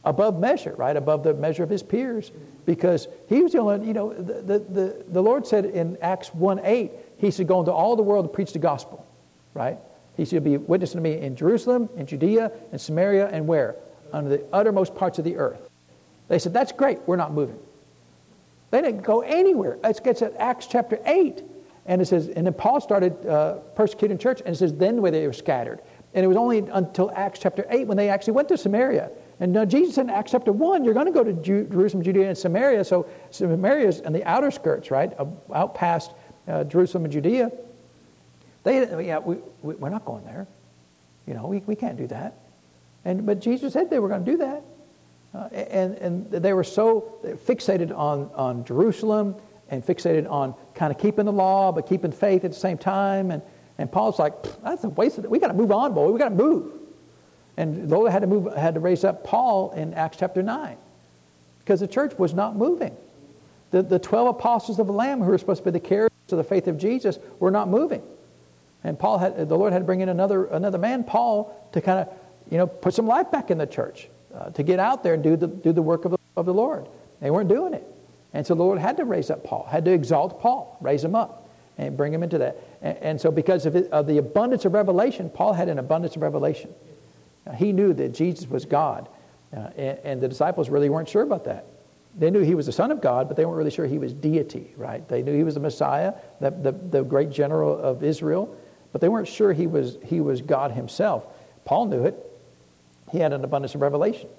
above 0.07 0.39
measure, 0.39 0.73
right? 0.77 0.95
Above 0.95 1.23
the 1.23 1.33
measure 1.33 1.63
of 1.63 1.69
his 1.69 1.83
peers. 1.83 2.31
Because 2.65 3.07
he 3.29 3.41
was 3.41 3.51
the 3.53 3.59
only, 3.59 3.87
you 3.87 3.93
know, 3.93 4.13
the, 4.13 4.41
the, 4.41 4.59
the, 4.59 5.03
the 5.09 5.21
Lord 5.23 5.45
said 5.47 5.65
in 5.65 5.97
Acts 6.01 6.33
1 6.33 6.61
8, 6.63 6.91
he 7.17 7.31
said, 7.31 7.47
Go 7.47 7.59
into 7.59 7.71
all 7.71 7.95
the 7.95 8.03
world 8.03 8.25
to 8.25 8.29
preach 8.29 8.53
the 8.53 8.59
gospel, 8.59 9.05
right? 9.53 9.77
He 10.17 10.25
should 10.25 10.43
be 10.43 10.57
witnessing 10.57 10.97
to 10.97 11.01
me 11.09 11.17
in 11.19 11.35
Jerusalem, 11.35 11.89
in 11.95 12.07
Judea, 12.07 12.51
in 12.71 12.79
Samaria, 12.79 13.27
and 13.29 13.47
where? 13.47 13.75
Under 14.11 14.29
the 14.29 14.43
uttermost 14.51 14.95
parts 14.95 15.19
of 15.19 15.25
the 15.25 15.37
earth. 15.37 15.69
They 16.29 16.39
said, 16.39 16.53
That's 16.53 16.71
great, 16.71 16.99
we're 17.05 17.15
not 17.17 17.31
moving. 17.33 17.59
They 18.71 18.81
didn't 18.81 19.03
go 19.03 19.21
anywhere. 19.21 19.77
It 19.83 20.03
gets 20.03 20.21
at 20.21 20.35
Acts 20.37 20.67
chapter 20.67 20.99
8. 21.05 21.43
And 21.89 22.01
it 22.01 22.05
says, 22.07 22.27
and 22.27 22.45
then 22.45 22.53
Paul 22.53 22.81
started 22.81 23.25
uh, 23.25 23.59
persecuting 23.75 24.17
church, 24.17 24.41
and 24.45 24.53
it 24.53 24.57
says, 24.57 24.73
then 24.73 25.01
where 25.01 25.09
they 25.09 25.25
were 25.25 25.31
scattered. 25.31 25.79
And 26.13 26.25
it 26.25 26.27
was 26.27 26.35
only 26.35 26.57
until 26.57 27.09
Acts 27.15 27.39
chapter 27.39 27.65
8 27.69 27.87
when 27.87 27.95
they 27.95 28.09
actually 28.09 28.33
went 28.33 28.49
to 28.49 28.57
Samaria. 28.57 29.09
And 29.39 29.53
now 29.53 29.65
Jesus 29.65 29.97
in 29.97 30.09
Acts 30.09 30.31
chapter 30.31 30.51
1, 30.51 30.83
you're 30.83 30.93
going 30.95 31.05
to 31.05 31.11
go 31.11 31.23
to 31.23 31.33
Ju- 31.33 31.67
Jerusalem, 31.71 32.03
Judea, 32.03 32.27
and 32.29 32.37
Samaria. 32.37 32.83
So 32.83 33.07
Samaria 33.31 33.87
is 33.87 33.99
in 33.99 34.13
the 34.13 34.23
outer 34.23 34.49
skirts, 34.51 34.89
right? 34.89 35.11
Out 35.53 35.75
past 35.75 36.11
uh, 36.47 36.63
Jerusalem 36.63 37.03
and 37.05 37.13
Judea. 37.13 37.51
They, 38.63 39.07
yeah, 39.07 39.19
we, 39.19 39.37
we, 39.61 39.75
we're 39.75 39.89
not 39.89 40.05
going 40.05 40.25
there. 40.25 40.47
You 41.27 41.35
know, 41.35 41.45
we, 41.47 41.57
we 41.59 41.75
can't 41.75 41.97
do 41.97 42.07
that. 42.07 42.33
And, 43.05 43.25
but 43.25 43.39
Jesus 43.39 43.73
said 43.73 43.89
they 43.89 43.99
were 43.99 44.09
going 44.09 44.25
to 44.25 44.31
do 44.31 44.37
that. 44.37 44.63
Uh, 45.35 45.37
and, 45.51 45.95
and 45.97 46.31
they 46.31 46.53
were 46.53 46.63
so 46.63 47.15
fixated 47.45 47.95
on, 47.95 48.31
on 48.33 48.65
Jerusalem 48.65 49.35
and 49.69 49.85
fixated 49.85 50.29
on 50.29 50.55
kind 50.73 50.91
of 50.91 50.99
keeping 50.99 51.25
the 51.25 51.31
law, 51.31 51.71
but 51.71 51.87
keeping 51.87 52.11
faith 52.11 52.43
at 52.43 52.51
the 52.51 52.59
same 52.59 52.77
time. 52.77 53.29
And, 53.29 53.43
and 53.77 53.91
Paul's 53.91 54.17
like, 54.17 54.33
that's 54.63 54.83
a 54.83 54.89
waste 54.89 55.19
of 55.19 55.25
it. 55.25 55.29
We 55.29 55.37
got 55.37 55.49
to 55.49 55.53
move 55.53 55.71
on, 55.71 55.93
boy. 55.93 56.09
We 56.11 56.17
got 56.17 56.29
to 56.29 56.35
move. 56.35 56.71
And 57.57 57.89
Lola 57.89 58.11
had 58.11 58.19
to 58.21 58.27
move, 58.27 58.53
had 58.55 58.75
to 58.75 58.79
raise 58.79 59.03
up 59.03 59.23
Paul 59.23 59.71
in 59.71 59.95
Acts 59.95 60.17
chapter 60.17 60.43
9 60.43 60.77
because 61.59 61.79
the 61.79 61.87
church 61.87 62.17
was 62.19 62.35
not 62.35 62.55
moving. 62.55 62.95
The, 63.71 63.81
the 63.81 63.97
12 63.99 64.27
apostles 64.27 64.77
of 64.79 64.87
the 64.87 64.93
Lamb, 64.93 65.19
who 65.21 65.31
were 65.31 65.37
supposed 65.37 65.63
to 65.63 65.71
be 65.71 65.77
the 65.79 65.85
carriers 65.85 66.11
of 66.31 66.37
the 66.37 66.43
faith 66.43 66.67
of 66.67 66.77
Jesus, 66.77 67.17
were 67.39 67.51
not 67.51 67.67
moving. 67.67 68.03
And 68.83 68.97
Paul 68.97 69.17
had, 69.17 69.49
the 69.49 69.57
Lord 69.57 69.73
had 69.73 69.79
to 69.79 69.85
bring 69.85 70.01
in 70.01 70.09
another, 70.09 70.45
another 70.45 70.77
man, 70.77 71.03
Paul, 71.03 71.67
to 71.73 71.81
kind 71.81 71.99
of, 72.07 72.13
you 72.49 72.57
know, 72.57 72.67
put 72.67 72.93
some 72.93 73.07
life 73.07 73.31
back 73.31 73.49
in 73.51 73.57
the 73.57 73.65
church, 73.67 74.07
uh, 74.33 74.51
to 74.51 74.61
get 74.63 74.79
out 74.79 75.03
there 75.03 75.15
and 75.15 75.23
do 75.23 75.35
the, 75.35 75.47
do 75.47 75.73
the 75.73 75.81
work 75.81 76.05
of 76.05 76.11
the, 76.11 76.17
of 76.37 76.45
the 76.45 76.53
Lord. 76.53 76.85
They 77.19 77.31
weren't 77.31 77.49
doing 77.49 77.73
it. 77.73 77.85
And 78.33 78.45
so 78.45 78.53
the 78.53 78.63
Lord 78.63 78.77
had 78.77 78.97
to 78.97 79.05
raise 79.05 79.31
up 79.31 79.43
Paul, 79.43 79.67
had 79.69 79.83
to 79.85 79.91
exalt 79.91 80.39
Paul, 80.39 80.77
raise 80.79 81.03
him 81.03 81.15
up, 81.15 81.49
and 81.77 81.97
bring 81.97 82.13
him 82.13 82.21
into 82.23 82.37
that. 82.37 82.57
And, 82.83 82.97
and 82.99 83.21
so, 83.21 83.31
because 83.31 83.65
of, 83.65 83.75
it, 83.75 83.91
of 83.91 84.05
the 84.05 84.19
abundance 84.19 84.63
of 84.63 84.73
revelation, 84.73 85.29
Paul 85.29 85.53
had 85.53 85.67
an 85.67 85.79
abundance 85.79 86.15
of 86.15 86.21
revelation. 86.21 86.69
He 87.55 87.71
knew 87.71 87.93
that 87.93 88.13
Jesus 88.13 88.49
was 88.49 88.65
God, 88.65 89.07
uh, 89.55 89.69
and, 89.77 89.99
and, 90.03 90.21
the 90.21 90.27
disciples 90.27 90.69
really 90.69 90.89
weren't 90.89 91.07
sure 91.09 91.21
about 91.21 91.45
that. 91.45 91.65
They 92.17 92.29
knew 92.31 92.39
he 92.41 92.55
was 92.55 92.65
the 92.65 92.71
Son 92.71 92.91
of 92.91 92.99
God, 93.01 93.27
but 93.27 93.37
they 93.37 93.45
weren't 93.45 93.57
really 93.57 93.69
sure 93.71 93.85
he 93.85 93.99
was 93.99 94.11
deity, 94.13 94.73
right? 94.75 95.07
They 95.07 95.21
knew 95.21 95.33
he 95.35 95.43
was 95.43 95.53
the 95.53 95.59
Messiah, 95.59 96.13
the, 96.41 96.51
the, 96.51 96.71
the 96.71 97.03
great 97.03 97.29
general 97.29 97.77
of 97.77 98.03
Israel, 98.03 98.55
but 98.91 99.01
they 99.01 99.09
weren't 99.09 99.27
sure 99.27 99.53
he 99.53 99.67
was, 99.67 99.97
he 100.05 100.19
was 100.19 100.41
God 100.41 100.71
himself. 100.71 101.23
Paul 101.63 101.85
knew 101.85 102.05
it. 102.05 102.15
He 103.11 103.19
had 103.19 103.33
an 103.33 103.43
abundance 103.43 103.75
of 103.75 103.81
revelation. 103.81 104.29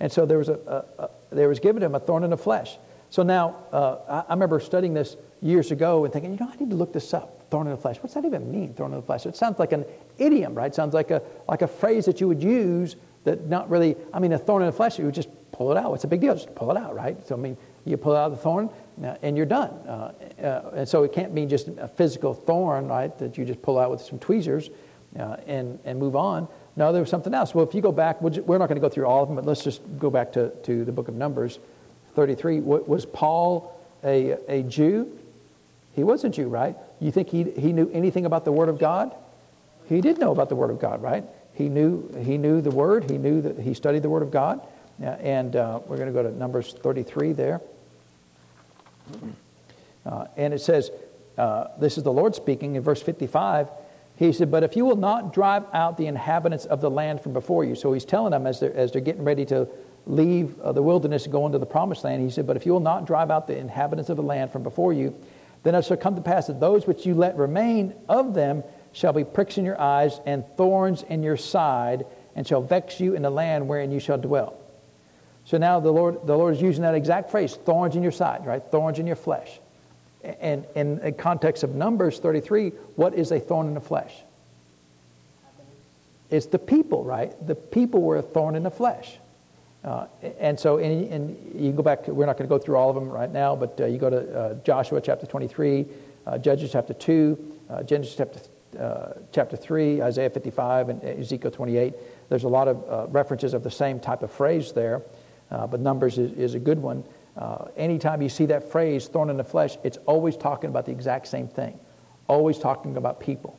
And 0.00 0.10
so 0.10 0.26
there 0.26 0.38
was, 0.38 0.48
a, 0.48 0.52
a, 0.98 1.02
a 1.04 1.10
there 1.30 1.48
was 1.48 1.60
given 1.60 1.82
him 1.82 1.94
a 1.94 2.00
thorn 2.00 2.24
in 2.24 2.30
the 2.30 2.36
flesh. 2.36 2.76
So 3.10 3.22
now, 3.22 3.56
uh, 3.72 3.96
I, 4.08 4.22
I 4.30 4.34
remember 4.34 4.58
studying 4.60 4.94
this 4.94 5.16
years 5.40 5.70
ago 5.70 6.04
and 6.04 6.12
thinking, 6.12 6.32
you 6.32 6.38
know, 6.40 6.50
I 6.52 6.56
need 6.56 6.70
to 6.70 6.76
look 6.76 6.92
this 6.92 7.14
up. 7.14 7.37
Thorn 7.50 7.66
in 7.66 7.72
the 7.72 7.76
flesh. 7.80 7.96
What's 8.00 8.14
that 8.14 8.24
even 8.24 8.50
mean, 8.50 8.74
Thorn 8.74 8.92
in 8.92 8.98
the 8.98 9.02
flesh? 9.02 9.26
It 9.26 9.36
sounds 9.36 9.58
like 9.58 9.72
an 9.72 9.84
idiom, 10.18 10.54
right? 10.54 10.66
It 10.66 10.74
sounds 10.74 10.94
like 10.94 11.10
a, 11.10 11.22
like 11.48 11.62
a 11.62 11.66
phrase 11.68 12.04
that 12.06 12.20
you 12.20 12.28
would 12.28 12.42
use 12.42 12.96
that 13.24 13.46
not 13.48 13.68
really, 13.70 13.96
I 14.12 14.18
mean, 14.20 14.32
a 14.32 14.38
thorn 14.38 14.62
in 14.62 14.66
the 14.66 14.72
flesh, 14.72 14.98
you 14.98 15.04
would 15.04 15.14
just 15.14 15.28
pull 15.52 15.70
it 15.72 15.76
out. 15.78 15.92
It's 15.94 16.04
a 16.04 16.08
big 16.08 16.20
deal? 16.20 16.34
Just 16.34 16.54
pull 16.54 16.70
it 16.70 16.76
out, 16.76 16.94
right? 16.94 17.16
So, 17.26 17.34
I 17.34 17.38
mean, 17.38 17.56
you 17.84 17.96
pull 17.96 18.16
out 18.16 18.28
the 18.30 18.36
thorn 18.36 18.70
and 19.22 19.36
you're 19.36 19.46
done. 19.46 19.70
Uh, 19.70 20.12
uh, 20.42 20.70
and 20.74 20.88
so 20.88 21.02
it 21.04 21.12
can't 21.12 21.34
be 21.34 21.44
just 21.46 21.68
a 21.68 21.88
physical 21.88 22.32
thorn, 22.34 22.88
right, 22.88 23.16
that 23.18 23.36
you 23.38 23.44
just 23.44 23.60
pull 23.62 23.78
out 23.78 23.90
with 23.90 24.00
some 24.02 24.18
tweezers 24.18 24.70
uh, 25.18 25.36
and, 25.46 25.78
and 25.84 25.98
move 25.98 26.16
on. 26.16 26.48
No, 26.76 26.92
there 26.92 27.02
was 27.02 27.10
something 27.10 27.34
else. 27.34 27.54
Well, 27.54 27.66
if 27.66 27.74
you 27.74 27.80
go 27.82 27.92
back, 27.92 28.20
we 28.22 28.30
are 28.38 28.58
not 28.58 28.68
going 28.68 28.76
to 28.76 28.80
go 28.80 28.88
through 28.88 29.06
all 29.06 29.22
of 29.22 29.28
them, 29.28 29.36
but 29.36 29.44
let's 29.46 29.64
just 29.64 29.80
go 29.98 30.10
back 30.10 30.32
to, 30.34 30.50
to 30.64 30.84
the 30.84 30.92
book 30.92 31.08
of 31.08 31.14
Numbers 31.14 31.58
33. 32.14 32.60
was 32.60 33.04
Paul 33.04 33.74
a, 34.04 34.36
a 34.48 34.62
Jew? 34.62 35.17
He 35.98 36.04
was 36.04 36.22
a 36.22 36.28
Jew, 36.28 36.46
right? 36.46 36.76
You 37.00 37.10
think 37.10 37.28
he, 37.28 37.42
he 37.42 37.72
knew 37.72 37.90
anything 37.92 38.24
about 38.24 38.44
the 38.44 38.52
Word 38.52 38.68
of 38.68 38.78
God? 38.78 39.12
He 39.88 40.00
did 40.00 40.18
know 40.18 40.30
about 40.30 40.48
the 40.48 40.54
Word 40.54 40.70
of 40.70 40.78
God, 40.78 41.02
right? 41.02 41.24
He 41.54 41.68
knew, 41.68 42.08
he 42.24 42.38
knew 42.38 42.60
the 42.60 42.70
Word. 42.70 43.10
He 43.10 43.18
knew 43.18 43.42
that 43.42 43.58
he 43.58 43.74
studied 43.74 44.02
the 44.04 44.08
Word 44.08 44.22
of 44.22 44.30
God. 44.30 44.60
Uh, 45.02 45.06
and 45.06 45.56
uh, 45.56 45.80
we're 45.86 45.96
going 45.96 46.06
to 46.06 46.12
go 46.12 46.22
to 46.22 46.30
Numbers 46.32 46.72
33 46.72 47.32
there. 47.32 47.60
Uh, 50.06 50.26
and 50.36 50.54
it 50.54 50.60
says, 50.60 50.92
uh, 51.36 51.66
this 51.80 51.98
is 51.98 52.04
the 52.04 52.12
Lord 52.12 52.36
speaking 52.36 52.76
in 52.76 52.82
verse 52.84 53.02
55. 53.02 53.66
He 54.18 54.32
said, 54.32 54.52
But 54.52 54.62
if 54.62 54.76
you 54.76 54.84
will 54.84 54.94
not 54.94 55.32
drive 55.34 55.64
out 55.74 55.96
the 55.98 56.06
inhabitants 56.06 56.64
of 56.64 56.80
the 56.80 56.90
land 56.90 57.22
from 57.22 57.32
before 57.32 57.64
you. 57.64 57.74
So 57.74 57.92
he's 57.92 58.04
telling 58.04 58.30
them 58.30 58.46
as 58.46 58.60
they're, 58.60 58.72
as 58.72 58.92
they're 58.92 59.00
getting 59.00 59.24
ready 59.24 59.44
to 59.46 59.66
leave 60.06 60.60
uh, 60.60 60.70
the 60.70 60.82
wilderness 60.82 61.24
and 61.24 61.32
go 61.32 61.44
into 61.44 61.58
the 61.58 61.66
promised 61.66 62.04
land, 62.04 62.22
he 62.22 62.30
said, 62.30 62.46
But 62.46 62.56
if 62.56 62.66
you 62.66 62.72
will 62.72 62.78
not 62.78 63.04
drive 63.04 63.32
out 63.32 63.48
the 63.48 63.58
inhabitants 63.58 64.08
of 64.10 64.16
the 64.16 64.22
land 64.22 64.52
from 64.52 64.62
before 64.62 64.92
you, 64.92 65.12
then 65.62 65.74
it 65.74 65.84
shall 65.84 65.96
come 65.96 66.14
to 66.16 66.20
pass 66.22 66.46
that 66.46 66.60
those 66.60 66.86
which 66.86 67.06
you 67.06 67.14
let 67.14 67.36
remain 67.36 67.94
of 68.08 68.34
them 68.34 68.62
shall 68.92 69.12
be 69.12 69.24
pricks 69.24 69.58
in 69.58 69.64
your 69.64 69.80
eyes 69.80 70.20
and 70.24 70.44
thorns 70.56 71.02
in 71.04 71.22
your 71.22 71.36
side, 71.36 72.06
and 72.36 72.46
shall 72.46 72.62
vex 72.62 73.00
you 73.00 73.14
in 73.14 73.22
the 73.22 73.30
land 73.30 73.68
wherein 73.68 73.90
you 73.90 74.00
shall 74.00 74.18
dwell. 74.18 74.54
So 75.44 75.58
now 75.58 75.80
the 75.80 75.92
Lord, 75.92 76.26
the 76.26 76.36
Lord 76.36 76.54
is 76.54 76.62
using 76.62 76.82
that 76.82 76.94
exact 76.94 77.30
phrase, 77.30 77.54
thorns 77.56 77.96
in 77.96 78.02
your 78.02 78.12
side, 78.12 78.46
right? 78.46 78.62
Thorns 78.70 78.98
in 78.98 79.06
your 79.06 79.16
flesh. 79.16 79.58
And 80.40 80.64
in 80.74 80.98
the 80.98 81.12
context 81.12 81.62
of 81.62 81.74
Numbers 81.74 82.18
33, 82.18 82.70
what 82.96 83.14
is 83.14 83.32
a 83.32 83.40
thorn 83.40 83.66
in 83.66 83.74
the 83.74 83.80
flesh? 83.80 84.14
It's 86.30 86.46
the 86.46 86.58
people, 86.58 87.04
right? 87.04 87.34
The 87.46 87.54
people 87.54 88.02
were 88.02 88.18
a 88.18 88.22
thorn 88.22 88.54
in 88.56 88.62
the 88.62 88.70
flesh. 88.70 89.18
Uh, 89.84 90.06
and 90.40 90.58
so, 90.58 90.78
and, 90.78 91.04
and, 91.12 91.60
you 91.60 91.70
go 91.70 91.82
back, 91.82 92.08
we're 92.08 92.26
not 92.26 92.36
going 92.36 92.48
to 92.48 92.52
go 92.52 92.58
through 92.58 92.76
all 92.76 92.88
of 92.90 92.96
them 92.96 93.08
right 93.08 93.32
now, 93.32 93.54
but 93.54 93.80
uh, 93.80 93.86
you 93.86 93.96
go 93.96 94.10
to 94.10 94.38
uh, 94.38 94.54
Joshua 94.64 95.00
chapter 95.00 95.24
23, 95.24 95.86
uh, 96.26 96.36
Judges 96.38 96.72
chapter 96.72 96.92
2, 96.94 97.58
uh, 97.70 97.82
Genesis 97.84 98.16
chapter, 98.16 98.40
uh, 98.80 99.12
chapter 99.32 99.56
3, 99.56 100.02
Isaiah 100.02 100.30
55, 100.30 100.88
and 100.88 101.04
Ezekiel 101.04 101.52
28. 101.52 101.94
There's 102.28 102.44
a 102.44 102.48
lot 102.48 102.66
of 102.66 103.14
references 103.14 103.54
of 103.54 103.62
the 103.62 103.70
same 103.70 104.00
type 104.00 104.22
of 104.22 104.30
phrase 104.30 104.72
there, 104.72 105.00
but 105.50 105.80
Numbers 105.80 106.18
is, 106.18 106.32
is, 106.32 106.54
a 106.54 106.58
good 106.58 106.82
one. 106.82 107.04
anytime 107.76 108.20
you 108.20 108.28
see 108.28 108.46
that 108.46 108.70
phrase, 108.70 109.06
"thrown 109.06 109.30
in 109.30 109.38
the 109.38 109.44
flesh, 109.44 109.78
it's 109.84 109.96
always 110.04 110.36
talking 110.36 110.68
about 110.68 110.84
the 110.84 110.92
exact 110.92 111.28
same 111.28 111.48
thing, 111.48 111.78
always 112.26 112.58
talking 112.58 112.98
about 112.98 113.20
people. 113.20 113.58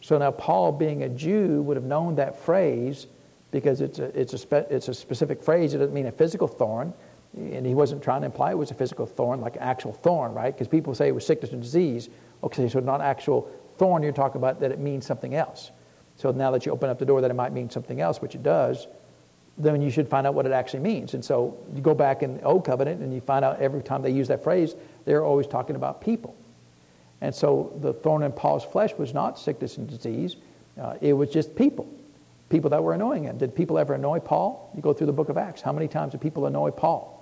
So 0.00 0.16
now, 0.18 0.32
Paul, 0.32 0.72
being 0.72 1.02
a 1.04 1.08
Jew, 1.08 1.62
would 1.62 1.76
have 1.76 1.84
known 1.84 2.16
that 2.16 2.40
phrase 2.40 3.06
because 3.50 3.80
it's 3.80 3.98
a, 3.98 4.04
it's 4.18 4.32
a, 4.32 4.38
spe- 4.38 4.70
it's 4.70 4.88
a 4.88 4.94
specific 4.94 5.42
phrase. 5.42 5.74
It 5.74 5.78
doesn't 5.78 5.94
mean 5.94 6.06
a 6.06 6.12
physical 6.12 6.48
thorn. 6.48 6.92
And 7.36 7.64
he 7.64 7.74
wasn't 7.74 8.02
trying 8.02 8.22
to 8.22 8.26
imply 8.26 8.50
it 8.50 8.58
was 8.58 8.70
a 8.70 8.74
physical 8.74 9.06
thorn, 9.06 9.40
like 9.40 9.54
an 9.56 9.62
actual 9.62 9.92
thorn, 9.92 10.34
right? 10.34 10.52
Because 10.52 10.66
people 10.66 10.94
say 10.96 11.08
it 11.08 11.14
was 11.14 11.24
sickness 11.24 11.52
and 11.52 11.62
disease. 11.62 12.08
Okay, 12.42 12.68
so 12.68 12.80
not 12.80 13.00
actual 13.00 13.50
thorn, 13.78 14.02
you're 14.02 14.10
talking 14.12 14.38
about 14.40 14.60
that 14.60 14.72
it 14.72 14.78
means 14.80 15.06
something 15.06 15.34
else. 15.36 15.70
So 16.16 16.32
now 16.32 16.50
that 16.50 16.66
you 16.66 16.72
open 16.72 16.90
up 16.90 16.98
the 16.98 17.04
door 17.06 17.20
that 17.20 17.30
it 17.30 17.34
might 17.34 17.52
mean 17.52 17.70
something 17.70 18.00
else, 18.00 18.20
which 18.20 18.34
it 18.34 18.42
does, 18.42 18.88
then 19.58 19.80
you 19.80 19.90
should 19.90 20.08
find 20.08 20.26
out 20.26 20.34
what 20.34 20.44
it 20.44 20.50
actually 20.52 20.80
means. 20.80 21.14
And 21.14 21.24
so 21.24 21.56
you 21.74 21.80
go 21.80 21.94
back 21.94 22.22
in 22.24 22.34
the 22.38 22.42
Old 22.42 22.64
Covenant 22.64 23.00
and 23.00 23.14
you 23.14 23.20
find 23.20 23.44
out 23.44 23.60
every 23.60 23.82
time 23.82 24.02
they 24.02 24.10
use 24.10 24.26
that 24.28 24.42
phrase, 24.42 24.74
they're 25.04 25.24
always 25.24 25.46
talking 25.46 25.76
about 25.76 26.00
people. 26.00 26.34
And 27.20 27.32
so 27.34 27.72
the 27.80 27.92
thorn 27.92 28.22
in 28.24 28.32
Paul's 28.32 28.64
flesh 28.64 28.92
was 28.96 29.14
not 29.14 29.38
sickness 29.38 29.76
and 29.76 29.88
disease, 29.88 30.36
uh, 30.80 30.96
it 31.00 31.12
was 31.12 31.30
just 31.30 31.54
people 31.54 31.86
people 32.50 32.68
that 32.70 32.82
were 32.82 32.92
annoying 32.92 33.24
him. 33.24 33.38
Did 33.38 33.54
people 33.54 33.78
ever 33.78 33.94
annoy 33.94 34.18
Paul? 34.18 34.70
You 34.76 34.82
go 34.82 34.92
through 34.92 35.06
the 35.06 35.12
book 35.12 35.30
of 35.30 35.38
Acts. 35.38 35.62
How 35.62 35.72
many 35.72 35.88
times 35.88 36.12
did 36.12 36.20
people 36.20 36.44
annoy 36.46 36.72
Paul? 36.72 37.16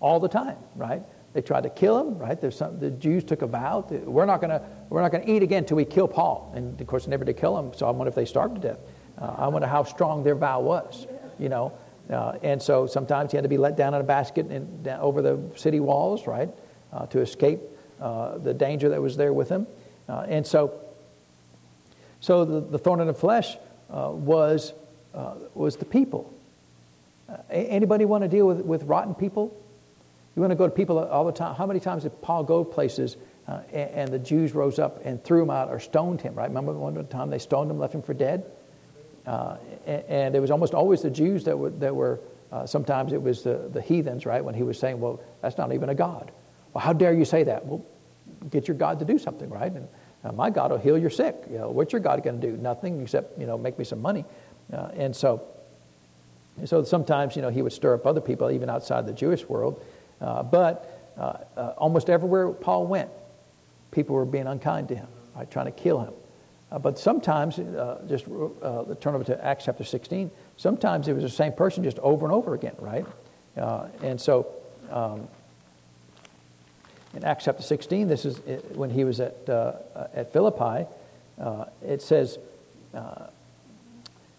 All 0.00 0.18
the 0.18 0.28
time, 0.28 0.56
right? 0.74 1.02
They 1.34 1.42
tried 1.42 1.62
to 1.64 1.70
kill 1.70 2.00
him, 2.00 2.18
right? 2.18 2.40
There's 2.40 2.56
some, 2.56 2.80
the 2.80 2.90
Jews 2.90 3.22
took 3.22 3.42
a 3.42 3.46
vow. 3.46 3.82
We're 3.90 4.24
not 4.24 4.40
going 4.40 4.50
to 4.50 4.60
we're 4.88 5.02
not 5.02 5.12
going 5.12 5.22
to 5.24 5.30
eat 5.32 5.44
again 5.44 5.58
until 5.62 5.76
we 5.76 5.84
kill 5.84 6.08
Paul. 6.08 6.50
And 6.56 6.80
of 6.80 6.86
course, 6.88 7.04
they 7.04 7.10
never 7.10 7.24
did 7.24 7.36
kill 7.36 7.56
him. 7.56 7.72
So 7.74 7.86
I 7.86 7.90
wonder 7.90 8.08
if 8.08 8.16
they 8.16 8.24
starved 8.24 8.56
to 8.56 8.60
death. 8.60 8.78
Uh, 9.16 9.34
I 9.38 9.46
wonder 9.46 9.68
how 9.68 9.84
strong 9.84 10.24
their 10.24 10.34
vow 10.34 10.58
was, 10.60 11.06
you 11.38 11.48
know. 11.48 11.72
Uh, 12.08 12.36
and 12.42 12.60
so 12.60 12.88
sometimes 12.88 13.30
he 13.30 13.36
had 13.36 13.42
to 13.44 13.48
be 13.48 13.58
let 13.58 13.76
down 13.76 13.94
in 13.94 14.00
a 14.00 14.04
basket 14.04 14.82
down, 14.82 15.00
over 15.00 15.22
the 15.22 15.38
city 15.54 15.78
walls, 15.78 16.26
right, 16.26 16.48
uh, 16.92 17.06
to 17.06 17.20
escape 17.20 17.60
uh, 18.00 18.38
the 18.38 18.52
danger 18.52 18.88
that 18.88 19.00
was 19.00 19.16
there 19.16 19.32
with 19.32 19.48
him. 19.48 19.64
Uh, 20.08 20.26
and 20.28 20.44
so, 20.44 20.80
so 22.20 22.44
the, 22.44 22.58
the 22.60 22.78
thorn 22.78 23.00
in 23.00 23.06
the 23.06 23.14
flesh 23.14 23.54
uh, 23.92 24.08
was, 24.12 24.72
uh, 25.14 25.34
was 25.54 25.76
the 25.78 25.84
people. 25.84 26.32
Uh, 27.28 27.36
anybody 27.50 28.04
want 28.04 28.22
to 28.22 28.28
deal 28.28 28.46
with, 28.46 28.60
with 28.64 28.84
rotten 28.84 29.16
people? 29.16 29.52
You 30.36 30.42
want 30.42 30.52
to 30.52 30.56
go 30.56 30.68
to 30.68 30.72
people 30.72 31.00
all 31.00 31.24
the 31.24 31.32
time. 31.32 31.56
How 31.56 31.66
many 31.66 31.80
times 31.80 32.04
did 32.04 32.20
Paul 32.22 32.44
go 32.44 32.62
places 32.62 33.16
uh, 33.48 33.58
and, 33.72 33.90
and, 33.90 34.12
the 34.12 34.18
Jews 34.20 34.54
rose 34.54 34.78
up 34.78 35.04
and 35.04 35.22
threw 35.24 35.42
him 35.42 35.50
out 35.50 35.70
or 35.70 35.80
stoned 35.80 36.20
him, 36.20 36.36
right? 36.36 36.46
Remember 36.46 36.72
one 36.72 37.04
time 37.08 37.30
they 37.30 37.40
stoned 37.40 37.68
him, 37.68 37.80
left 37.80 37.92
him 37.92 38.02
for 38.02 38.14
dead? 38.14 38.44
Uh, 39.26 39.56
and, 39.86 40.34
it 40.36 40.40
was 40.40 40.52
almost 40.52 40.72
always 40.72 41.02
the 41.02 41.10
Jews 41.10 41.42
that 41.44 41.58
were, 41.58 41.70
that 41.70 41.94
were 41.96 42.20
uh, 42.52 42.66
sometimes 42.66 43.12
it 43.12 43.20
was 43.20 43.42
the, 43.42 43.56
the 43.72 43.80
heathens, 43.80 44.24
right? 44.24 44.42
When 44.44 44.54
he 44.54 44.62
was 44.62 44.78
saying, 44.78 45.00
well, 45.00 45.20
that's 45.42 45.58
not 45.58 45.72
even 45.72 45.88
a 45.88 45.94
God. 45.96 46.30
Well, 46.72 46.82
how 46.84 46.92
dare 46.92 47.12
you 47.12 47.24
say 47.24 47.42
that? 47.44 47.66
Well, 47.66 47.84
get 48.50 48.68
your 48.68 48.76
God 48.76 49.00
to 49.00 49.04
do 49.04 49.18
something, 49.18 49.50
right? 49.50 49.70
And 49.72 49.88
uh, 50.24 50.32
my 50.32 50.50
God 50.50 50.70
will 50.70 50.78
heal 50.78 50.98
your 50.98 51.10
sick. 51.10 51.34
You 51.50 51.58
know, 51.58 51.70
what's 51.70 51.92
your 51.92 52.00
God 52.00 52.22
going 52.22 52.40
to 52.40 52.50
do? 52.50 52.56
Nothing 52.58 53.00
except, 53.00 53.38
you 53.38 53.46
know, 53.46 53.56
make 53.56 53.78
me 53.78 53.84
some 53.84 54.02
money. 54.02 54.24
Uh, 54.72 54.88
and 54.96 55.16
so, 55.16 55.42
so 56.64 56.84
sometimes, 56.84 57.36
you 57.36 57.42
know, 57.42 57.48
he 57.48 57.62
would 57.62 57.72
stir 57.72 57.94
up 57.94 58.04
other 58.06 58.20
people, 58.20 58.50
even 58.50 58.68
outside 58.68 59.06
the 59.06 59.12
Jewish 59.12 59.48
world. 59.48 59.82
Uh, 60.20 60.42
but 60.42 61.10
uh, 61.16 61.38
uh, 61.58 61.74
almost 61.78 62.10
everywhere 62.10 62.50
Paul 62.50 62.86
went, 62.86 63.08
people 63.92 64.14
were 64.14 64.26
being 64.26 64.46
unkind 64.46 64.88
to 64.88 64.94
him, 64.96 65.08
right, 65.34 65.50
trying 65.50 65.66
to 65.66 65.72
kill 65.72 66.00
him. 66.00 66.12
Uh, 66.70 66.78
but 66.78 66.98
sometimes, 66.98 67.56
just 68.08 68.26
turn 69.00 69.14
over 69.16 69.24
to 69.24 69.38
Acts 69.44 69.64
chapter 69.64 69.82
16, 69.84 70.30
sometimes 70.56 71.08
it 71.08 71.14
was 71.14 71.24
the 71.24 71.28
same 71.30 71.52
person 71.52 71.82
just 71.82 71.98
over 72.00 72.26
and 72.26 72.32
over 72.34 72.54
again, 72.54 72.76
right? 72.78 73.04
and 74.02 74.18
so, 74.20 74.46
um, 74.90 75.26
in 77.14 77.24
Acts 77.24 77.44
chapter 77.44 77.62
16, 77.62 78.08
this 78.08 78.24
is 78.24 78.40
eh, 78.46 78.58
when 78.74 78.90
he 78.90 79.04
was 79.04 79.20
at, 79.20 79.48
uh, 79.48 79.72
at 80.14 80.32
Philippi, 80.32 80.86
uh, 81.40 81.64
it 81.84 82.02
says 82.02 82.38
uh, 82.94 83.26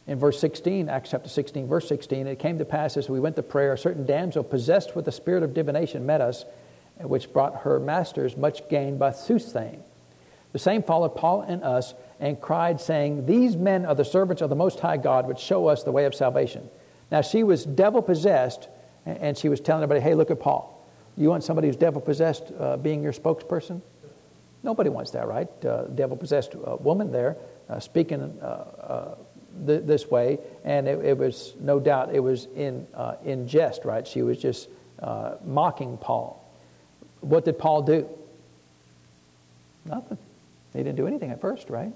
in 0.07 0.17
verse 0.17 0.39
16, 0.39 0.87
Acts 0.87 1.09
chapter 1.11 1.27
16, 1.27 1.67
verse 1.67 1.87
16, 1.87 2.27
it 2.27 2.39
came 2.39 2.57
to 2.59 2.65
pass 2.65 2.95
as 2.95 3.09
we 3.09 3.19
went 3.19 3.35
to 3.35 3.43
prayer, 3.43 3.73
a 3.73 3.77
certain 3.77 4.05
damsel 4.05 4.43
possessed 4.43 4.95
with 4.95 5.05
the 5.05 5.11
spirit 5.11 5.43
of 5.43 5.53
divination 5.53 6.05
met 6.05 6.21
us, 6.21 6.45
which 6.99 7.33
brought 7.33 7.63
her 7.63 7.79
masters 7.79 8.37
much 8.37 8.67
gain 8.69 8.97
by 8.97 9.11
soothsaying. 9.11 9.81
The 10.53 10.59
same 10.59 10.83
followed 10.83 11.09
Paul 11.15 11.41
and 11.41 11.63
us 11.63 11.93
and 12.19 12.39
cried, 12.39 12.79
saying, 12.79 13.25
These 13.25 13.55
men 13.55 13.85
are 13.85 13.95
the 13.95 14.05
servants 14.05 14.41
of 14.41 14.49
the 14.49 14.55
Most 14.55 14.79
High 14.79 14.97
God, 14.97 15.25
which 15.27 15.39
show 15.39 15.67
us 15.67 15.83
the 15.83 15.91
way 15.91 16.05
of 16.05 16.13
salvation. 16.13 16.69
Now 17.11 17.21
she 17.21 17.43
was 17.43 17.65
devil 17.65 18.01
possessed, 18.01 18.67
and 19.05 19.35
she 19.37 19.49
was 19.49 19.59
telling 19.59 19.81
everybody, 19.83 20.01
Hey, 20.07 20.13
look 20.15 20.29
at 20.31 20.39
Paul. 20.39 20.77
You 21.17 21.29
want 21.29 21.43
somebody 21.43 21.67
who's 21.67 21.75
devil 21.75 22.01
possessed 22.01 22.43
uh, 22.59 22.77
being 22.77 23.03
your 23.03 23.13
spokesperson? 23.13 23.81
Nobody 24.63 24.89
wants 24.89 25.11
that, 25.11 25.27
right? 25.27 25.47
Uh, 25.65 25.83
devil 25.85 26.15
possessed 26.15 26.55
uh, 26.55 26.77
woman 26.77 27.11
there 27.11 27.35
uh, 27.69 27.79
speaking 27.79 28.21
uh, 28.41 28.45
uh, 28.45 29.15
th- 29.65 29.83
this 29.83 30.09
way, 30.09 30.39
and 30.63 30.87
it, 30.87 31.03
it, 31.03 31.17
was 31.17 31.53
no 31.59 31.79
doubt 31.79 32.13
it 32.13 32.19
was 32.21 32.45
in 32.55 32.87
in 33.25 33.47
jest, 33.47 33.85
right? 33.85 34.07
She 34.07 34.21
was 34.21 34.41
just 34.41 34.69
mocking 35.45 35.97
Paul. 35.97 36.37
What 37.21 37.43
did 37.45 37.57
Paul 37.59 37.81
do? 37.81 38.07
Nothing. 39.85 40.17
He 40.73 40.79
didn't 40.79 40.95
do 40.95 41.07
anything 41.07 41.31
at 41.31 41.41
first, 41.41 41.69
right? 41.69 41.91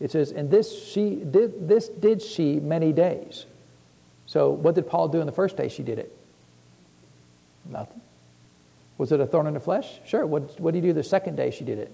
It 0.00 0.10
says, 0.10 0.30
and 0.30 0.50
this 0.50 0.84
she 0.86 1.16
did 1.16 1.66
this 1.68 1.88
did 1.88 2.20
she 2.22 2.60
many 2.60 2.92
days. 2.92 3.46
So 4.26 4.50
what 4.50 4.74
did 4.76 4.86
Paul 4.86 5.08
do 5.08 5.20
on 5.20 5.26
the 5.26 5.32
first 5.32 5.56
day 5.56 5.68
she 5.68 5.82
did 5.82 5.98
it? 5.98 6.14
Nothing. 7.68 7.99
Was 9.00 9.12
it 9.12 9.18
a 9.18 9.24
thorn 9.26 9.46
in 9.46 9.54
the 9.54 9.60
flesh? 9.60 9.88
Sure. 10.04 10.26
What, 10.26 10.60
what 10.60 10.74
did 10.74 10.82
he 10.82 10.90
do 10.90 10.92
the 10.92 11.02
second 11.02 11.36
day 11.36 11.50
she 11.52 11.64
did 11.64 11.78
it? 11.78 11.90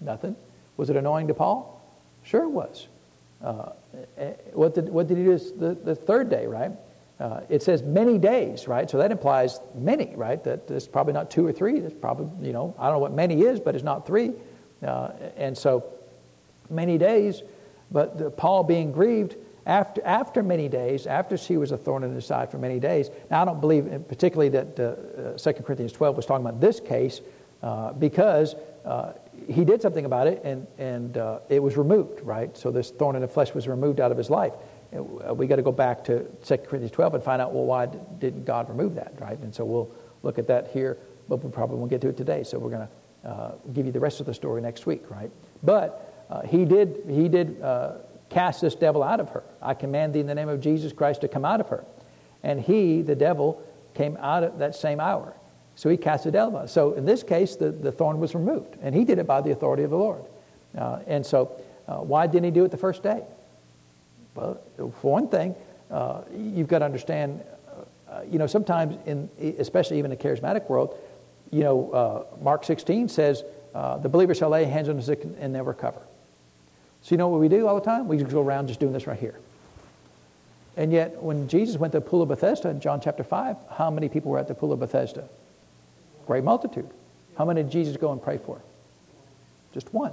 Nothing. 0.00 0.34
Was 0.78 0.88
it 0.88 0.96
annoying 0.96 1.28
to 1.28 1.34
Paul? 1.34 1.78
Sure, 2.24 2.44
it 2.44 2.48
was. 2.50 2.86
Uh, 3.44 3.68
eh, 3.94 4.04
eh, 4.16 4.32
what, 4.54 4.74
did, 4.74 4.88
what 4.88 5.06
did 5.06 5.18
he 5.18 5.24
do 5.24 5.38
the, 5.38 5.74
the 5.74 5.94
third 5.94 6.30
day, 6.30 6.46
right? 6.46 6.70
Uh, 7.20 7.40
it 7.50 7.62
says 7.62 7.82
many 7.82 8.16
days, 8.16 8.66
right? 8.66 8.88
So 8.88 8.96
that 8.96 9.12
implies 9.12 9.60
many, 9.74 10.14
right? 10.16 10.42
That 10.44 10.70
it's 10.70 10.88
probably 10.88 11.12
not 11.12 11.30
two 11.30 11.46
or 11.46 11.52
three. 11.52 11.78
It's 11.78 11.94
probably, 11.94 12.46
you 12.46 12.54
know, 12.54 12.74
I 12.78 12.84
don't 12.84 12.94
know 12.94 12.98
what 13.00 13.12
many 13.12 13.42
is, 13.42 13.60
but 13.60 13.74
it's 13.74 13.84
not 13.84 14.06
three. 14.06 14.32
Uh, 14.82 15.10
and 15.36 15.56
so 15.58 15.84
many 16.70 16.96
days, 16.96 17.42
but 17.92 18.16
the, 18.18 18.30
Paul 18.30 18.64
being 18.64 18.92
grieved 18.92 19.36
after, 19.66 20.00
after 20.06 20.42
many 20.44 20.68
days, 20.68 21.06
after 21.08 21.36
she 21.36 21.56
was 21.56 21.72
a 21.72 21.76
thorn 21.76 22.04
in 22.04 22.14
his 22.14 22.24
side 22.24 22.50
for 22.50 22.58
many 22.58 22.78
days, 22.78 23.10
now 23.30 23.42
I 23.42 23.44
don't 23.44 23.60
believe 23.60 23.92
uh, 23.92 23.98
particularly 23.98 24.48
that 24.50 24.78
uh, 24.78 25.36
2 25.36 25.50
uh, 25.50 25.62
Corinthians 25.64 25.92
12 25.92 26.16
was 26.16 26.24
talking 26.24 26.46
about 26.46 26.60
this 26.60 26.78
case 26.78 27.20
uh, 27.62 27.92
because 27.94 28.54
uh, 28.84 29.12
he 29.50 29.64
did 29.64 29.82
something 29.82 30.04
about 30.04 30.28
it 30.28 30.40
and, 30.44 30.66
and 30.78 31.18
uh, 31.18 31.40
it 31.48 31.60
was 31.60 31.76
removed, 31.76 32.20
right? 32.22 32.56
So 32.56 32.70
this 32.70 32.90
thorn 32.90 33.16
in 33.16 33.22
the 33.22 33.28
flesh 33.28 33.52
was 33.54 33.66
removed 33.66 33.98
out 33.98 34.12
of 34.12 34.18
his 34.18 34.30
life. 34.30 34.52
Uh, 34.96 35.34
we 35.34 35.48
got 35.48 35.56
to 35.56 35.62
go 35.62 35.72
back 35.72 36.04
to 36.04 36.20
2 36.44 36.56
Corinthians 36.58 36.92
12 36.92 37.14
and 37.16 37.24
find 37.24 37.42
out, 37.42 37.52
well, 37.52 37.64
why 37.64 37.86
didn't 38.20 38.44
God 38.44 38.68
remove 38.68 38.94
that, 38.94 39.14
right? 39.18 39.36
And 39.40 39.52
so 39.52 39.64
we'll 39.64 39.90
look 40.22 40.38
at 40.38 40.46
that 40.46 40.68
here, 40.70 40.96
but 41.28 41.42
we 41.42 41.50
probably 41.50 41.76
won't 41.78 41.90
get 41.90 42.00
to 42.02 42.08
it 42.08 42.16
today. 42.16 42.44
So 42.44 42.60
we're 42.60 42.70
going 42.70 42.86
to 43.26 43.54
give 43.72 43.84
you 43.84 43.92
the 43.92 43.98
rest 44.00 44.20
of 44.20 44.26
the 44.26 44.34
story 44.34 44.62
next 44.62 44.86
week, 44.86 45.02
right? 45.10 45.30
But 45.64 46.12
he 46.48 46.64
did, 46.64 47.02
he 47.10 47.28
did 47.28 47.60
Cast 48.28 48.60
this 48.60 48.74
devil 48.74 49.02
out 49.02 49.20
of 49.20 49.30
her. 49.30 49.42
I 49.62 49.74
command 49.74 50.12
thee 50.12 50.20
in 50.20 50.26
the 50.26 50.34
name 50.34 50.48
of 50.48 50.60
Jesus 50.60 50.92
Christ 50.92 51.20
to 51.20 51.28
come 51.28 51.44
out 51.44 51.60
of 51.60 51.68
her. 51.68 51.84
And 52.42 52.60
he, 52.60 53.02
the 53.02 53.14
devil, 53.14 53.62
came 53.94 54.16
out 54.20 54.42
at 54.42 54.58
that 54.58 54.74
same 54.74 54.98
hour. 54.98 55.32
So 55.76 55.88
he 55.88 55.96
cast 55.96 56.24
the 56.24 56.30
devil 56.32 56.58
out. 56.58 56.70
So 56.70 56.92
in 56.94 57.04
this 57.04 57.22
case, 57.22 57.54
the, 57.56 57.70
the 57.70 57.92
thorn 57.92 58.18
was 58.18 58.34
removed. 58.34 58.76
And 58.82 58.94
he 58.94 59.04
did 59.04 59.18
it 59.18 59.26
by 59.26 59.40
the 59.42 59.52
authority 59.52 59.84
of 59.84 59.90
the 59.90 59.98
Lord. 59.98 60.22
Uh, 60.76 60.98
and 61.06 61.24
so, 61.24 61.52
uh, 61.86 61.96
why 61.98 62.26
didn't 62.26 62.44
he 62.44 62.50
do 62.50 62.64
it 62.64 62.70
the 62.70 62.76
first 62.76 63.02
day? 63.02 63.22
Well, 64.34 64.60
for 65.00 65.12
one 65.12 65.28
thing, 65.28 65.54
uh, 65.90 66.22
you've 66.36 66.68
got 66.68 66.80
to 66.80 66.84
understand, 66.84 67.40
uh, 68.08 68.12
uh, 68.12 68.22
you 68.30 68.38
know, 68.38 68.46
sometimes, 68.46 68.96
in, 69.06 69.30
especially 69.58 69.98
even 69.98 70.10
in 70.12 70.18
the 70.18 70.22
charismatic 70.24 70.68
world, 70.68 70.98
you 71.50 71.60
know, 71.62 71.90
uh, 71.92 72.24
Mark 72.42 72.64
16 72.64 73.08
says, 73.08 73.44
the 73.72 74.08
believer 74.08 74.34
shall 74.34 74.48
lay 74.48 74.64
hands 74.64 74.88
on 74.88 74.96
the 74.96 75.02
sick 75.02 75.22
and 75.38 75.54
they'll 75.54 75.62
recover. 75.62 76.00
So 77.06 77.12
you 77.12 77.18
know 77.18 77.28
what 77.28 77.38
we 77.38 77.46
do 77.46 77.68
all 77.68 77.76
the 77.76 77.80
time? 77.84 78.08
We 78.08 78.16
just 78.18 78.32
go 78.32 78.42
around 78.42 78.66
just 78.66 78.80
doing 78.80 78.92
this 78.92 79.06
right 79.06 79.18
here. 79.18 79.36
And 80.76 80.90
yet, 80.90 81.22
when 81.22 81.46
Jesus 81.46 81.78
went 81.78 81.92
to 81.92 82.00
the 82.00 82.04
Pool 82.04 82.20
of 82.22 82.28
Bethesda 82.30 82.68
in 82.68 82.80
John 82.80 83.00
chapter 83.00 83.22
5, 83.22 83.56
how 83.70 83.92
many 83.92 84.08
people 84.08 84.32
were 84.32 84.40
at 84.40 84.48
the 84.48 84.54
Pool 84.54 84.72
of 84.72 84.80
Bethesda? 84.80 85.28
Great 86.26 86.42
multitude. 86.42 86.90
How 87.38 87.44
many 87.44 87.62
did 87.62 87.70
Jesus 87.70 87.96
go 87.96 88.10
and 88.10 88.20
pray 88.20 88.38
for? 88.38 88.60
Just 89.72 89.94
one. 89.94 90.10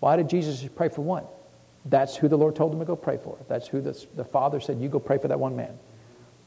Why 0.00 0.16
did 0.16 0.28
Jesus 0.28 0.68
pray 0.76 0.90
for 0.90 1.00
one? 1.00 1.24
That's 1.86 2.14
who 2.14 2.28
the 2.28 2.36
Lord 2.36 2.54
told 2.54 2.74
him 2.74 2.78
to 2.80 2.84
go 2.84 2.94
pray 2.94 3.16
for. 3.16 3.38
That's 3.48 3.66
who 3.66 3.80
the, 3.80 4.06
the 4.14 4.24
Father 4.24 4.60
said, 4.60 4.78
You 4.80 4.90
go 4.90 4.98
pray 5.00 5.16
for 5.16 5.28
that 5.28 5.40
one 5.40 5.56
man. 5.56 5.72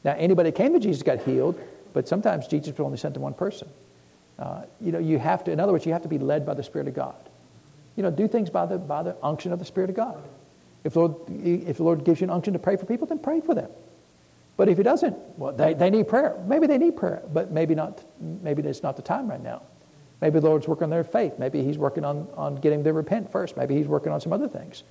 Now, 0.04 0.12
anybody 0.16 0.50
that 0.52 0.56
came 0.56 0.74
to 0.74 0.78
Jesus 0.78 1.02
got 1.02 1.18
healed, 1.24 1.58
but 1.92 2.06
sometimes 2.06 2.46
Jesus 2.46 2.68
was 2.68 2.78
only 2.78 2.98
sent 2.98 3.14
to 3.14 3.20
one 3.20 3.34
person. 3.34 3.66
Uh, 4.38 4.62
you 4.80 4.92
know, 4.92 5.00
you 5.00 5.18
have 5.18 5.42
to, 5.44 5.50
in 5.50 5.58
other 5.58 5.72
words, 5.72 5.86
you 5.86 5.92
have 5.92 6.02
to 6.02 6.08
be 6.08 6.18
led 6.18 6.46
by 6.46 6.54
the 6.54 6.62
Spirit 6.62 6.86
of 6.86 6.94
God. 6.94 7.16
You 7.98 8.02
know, 8.04 8.12
do 8.12 8.28
things 8.28 8.48
by 8.48 8.64
the, 8.64 8.78
by 8.78 9.02
the 9.02 9.16
unction 9.24 9.52
of 9.52 9.58
the 9.58 9.64
Spirit 9.64 9.90
of 9.90 9.96
God. 9.96 10.22
If 10.84 10.92
the, 10.92 11.00
Lord, 11.00 11.16
if 11.44 11.78
the 11.78 11.82
Lord 11.82 12.04
gives 12.04 12.20
you 12.20 12.26
an 12.28 12.30
unction 12.30 12.52
to 12.52 12.60
pray 12.60 12.76
for 12.76 12.86
people, 12.86 13.08
then 13.08 13.18
pray 13.18 13.40
for 13.40 13.56
them. 13.56 13.68
But 14.56 14.68
if 14.68 14.76
He 14.76 14.84
doesn't, 14.84 15.16
well, 15.36 15.52
they, 15.52 15.74
they 15.74 15.90
need 15.90 16.06
prayer. 16.06 16.36
Maybe 16.46 16.68
they 16.68 16.78
need 16.78 16.96
prayer, 16.96 17.22
but 17.32 17.50
maybe 17.50 17.74
not. 17.74 18.00
Maybe 18.20 18.62
it's 18.62 18.84
not 18.84 18.94
the 18.94 19.02
time 19.02 19.28
right 19.28 19.42
now. 19.42 19.62
Maybe 20.20 20.38
the 20.38 20.46
Lord's 20.46 20.68
working 20.68 20.84
on 20.84 20.90
their 20.90 21.02
faith. 21.02 21.40
Maybe 21.40 21.64
He's 21.64 21.76
working 21.76 22.04
on, 22.04 22.28
on 22.36 22.54
getting 22.54 22.84
them 22.84 22.92
to 22.92 22.92
repent 22.92 23.32
first. 23.32 23.56
Maybe 23.56 23.74
He's 23.74 23.88
working 23.88 24.12
on 24.12 24.20
some 24.20 24.32
other 24.32 24.46
things. 24.46 24.84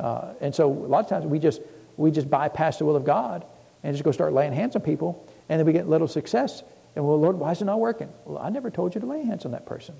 Uh, 0.00 0.32
and 0.40 0.54
so 0.54 0.66
a 0.66 0.72
lot 0.72 1.00
of 1.04 1.08
times 1.10 1.26
we 1.26 1.38
just 1.38 1.60
we 1.98 2.10
just 2.10 2.30
bypass 2.30 2.78
the 2.78 2.86
will 2.86 2.96
of 2.96 3.04
God 3.04 3.44
and 3.82 3.92
just 3.94 4.04
go 4.04 4.10
start 4.10 4.32
laying 4.32 4.54
hands 4.54 4.74
on 4.74 4.80
people, 4.80 5.22
and 5.50 5.58
then 5.60 5.66
we 5.66 5.74
get 5.74 5.86
little 5.86 6.08
success. 6.08 6.62
And 6.96 7.04
well, 7.06 7.20
Lord, 7.20 7.36
why 7.38 7.52
is 7.52 7.60
it 7.60 7.66
not 7.66 7.78
working? 7.78 8.08
Well, 8.24 8.38
I 8.42 8.48
never 8.48 8.70
told 8.70 8.94
you 8.94 9.02
to 9.02 9.06
lay 9.06 9.22
hands 9.22 9.44
on 9.44 9.50
that 9.50 9.66
person. 9.66 9.94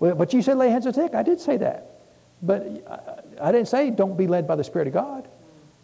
Well, 0.00 0.14
but 0.14 0.32
you 0.32 0.40
said 0.40 0.56
lay 0.56 0.70
hands 0.70 0.86
on 0.86 0.92
the 0.92 1.02
sick. 1.02 1.14
I 1.14 1.22
did 1.22 1.40
say 1.40 1.58
that. 1.58 1.90
But 2.46 3.24
I 3.40 3.50
didn't 3.50 3.66
say 3.66 3.90
don't 3.90 4.16
be 4.16 4.28
led 4.28 4.46
by 4.46 4.54
the 4.54 4.62
Spirit 4.62 4.86
of 4.88 4.94
God. 4.94 5.26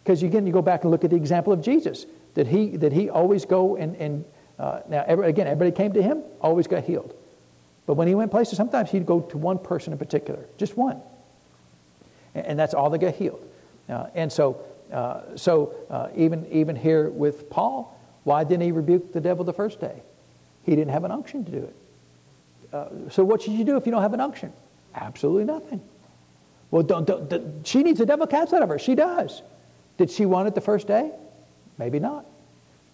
Because 0.01 0.23
again, 0.23 0.47
you 0.47 0.53
go 0.53 0.61
back 0.61 0.83
and 0.83 0.91
look 0.91 1.03
at 1.03 1.09
the 1.09 1.15
example 1.17 1.51
of 1.53 1.61
Jesus. 1.61 2.05
Did 2.35 2.47
he, 2.47 2.69
did 2.77 2.93
he 2.93 3.09
always 3.09 3.45
go 3.45 3.75
and, 3.75 3.95
and 3.97 4.25
uh, 4.57 4.79
now, 4.87 5.03
every, 5.05 5.27
again, 5.27 5.47
everybody 5.47 5.75
came 5.75 5.91
to 5.93 6.01
him, 6.01 6.23
always 6.41 6.67
got 6.67 6.83
healed. 6.85 7.13
But 7.85 7.95
when 7.95 8.07
he 8.07 8.15
went 8.15 8.31
places, 8.31 8.55
sometimes 8.57 8.91
he'd 8.91 9.05
go 9.05 9.19
to 9.21 9.37
one 9.37 9.59
person 9.59 9.91
in 9.93 9.99
particular, 9.99 10.45
just 10.57 10.77
one. 10.77 11.01
And, 12.33 12.45
and 12.47 12.59
that's 12.59 12.73
all 12.73 12.89
that 12.91 12.99
got 12.99 13.15
healed. 13.15 13.45
Uh, 13.89 14.07
and 14.15 14.31
so, 14.31 14.63
uh, 14.91 15.21
so 15.35 15.75
uh, 15.89 16.09
even, 16.15 16.45
even 16.51 16.75
here 16.77 17.09
with 17.09 17.49
Paul, 17.49 17.97
why 18.23 18.43
didn't 18.45 18.61
he 18.63 18.71
rebuke 18.71 19.11
the 19.13 19.19
devil 19.21 19.43
the 19.43 19.53
first 19.53 19.81
day? 19.81 20.01
He 20.63 20.75
didn't 20.77 20.91
have 20.93 21.03
an 21.03 21.11
unction 21.11 21.43
to 21.45 21.51
do 21.51 21.57
it. 21.57 21.75
Uh, 22.73 22.85
so, 23.11 23.23
what 23.23 23.41
should 23.41 23.53
you 23.53 23.65
do 23.65 23.75
if 23.75 23.85
you 23.85 23.91
don't 23.91 24.01
have 24.01 24.13
an 24.13 24.21
unction? 24.21 24.51
Absolutely 24.95 25.43
nothing. 25.43 25.81
Well, 26.73 26.81
don't, 26.81 27.05
don't, 27.05 27.29
don't, 27.29 27.67
she 27.67 27.83
needs 27.83 27.99
the 27.99 28.05
devil 28.07 28.25
cast 28.25 28.51
out 28.51 28.63
of 28.63 28.69
her. 28.69 28.79
She 28.79 28.95
does. 28.95 29.43
Did 29.99 30.09
she 30.09 30.25
want 30.25 30.47
it 30.47 30.55
the 30.55 30.61
first 30.61 30.87
day? 30.87 31.11
Maybe 31.77 31.99
not. 31.99 32.25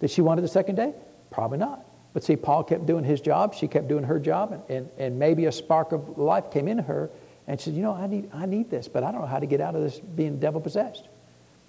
Did 0.02 0.12
she 0.12 0.20
want 0.20 0.38
it 0.38 0.42
the 0.42 0.50
second 0.50 0.76
day? 0.76 0.94
Probably 1.32 1.60
not. 1.60 1.80
But 2.12 2.26
see, 2.26 2.36
Paul 2.36 2.66
kept 2.66 2.86
doing 2.86 3.06
his 3.06 3.22
job. 3.22 3.56
She 3.56 3.70
kept 3.70 3.88
doing 3.88 4.04
her 4.04 4.20
job. 4.20 4.52
And, 4.52 4.62
and, 4.70 4.90
and 4.98 5.18
maybe 5.18 5.46
a 5.46 5.52
spark 5.54 5.94
of 5.94 6.18
life 6.18 6.52
came 6.52 6.68
in 6.68 6.80
her 6.80 7.10
and 7.48 7.58
she 7.58 7.66
said, 7.70 7.74
You 7.76 7.84
know, 7.84 7.94
I 7.94 8.08
need, 8.08 8.30
I 8.34 8.46
need 8.46 8.70
this, 8.70 8.90
but 8.90 9.04
I 9.06 9.14
don't 9.14 9.22
know 9.22 9.28
how 9.28 9.40
to 9.40 9.46
get 9.46 9.62
out 9.62 9.76
of 9.78 9.82
this 9.82 9.98
being 9.98 10.40
devil 10.42 10.60
possessed. 10.60 11.06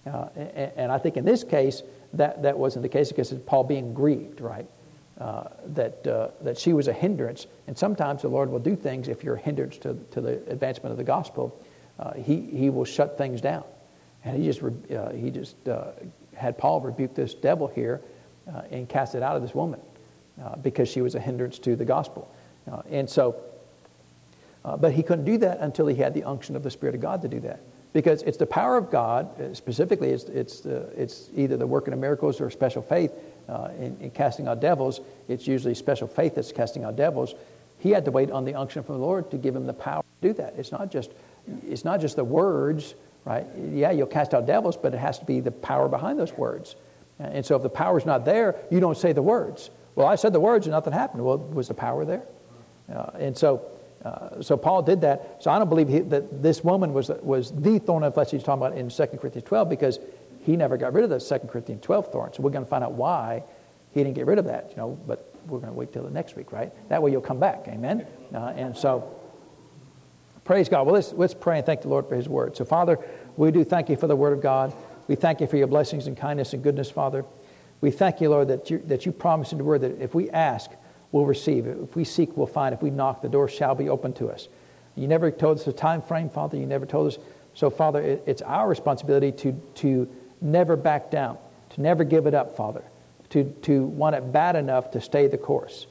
Uh, 0.04 0.26
and, 0.34 0.72
and, 0.78 0.92
I 0.92 0.98
think 0.98 1.16
in 1.16 1.24
this 1.24 1.44
case, 1.44 1.84
that, 2.14 2.42
that 2.42 2.58
wasn't 2.58 2.82
the 2.82 2.88
case 2.88 3.06
because 3.10 3.30
of 3.30 3.46
Paul 3.46 3.62
being 3.62 3.94
grieved, 3.94 4.40
right? 4.40 4.66
Uh, 5.20 5.44
that, 5.74 6.04
uh, 6.08 6.28
that 6.42 6.58
she 6.58 6.72
was 6.72 6.88
a 6.88 6.92
hindrance. 6.92 7.46
And 7.68 7.78
sometimes 7.78 8.22
the 8.22 8.28
Lord 8.28 8.50
will 8.50 8.58
do 8.58 8.74
things 8.74 9.06
if 9.06 9.22
you're 9.22 9.36
a 9.36 9.38
hindrance 9.38 9.78
to, 9.78 9.94
to 10.10 10.20
the 10.20 10.42
advancement 10.48 10.90
of 10.90 10.96
the 10.96 11.04
gospel 11.04 11.56
uh, 12.00 12.14
he, 12.14 12.36
he 12.40 12.70
will 12.70 12.84
shut 12.84 13.18
things 13.18 13.40
down. 13.40 13.64
And 14.24 14.36
he 14.36 14.44
just, 14.50 14.62
uh, 14.90 15.10
he 15.10 15.30
just 15.30 15.68
uh, 15.68 15.88
had 16.34 16.56
Paul 16.58 16.80
rebuke 16.80 17.14
this 17.14 17.34
devil 17.34 17.68
here 17.68 18.00
uh, 18.52 18.62
and 18.70 18.88
cast 18.88 19.14
it 19.14 19.22
out 19.22 19.36
of 19.36 19.42
this 19.42 19.54
woman 19.54 19.80
uh, 20.42 20.56
because 20.56 20.88
she 20.88 21.02
was 21.02 21.14
a 21.14 21.20
hindrance 21.20 21.58
to 21.60 21.76
the 21.76 21.84
gospel. 21.84 22.30
and 22.90 23.08
so, 23.08 23.36
but 24.78 24.92
he 24.92 25.02
couldn't 25.02 25.24
do 25.24 25.38
that 25.38 25.58
until 25.60 25.86
he 25.86 25.94
had 25.96 26.14
the 26.14 26.24
unction 26.24 26.54
of 26.54 26.62
the 26.62 26.70
Spirit 26.70 26.94
of 26.94 27.00
God 27.00 27.22
to 27.22 27.28
do 27.28 27.40
that. 27.40 27.60
Because 27.92 28.22
it's 28.22 28.36
the 28.36 28.46
power 28.46 28.76
of 28.76 28.88
God, 28.90 29.56
specifically, 29.56 30.10
it's, 30.10 30.24
it's, 30.24 30.64
it's 30.64 31.28
either 31.34 31.56
the 31.56 31.66
working 31.66 31.92
of 31.92 31.98
miracles 31.98 32.40
or 32.40 32.48
special 32.50 32.82
faith 32.82 33.10
in, 33.80 33.96
in 34.00 34.10
casting 34.12 34.46
out 34.46 34.60
devils. 34.60 35.00
It's 35.28 35.48
usually 35.48 35.74
special 35.74 36.06
faith 36.06 36.36
that's 36.36 36.52
casting 36.52 36.84
out 36.84 36.96
devils 36.96 37.34
he 37.80 37.92
had 37.92 38.04
to 38.04 38.10
wait 38.10 38.30
on 38.30 38.44
the 38.44 38.52
unction 38.56 38.82
from 38.82 38.96
the 38.96 39.00
Lord 39.06 39.30
to 39.30 39.38
give 39.38 39.56
him 39.56 39.64
the 39.66 39.72
power 39.72 40.02
to 40.02 40.28
do 40.28 40.34
that. 40.34 40.52
It's 40.58 40.70
not 40.70 40.90
just 40.92 41.10
it's 41.68 41.84
not 41.84 42.00
just 42.00 42.16
the 42.16 42.24
words, 42.24 42.94
right? 43.24 43.44
Yeah, 43.72 43.90
you'll 43.90 44.06
cast 44.06 44.34
out 44.34 44.46
devils, 44.46 44.76
but 44.76 44.94
it 44.94 44.98
has 44.98 45.18
to 45.18 45.24
be 45.24 45.40
the 45.40 45.50
power 45.50 45.88
behind 45.88 46.18
those 46.18 46.32
words. 46.32 46.74
And 47.18 47.44
so 47.44 47.56
if 47.56 47.62
the 47.62 47.68
power's 47.68 48.06
not 48.06 48.24
there, 48.24 48.56
you 48.70 48.80
don't 48.80 48.96
say 48.96 49.12
the 49.12 49.22
words. 49.22 49.70
Well, 49.94 50.06
I 50.06 50.14
said 50.14 50.32
the 50.32 50.40
words 50.40 50.66
and 50.66 50.72
nothing 50.72 50.92
happened. 50.92 51.24
Well, 51.24 51.36
was 51.38 51.68
the 51.68 51.74
power 51.74 52.04
there? 52.04 52.22
Uh, 52.92 53.10
and 53.18 53.36
so, 53.36 53.62
uh, 54.04 54.40
so 54.40 54.56
Paul 54.56 54.82
did 54.82 55.02
that. 55.02 55.36
So 55.42 55.50
I 55.50 55.58
don't 55.58 55.68
believe 55.68 55.88
he, 55.88 55.98
that 56.00 56.42
this 56.42 56.64
woman 56.64 56.94
was, 56.94 57.10
was 57.22 57.52
the 57.52 57.78
thorn 57.78 58.04
of 58.04 58.14
flesh 58.14 58.30
he's 58.30 58.42
talking 58.42 58.64
about 58.66 58.78
in 58.78 58.88
2 58.88 59.06
Corinthians 59.18 59.46
12 59.46 59.68
because 59.68 59.98
he 60.46 60.56
never 60.56 60.78
got 60.78 60.94
rid 60.94 61.04
of 61.04 61.10
the 61.10 61.20
2 61.20 61.46
Corinthians 61.48 61.82
12 61.82 62.10
thorn. 62.10 62.32
So 62.32 62.42
we're 62.42 62.50
going 62.50 62.64
to 62.64 62.70
find 62.70 62.82
out 62.82 62.92
why 62.92 63.42
he 63.92 64.02
didn't 64.02 64.14
get 64.16 64.26
rid 64.26 64.38
of 64.38 64.46
that, 64.46 64.70
you 64.70 64.76
know, 64.76 64.98
but 65.06 65.26
we're 65.46 65.58
going 65.58 65.72
to 65.72 65.78
wait 65.78 65.92
till 65.92 66.04
the 66.04 66.10
next 66.10 66.36
week, 66.36 66.52
right? 66.52 66.72
That 66.88 67.02
way 67.02 67.10
you'll 67.10 67.20
come 67.20 67.40
back, 67.40 67.64
amen? 67.68 68.06
Uh, 68.32 68.38
and 68.56 68.74
so, 68.74 69.19
Praise 70.44 70.68
God. 70.68 70.86
Well, 70.86 70.94
let's, 70.94 71.12
let's 71.12 71.34
pray 71.34 71.58
and 71.58 71.66
thank 71.66 71.82
the 71.82 71.88
Lord 71.88 72.06
for 72.08 72.14
His 72.16 72.28
word. 72.28 72.56
So, 72.56 72.64
Father, 72.64 72.98
we 73.36 73.50
do 73.50 73.64
thank 73.64 73.88
you 73.88 73.96
for 73.96 74.06
the 74.06 74.16
word 74.16 74.32
of 74.32 74.40
God. 74.40 74.72
We 75.08 75.14
thank 75.14 75.40
you 75.40 75.46
for 75.46 75.56
your 75.56 75.66
blessings 75.66 76.06
and 76.06 76.16
kindness 76.16 76.52
and 76.52 76.62
goodness, 76.62 76.90
Father. 76.90 77.24
We 77.80 77.90
thank 77.90 78.20
you, 78.20 78.30
Lord, 78.30 78.48
that 78.48 78.70
you, 78.70 78.78
that 78.86 79.06
you 79.06 79.12
promised 79.12 79.52
in 79.52 79.58
the 79.58 79.64
word 79.64 79.80
that 79.82 80.00
if 80.00 80.14
we 80.14 80.30
ask, 80.30 80.70
we'll 81.12 81.24
receive. 81.24 81.66
If 81.66 81.96
we 81.96 82.04
seek, 82.04 82.36
we'll 82.36 82.46
find. 82.46 82.74
If 82.74 82.82
we 82.82 82.90
knock, 82.90 83.22
the 83.22 83.28
door 83.28 83.48
shall 83.48 83.74
be 83.74 83.88
open 83.88 84.12
to 84.14 84.28
us. 84.30 84.48
You 84.96 85.08
never 85.08 85.30
told 85.30 85.58
us 85.58 85.64
the 85.64 85.72
time 85.72 86.02
frame, 86.02 86.28
Father. 86.30 86.56
You 86.56 86.66
never 86.66 86.86
told 86.86 87.08
us. 87.12 87.18
So, 87.54 87.70
Father, 87.70 88.00
it, 88.02 88.22
it's 88.26 88.42
our 88.42 88.68
responsibility 88.68 89.32
to, 89.32 89.52
to 89.76 90.08
never 90.40 90.76
back 90.76 91.10
down, 91.10 91.36
to 91.74 91.80
never 91.80 92.04
give 92.04 92.26
it 92.26 92.34
up, 92.34 92.56
Father, 92.56 92.82
to, 93.30 93.44
to 93.62 93.84
want 93.84 94.14
it 94.16 94.30
bad 94.32 94.56
enough 94.56 94.90
to 94.92 95.00
stay 95.00 95.26
the 95.26 95.38
course. 95.38 95.86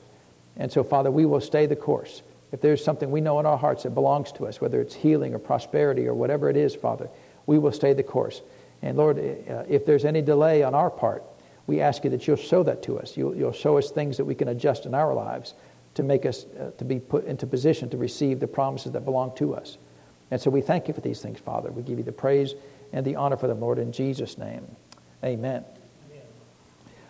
And 0.58 0.72
so, 0.72 0.84
Father, 0.84 1.12
we 1.12 1.26
will 1.26 1.42
stay 1.42 1.66
the 1.68 1.76
course. 1.76 2.22
If 2.52 2.62
there's 2.62 2.84
something 2.84 3.12
we 3.12 3.22
know 3.22 3.40
in 3.40 3.46
our 3.46 3.58
hearts 3.58 3.84
that 3.84 3.92
belongs 3.92 4.32
to 4.34 4.48
us, 4.48 4.60
whether 4.60 4.82
it's 4.82 4.96
healing 4.96 5.34
or 5.36 5.40
prosperity 5.40 6.08
or 6.08 6.14
whatever 6.14 6.50
it 6.50 6.58
is, 6.58 6.76
Father, 6.76 7.10
we 7.46 7.60
will 7.60 7.72
stay 7.72 7.94
the 7.94 8.04
course. 8.04 8.42
And 8.82 8.98
Lord, 8.98 9.20
eh, 9.20 9.36
eh, 9.48 9.64
if 9.70 9.86
there's 9.86 10.06
any 10.06 10.22
delay 10.22 10.64
on 10.64 10.74
our 10.74 10.90
part, 10.90 11.24
we 11.68 11.80
ask 11.82 12.04
you 12.04 12.10
that 12.10 12.28
you'll 12.28 12.38
show 12.38 12.64
that 12.64 12.82
to 12.84 12.98
us. 13.00 13.16
You'll, 13.16 13.36
you'll 13.36 13.52
show 13.52 13.78
us 13.78 13.92
things 13.92 14.18
that 14.18 14.26
we 14.26 14.34
can 14.34 14.48
adjust 14.48 14.86
in 14.86 14.96
our 14.96 15.14
lives 15.14 15.54
to 15.96 16.02
make 16.04 16.26
us 16.26 16.46
uh, 16.60 16.72
to 16.78 16.86
be 16.86 17.00
put 17.00 17.26
into 17.26 17.46
position 17.46 17.90
to 17.92 17.98
receive 17.98 18.40
the 18.40 18.48
promises 18.48 18.94
that 18.94 19.06
belong 19.06 19.36
to 19.38 19.54
us. 19.54 19.78
And 20.32 20.42
so 20.42 20.50
we 20.50 20.62
thank 20.62 20.88
you 20.88 20.94
for 20.94 21.02
these 21.02 21.22
things, 21.22 21.40
Father. 21.40 21.72
We 21.72 21.84
give 21.84 21.98
you 22.00 22.04
the 22.04 22.12
praise 22.12 22.56
and 22.94 23.06
the 23.06 23.16
honor 23.18 23.38
for 23.38 23.48
them, 23.48 23.60
Lord, 23.60 23.78
in 23.78 23.92
Jesus' 23.92 24.38
name. 24.40 24.64
Amen. 25.24 25.64
Amen. 26.12 26.24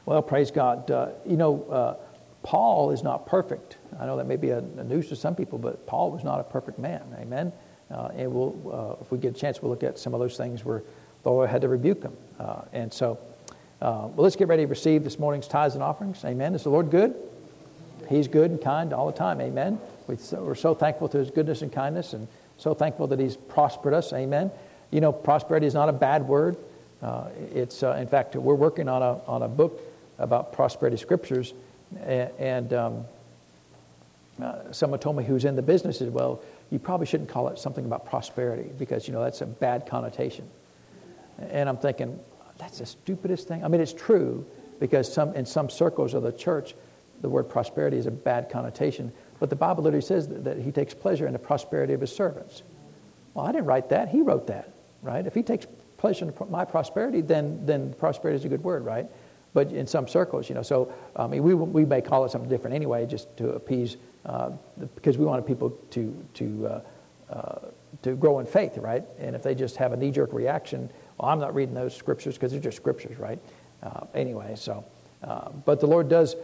Well, 0.06 0.22
praise 0.22 0.52
God. 0.52 0.92
Uh, 0.92 1.10
you 1.26 1.38
know. 1.38 1.64
Uh, 1.64 1.96
Paul 2.44 2.92
is 2.92 3.04
not 3.04 3.28
perfect. 3.28 3.78
I 4.00 4.06
know 4.06 4.18
that 4.18 4.26
may 4.28 4.38
be 4.38 4.50
a, 4.52 4.60
a 4.60 4.84
news 4.84 5.10
to 5.10 5.16
some 5.16 5.36
people, 5.36 5.58
but 5.58 5.86
Paul 5.86 6.12
was 6.12 6.24
not 6.24 6.40
a 6.40 6.44
perfect 6.44 6.80
man. 6.80 7.02
Amen. 7.20 7.52
Uh, 7.92 8.10
and 8.16 8.34
we'll, 8.34 8.98
uh, 9.00 9.02
if 9.02 9.12
we 9.12 9.18
get 9.18 9.36
a 9.36 9.40
chance, 9.40 9.62
we'll 9.62 9.72
look 9.72 9.84
at 9.84 9.98
some 10.00 10.14
of 10.14 10.20
those 10.20 10.38
things 10.38 10.64
where 10.64 10.84
the 11.24 11.32
Lord 11.32 11.50
had 11.50 11.62
to 11.62 11.68
rebuke 11.68 12.02
him. 12.04 12.16
Uh, 12.40 12.62
and 12.72 12.94
so, 12.94 13.18
uh, 13.82 14.08
well, 14.12 14.16
let's 14.18 14.36
get 14.36 14.48
ready 14.48 14.64
to 14.64 14.68
receive 14.68 15.04
this 15.04 15.20
morning's 15.20 15.48
tithes 15.48 15.74
and 15.76 15.84
offerings. 15.84 16.24
Amen. 16.24 16.56
Is 16.56 16.64
the 16.64 16.70
Lord 16.70 16.92
good? 16.92 17.16
He's 18.08 18.28
good 18.28 18.52
and 18.52 18.62
kind 18.62 18.94
all 18.94 19.08
the 19.08 19.18
time. 19.18 19.42
Amen. 19.42 19.80
We 20.08 20.18
so, 20.18 20.42
we're 20.42 20.56
so 20.56 20.74
thankful 20.74 21.10
to 21.10 21.18
his 21.18 21.30
goodness 21.32 21.62
and 21.62 21.72
kindness 21.72 22.14
and 22.14 22.28
so 22.58 22.74
thankful 22.74 23.08
that 23.08 23.20
he's 23.20 23.36
prospered 23.36 23.94
us. 23.94 24.14
Amen. 24.14 24.52
You 24.92 25.02
know, 25.02 25.12
prosperity 25.12 25.66
is 25.68 25.74
not 25.74 25.90
a 25.90 25.94
bad 25.94 26.28
word. 26.28 26.58
Uh, 27.02 27.26
it's, 27.54 27.84
uh, 27.84 27.92
in 28.00 28.08
fact, 28.08 28.36
we're 28.36 28.56
working 28.56 28.88
on 28.88 29.02
a, 29.02 29.14
on 29.28 29.42
a 29.42 29.48
book 29.48 29.80
about 30.20 30.54
prosperity 30.54 30.98
scriptures 30.98 31.54
and, 31.98 32.74
um, 32.74 33.06
uh, 34.42 34.72
someone 34.72 35.00
told 35.02 35.18
me 35.18 35.24
who's 35.26 35.44
in 35.44 35.58
the 35.58 35.62
business 35.62 36.00
said, 36.00 36.14
well, 36.14 36.40
you 36.72 36.80
probably 36.80 37.06
shouldn't 37.06 37.28
call 37.30 37.50
it 37.50 37.60
something 37.60 37.84
about 37.84 38.06
prosperity 38.08 38.70
because, 38.80 39.06
you 39.06 39.14
know, 39.14 39.22
that's 39.22 39.42
a 39.42 39.46
bad 39.46 39.86
connotation. 39.86 40.46
And 41.50 41.68
I'm 41.68 41.76
thinking, 41.76 42.18
that's 42.58 42.78
the 42.80 42.86
stupidest 42.86 43.50
thing. 43.50 43.66
I 43.66 43.68
mean, 43.68 43.82
it's 43.82 43.92
true 43.92 44.46
because 44.80 45.12
some, 45.14 45.34
in 45.34 45.46
some 45.46 45.70
circles 45.70 46.14
of 46.14 46.24
the 46.24 46.32
church, 46.32 46.74
the 47.22 47.28
word 47.28 47.44
prosperity 47.50 47.98
is 47.98 48.06
a 48.06 48.12
bad 48.12 48.50
connotation. 48.50 49.12
But 49.42 49.50
the 49.50 49.58
Bible 49.58 49.84
literally 49.84 50.02
says 50.06 50.30
that, 50.30 50.46
that 50.46 50.58
he 50.60 50.72
takes 50.72 50.94
pleasure 50.94 51.28
in 51.28 51.34
the 51.34 51.40
prosperity 51.40 51.92
of 51.92 52.00
his 52.00 52.16
servants. 52.16 52.64
Well, 53.34 53.46
I 53.46 53.52
didn't 53.52 53.66
write 53.68 53.90
that. 53.90 54.08
He 54.08 54.22
wrote 54.22 54.48
that, 54.48 54.72
right? 55.04 55.26
If 55.28 55.34
he 55.36 55.44
takes 55.44 55.66
pleasure 55.98 56.26
in 56.30 56.52
my 56.52 56.64
prosperity, 56.64 57.20
then, 57.20 57.66
then 57.66 57.92
prosperity 57.96 58.38
is 58.38 58.46
a 58.46 58.50
good 58.50 58.64
word, 58.64 58.86
right? 58.86 59.06
but 59.54 59.72
in 59.72 59.88
some 59.88 60.08
circles, 60.08 60.50
you 60.50 60.56
know. 60.56 60.62
So 60.62 60.94
I 61.16 61.28
mean, 61.28 61.44
we, 61.44 61.54
we 61.54 61.86
may 61.86 62.02
call 62.02 62.26
it 62.26 62.32
something 62.32 62.50
different 62.50 62.76
anyway, 62.76 63.06
just 63.06 63.36
to 63.38 63.52
appease, 63.52 63.98
uh, 64.26 64.52
because 64.96 65.18
we 65.18 65.26
wanted 65.26 65.46
people 65.48 65.78
to 65.92 66.26
to 66.36 66.68
uh, 67.28 67.34
uh, 67.36 67.60
to 68.04 68.16
grow 68.16 68.40
in 68.40 68.46
faith, 68.46 68.78
right? 68.78 69.04
And 69.20 69.36
if 69.36 69.44
they 69.44 69.56
just 69.56 69.78
have 69.78 69.94
a 69.94 69.98
knee 69.98 70.12
jerk 70.12 70.34
reaction, 70.34 70.90
well, 71.18 71.32
I'm 71.32 71.40
not 71.40 71.56
reading 71.56 71.76
those 71.76 71.96
scriptures 71.96 72.36
because 72.36 72.52
they're 72.52 72.62
just 72.62 72.78
scriptures, 72.78 73.18
right? 73.20 73.40
Uh, 73.82 74.06
anyway, 74.14 74.54
so 74.56 74.86
uh, 75.24 75.50
but 75.66 75.80
the 75.80 75.88
Lord 75.88 76.10
does 76.10 76.36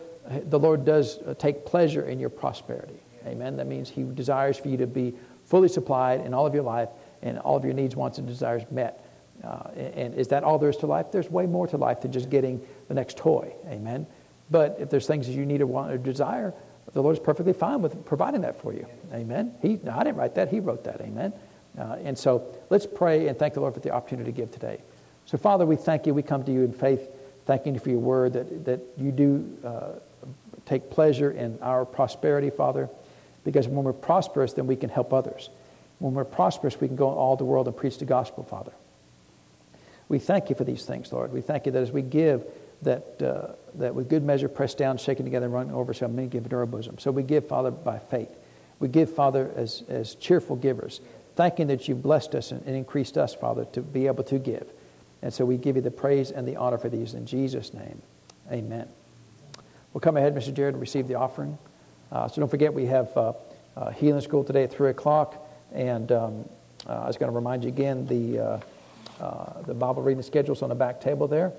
the 0.49 0.60
Lord 0.60 0.86
does 0.86 1.19
uh, 1.19 1.36
take 1.38 1.65
pleasure 1.65 2.03
in 2.03 2.19
your 2.19 2.30
prosperity, 2.30 2.98
amen. 3.27 3.57
That 3.57 3.68
means 3.68 3.90
He 3.90 4.03
desires 4.03 4.57
for 4.57 4.68
you 4.69 4.77
to 4.77 4.88
be 4.88 5.14
fully 5.45 5.68
supplied 5.68 6.22
in 6.22 6.34
all 6.34 6.48
of 6.48 6.56
your 6.56 6.64
life 6.64 6.90
and 7.22 7.38
all 7.40 7.56
of 7.56 7.64
your 7.64 7.73
needs, 7.73 7.95
wants, 7.95 8.18
and 8.18 8.27
desires 8.27 8.64
met. 8.72 9.05
Uh, 9.44 9.70
and 9.76 10.16
is 10.16 10.30
that 10.30 10.44
all 10.44 10.57
there 10.57 10.70
is 10.70 10.78
to 10.78 10.88
life? 10.88 11.12
There's 11.12 11.30
way 11.30 11.45
more 11.45 11.68
to 11.68 11.78
life 11.78 12.02
than 12.02 12.12
just 12.12 12.30
getting 12.30 12.62
the 12.88 12.94
next 12.94 13.18
toy. 13.18 13.52
Amen. 13.68 14.06
But 14.49 14.78
if 14.80 14.90
there's 14.90 15.07
things 15.07 15.28
that 15.28 15.34
you 15.34 15.45
need 15.45 15.62
or 15.62 15.68
want 15.68 15.91
or 15.91 15.98
desire, 15.98 16.53
the 16.94 17.02
Lord 17.02 17.14
is 17.16 17.20
perfectly 17.20 17.53
fine 17.53 17.82
with 17.82 18.06
providing 18.06 18.41
that 18.41 18.62
for 18.62 18.74
you. 18.74 18.86
Amen. 19.14 19.53
He, 19.62 19.80
no, 19.84 19.91
I 19.91 20.03
didn't 20.03 20.16
write 20.18 20.36
that. 20.36 20.49
He 20.49 20.60
wrote 20.60 20.84
that. 20.86 21.02
Amen. 21.02 21.34
Uh, 21.78 21.98
and 22.03 22.18
so 22.18 22.48
let's 22.70 22.86
pray 22.86 23.28
and 23.28 23.38
thank 23.38 23.53
the 23.56 23.60
Lord 23.60 23.74
for 23.74 23.80
the 23.82 23.91
opportunity 23.91 24.32
to 24.32 24.36
give 24.36 24.52
today. 24.52 24.80
So, 25.26 25.38
Father, 25.38 25.66
we 25.66 25.76
thank 25.76 26.06
you. 26.06 26.14
We 26.14 26.22
come 26.24 26.44
to 26.44 26.52
you 26.53 26.64
in 26.64 26.72
faith, 26.72 27.10
thanking 27.45 27.74
you 27.74 27.80
for 27.80 27.90
your 27.90 27.99
word 27.99 28.34
that, 28.34 28.66
that 28.66 28.80
you 28.98 29.12
do 29.12 29.57
uh, 29.64 29.88
take 30.66 30.90
pleasure 30.90 31.32
in 31.32 31.60
our 31.62 31.84
prosperity, 31.86 32.49
Father, 32.52 32.88
because 33.44 33.68
when 33.68 33.84
we're 33.84 33.91
prosperous, 33.94 34.53
then 34.53 34.68
we 34.68 34.76
can 34.76 34.90
help 34.90 35.12
others. 35.12 35.49
When 35.99 36.14
we're 36.14 36.24
prosperous, 36.24 36.80
we 36.80 36.88
can 36.88 36.95
go 36.95 37.10
all 37.10 37.36
the 37.36 37.45
world 37.45 37.68
and 37.68 37.76
preach 37.76 37.98
the 37.98 38.06
gospel, 38.06 38.44
Father. 38.44 38.72
We 40.10 40.19
thank 40.19 40.49
you 40.49 40.56
for 40.56 40.64
these 40.64 40.86
things, 40.86 41.11
Lord. 41.11 41.32
We 41.34 41.41
thank 41.41 41.65
you 41.65 41.72
that 41.72 41.82
as 41.82 41.91
we 41.91 42.02
give, 42.03 42.45
that, 42.84 43.22
uh, 43.22 43.53
that 43.76 43.95
with 43.95 44.10
good 44.10 44.23
measure 44.23 44.48
pressed 44.48 44.77
down, 44.77 44.98
shaken 44.98 45.26
together, 45.26 45.45
and 45.45 45.53
running 45.53 45.73
over 45.73 45.94
shall 45.94 46.10
many 46.10 46.27
give 46.27 46.44
into 46.44 46.56
our 46.56 46.65
bosom. 46.65 46.99
So 46.99 47.11
we 47.11 47.23
give, 47.23 47.48
Father, 47.48 47.72
by 47.72 47.98
faith. 47.98 48.30
We 48.80 48.88
give, 48.90 49.11
Father, 49.14 49.49
as, 49.56 49.84
as 49.90 50.15
cheerful 50.15 50.57
givers, 50.57 51.02
thanking 51.36 51.68
that 51.68 51.88
you 51.88 51.95
blessed 51.95 52.36
us 52.36 52.52
and, 52.52 52.61
and 52.68 52.76
increased 52.76 53.18
us, 53.18 53.34
Father, 53.34 53.65
to 53.73 53.82
be 53.82 54.07
able 54.07 54.23
to 54.26 54.38
give. 54.38 54.68
And 55.23 55.34
so 55.34 55.44
we 55.44 55.57
give 55.57 55.76
you 55.76 55.82
the 55.82 55.90
praise 55.91 56.30
and 56.30 56.48
the 56.48 56.57
honor 56.57 56.77
for 56.77 56.90
these 56.90 57.15
in 57.15 57.26
Jesus' 57.26 57.73
name. 57.73 58.02
Amen. 58.52 58.88
We'll 59.91 60.02
come 60.02 60.18
ahead, 60.18 60.36
Mr. 60.36 60.53
Jared, 60.53 60.76
and 60.76 60.82
receive 60.82 61.07
the 61.07 61.15
offering. 61.15 61.57
Uh, 62.11 62.27
so 62.27 62.41
don't 62.41 62.49
forget, 62.49 62.72
we 62.73 62.86
have 62.86 63.15
uh, 63.18 63.34
uh, 63.76 63.90
healing 63.91 64.22
school 64.22 64.44
today 64.44 64.64
at 64.65 64.72
3 64.73 64.91
o'clock. 64.91 65.41
And 65.73 66.11
um, 66.11 66.48
uh, 66.88 66.91
I 66.94 67.07
was 67.07 67.18
going 67.18 67.32
to 67.32 67.36
remind 67.36 67.64
you 67.64 67.69
again 67.69 68.06
the 68.06 68.40
uh, 68.40 68.60
uh, 69.19 69.61
the 69.65 69.73
Bible 69.73 70.01
reading 70.01 70.21
schedules 70.21 70.61
on 70.61 70.69
the 70.69 70.75
back 70.75 70.99
table 70.99 71.27
there. 71.27 71.53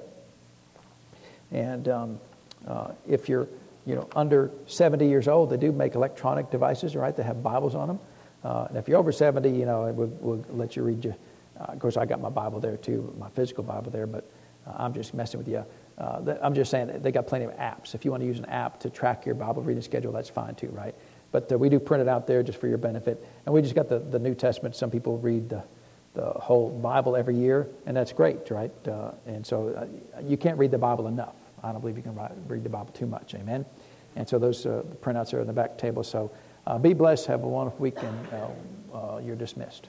And 1.52 1.88
um, 1.88 2.20
uh, 2.66 2.90
if 3.08 3.28
you're 3.30 3.48
you 3.86 3.94
know, 3.94 4.08
under 4.14 4.50
70 4.66 5.08
years 5.08 5.26
old, 5.28 5.48
they 5.48 5.56
do 5.56 5.72
make 5.72 5.94
electronic 5.94 6.50
devices, 6.50 6.94
right? 6.96 7.16
They 7.16 7.22
have 7.22 7.42
Bibles 7.42 7.74
on 7.74 7.88
them. 7.88 7.98
Uh, 8.44 8.66
and 8.68 8.76
if 8.76 8.88
you're 8.88 8.98
over 8.98 9.10
70, 9.12 9.48
you 9.48 9.64
know, 9.64 9.84
we'll, 9.92 10.08
we'll 10.20 10.44
let 10.50 10.76
you 10.76 10.82
read 10.82 11.04
your. 11.04 11.16
Uh, 11.58 11.72
of 11.72 11.78
course, 11.78 11.96
I 11.96 12.04
got 12.04 12.20
my 12.20 12.28
Bible 12.28 12.60
there 12.60 12.76
too, 12.76 13.14
my 13.18 13.30
physical 13.30 13.64
Bible 13.64 13.90
there, 13.90 14.06
but 14.06 14.30
uh, 14.66 14.72
I'm 14.76 14.92
just 14.92 15.14
messing 15.14 15.38
with 15.38 15.48
you. 15.48 15.64
I'm 15.98 16.54
just 16.54 16.70
saying 16.70 17.00
they 17.00 17.10
got 17.12 17.26
plenty 17.26 17.46
of 17.46 17.52
apps. 17.52 17.94
If 17.94 18.04
you 18.04 18.10
want 18.10 18.22
to 18.22 18.26
use 18.26 18.38
an 18.38 18.44
app 18.46 18.80
to 18.80 18.90
track 18.90 19.24
your 19.24 19.34
Bible 19.34 19.62
reading 19.62 19.82
schedule, 19.82 20.12
that's 20.12 20.28
fine 20.28 20.54
too, 20.56 20.68
right? 20.68 20.94
But 21.32 21.50
we 21.58 21.68
do 21.70 21.78
print 21.78 22.02
it 22.02 22.08
out 22.08 22.26
there 22.26 22.42
just 22.42 22.60
for 22.60 22.68
your 22.68 22.76
benefit. 22.78 23.24
And 23.46 23.54
we 23.54 23.62
just 23.62 23.74
got 23.74 23.88
the, 23.88 23.98
the 23.98 24.18
New 24.18 24.34
Testament. 24.34 24.76
Some 24.76 24.90
people 24.90 25.16
read 25.18 25.48
the 25.48 25.62
the 26.16 26.26
whole 26.32 26.70
Bible 26.70 27.14
every 27.14 27.36
year, 27.36 27.68
and 27.84 27.96
that's 27.96 28.12
great, 28.12 28.50
right? 28.50 28.72
Uh, 28.88 29.10
and 29.26 29.46
so 29.46 29.68
uh, 29.68 30.20
you 30.26 30.36
can't 30.38 30.58
read 30.58 30.70
the 30.72 30.78
Bible 30.78 31.06
enough. 31.08 31.34
I 31.62 31.70
don't 31.72 31.80
believe 31.82 31.96
you 31.98 32.02
can 32.02 32.18
read 32.48 32.64
the 32.64 32.70
Bible 32.70 32.90
too 32.92 33.06
much. 33.06 33.34
Amen. 33.34 33.64
And 34.16 34.26
so 34.28 34.38
those 34.38 34.64
uh, 34.66 34.82
printouts 35.02 35.32
are 35.34 35.40
on 35.42 35.46
the 35.46 35.52
back 35.52 35.76
table. 35.78 36.02
So 36.02 36.30
uh, 36.66 36.78
be 36.78 36.94
blessed. 36.94 37.26
Have 37.26 37.44
a 37.44 37.48
wonderful 37.48 37.78
week, 37.80 37.96
and 38.00 39.24
you're 39.24 39.36
dismissed. 39.36 39.88